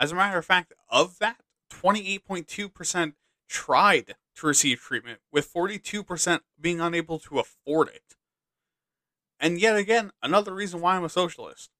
As 0.00 0.10
a 0.10 0.16
matter 0.16 0.38
of 0.38 0.44
fact, 0.44 0.72
of 0.90 1.18
that, 1.20 1.42
28.2% 1.70 3.12
tried 3.48 4.16
to 4.36 4.46
receive 4.46 4.80
treatment, 4.80 5.20
with 5.30 5.52
42% 5.52 6.40
being 6.60 6.80
unable 6.80 7.18
to 7.20 7.38
afford 7.38 7.88
it. 7.88 8.16
And 9.40 9.60
yet 9.60 9.76
again, 9.76 10.10
another 10.22 10.54
reason 10.54 10.80
why 10.80 10.96
I'm 10.96 11.04
a 11.04 11.08
socialist. 11.08 11.70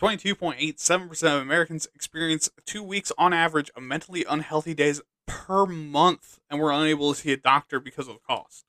22.87% 0.00 1.22
of 1.36 1.42
Americans 1.42 1.88
experience 1.94 2.50
two 2.64 2.82
weeks 2.82 3.12
on 3.18 3.32
average 3.32 3.70
of 3.74 3.82
mentally 3.82 4.24
unhealthy 4.28 4.74
days 4.74 5.00
per 5.26 5.66
month 5.66 6.38
and 6.48 6.60
were 6.60 6.70
unable 6.70 7.12
to 7.12 7.20
see 7.20 7.32
a 7.32 7.36
doctor 7.36 7.80
because 7.80 8.06
of 8.06 8.14
the 8.14 8.20
cost. 8.20 8.64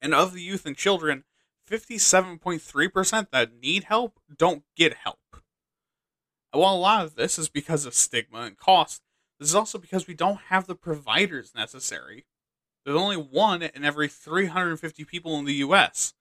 And 0.00 0.14
of 0.14 0.32
the 0.32 0.42
youth 0.42 0.64
and 0.64 0.76
children, 0.76 1.24
57.3% 1.68 3.30
that 3.30 3.60
need 3.60 3.84
help 3.84 4.18
don't 4.34 4.64
get 4.76 4.94
help. 4.94 5.18
And 6.52 6.62
while 6.62 6.74
a 6.74 6.78
lot 6.78 7.04
of 7.04 7.14
this 7.14 7.38
is 7.38 7.48
because 7.48 7.86
of 7.86 7.94
stigma 7.94 8.40
and 8.40 8.56
cost, 8.56 9.02
this 9.38 9.48
is 9.48 9.54
also 9.54 9.78
because 9.78 10.06
we 10.06 10.14
don't 10.14 10.40
have 10.48 10.66
the 10.66 10.74
providers 10.74 11.52
necessary. 11.54 12.26
There's 12.84 12.96
only 12.96 13.16
one 13.16 13.62
in 13.62 13.84
every 13.84 14.08
350 14.08 15.04
people 15.04 15.38
in 15.38 15.44
the 15.44 15.54
US. 15.54 16.14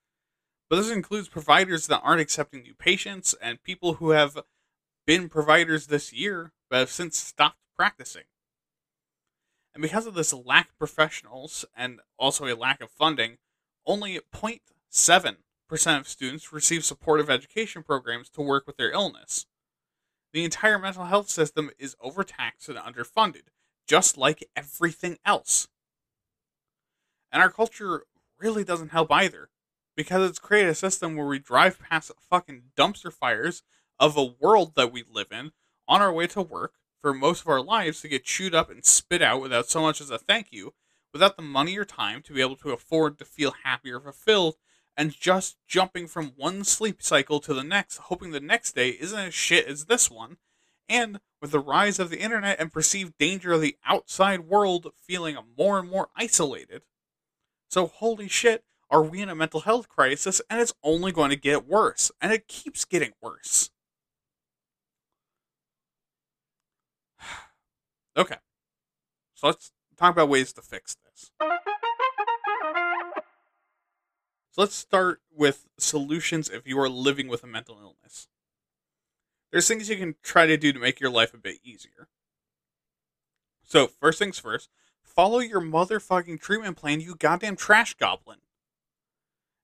But 0.69 0.75
this 0.75 0.91
includes 0.91 1.27
providers 1.27 1.87
that 1.87 2.01
aren't 2.01 2.21
accepting 2.21 2.61
new 2.61 2.75
patients 2.75 3.33
and 3.41 3.63
people 3.63 3.95
who 3.95 4.11
have 4.11 4.37
been 5.07 5.29
providers 5.29 5.87
this 5.87 6.13
year 6.13 6.51
but 6.69 6.79
have 6.79 6.91
since 6.91 7.17
stopped 7.17 7.57
practicing. 7.75 8.25
And 9.73 9.81
because 9.81 10.05
of 10.05 10.13
this 10.13 10.33
lack 10.33 10.69
of 10.69 10.77
professionals 10.77 11.65
and 11.75 12.01
also 12.17 12.45
a 12.45 12.55
lack 12.55 12.81
of 12.81 12.91
funding, 12.91 13.37
only 13.85 14.19
0.7% 14.33 15.99
of 15.99 16.07
students 16.07 16.53
receive 16.53 16.83
supportive 16.83 17.29
education 17.29 17.81
programs 17.81 18.29
to 18.31 18.41
work 18.41 18.67
with 18.67 18.77
their 18.77 18.91
illness. 18.91 19.45
The 20.33 20.43
entire 20.43 20.77
mental 20.77 21.05
health 21.05 21.29
system 21.29 21.71
is 21.79 21.95
overtaxed 21.99 22.69
and 22.69 22.77
underfunded, 22.77 23.47
just 23.87 24.17
like 24.17 24.47
everything 24.55 25.17
else. 25.25 25.67
And 27.31 27.41
our 27.41 27.49
culture 27.49 28.05
really 28.39 28.63
doesn't 28.63 28.89
help 28.89 29.11
either 29.11 29.49
because 29.95 30.29
it's 30.29 30.39
created 30.39 30.69
a 30.69 30.75
system 30.75 31.15
where 31.15 31.27
we 31.27 31.39
drive 31.39 31.79
past 31.79 32.11
fucking 32.29 32.63
dumpster 32.77 33.11
fires 33.11 33.63
of 33.99 34.15
a 34.15 34.33
world 34.39 34.73
that 34.75 34.91
we 34.91 35.03
live 35.11 35.31
in 35.31 35.51
on 35.87 36.01
our 36.01 36.13
way 36.13 36.27
to 36.27 36.41
work 36.41 36.73
for 37.01 37.13
most 37.13 37.41
of 37.41 37.47
our 37.47 37.61
lives 37.61 38.01
to 38.01 38.07
get 38.07 38.23
chewed 38.23 38.55
up 38.55 38.69
and 38.69 38.85
spit 38.85 39.21
out 39.21 39.41
without 39.41 39.67
so 39.67 39.81
much 39.81 40.01
as 40.01 40.09
a 40.09 40.17
thank 40.17 40.47
you, 40.51 40.73
without 41.13 41.35
the 41.35 41.43
money 41.43 41.77
or 41.77 41.85
time 41.85 42.21
to 42.21 42.33
be 42.33 42.41
able 42.41 42.55
to 42.55 42.71
afford 42.71 43.17
to 43.17 43.25
feel 43.25 43.53
happy 43.63 43.91
or 43.91 43.99
fulfilled, 43.99 44.55
and 44.95 45.17
just 45.17 45.57
jumping 45.67 46.07
from 46.07 46.33
one 46.35 46.63
sleep 46.63 47.01
cycle 47.01 47.39
to 47.39 47.53
the 47.53 47.63
next, 47.63 47.97
hoping 47.97 48.31
the 48.31 48.39
next 48.39 48.75
day 48.75 48.89
isn't 48.89 49.19
as 49.19 49.33
shit 49.33 49.65
as 49.65 49.85
this 49.85 50.11
one, 50.11 50.37
and 50.87 51.19
with 51.41 51.51
the 51.51 51.59
rise 51.59 51.99
of 51.99 52.09
the 52.09 52.19
internet 52.19 52.59
and 52.59 52.73
perceived 52.73 53.17
danger 53.17 53.53
of 53.53 53.61
the 53.61 53.77
outside 53.85 54.41
world 54.41 54.91
feeling 55.01 55.37
more 55.57 55.79
and 55.79 55.89
more 55.89 56.09
isolated. 56.15 56.81
So, 57.69 57.85
holy 57.85 58.27
shit, 58.27 58.63
are 58.89 59.03
we 59.03 59.21
in 59.21 59.29
a 59.29 59.35
mental 59.35 59.61
health 59.61 59.87
crisis 59.87 60.41
and 60.49 60.59
it's 60.59 60.73
only 60.83 61.11
going 61.11 61.29
to 61.29 61.35
get 61.35 61.67
worse 61.67 62.11
and 62.19 62.33
it 62.33 62.47
keeps 62.47 62.83
getting 62.85 63.13
worse. 63.21 63.69
Okay. 68.17 68.35
So 69.35 69.47
let's 69.47 69.71
talk 69.95 70.11
about 70.11 70.27
ways 70.27 70.51
to 70.53 70.61
fix 70.61 70.97
this. 71.05 71.31
So 74.51 74.61
let's 74.61 74.75
start 74.75 75.21
with 75.31 75.67
solutions 75.77 76.49
if 76.49 76.67
you 76.67 76.77
are 76.79 76.89
living 76.89 77.29
with 77.29 77.45
a 77.45 77.47
mental 77.47 77.77
illness. 77.79 78.27
There's 79.51 79.69
things 79.69 79.87
you 79.87 79.95
can 79.95 80.15
try 80.21 80.47
to 80.47 80.57
do 80.57 80.73
to 80.73 80.79
make 80.79 80.99
your 80.99 81.11
life 81.11 81.33
a 81.33 81.37
bit 81.37 81.59
easier. 81.63 82.09
So 83.63 83.87
first 83.87 84.19
things 84.19 84.39
first 84.39 84.69
follow 85.09 85.39
your 85.39 85.61
motherfucking 85.61 86.39
treatment 86.39 86.77
plan 86.77 87.01
you 87.01 87.15
goddamn 87.15 87.55
trash 87.55 87.93
goblin 87.95 88.39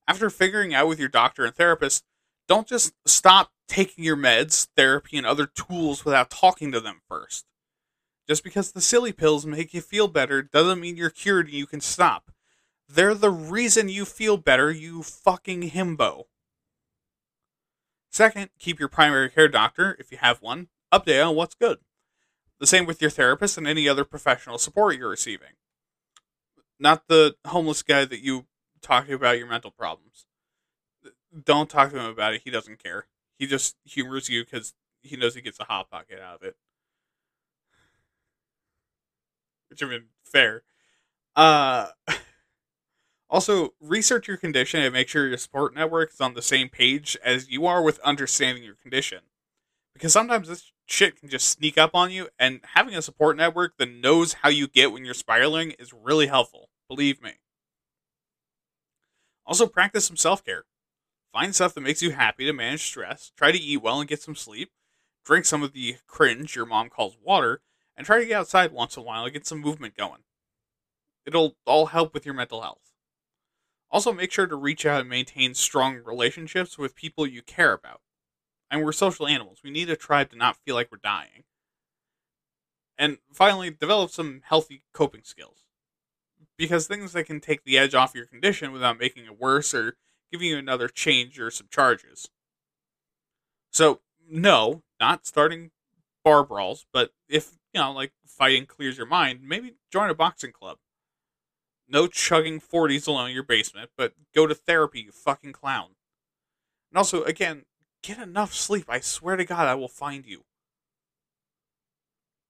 after 0.07 0.29
figuring 0.29 0.73
out 0.73 0.87
with 0.87 0.99
your 0.99 1.09
doctor 1.09 1.45
and 1.45 1.55
therapist, 1.55 2.03
don't 2.47 2.67
just 2.67 2.93
stop 3.05 3.51
taking 3.67 4.03
your 4.03 4.17
meds, 4.17 4.67
therapy, 4.75 5.17
and 5.17 5.25
other 5.25 5.47
tools 5.47 6.05
without 6.05 6.29
talking 6.29 6.71
to 6.71 6.79
them 6.79 7.01
first. 7.09 7.45
Just 8.27 8.43
because 8.43 8.71
the 8.71 8.81
silly 8.81 9.11
pills 9.11 9.45
make 9.45 9.73
you 9.73 9.81
feel 9.81 10.07
better 10.07 10.41
doesn't 10.41 10.79
mean 10.79 10.97
you're 10.97 11.09
cured 11.09 11.47
and 11.47 11.55
you 11.55 11.65
can 11.65 11.81
stop. 11.81 12.31
They're 12.87 13.15
the 13.15 13.31
reason 13.31 13.89
you 13.89 14.05
feel 14.05 14.37
better, 14.37 14.71
you 14.71 15.01
fucking 15.01 15.71
himbo. 15.71 16.25
Second, 18.11 18.49
keep 18.59 18.79
your 18.79 18.89
primary 18.89 19.29
care 19.29 19.47
doctor, 19.47 19.95
if 19.99 20.11
you 20.11 20.17
have 20.19 20.41
one, 20.41 20.69
update 20.93 21.27
on 21.27 21.35
what's 21.35 21.55
good. 21.55 21.79
The 22.59 22.67
same 22.67 22.85
with 22.85 23.01
your 23.01 23.11
therapist 23.11 23.57
and 23.57 23.67
any 23.67 23.87
other 23.87 24.05
professional 24.05 24.57
support 24.57 24.97
you're 24.97 25.09
receiving. 25.09 25.53
Not 26.79 27.07
the 27.07 27.35
homeless 27.47 27.83
guy 27.83 28.05
that 28.05 28.21
you 28.21 28.45
talk 28.81 29.07
to 29.07 29.15
about 29.15 29.37
your 29.37 29.47
mental 29.47 29.71
problems. 29.71 30.25
Don't 31.43 31.69
talk 31.69 31.91
to 31.91 31.99
him 31.99 32.05
about 32.05 32.33
it. 32.33 32.41
He 32.43 32.49
doesn't 32.49 32.81
care. 32.81 33.07
He 33.37 33.45
just 33.47 33.75
humors 33.83 34.29
you 34.29 34.45
because 34.45 34.73
he 35.01 35.17
knows 35.17 35.35
he 35.35 35.41
gets 35.41 35.59
a 35.59 35.65
hot 35.65 35.89
pocket 35.89 36.19
out 36.21 36.35
of 36.35 36.43
it. 36.43 36.55
Which 39.69 39.83
I 39.83 39.87
mean, 39.87 40.05
fair. 40.23 40.63
Uh, 41.35 41.87
also, 43.29 43.73
research 43.81 44.27
your 44.27 44.37
condition 44.37 44.81
and 44.81 44.93
make 44.93 45.09
sure 45.09 45.27
your 45.27 45.37
support 45.37 45.75
network 45.75 46.13
is 46.13 46.21
on 46.21 46.33
the 46.33 46.41
same 46.41 46.69
page 46.69 47.17
as 47.23 47.49
you 47.49 47.65
are 47.65 47.81
with 47.81 47.99
understanding 47.99 48.63
your 48.63 48.75
condition. 48.75 49.19
Because 49.93 50.13
sometimes 50.13 50.47
this 50.47 50.71
shit 50.85 51.19
can 51.19 51.29
just 51.29 51.49
sneak 51.49 51.77
up 51.77 51.91
on 51.93 52.11
you, 52.11 52.29
and 52.39 52.61
having 52.73 52.95
a 52.95 53.01
support 53.01 53.37
network 53.37 53.77
that 53.77 53.89
knows 53.89 54.33
how 54.33 54.49
you 54.49 54.67
get 54.67 54.91
when 54.91 55.05
you're 55.05 55.13
spiraling 55.13 55.71
is 55.71 55.93
really 55.93 56.27
helpful. 56.27 56.69
Believe 56.87 57.21
me. 57.21 57.33
Also, 59.45 59.67
practice 59.67 60.05
some 60.05 60.17
self 60.17 60.43
care. 60.43 60.65
Find 61.31 61.53
stuff 61.53 61.73
that 61.73 61.81
makes 61.81 62.01
you 62.01 62.11
happy 62.11 62.45
to 62.45 62.53
manage 62.53 62.83
stress. 62.83 63.31
Try 63.35 63.51
to 63.51 63.57
eat 63.57 63.81
well 63.81 63.99
and 63.99 64.09
get 64.09 64.21
some 64.21 64.35
sleep. 64.35 64.71
Drink 65.25 65.45
some 65.45 65.63
of 65.63 65.73
the 65.73 65.97
cringe 66.07 66.55
your 66.55 66.65
mom 66.65 66.89
calls 66.89 67.17
water. 67.21 67.61
And 67.97 68.05
try 68.05 68.19
to 68.19 68.25
get 68.25 68.39
outside 68.39 68.71
once 68.71 68.95
in 68.97 69.03
a 69.03 69.05
while 69.05 69.23
and 69.23 69.33
get 69.33 69.45
some 69.47 69.61
movement 69.61 69.95
going. 69.95 70.21
It'll 71.25 71.55
all 71.65 71.87
help 71.87 72.13
with 72.13 72.25
your 72.25 72.35
mental 72.35 72.61
health. 72.61 72.91
Also, 73.89 74.11
make 74.11 74.31
sure 74.31 74.47
to 74.47 74.55
reach 74.55 74.85
out 74.85 75.01
and 75.01 75.09
maintain 75.09 75.53
strong 75.53 76.01
relationships 76.03 76.77
with 76.77 76.95
people 76.95 77.25
you 77.25 77.41
care 77.41 77.73
about. 77.73 78.01
And 78.69 78.83
we're 78.83 78.91
social 78.91 79.27
animals. 79.27 79.59
We 79.63 79.71
need 79.71 79.89
a 79.89 79.95
tribe 79.95 80.31
to 80.31 80.37
not 80.37 80.57
feel 80.57 80.75
like 80.75 80.91
we're 80.91 80.97
dying. 81.03 81.43
And 82.97 83.17
finally, 83.31 83.69
develop 83.69 84.11
some 84.11 84.41
healthy 84.45 84.83
coping 84.93 85.23
skills 85.23 85.65
because 86.57 86.87
things 86.87 87.13
that 87.13 87.25
can 87.25 87.39
take 87.39 87.63
the 87.63 87.77
edge 87.77 87.93
off 87.93 88.15
your 88.15 88.25
condition 88.25 88.71
without 88.71 88.99
making 88.99 89.25
it 89.25 89.39
worse 89.39 89.73
or 89.73 89.97
giving 90.31 90.47
you 90.47 90.57
another 90.57 90.87
change 90.87 91.39
or 91.39 91.51
some 91.51 91.67
charges. 91.69 92.29
So, 93.71 93.99
no, 94.29 94.83
not 94.99 95.25
starting 95.25 95.71
bar 96.23 96.43
brawls, 96.43 96.85
but 96.93 97.11
if, 97.27 97.57
you 97.73 97.81
know, 97.81 97.91
like 97.91 98.13
fighting 98.25 98.65
clears 98.65 98.97
your 98.97 99.05
mind, 99.05 99.41
maybe 99.43 99.75
join 99.91 100.09
a 100.09 100.15
boxing 100.15 100.51
club. 100.51 100.77
No 101.87 102.07
chugging 102.07 102.59
40s 102.59 103.07
alone 103.07 103.29
in 103.29 103.35
your 103.35 103.43
basement, 103.43 103.91
but 103.97 104.13
go 104.33 104.47
to 104.47 104.55
therapy, 104.55 105.01
you 105.01 105.11
fucking 105.11 105.53
clown. 105.53 105.89
And 106.89 106.97
also, 106.97 107.23
again, 107.23 107.65
get 108.05 108.19
enough 108.19 108.53
sleep. 108.53 108.85
I 108.87 108.99
swear 108.99 109.35
to 109.35 109.45
God, 109.45 109.67
I 109.67 109.75
will 109.75 109.87
find 109.87 110.25
you. 110.25 110.43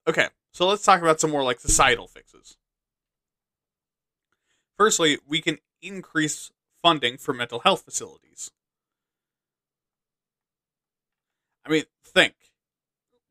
Okay, 0.07 0.27
so 0.52 0.68
let's 0.68 0.84
talk 0.84 1.02
about 1.02 1.19
some 1.19 1.32
more 1.32 1.44
like 1.44 1.60
societal 1.60 2.07
fixes. 2.07 2.57
Firstly, 4.77 5.18
we 5.27 5.41
can 5.41 5.60
increase 5.82 6.52
funding 6.82 7.18
for 7.18 7.34
mental 7.34 7.60
health 7.60 7.84
facilities. 7.84 8.52
I 11.65 11.69
mean, 11.69 11.84
think. 12.03 12.34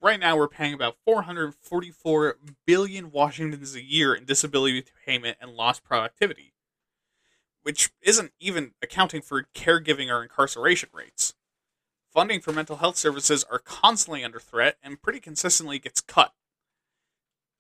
Right 0.00 0.18
now, 0.18 0.36
we're 0.36 0.48
paying 0.48 0.74
about 0.74 0.96
444 1.04 2.38
billion 2.66 3.10
Washingtons 3.10 3.74
a 3.74 3.82
year 3.82 4.14
in 4.14 4.24
disability 4.24 4.84
payment 5.06 5.38
and 5.40 5.52
lost 5.52 5.84
productivity, 5.84 6.52
which 7.62 7.90
isn't 8.02 8.32
even 8.38 8.72
accounting 8.82 9.22
for 9.22 9.46
caregiving 9.54 10.10
or 10.10 10.22
incarceration 10.22 10.90
rates. 10.92 11.34
Funding 12.14 12.40
for 12.40 12.52
mental 12.52 12.76
health 12.76 12.96
services 12.96 13.44
are 13.50 13.58
constantly 13.58 14.22
under 14.22 14.38
threat 14.38 14.76
and 14.84 15.02
pretty 15.02 15.18
consistently 15.18 15.80
gets 15.80 16.00
cut. 16.00 16.32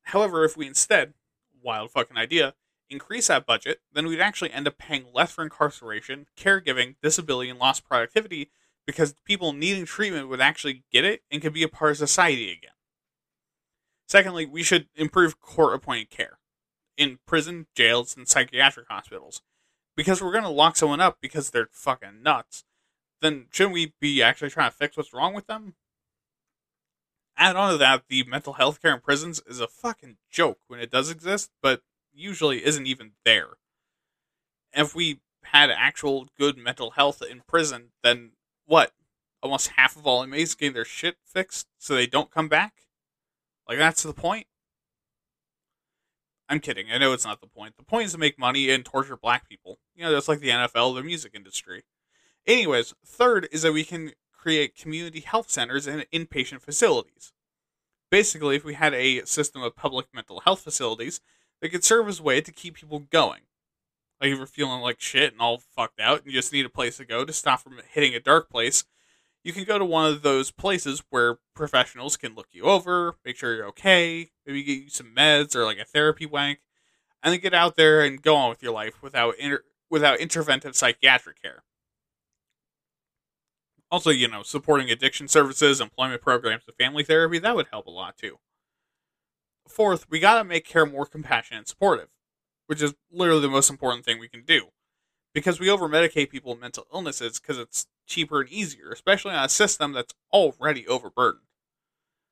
However, 0.04 0.44
if 0.44 0.56
we 0.56 0.68
instead, 0.68 1.14
wild 1.60 1.90
fucking 1.90 2.16
idea, 2.16 2.54
increase 2.88 3.26
that 3.26 3.46
budget, 3.46 3.80
then 3.92 4.06
we'd 4.06 4.20
actually 4.20 4.52
end 4.52 4.68
up 4.68 4.78
paying 4.78 5.06
less 5.12 5.32
for 5.32 5.42
incarceration, 5.42 6.26
caregiving, 6.38 6.94
disability, 7.02 7.50
and 7.50 7.58
lost 7.58 7.84
productivity 7.84 8.50
because 8.86 9.16
people 9.24 9.52
needing 9.52 9.86
treatment 9.86 10.28
would 10.28 10.40
actually 10.40 10.84
get 10.92 11.04
it 11.04 11.22
and 11.32 11.42
could 11.42 11.52
be 11.52 11.64
a 11.64 11.68
part 11.68 11.90
of 11.90 11.96
society 11.96 12.52
again. 12.52 12.70
Secondly, 14.06 14.46
we 14.46 14.62
should 14.62 14.86
improve 14.94 15.40
court 15.40 15.74
appointed 15.74 16.10
care 16.10 16.38
in 16.96 17.18
prison, 17.26 17.66
jails, 17.74 18.16
and 18.16 18.28
psychiatric 18.28 18.86
hospitals. 18.88 19.42
Because 19.96 20.22
we're 20.22 20.32
going 20.32 20.44
to 20.44 20.50
lock 20.50 20.76
someone 20.76 21.00
up 21.00 21.18
because 21.20 21.50
they're 21.50 21.68
fucking 21.72 22.22
nuts, 22.22 22.64
then 23.20 23.46
shouldn't 23.50 23.74
we 23.74 23.94
be 24.00 24.22
actually 24.22 24.50
trying 24.50 24.70
to 24.70 24.76
fix 24.76 24.96
what's 24.96 25.12
wrong 25.12 25.34
with 25.34 25.46
them? 25.46 25.74
Add 27.36 27.56
on 27.56 27.72
to 27.72 27.78
that, 27.78 28.04
the 28.08 28.22
mental 28.24 28.54
health 28.54 28.80
care 28.80 28.94
in 28.94 29.00
prisons 29.00 29.42
is 29.46 29.60
a 29.60 29.66
fucking 29.66 30.18
joke 30.30 30.58
when 30.68 30.78
it 30.78 30.90
does 30.90 31.10
exist, 31.10 31.50
but 31.62 31.82
usually 32.12 32.64
isn't 32.64 32.86
even 32.86 33.12
there. 33.24 33.54
If 34.72 34.94
we 34.94 35.20
had 35.44 35.70
actual 35.70 36.28
good 36.38 36.56
mental 36.56 36.92
health 36.92 37.22
in 37.28 37.42
prison, 37.46 37.90
then 38.02 38.32
what? 38.66 38.92
Almost 39.42 39.72
half 39.76 39.96
of 39.96 40.06
all 40.06 40.22
inmates 40.22 40.54
getting 40.54 40.74
their 40.74 40.84
shit 40.84 41.16
fixed 41.24 41.66
so 41.78 41.94
they 41.94 42.06
don't 42.06 42.30
come 42.30 42.48
back? 42.48 42.72
Like, 43.68 43.78
that's 43.78 44.02
the 44.02 44.12
point? 44.12 44.46
I'm 46.48 46.60
kidding. 46.60 46.86
I 46.92 46.98
know 46.98 47.12
it's 47.12 47.24
not 47.24 47.40
the 47.40 47.46
point. 47.46 47.76
The 47.76 47.84
point 47.84 48.06
is 48.06 48.12
to 48.12 48.18
make 48.18 48.38
money 48.38 48.70
and 48.70 48.84
torture 48.84 49.16
black 49.16 49.48
people. 49.48 49.78
You 49.94 50.04
know, 50.04 50.12
that's 50.12 50.28
like 50.28 50.40
the 50.40 50.50
NFL, 50.50 50.94
the 50.94 51.02
music 51.02 51.32
industry. 51.34 51.84
Anyways, 52.46 52.94
third 53.04 53.48
is 53.52 53.62
that 53.62 53.72
we 53.72 53.84
can 53.84 54.12
create 54.32 54.76
community 54.76 55.20
health 55.20 55.50
centers 55.50 55.86
and 55.86 56.04
inpatient 56.12 56.60
facilities. 56.60 57.32
Basically, 58.10 58.56
if 58.56 58.64
we 58.64 58.74
had 58.74 58.92
a 58.94 59.24
system 59.24 59.62
of 59.62 59.74
public 59.74 60.06
mental 60.12 60.40
health 60.40 60.60
facilities 60.60 61.20
that 61.60 61.70
could 61.70 61.84
serve 61.84 62.08
as 62.08 62.20
a 62.20 62.22
way 62.22 62.40
to 62.42 62.52
keep 62.52 62.74
people 62.74 62.98
going. 62.98 63.40
Like 64.20 64.30
if 64.30 64.38
you're 64.38 64.46
feeling 64.46 64.80
like 64.80 65.00
shit 65.00 65.32
and 65.32 65.40
all 65.40 65.58
fucked 65.58 66.00
out 66.00 66.18
and 66.18 66.26
you 66.26 66.32
just 66.32 66.52
need 66.52 66.66
a 66.66 66.70
place 66.70 66.98
to 66.98 67.04
go 67.04 67.24
to 67.24 67.32
stop 67.32 67.60
from 67.60 67.80
hitting 67.90 68.14
a 68.14 68.20
dark 68.20 68.50
place, 68.50 68.84
you 69.42 69.52
can 69.52 69.64
go 69.64 69.78
to 69.78 69.84
one 69.84 70.10
of 70.10 70.22
those 70.22 70.50
places 70.50 71.02
where 71.10 71.38
professionals 71.54 72.16
can 72.16 72.34
look 72.34 72.48
you 72.52 72.64
over, 72.64 73.16
make 73.24 73.36
sure 73.36 73.54
you're 73.54 73.66
okay, 73.68 74.30
maybe 74.46 74.62
get 74.62 74.82
you 74.84 74.90
some 74.90 75.14
meds 75.14 75.54
or 75.54 75.64
like 75.64 75.78
a 75.78 75.84
therapy 75.84 76.26
wank, 76.26 76.60
and 77.22 77.32
then 77.32 77.40
get 77.40 77.54
out 77.54 77.76
there 77.76 78.02
and 78.02 78.22
go 78.22 78.36
on 78.36 78.50
with 78.50 78.62
your 78.62 78.72
life 78.72 79.02
without 79.02 79.34
inter- 79.38 79.64
without 79.90 80.18
interventive 80.18 80.74
psychiatric 80.74 81.40
care. 81.40 81.62
Also, 83.94 84.10
you 84.10 84.26
know, 84.26 84.42
supporting 84.42 84.90
addiction 84.90 85.28
services, 85.28 85.80
employment 85.80 86.20
programs, 86.20 86.64
and 86.66 86.74
family 86.74 87.04
therapy, 87.04 87.38
that 87.38 87.54
would 87.54 87.68
help 87.70 87.86
a 87.86 87.90
lot 87.92 88.16
too. 88.16 88.38
Fourth, 89.68 90.10
we 90.10 90.18
gotta 90.18 90.42
make 90.42 90.64
care 90.66 90.84
more 90.84 91.06
compassionate 91.06 91.58
and 91.58 91.68
supportive, 91.68 92.08
which 92.66 92.82
is 92.82 92.94
literally 93.12 93.42
the 93.42 93.48
most 93.48 93.70
important 93.70 94.04
thing 94.04 94.18
we 94.18 94.26
can 94.28 94.42
do. 94.42 94.70
Because 95.32 95.60
we 95.60 95.70
over 95.70 95.88
medicate 95.88 96.28
people 96.28 96.50
with 96.50 96.60
mental 96.60 96.88
illnesses 96.92 97.38
because 97.38 97.56
it's 97.56 97.86
cheaper 98.04 98.40
and 98.40 98.50
easier, 98.50 98.90
especially 98.90 99.30
on 99.30 99.44
a 99.44 99.48
system 99.48 99.92
that's 99.92 100.12
already 100.32 100.88
overburdened. 100.88 101.46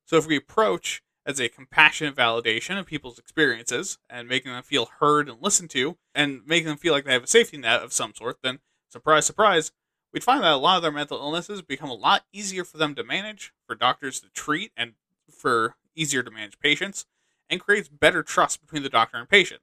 So 0.04 0.16
if 0.16 0.26
we 0.26 0.36
approach 0.36 1.00
as 1.24 1.38
a 1.38 1.48
compassionate 1.48 2.16
validation 2.16 2.76
of 2.76 2.86
people's 2.86 3.20
experiences 3.20 3.98
and 4.10 4.26
making 4.26 4.50
them 4.50 4.64
feel 4.64 4.88
heard 4.98 5.28
and 5.28 5.40
listened 5.40 5.70
to 5.70 5.96
and 6.12 6.44
making 6.44 6.66
them 6.66 6.76
feel 6.76 6.92
like 6.92 7.04
they 7.04 7.12
have 7.12 7.22
a 7.22 7.28
safety 7.28 7.56
net 7.56 7.82
of 7.82 7.92
some 7.92 8.14
sort, 8.16 8.38
then 8.42 8.58
surprise, 8.88 9.26
surprise, 9.26 9.70
we'd 10.12 10.24
find 10.24 10.42
that 10.42 10.52
a 10.52 10.56
lot 10.56 10.76
of 10.76 10.82
their 10.82 10.92
mental 10.92 11.18
illnesses 11.18 11.62
become 11.62 11.90
a 11.90 11.94
lot 11.94 12.24
easier 12.32 12.64
for 12.64 12.78
them 12.78 12.94
to 12.94 13.04
manage, 13.04 13.52
for 13.66 13.74
doctors 13.74 14.20
to 14.20 14.28
treat, 14.30 14.72
and 14.76 14.92
for 15.30 15.76
easier 15.94 16.22
to 16.22 16.30
manage 16.30 16.58
patients, 16.58 17.06
and 17.48 17.60
creates 17.60 17.88
better 17.88 18.22
trust 18.22 18.60
between 18.60 18.82
the 18.82 18.88
doctor 18.88 19.16
and 19.16 19.28
patient. 19.28 19.60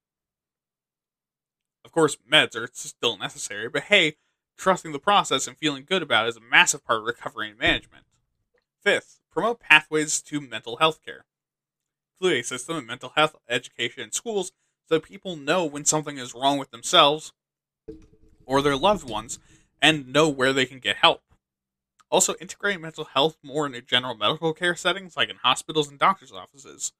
Of 1.85 1.91
course, 1.91 2.17
meds 2.31 2.55
are 2.55 2.69
still 2.73 3.17
necessary, 3.17 3.69
but 3.69 3.83
hey, 3.83 4.17
trusting 4.57 4.91
the 4.91 4.99
process 4.99 5.47
and 5.47 5.57
feeling 5.57 5.85
good 5.87 6.03
about 6.03 6.25
it 6.25 6.29
is 6.29 6.37
a 6.37 6.41
massive 6.41 6.85
part 6.85 6.99
of 6.99 7.05
recovery 7.05 7.49
and 7.49 7.57
management. 7.57 8.05
Fifth, 8.83 9.19
promote 9.31 9.59
pathways 9.59 10.21
to 10.23 10.41
mental 10.41 10.77
health 10.77 10.99
care. 11.03 11.25
Include 12.19 12.39
a 12.39 12.43
system 12.43 12.75
of 12.75 12.85
mental 12.85 13.13
health 13.15 13.35
education 13.47 14.03
in 14.03 14.11
schools 14.11 14.51
so 14.87 14.99
people 14.99 15.35
know 15.35 15.65
when 15.65 15.85
something 15.85 16.17
is 16.17 16.33
wrong 16.33 16.57
with 16.57 16.71
themselves 16.71 17.31
or 18.45 18.61
their 18.61 18.75
loved 18.75 19.07
ones 19.07 19.39
and 19.81 20.11
know 20.11 20.29
where 20.29 20.53
they 20.53 20.65
can 20.65 20.79
get 20.79 20.97
help. 20.97 21.21
Also, 22.11 22.33
integrate 22.41 22.81
mental 22.81 23.05
health 23.05 23.37
more 23.43 23.65
into 23.65 23.81
general 23.81 24.15
medical 24.15 24.53
care 24.53 24.75
settings 24.75 25.15
like 25.15 25.29
in 25.29 25.37
hospitals 25.37 25.89
and 25.89 25.99
doctors' 25.99 26.31
offices. 26.31 26.91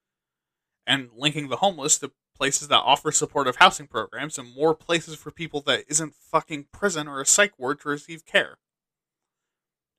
And 0.85 1.09
linking 1.15 1.49
the 1.49 1.57
homeless 1.57 1.97
to 1.99 2.11
places 2.35 2.67
that 2.69 2.77
offer 2.77 3.11
supportive 3.11 3.57
housing 3.57 3.87
programs 3.87 4.37
and 4.37 4.55
more 4.55 4.73
places 4.73 5.15
for 5.15 5.31
people 5.31 5.61
that 5.61 5.83
isn't 5.87 6.15
fucking 6.15 6.67
prison 6.71 7.07
or 7.07 7.19
a 7.21 7.25
psych 7.25 7.57
ward 7.59 7.81
to 7.81 7.89
receive 7.89 8.25
care. 8.25 8.57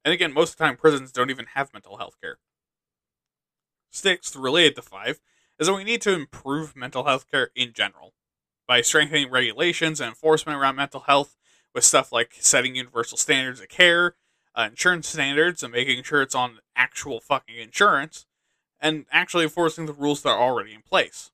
And 0.04 0.14
again, 0.14 0.32
most 0.32 0.52
of 0.52 0.56
the 0.56 0.64
time, 0.64 0.76
prisons 0.76 1.12
don't 1.12 1.30
even 1.30 1.46
have 1.54 1.72
mental 1.72 1.98
health 1.98 2.14
care. 2.20 2.38
Sixth, 3.90 4.34
related 4.36 4.76
to 4.76 4.82
five, 4.82 5.20
is 5.58 5.66
that 5.66 5.74
we 5.74 5.84
need 5.84 6.00
to 6.02 6.14
improve 6.14 6.74
mental 6.74 7.04
health 7.04 7.30
care 7.30 7.50
in 7.54 7.72
general 7.72 8.14
by 8.66 8.80
strengthening 8.80 9.30
regulations 9.30 10.00
and 10.00 10.08
enforcement 10.08 10.58
around 10.58 10.76
mental 10.76 11.00
health 11.00 11.36
with 11.74 11.84
stuff 11.84 12.12
like 12.12 12.36
setting 12.40 12.74
universal 12.74 13.16
standards 13.16 13.60
of 13.60 13.68
care, 13.68 14.14
uh, 14.54 14.68
insurance 14.70 15.08
standards, 15.08 15.62
and 15.62 15.72
making 15.72 16.02
sure 16.02 16.22
it's 16.22 16.34
on 16.34 16.58
actual 16.76 17.20
fucking 17.20 17.56
insurance, 17.56 18.26
and 18.80 19.06
actually 19.12 19.44
enforcing 19.44 19.86
the 19.86 19.92
rules 19.92 20.22
that 20.22 20.30
are 20.30 20.42
already 20.42 20.74
in 20.74 20.82
place. 20.82 21.30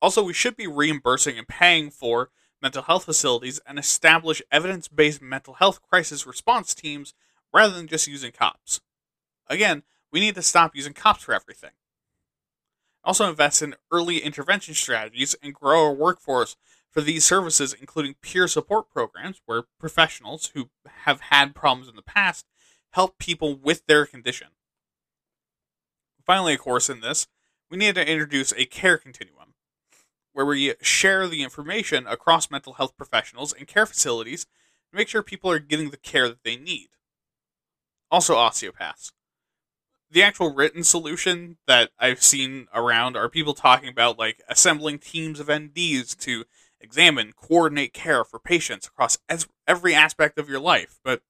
Also, 0.00 0.22
we 0.22 0.32
should 0.32 0.56
be 0.56 0.66
reimbursing 0.66 1.38
and 1.38 1.48
paying 1.48 1.90
for 1.90 2.30
mental 2.60 2.82
health 2.82 3.04
facilities 3.04 3.60
and 3.66 3.78
establish 3.78 4.42
evidence 4.50 4.88
based 4.88 5.20
mental 5.20 5.54
health 5.54 5.80
crisis 5.82 6.26
response 6.26 6.74
teams 6.74 7.14
rather 7.52 7.74
than 7.74 7.86
just 7.86 8.06
using 8.06 8.32
cops. 8.32 8.80
Again, 9.48 9.82
we 10.10 10.20
need 10.20 10.34
to 10.36 10.42
stop 10.42 10.74
using 10.74 10.92
cops 10.92 11.24
for 11.24 11.34
everything. 11.34 11.72
Also, 13.04 13.28
invest 13.28 13.60
in 13.60 13.74
early 13.92 14.18
intervention 14.18 14.74
strategies 14.74 15.34
and 15.42 15.52
grow 15.52 15.84
our 15.86 15.92
workforce 15.92 16.56
for 16.94 17.00
these 17.00 17.24
services, 17.24 17.74
including 17.78 18.14
peer 18.22 18.46
support 18.46 18.88
programs 18.88 19.42
where 19.46 19.64
professionals 19.80 20.52
who 20.54 20.70
have 21.04 21.20
had 21.22 21.54
problems 21.54 21.88
in 21.88 21.96
the 21.96 22.02
past 22.02 22.46
help 22.92 23.18
people 23.18 23.56
with 23.56 23.84
their 23.86 24.06
condition. 24.06 24.48
Finally, 26.24 26.54
of 26.54 26.60
course, 26.60 26.88
in 26.88 27.00
this, 27.00 27.26
we 27.68 27.76
need 27.76 27.96
to 27.96 28.08
introduce 28.08 28.52
a 28.52 28.64
care 28.64 28.96
continuum 28.96 29.54
where 30.32 30.46
we 30.46 30.74
share 30.80 31.26
the 31.26 31.42
information 31.42 32.06
across 32.06 32.50
mental 32.50 32.74
health 32.74 32.96
professionals 32.96 33.52
and 33.52 33.66
care 33.66 33.86
facilities 33.86 34.44
to 34.44 34.96
make 34.96 35.08
sure 35.08 35.22
people 35.22 35.50
are 35.50 35.58
getting 35.58 35.90
the 35.90 35.96
care 35.96 36.28
that 36.28 36.44
they 36.44 36.56
need. 36.56 36.88
Also, 38.10 38.36
osteopaths. 38.36 39.12
The 40.10 40.22
actual 40.22 40.54
written 40.54 40.84
solution 40.84 41.56
that 41.66 41.90
I've 41.98 42.22
seen 42.22 42.68
around 42.72 43.16
are 43.16 43.28
people 43.28 43.54
talking 43.54 43.88
about 43.88 44.18
like 44.18 44.42
assembling 44.48 45.00
teams 45.00 45.40
of 45.40 45.48
MDs 45.48 46.16
to 46.20 46.44
examine, 46.84 47.32
coordinate 47.32 47.92
care 47.92 48.24
for 48.24 48.38
patients 48.38 48.86
across 48.86 49.18
every 49.66 49.94
aspect 49.94 50.38
of 50.38 50.48
your 50.48 50.60
life. 50.60 50.98
But 51.02 51.22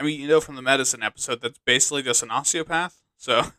I 0.00 0.02
mean, 0.02 0.20
you 0.20 0.26
know 0.26 0.40
from 0.40 0.56
the 0.56 0.62
medicine 0.62 1.02
episode, 1.02 1.42
that's 1.42 1.60
basically 1.64 2.02
just 2.02 2.22
an 2.22 2.30
osteopath. 2.30 3.02
So 3.16 3.42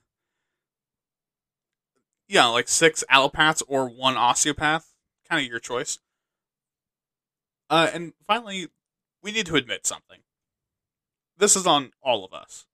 yeah, 2.27 2.47
like 2.47 2.67
six 2.67 3.03
allopaths 3.09 3.61
or 3.67 3.87
one 3.87 4.17
osteopath, 4.17 4.91
kind 5.29 5.43
of 5.43 5.49
your 5.49 5.59
choice. 5.59 5.99
Uh, 7.69 7.89
and 7.93 8.13
finally, 8.27 8.67
we 9.23 9.31
need 9.31 9.45
to 9.45 9.55
admit 9.55 9.85
something. 9.85 10.19
This 11.37 11.55
is 11.55 11.67
on 11.67 11.91
all 12.01 12.25
of 12.25 12.33
us. 12.33 12.65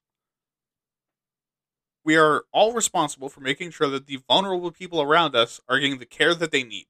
We 2.04 2.18
are 2.18 2.46
all 2.52 2.74
responsible 2.74 3.30
for 3.30 3.42
making 3.42 3.72
sure 3.72 3.88
that 3.88 4.08
the 4.08 4.20
vulnerable 4.28 4.72
people 4.72 5.02
around 5.02 5.36
us 5.36 5.62
are 5.70 5.80
getting 5.80 6.00
the 6.00 6.06
care 6.06 6.34
that 6.34 6.52
they 6.52 6.64
need. 6.64 6.88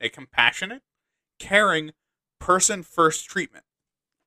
A 0.00 0.08
compassionate, 0.08 0.82
caring, 1.38 1.92
person 2.38 2.82
first 2.82 3.28
treatment. 3.28 3.64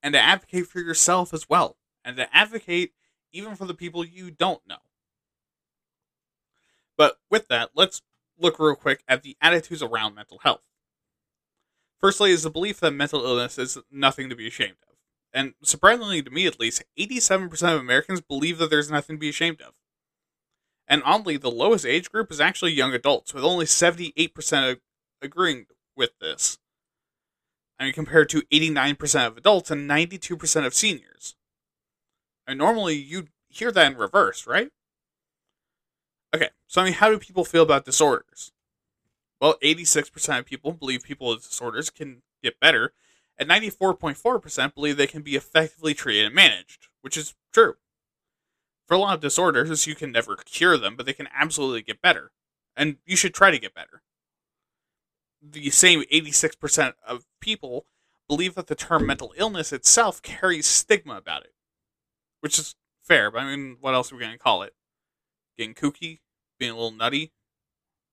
And 0.01 0.13
to 0.13 0.19
advocate 0.19 0.67
for 0.67 0.79
yourself 0.79 1.33
as 1.33 1.49
well. 1.49 1.77
And 2.03 2.17
to 2.17 2.35
advocate 2.35 2.93
even 3.31 3.55
for 3.55 3.65
the 3.65 3.73
people 3.73 4.05
you 4.05 4.31
don't 4.31 4.61
know. 4.67 4.77
But 6.97 7.17
with 7.29 7.47
that, 7.47 7.71
let's 7.73 8.01
look 8.37 8.59
real 8.59 8.75
quick 8.75 9.03
at 9.07 9.23
the 9.23 9.35
attitudes 9.41 9.81
around 9.81 10.15
mental 10.15 10.39
health. 10.39 10.61
Firstly, 11.99 12.31
is 12.31 12.43
the 12.43 12.49
belief 12.49 12.79
that 12.81 12.91
mental 12.91 13.23
illness 13.25 13.57
is 13.57 13.77
nothing 13.89 14.29
to 14.29 14.35
be 14.35 14.47
ashamed 14.47 14.75
of. 14.89 14.97
And 15.33 15.53
surprisingly 15.63 16.21
to 16.21 16.29
me, 16.29 16.45
at 16.45 16.59
least, 16.59 16.83
87% 16.99 17.51
of 17.73 17.79
Americans 17.79 18.21
believe 18.21 18.59
that 18.59 18.69
there's 18.69 18.91
nothing 18.91 19.15
to 19.15 19.19
be 19.19 19.29
ashamed 19.29 19.61
of. 19.61 19.73
And 20.87 21.01
oddly, 21.05 21.37
the 21.37 21.49
lowest 21.49 21.85
age 21.85 22.11
group 22.11 22.31
is 22.31 22.41
actually 22.41 22.73
young 22.73 22.93
adults, 22.93 23.33
with 23.33 23.43
only 23.43 23.65
78% 23.65 24.79
agreeing 25.23 25.65
with 25.95 26.11
this. 26.19 26.57
I 27.79 27.85
mean, 27.85 27.93
compared 27.93 28.29
to 28.29 28.43
89% 28.43 29.27
of 29.27 29.37
adults 29.37 29.71
and 29.71 29.89
92% 29.89 30.65
of 30.65 30.73
seniors. 30.73 31.35
And 32.47 32.57
normally 32.57 32.95
you'd 32.95 33.29
hear 33.49 33.71
that 33.71 33.91
in 33.91 33.97
reverse, 33.97 34.45
right? 34.47 34.69
Okay, 36.35 36.49
so 36.67 36.81
I 36.81 36.85
mean, 36.85 36.93
how 36.93 37.09
do 37.09 37.19
people 37.19 37.45
feel 37.45 37.63
about 37.63 37.85
disorders? 37.85 38.51
Well, 39.39 39.55
86% 39.61 40.39
of 40.39 40.45
people 40.45 40.71
believe 40.71 41.03
people 41.03 41.27
with 41.27 41.47
disorders 41.47 41.89
can 41.89 42.21
get 42.41 42.59
better, 42.59 42.93
and 43.37 43.49
94.4% 43.49 44.73
believe 44.73 44.97
they 44.97 45.07
can 45.07 45.21
be 45.21 45.35
effectively 45.35 45.93
treated 45.93 46.25
and 46.25 46.35
managed, 46.35 46.87
which 47.01 47.17
is 47.17 47.35
true. 47.53 47.75
For 48.87 48.95
a 48.95 48.97
lot 48.97 49.15
of 49.15 49.21
disorders, 49.21 49.85
you 49.87 49.95
can 49.95 50.11
never 50.11 50.35
cure 50.37 50.77
them, 50.77 50.95
but 50.95 51.05
they 51.05 51.13
can 51.13 51.29
absolutely 51.33 51.81
get 51.81 52.01
better, 52.01 52.31
and 52.75 52.97
you 53.05 53.15
should 53.15 53.33
try 53.33 53.51
to 53.51 53.59
get 53.59 53.73
better. 53.73 54.01
The 55.45 55.69
same 55.71 56.03
86% 56.03 56.93
of 57.05 57.25
people 57.41 57.85
believe 58.29 58.55
that 58.55 58.67
the 58.67 58.75
term 58.75 59.05
mental 59.05 59.33
illness 59.35 59.73
itself 59.73 60.21
carries 60.21 60.65
stigma 60.65 61.17
about 61.17 61.43
it, 61.43 61.53
which 62.39 62.57
is 62.57 62.75
fair, 63.03 63.29
but 63.29 63.41
I 63.41 63.55
mean, 63.55 63.77
what 63.81 63.93
else 63.93 64.11
are 64.11 64.15
we 64.15 64.21
going 64.21 64.31
to 64.31 64.37
call 64.37 64.63
it? 64.63 64.73
Getting 65.57 65.73
kooky? 65.73 66.19
Being 66.57 66.71
a 66.71 66.75
little 66.75 66.91
nutty? 66.91 67.33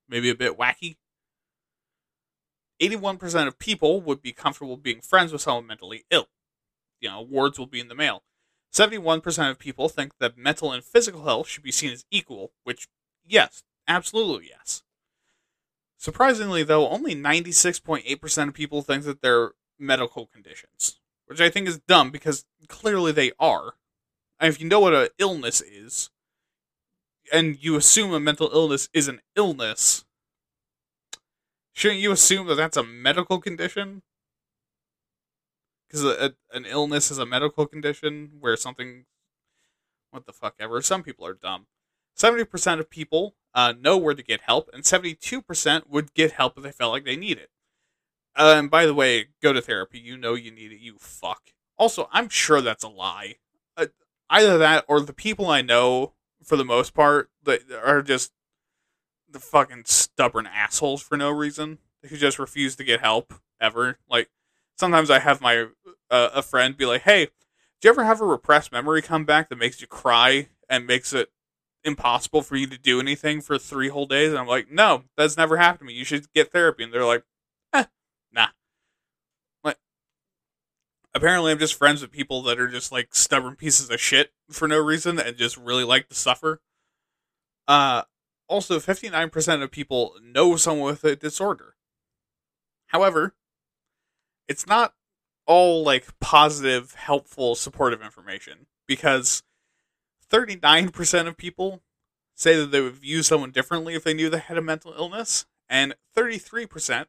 Maybe 0.08 0.28
a 0.28 0.34
bit 0.34 0.58
wacky? 0.58 0.96
81% 2.82 3.46
of 3.46 3.58
people 3.58 4.00
would 4.00 4.22
be 4.22 4.32
comfortable 4.32 4.76
being 4.76 5.00
friends 5.00 5.32
with 5.32 5.42
someone 5.42 5.66
mentally 5.66 6.04
ill. 6.10 6.28
You 7.00 7.10
know, 7.10 7.20
awards 7.20 7.58
will 7.58 7.66
be 7.66 7.80
in 7.80 7.88
the 7.88 7.94
mail. 7.94 8.24
71% 8.72 9.50
of 9.50 9.58
people 9.58 9.88
think 9.88 10.18
that 10.18 10.36
mental 10.36 10.72
and 10.72 10.82
physical 10.82 11.24
health 11.24 11.48
should 11.48 11.62
be 11.62 11.72
seen 11.72 11.92
as 11.92 12.04
equal, 12.10 12.52
which, 12.64 12.88
yes, 13.24 13.62
absolutely 13.86 14.48
yes. 14.48 14.82
Surprisingly, 16.00 16.62
though, 16.62 16.88
only 16.88 17.14
96.8% 17.14 18.48
of 18.48 18.54
people 18.54 18.80
think 18.80 19.04
that 19.04 19.20
they're 19.20 19.50
medical 19.78 20.24
conditions, 20.24 20.98
which 21.26 21.42
I 21.42 21.50
think 21.50 21.68
is 21.68 21.78
dumb 21.78 22.10
because 22.10 22.46
clearly 22.68 23.12
they 23.12 23.32
are. 23.38 23.74
And 24.38 24.48
if 24.48 24.58
you 24.58 24.66
know 24.66 24.80
what 24.80 24.94
an 24.94 25.08
illness 25.18 25.60
is, 25.60 26.08
and 27.30 27.62
you 27.62 27.76
assume 27.76 28.14
a 28.14 28.18
mental 28.18 28.48
illness 28.50 28.88
is 28.94 29.08
an 29.08 29.20
illness, 29.36 30.06
shouldn't 31.74 32.00
you 32.00 32.12
assume 32.12 32.46
that 32.46 32.54
that's 32.54 32.78
a 32.78 32.82
medical 32.82 33.38
condition? 33.38 34.00
Because 35.86 36.32
an 36.50 36.64
illness 36.64 37.10
is 37.10 37.18
a 37.18 37.26
medical 37.26 37.66
condition 37.66 38.38
where 38.40 38.56
something, 38.56 39.04
what 40.12 40.24
the 40.24 40.32
fuck 40.32 40.54
ever. 40.58 40.80
Some 40.80 41.02
people 41.02 41.26
are 41.26 41.34
dumb. 41.34 41.66
Seventy 42.14 42.44
percent 42.44 42.80
of 42.80 42.90
people 42.90 43.34
uh, 43.54 43.74
know 43.78 43.96
where 43.96 44.14
to 44.14 44.22
get 44.22 44.42
help, 44.42 44.70
and 44.72 44.84
seventy-two 44.84 45.42
percent 45.42 45.88
would 45.88 46.14
get 46.14 46.32
help 46.32 46.56
if 46.56 46.64
they 46.64 46.72
felt 46.72 46.92
like 46.92 47.04
they 47.04 47.16
need 47.16 47.38
it. 47.38 47.50
Uh, 48.36 48.54
and 48.56 48.70
by 48.70 48.86
the 48.86 48.94
way, 48.94 49.26
go 49.42 49.52
to 49.52 49.60
therapy. 49.60 49.98
You 49.98 50.16
know 50.16 50.34
you 50.34 50.50
need 50.50 50.72
it. 50.72 50.80
You 50.80 50.96
fuck. 50.98 51.50
Also, 51.76 52.08
I'm 52.12 52.28
sure 52.28 52.60
that's 52.60 52.84
a 52.84 52.88
lie. 52.88 53.36
Uh, 53.76 53.86
either 54.28 54.58
that 54.58 54.84
or 54.86 55.00
the 55.00 55.12
people 55.12 55.48
I 55.48 55.62
know, 55.62 56.12
for 56.44 56.56
the 56.56 56.64
most 56.64 56.94
part, 56.94 57.30
that 57.44 57.62
are 57.72 58.02
just 58.02 58.32
the 59.28 59.40
fucking 59.40 59.84
stubborn 59.86 60.46
assholes 60.46 61.02
for 61.02 61.16
no 61.16 61.30
reason 61.30 61.78
who 62.08 62.16
just 62.16 62.38
refuse 62.38 62.76
to 62.76 62.84
get 62.84 63.00
help 63.00 63.34
ever. 63.60 63.98
Like 64.08 64.30
sometimes 64.76 65.10
I 65.10 65.18
have 65.20 65.40
my 65.40 65.66
uh, 66.10 66.30
a 66.34 66.42
friend 66.42 66.76
be 66.76 66.86
like, 66.86 67.02
"Hey, 67.02 67.26
do 67.80 67.88
you 67.88 67.90
ever 67.90 68.04
have 68.04 68.20
a 68.20 68.26
repressed 68.26 68.72
memory 68.72 69.02
come 69.02 69.24
back 69.24 69.48
that 69.48 69.56
makes 69.56 69.80
you 69.80 69.86
cry 69.86 70.48
and 70.68 70.86
makes 70.86 71.12
it 71.12 71.30
impossible 71.84 72.42
for 72.42 72.56
you 72.56 72.66
to 72.66 72.78
do 72.78 73.00
anything 73.00 73.40
for 73.40 73.58
three 73.58 73.88
whole 73.88 74.06
days?" 74.06 74.30
And 74.30 74.38
I'm 74.38 74.46
like, 74.46 74.70
"No, 74.70 75.04
that's 75.16 75.36
never 75.36 75.56
happened 75.56 75.80
to 75.80 75.84
me. 75.86 75.94
You 75.94 76.04
should 76.04 76.32
get 76.32 76.52
therapy." 76.52 76.84
And 76.84 76.92
they're 76.92 77.04
like, 77.04 77.24
"Eh, 77.72 77.84
nah." 78.32 78.48
Like, 79.64 79.78
apparently, 81.14 81.52
I'm 81.52 81.58
just 81.58 81.74
friends 81.74 82.02
with 82.02 82.10
people 82.10 82.42
that 82.42 82.60
are 82.60 82.68
just 82.68 82.92
like 82.92 83.14
stubborn 83.14 83.56
pieces 83.56 83.90
of 83.90 84.00
shit 84.00 84.32
for 84.50 84.68
no 84.68 84.78
reason 84.78 85.18
and 85.18 85.36
just 85.36 85.56
really 85.56 85.84
like 85.84 86.08
to 86.08 86.14
suffer. 86.14 86.60
Uh, 87.68 88.02
also, 88.48 88.80
59% 88.80 89.62
of 89.62 89.70
people 89.70 90.16
know 90.22 90.56
someone 90.56 90.90
with 90.90 91.04
a 91.04 91.14
disorder. 91.14 91.76
However, 92.88 93.34
it's 94.48 94.66
not 94.66 94.94
all 95.46 95.84
like 95.84 96.08
positive, 96.18 96.94
helpful, 96.94 97.54
supportive 97.54 98.02
information 98.02 98.66
because 98.88 99.44
39% 100.30 101.26
of 101.26 101.36
people 101.36 101.82
say 102.34 102.56
that 102.56 102.70
they 102.70 102.80
would 102.80 102.94
view 102.94 103.22
someone 103.22 103.50
differently 103.50 103.94
if 103.94 104.04
they 104.04 104.14
knew 104.14 104.30
they 104.30 104.38
had 104.38 104.56
a 104.56 104.62
mental 104.62 104.94
illness, 104.96 105.46
and 105.68 105.94
33% 106.16 107.06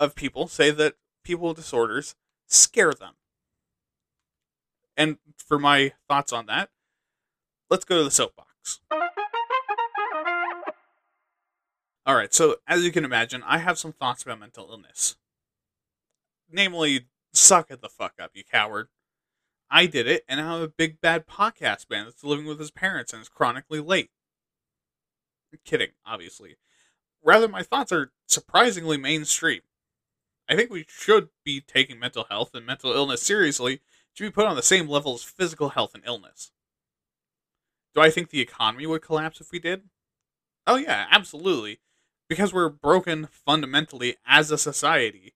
of 0.00 0.14
people 0.14 0.48
say 0.48 0.70
that 0.70 0.94
people 1.22 1.48
with 1.48 1.56
disorders 1.56 2.14
scare 2.46 2.92
them. 2.92 3.14
And 4.96 5.18
for 5.36 5.58
my 5.58 5.92
thoughts 6.08 6.32
on 6.32 6.46
that, 6.46 6.70
let's 7.70 7.84
go 7.84 7.98
to 7.98 8.04
the 8.04 8.10
soapbox. 8.10 8.80
All 12.04 12.16
right, 12.16 12.34
so 12.34 12.56
as 12.66 12.84
you 12.84 12.90
can 12.90 13.04
imagine, 13.04 13.44
I 13.46 13.58
have 13.58 13.78
some 13.78 13.92
thoughts 13.92 14.24
about 14.24 14.40
mental 14.40 14.68
illness. 14.68 15.16
Namely, 16.50 17.06
suck 17.32 17.70
it 17.70 17.80
the 17.80 17.88
fuck 17.88 18.14
up, 18.20 18.32
you 18.34 18.42
coward. 18.42 18.88
I 19.72 19.86
did 19.86 20.06
it, 20.06 20.24
and 20.28 20.40
I'm 20.40 20.62
a 20.62 20.68
big 20.68 21.00
bad 21.00 21.26
podcast 21.26 21.88
man 21.90 22.04
that's 22.04 22.22
living 22.22 22.44
with 22.44 22.58
his 22.58 22.70
parents 22.70 23.12
and 23.12 23.22
is 23.22 23.28
chronically 23.28 23.80
late. 23.80 24.10
I'm 25.52 25.60
kidding, 25.64 25.88
obviously. 26.04 26.56
Rather, 27.24 27.48
my 27.48 27.62
thoughts 27.62 27.90
are 27.90 28.12
surprisingly 28.28 28.98
mainstream. 28.98 29.62
I 30.48 30.56
think 30.56 30.70
we 30.70 30.84
should 30.88 31.28
be 31.44 31.60
taking 31.60 31.98
mental 31.98 32.26
health 32.28 32.54
and 32.54 32.66
mental 32.66 32.92
illness 32.92 33.22
seriously, 33.22 33.80
to 34.14 34.22
be 34.22 34.30
put 34.30 34.46
on 34.46 34.56
the 34.56 34.62
same 34.62 34.88
level 34.88 35.14
as 35.14 35.22
physical 35.22 35.70
health 35.70 35.94
and 35.94 36.04
illness. 36.06 36.52
Do 37.94 38.02
I 38.02 38.10
think 38.10 38.28
the 38.28 38.40
economy 38.42 38.86
would 38.86 39.00
collapse 39.00 39.40
if 39.40 39.50
we 39.50 39.58
did? 39.58 39.84
Oh, 40.66 40.76
yeah, 40.76 41.06
absolutely 41.10 41.80
because 42.32 42.50
we're 42.50 42.70
broken 42.70 43.28
fundamentally 43.30 44.16
as 44.26 44.50
a 44.50 44.56
society. 44.56 45.34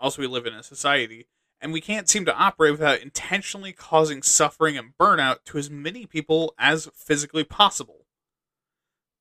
Also, 0.00 0.22
we 0.22 0.26
live 0.26 0.46
in 0.46 0.54
a 0.54 0.62
society, 0.62 1.26
and 1.64 1.72
we 1.72 1.80
can't 1.80 2.10
seem 2.10 2.26
to 2.26 2.36
operate 2.36 2.72
without 2.72 3.00
intentionally 3.00 3.72
causing 3.72 4.22
suffering 4.22 4.76
and 4.76 4.92
burnout 5.00 5.44
to 5.46 5.56
as 5.56 5.70
many 5.70 6.04
people 6.04 6.54
as 6.58 6.90
physically 6.94 7.42
possible. 7.42 8.04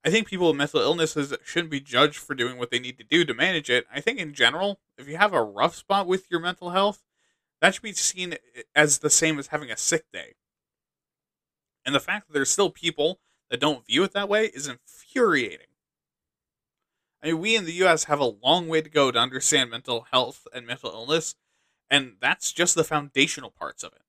I 0.04 0.10
think 0.10 0.28
people 0.28 0.48
with 0.48 0.58
mental 0.58 0.82
illnesses 0.82 1.34
shouldn't 1.46 1.72
be 1.72 1.80
judged 1.80 2.18
for 2.18 2.36
doing 2.36 2.58
what 2.58 2.70
they 2.70 2.80
need 2.80 2.98
to 2.98 3.06
do 3.06 3.24
to 3.24 3.34
manage 3.34 3.70
it. 3.70 3.86
I 3.90 4.02
think, 4.02 4.20
in 4.20 4.34
general, 4.34 4.82
if 4.98 5.08
you 5.08 5.16
have 5.16 5.32
a 5.32 5.42
rough 5.42 5.74
spot 5.74 6.06
with 6.06 6.30
your 6.30 6.42
mental 6.42 6.72
health, 6.72 7.02
that 7.62 7.74
should 7.74 7.84
be 7.84 7.94
seen 7.94 8.36
as 8.76 9.00
the 9.00 9.10
same 9.10 9.40
as 9.40 9.48
having 9.48 9.72
a 9.72 9.78
sick 9.78 10.04
day. 10.12 10.34
And 11.86 11.96
the 11.96 12.02
fact 12.02 12.28
that 12.28 12.34
there's 12.34 12.50
still 12.50 12.70
people 12.70 13.22
that 13.52 13.62
don't 13.62 13.88
view 13.88 14.04
it 14.04 14.12
that 14.12 14.28
way 14.28 14.48
is 14.48 14.68
infuriating. 14.68 15.68
I 17.24 17.28
mean, 17.28 17.40
we 17.40 17.56
in 17.56 17.64
the 17.64 17.72
U.S. 17.72 18.04
have 18.06 18.20
a 18.20 18.34
long 18.44 18.68
way 18.68 18.82
to 18.82 18.90
go 18.90 19.12
to 19.12 19.20
understand 19.20 19.72
mental 19.72 20.08
health 20.12 20.46
and 20.54 20.68
mental 20.68 20.92
illness, 20.92 21.36
and 21.90 22.14
that's 22.20 22.52
just 22.52 22.76
the 22.76 22.84
foundational 22.84 23.52
parts 23.52 23.84
of 23.84 23.94
it. 23.94 24.02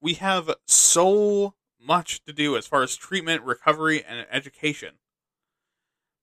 We 0.00 0.14
have 0.14 0.54
so 0.66 1.54
much 1.80 2.24
to 2.24 2.32
do 2.32 2.56
as 2.56 2.66
far 2.66 2.82
as 2.82 2.96
treatment, 2.96 3.42
recovery, 3.42 4.04
and 4.04 4.26
education, 4.30 4.94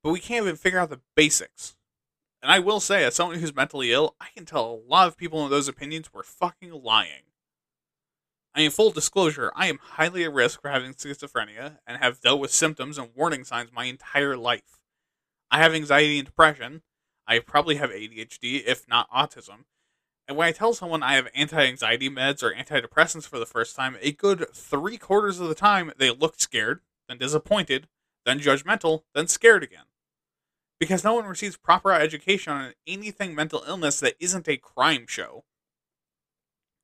but 0.03 0.11
we 0.11 0.19
can't 0.19 0.43
even 0.43 0.55
figure 0.55 0.79
out 0.79 0.89
the 0.89 1.01
basics. 1.15 1.75
And 2.41 2.51
I 2.51 2.59
will 2.59 2.79
say, 2.79 3.03
as 3.03 3.15
someone 3.15 3.39
who's 3.39 3.55
mentally 3.55 3.91
ill, 3.91 4.15
I 4.21 4.27
can 4.35 4.45
tell 4.45 4.65
a 4.65 4.87
lot 4.87 5.07
of 5.07 5.17
people 5.17 5.43
in 5.43 5.49
those 5.49 5.67
opinions 5.67 6.13
were 6.13 6.23
fucking 6.23 6.71
lying. 6.71 7.23
I 8.53 8.59
mean, 8.59 8.71
full 8.71 8.91
disclosure, 8.91 9.51
I 9.55 9.67
am 9.67 9.79
highly 9.81 10.23
at 10.23 10.31
risk 10.31 10.61
for 10.61 10.69
having 10.69 10.93
schizophrenia 10.93 11.79
and 11.85 11.97
have 12.01 12.21
dealt 12.21 12.39
with 12.39 12.51
symptoms 12.51 12.97
and 12.97 13.09
warning 13.15 13.43
signs 13.43 13.71
my 13.73 13.85
entire 13.85 14.37
life. 14.37 14.79
I 15.51 15.57
have 15.57 15.73
anxiety 15.73 16.19
and 16.19 16.25
depression. 16.25 16.83
I 17.27 17.39
probably 17.39 17.75
have 17.75 17.89
ADHD, 17.89 18.63
if 18.65 18.87
not 18.87 19.09
autism. 19.09 19.65
And 20.27 20.37
when 20.37 20.47
I 20.47 20.51
tell 20.51 20.73
someone 20.73 21.03
I 21.03 21.15
have 21.15 21.29
anti 21.35 21.65
anxiety 21.65 22.09
meds 22.09 22.41
or 22.41 22.53
antidepressants 22.53 23.27
for 23.27 23.37
the 23.37 23.45
first 23.45 23.75
time, 23.75 23.97
a 24.01 24.11
good 24.11 24.47
three 24.53 24.97
quarters 24.97 25.39
of 25.39 25.47
the 25.47 25.55
time 25.55 25.91
they 25.97 26.09
look 26.09 26.39
scared, 26.39 26.81
then 27.07 27.17
disappointed, 27.17 27.87
then 28.25 28.39
judgmental, 28.39 29.03
then 29.13 29.27
scared 29.27 29.63
again. 29.63 29.85
Because 30.79 31.03
no 31.03 31.13
one 31.13 31.25
receives 31.25 31.57
proper 31.57 31.91
education 31.91 32.53
on 32.53 32.73
anything 32.87 33.35
mental 33.35 33.63
illness 33.67 33.99
that 33.99 34.15
isn't 34.19 34.47
a 34.47 34.57
crime 34.57 35.05
show. 35.07 35.45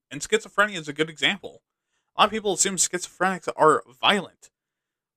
And 0.10 0.22
schizophrenia 0.22 0.78
is 0.78 0.88
a 0.88 0.94
good 0.94 1.10
example. 1.10 1.62
A 2.16 2.22
lot 2.22 2.26
of 2.26 2.32
people 2.32 2.54
assume 2.54 2.76
schizophrenics 2.76 3.50
are 3.56 3.84
violent. 4.00 4.52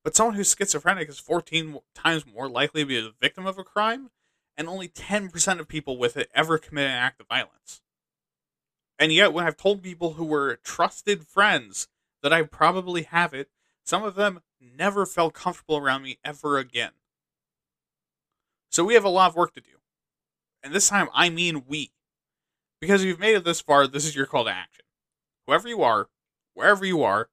But 0.03 0.17
someone 0.17 0.35
who's 0.35 0.55
schizophrenic 0.55 1.09
is 1.09 1.19
14 1.19 1.79
times 1.95 2.25
more 2.27 2.49
likely 2.49 2.83
to 2.83 2.87
be 2.87 2.99
a 2.99 3.11
victim 3.21 3.47
of 3.47 3.59
a 3.59 3.65
crime, 3.65 4.11
and 4.57 4.69
only 4.69 4.89
10% 4.89 5.61
of 5.61 5.69
people 5.69 5.99
with 5.99 6.17
it 6.17 6.31
ever 6.35 6.59
commit 6.59 6.87
an 6.87 6.93
act 6.93 7.21
of 7.21 7.29
violence. 7.29 7.81
And 8.99 9.13
yet, 9.13 9.33
when 9.33 9.47
I've 9.47 9.57
told 9.57 9.83
people 9.83 10.15
who 10.15 10.25
were 10.25 10.59
trusted 10.63 11.27
friends 11.27 11.89
that 12.23 12.33
I 12.33 12.43
probably 12.43 13.03
have 13.03 13.35
it, 13.35 13.51
some 13.85 14.03
of 14.03 14.15
them 14.15 14.41
never 14.61 15.05
felt 15.05 15.35
comfortable 15.35 15.77
around 15.77 16.03
me 16.03 16.19
ever 16.25 16.59
again. 16.59 16.93
So 18.71 18.85
we 18.85 18.95
have 18.95 19.05
a 19.05 19.09
lot 19.09 19.29
of 19.31 19.37
work 19.37 19.55
to 19.55 19.61
do. 19.61 19.71
And 20.63 20.73
this 20.73 20.89
time, 20.89 21.09
I 21.13 21.29
mean 21.29 21.65
we. 21.67 21.93
Because 22.81 23.03
if 23.03 23.09
you've 23.09 23.21
made 23.21 23.37
it 23.37 23.45
this 23.45 23.61
far, 23.61 23.87
this 23.87 24.05
is 24.05 24.17
your 24.17 24.27
call 24.27 24.45
to 24.45 24.51
action. 24.51 24.85
Whoever 25.47 25.69
you 25.69 25.83
are, 25.83 26.09
wherever 26.55 26.85
you 26.85 27.03
are, 27.03 27.29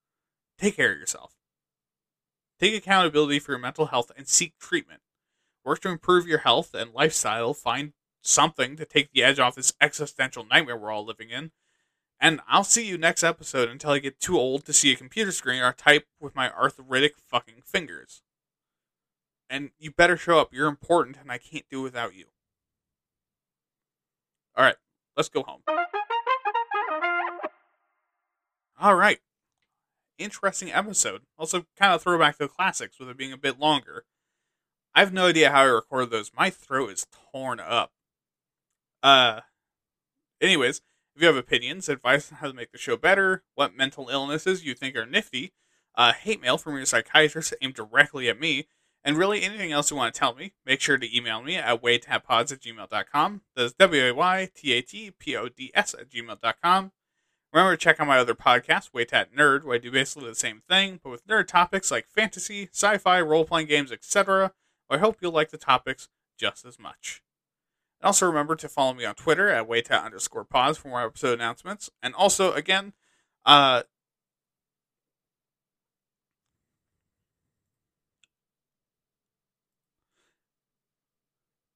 take 0.57 0.75
care 0.75 0.91
of 0.91 0.99
yourself 0.99 1.35
Take 2.61 2.75
accountability 2.75 3.39
for 3.39 3.53
your 3.53 3.59
mental 3.59 3.87
health 3.87 4.11
and 4.15 4.27
seek 4.27 4.53
treatment. 4.59 5.01
Work 5.65 5.79
to 5.81 5.89
improve 5.89 6.27
your 6.27 6.39
health 6.39 6.75
and 6.75 6.93
lifestyle. 6.93 7.55
Find 7.55 7.93
something 8.21 8.75
to 8.77 8.85
take 8.85 9.11
the 9.11 9.23
edge 9.23 9.39
off 9.39 9.55
this 9.55 9.73
existential 9.81 10.45
nightmare 10.45 10.77
we're 10.77 10.91
all 10.91 11.05
living 11.05 11.29
in. 11.29 11.51
And 12.19 12.39
I'll 12.47 12.63
see 12.63 12.87
you 12.87 12.97
next 12.97 13.23
episode 13.23 13.69
until 13.69 13.91
I 13.91 13.99
get 13.99 14.19
too 14.19 14.37
old 14.37 14.65
to 14.65 14.73
see 14.73 14.91
a 14.91 14.95
computer 14.95 15.31
screen 15.31 15.61
or 15.61 15.73
type 15.73 16.05
with 16.19 16.35
my 16.35 16.51
arthritic 16.51 17.15
fucking 17.17 17.63
fingers. 17.65 18.21
And 19.49 19.71
you 19.79 19.91
better 19.91 20.17
show 20.17 20.39
up. 20.39 20.53
You're 20.53 20.67
important, 20.67 21.17
and 21.19 21.31
I 21.31 21.39
can't 21.39 21.65
do 21.69 21.81
without 21.81 22.15
you. 22.15 22.25
All 24.55 24.63
right, 24.63 24.75
let's 25.17 25.29
go 25.29 25.43
home. 25.43 25.61
All 28.79 28.95
right. 28.95 29.19
Interesting 30.17 30.71
episode. 30.71 31.21
Also, 31.37 31.65
kind 31.77 31.93
of 31.93 32.01
throwback 32.01 32.37
to 32.37 32.45
the 32.45 32.49
classics 32.49 32.99
with 32.99 33.09
it 33.09 33.17
being 33.17 33.31
a 33.31 33.37
bit 33.37 33.59
longer. 33.59 34.05
I 34.95 34.99
have 35.01 35.13
no 35.13 35.27
idea 35.27 35.51
how 35.51 35.61
I 35.61 35.65
recorded 35.65 36.11
those. 36.11 36.31
My 36.35 36.49
throat 36.49 36.91
is 36.91 37.07
torn 37.31 37.59
up. 37.59 37.91
Uh, 39.03 39.41
anyways, 40.39 40.81
if 41.15 41.21
you 41.21 41.27
have 41.27 41.35
opinions, 41.35 41.89
advice 41.89 42.31
on 42.31 42.37
how 42.37 42.47
to 42.47 42.53
make 42.53 42.71
the 42.71 42.77
show 42.77 42.97
better, 42.97 43.43
what 43.55 43.75
mental 43.75 44.09
illnesses 44.09 44.63
you 44.63 44.73
think 44.73 44.95
are 44.95 45.05
nifty, 45.05 45.53
uh, 45.95 46.13
hate 46.13 46.41
mail 46.41 46.57
from 46.57 46.75
your 46.75 46.85
psychiatrist 46.85 47.53
aimed 47.61 47.73
directly 47.73 48.29
at 48.29 48.39
me, 48.39 48.67
and 49.03 49.17
really 49.17 49.41
anything 49.41 49.71
else 49.71 49.91
you 49.91 49.97
want 49.97 50.13
to 50.13 50.19
tell 50.19 50.35
me, 50.35 50.53
make 50.65 50.79
sure 50.79 50.97
to 50.97 51.17
email 51.17 51.41
me 51.41 51.57
at 51.57 51.81
waytatpods 51.81 52.51
at 52.51 52.61
gmail.com. 52.61 53.41
That's 53.55 53.73
W 53.73 54.03
A 54.03 54.11
Y 54.13 54.49
T 54.55 54.73
A 54.73 54.81
T 54.81 55.11
P 55.11 55.35
O 55.35 55.49
D 55.49 55.71
S 55.73 55.93
at 55.93 56.09
gmail.com. 56.09 56.91
Remember 57.53 57.75
to 57.75 57.77
check 57.77 57.99
out 57.99 58.07
my 58.07 58.17
other 58.17 58.33
podcast, 58.33 58.91
Waytat 58.91 59.33
Nerd, 59.37 59.65
where 59.65 59.75
I 59.75 59.79
do 59.79 59.91
basically 59.91 60.29
the 60.29 60.35
same 60.35 60.61
thing, 60.69 61.01
but 61.03 61.09
with 61.09 61.27
nerd 61.27 61.47
topics 61.47 61.91
like 61.91 62.07
fantasy, 62.07 62.69
sci 62.71 62.97
fi, 62.97 63.19
role 63.19 63.43
playing 63.43 63.67
games, 63.67 63.91
etc. 63.91 64.53
I 64.89 64.99
hope 64.99 65.17
you'll 65.19 65.33
like 65.33 65.49
the 65.49 65.57
topics 65.57 66.07
just 66.37 66.63
as 66.63 66.79
much. 66.79 67.21
And 68.01 68.07
also 68.07 68.25
remember 68.25 68.55
to 68.55 68.67
follow 68.67 68.93
me 68.93 69.05
on 69.05 69.13
Twitter 69.13 69.49
at 69.49 69.67
waytat 69.67 70.03
underscore 70.03 70.43
pods 70.43 70.79
for 70.79 70.87
more 70.87 71.05
episode 71.05 71.33
announcements. 71.33 71.89
And 72.01 72.15
also, 72.15 72.51
again, 72.53 72.93
uh, 73.45 73.83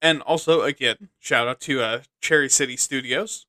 and 0.02 0.22
also 0.24 0.62
again, 0.62 1.10
shout 1.20 1.48
out 1.48 1.60
to 1.62 1.82
uh, 1.82 2.02
Cherry 2.22 2.50
City 2.50 2.76
Studios. 2.76 3.46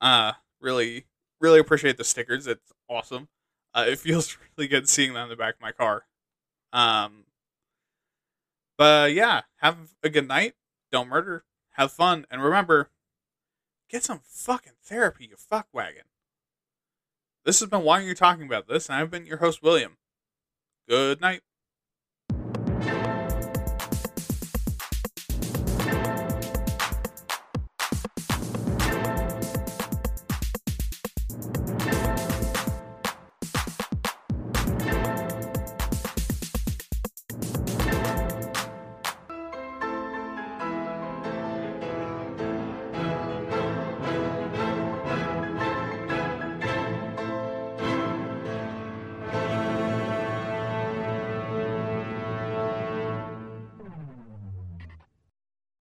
Uh, 0.00 0.32
really, 0.60 1.06
really 1.40 1.60
appreciate 1.60 1.96
the 1.96 2.04
stickers. 2.04 2.46
It's 2.46 2.72
awesome. 2.90 3.28
Uh, 3.74 3.86
it 3.88 3.98
feels 4.00 4.36
really 4.56 4.68
good 4.68 4.86
seeing 4.86 5.14
them 5.14 5.24
in 5.24 5.28
the 5.30 5.36
back 5.36 5.54
of 5.54 5.60
my 5.62 5.72
car. 5.72 6.04
Um, 6.74 7.24
but 8.76 9.12
yeah, 9.14 9.42
have 9.58 9.78
a 10.02 10.10
good 10.10 10.28
night. 10.28 10.54
Don't 10.90 11.08
murder. 11.08 11.44
Have 11.72 11.92
fun. 11.92 12.26
And 12.30 12.42
remember, 12.42 12.90
get 13.88 14.04
some 14.04 14.20
fucking 14.24 14.74
therapy, 14.82 15.28
you 15.30 15.36
fuckwagon. 15.36 16.06
This 17.44 17.60
has 17.60 17.68
been 17.68 17.82
Why 17.82 18.00
Are 18.00 18.04
You 18.04 18.14
Talking 18.14 18.46
About 18.46 18.68
This, 18.68 18.88
and 18.88 18.96
I've 18.96 19.10
been 19.10 19.26
your 19.26 19.38
host, 19.38 19.62
William. 19.62 19.96
Good 20.88 21.20
night. 21.20 21.40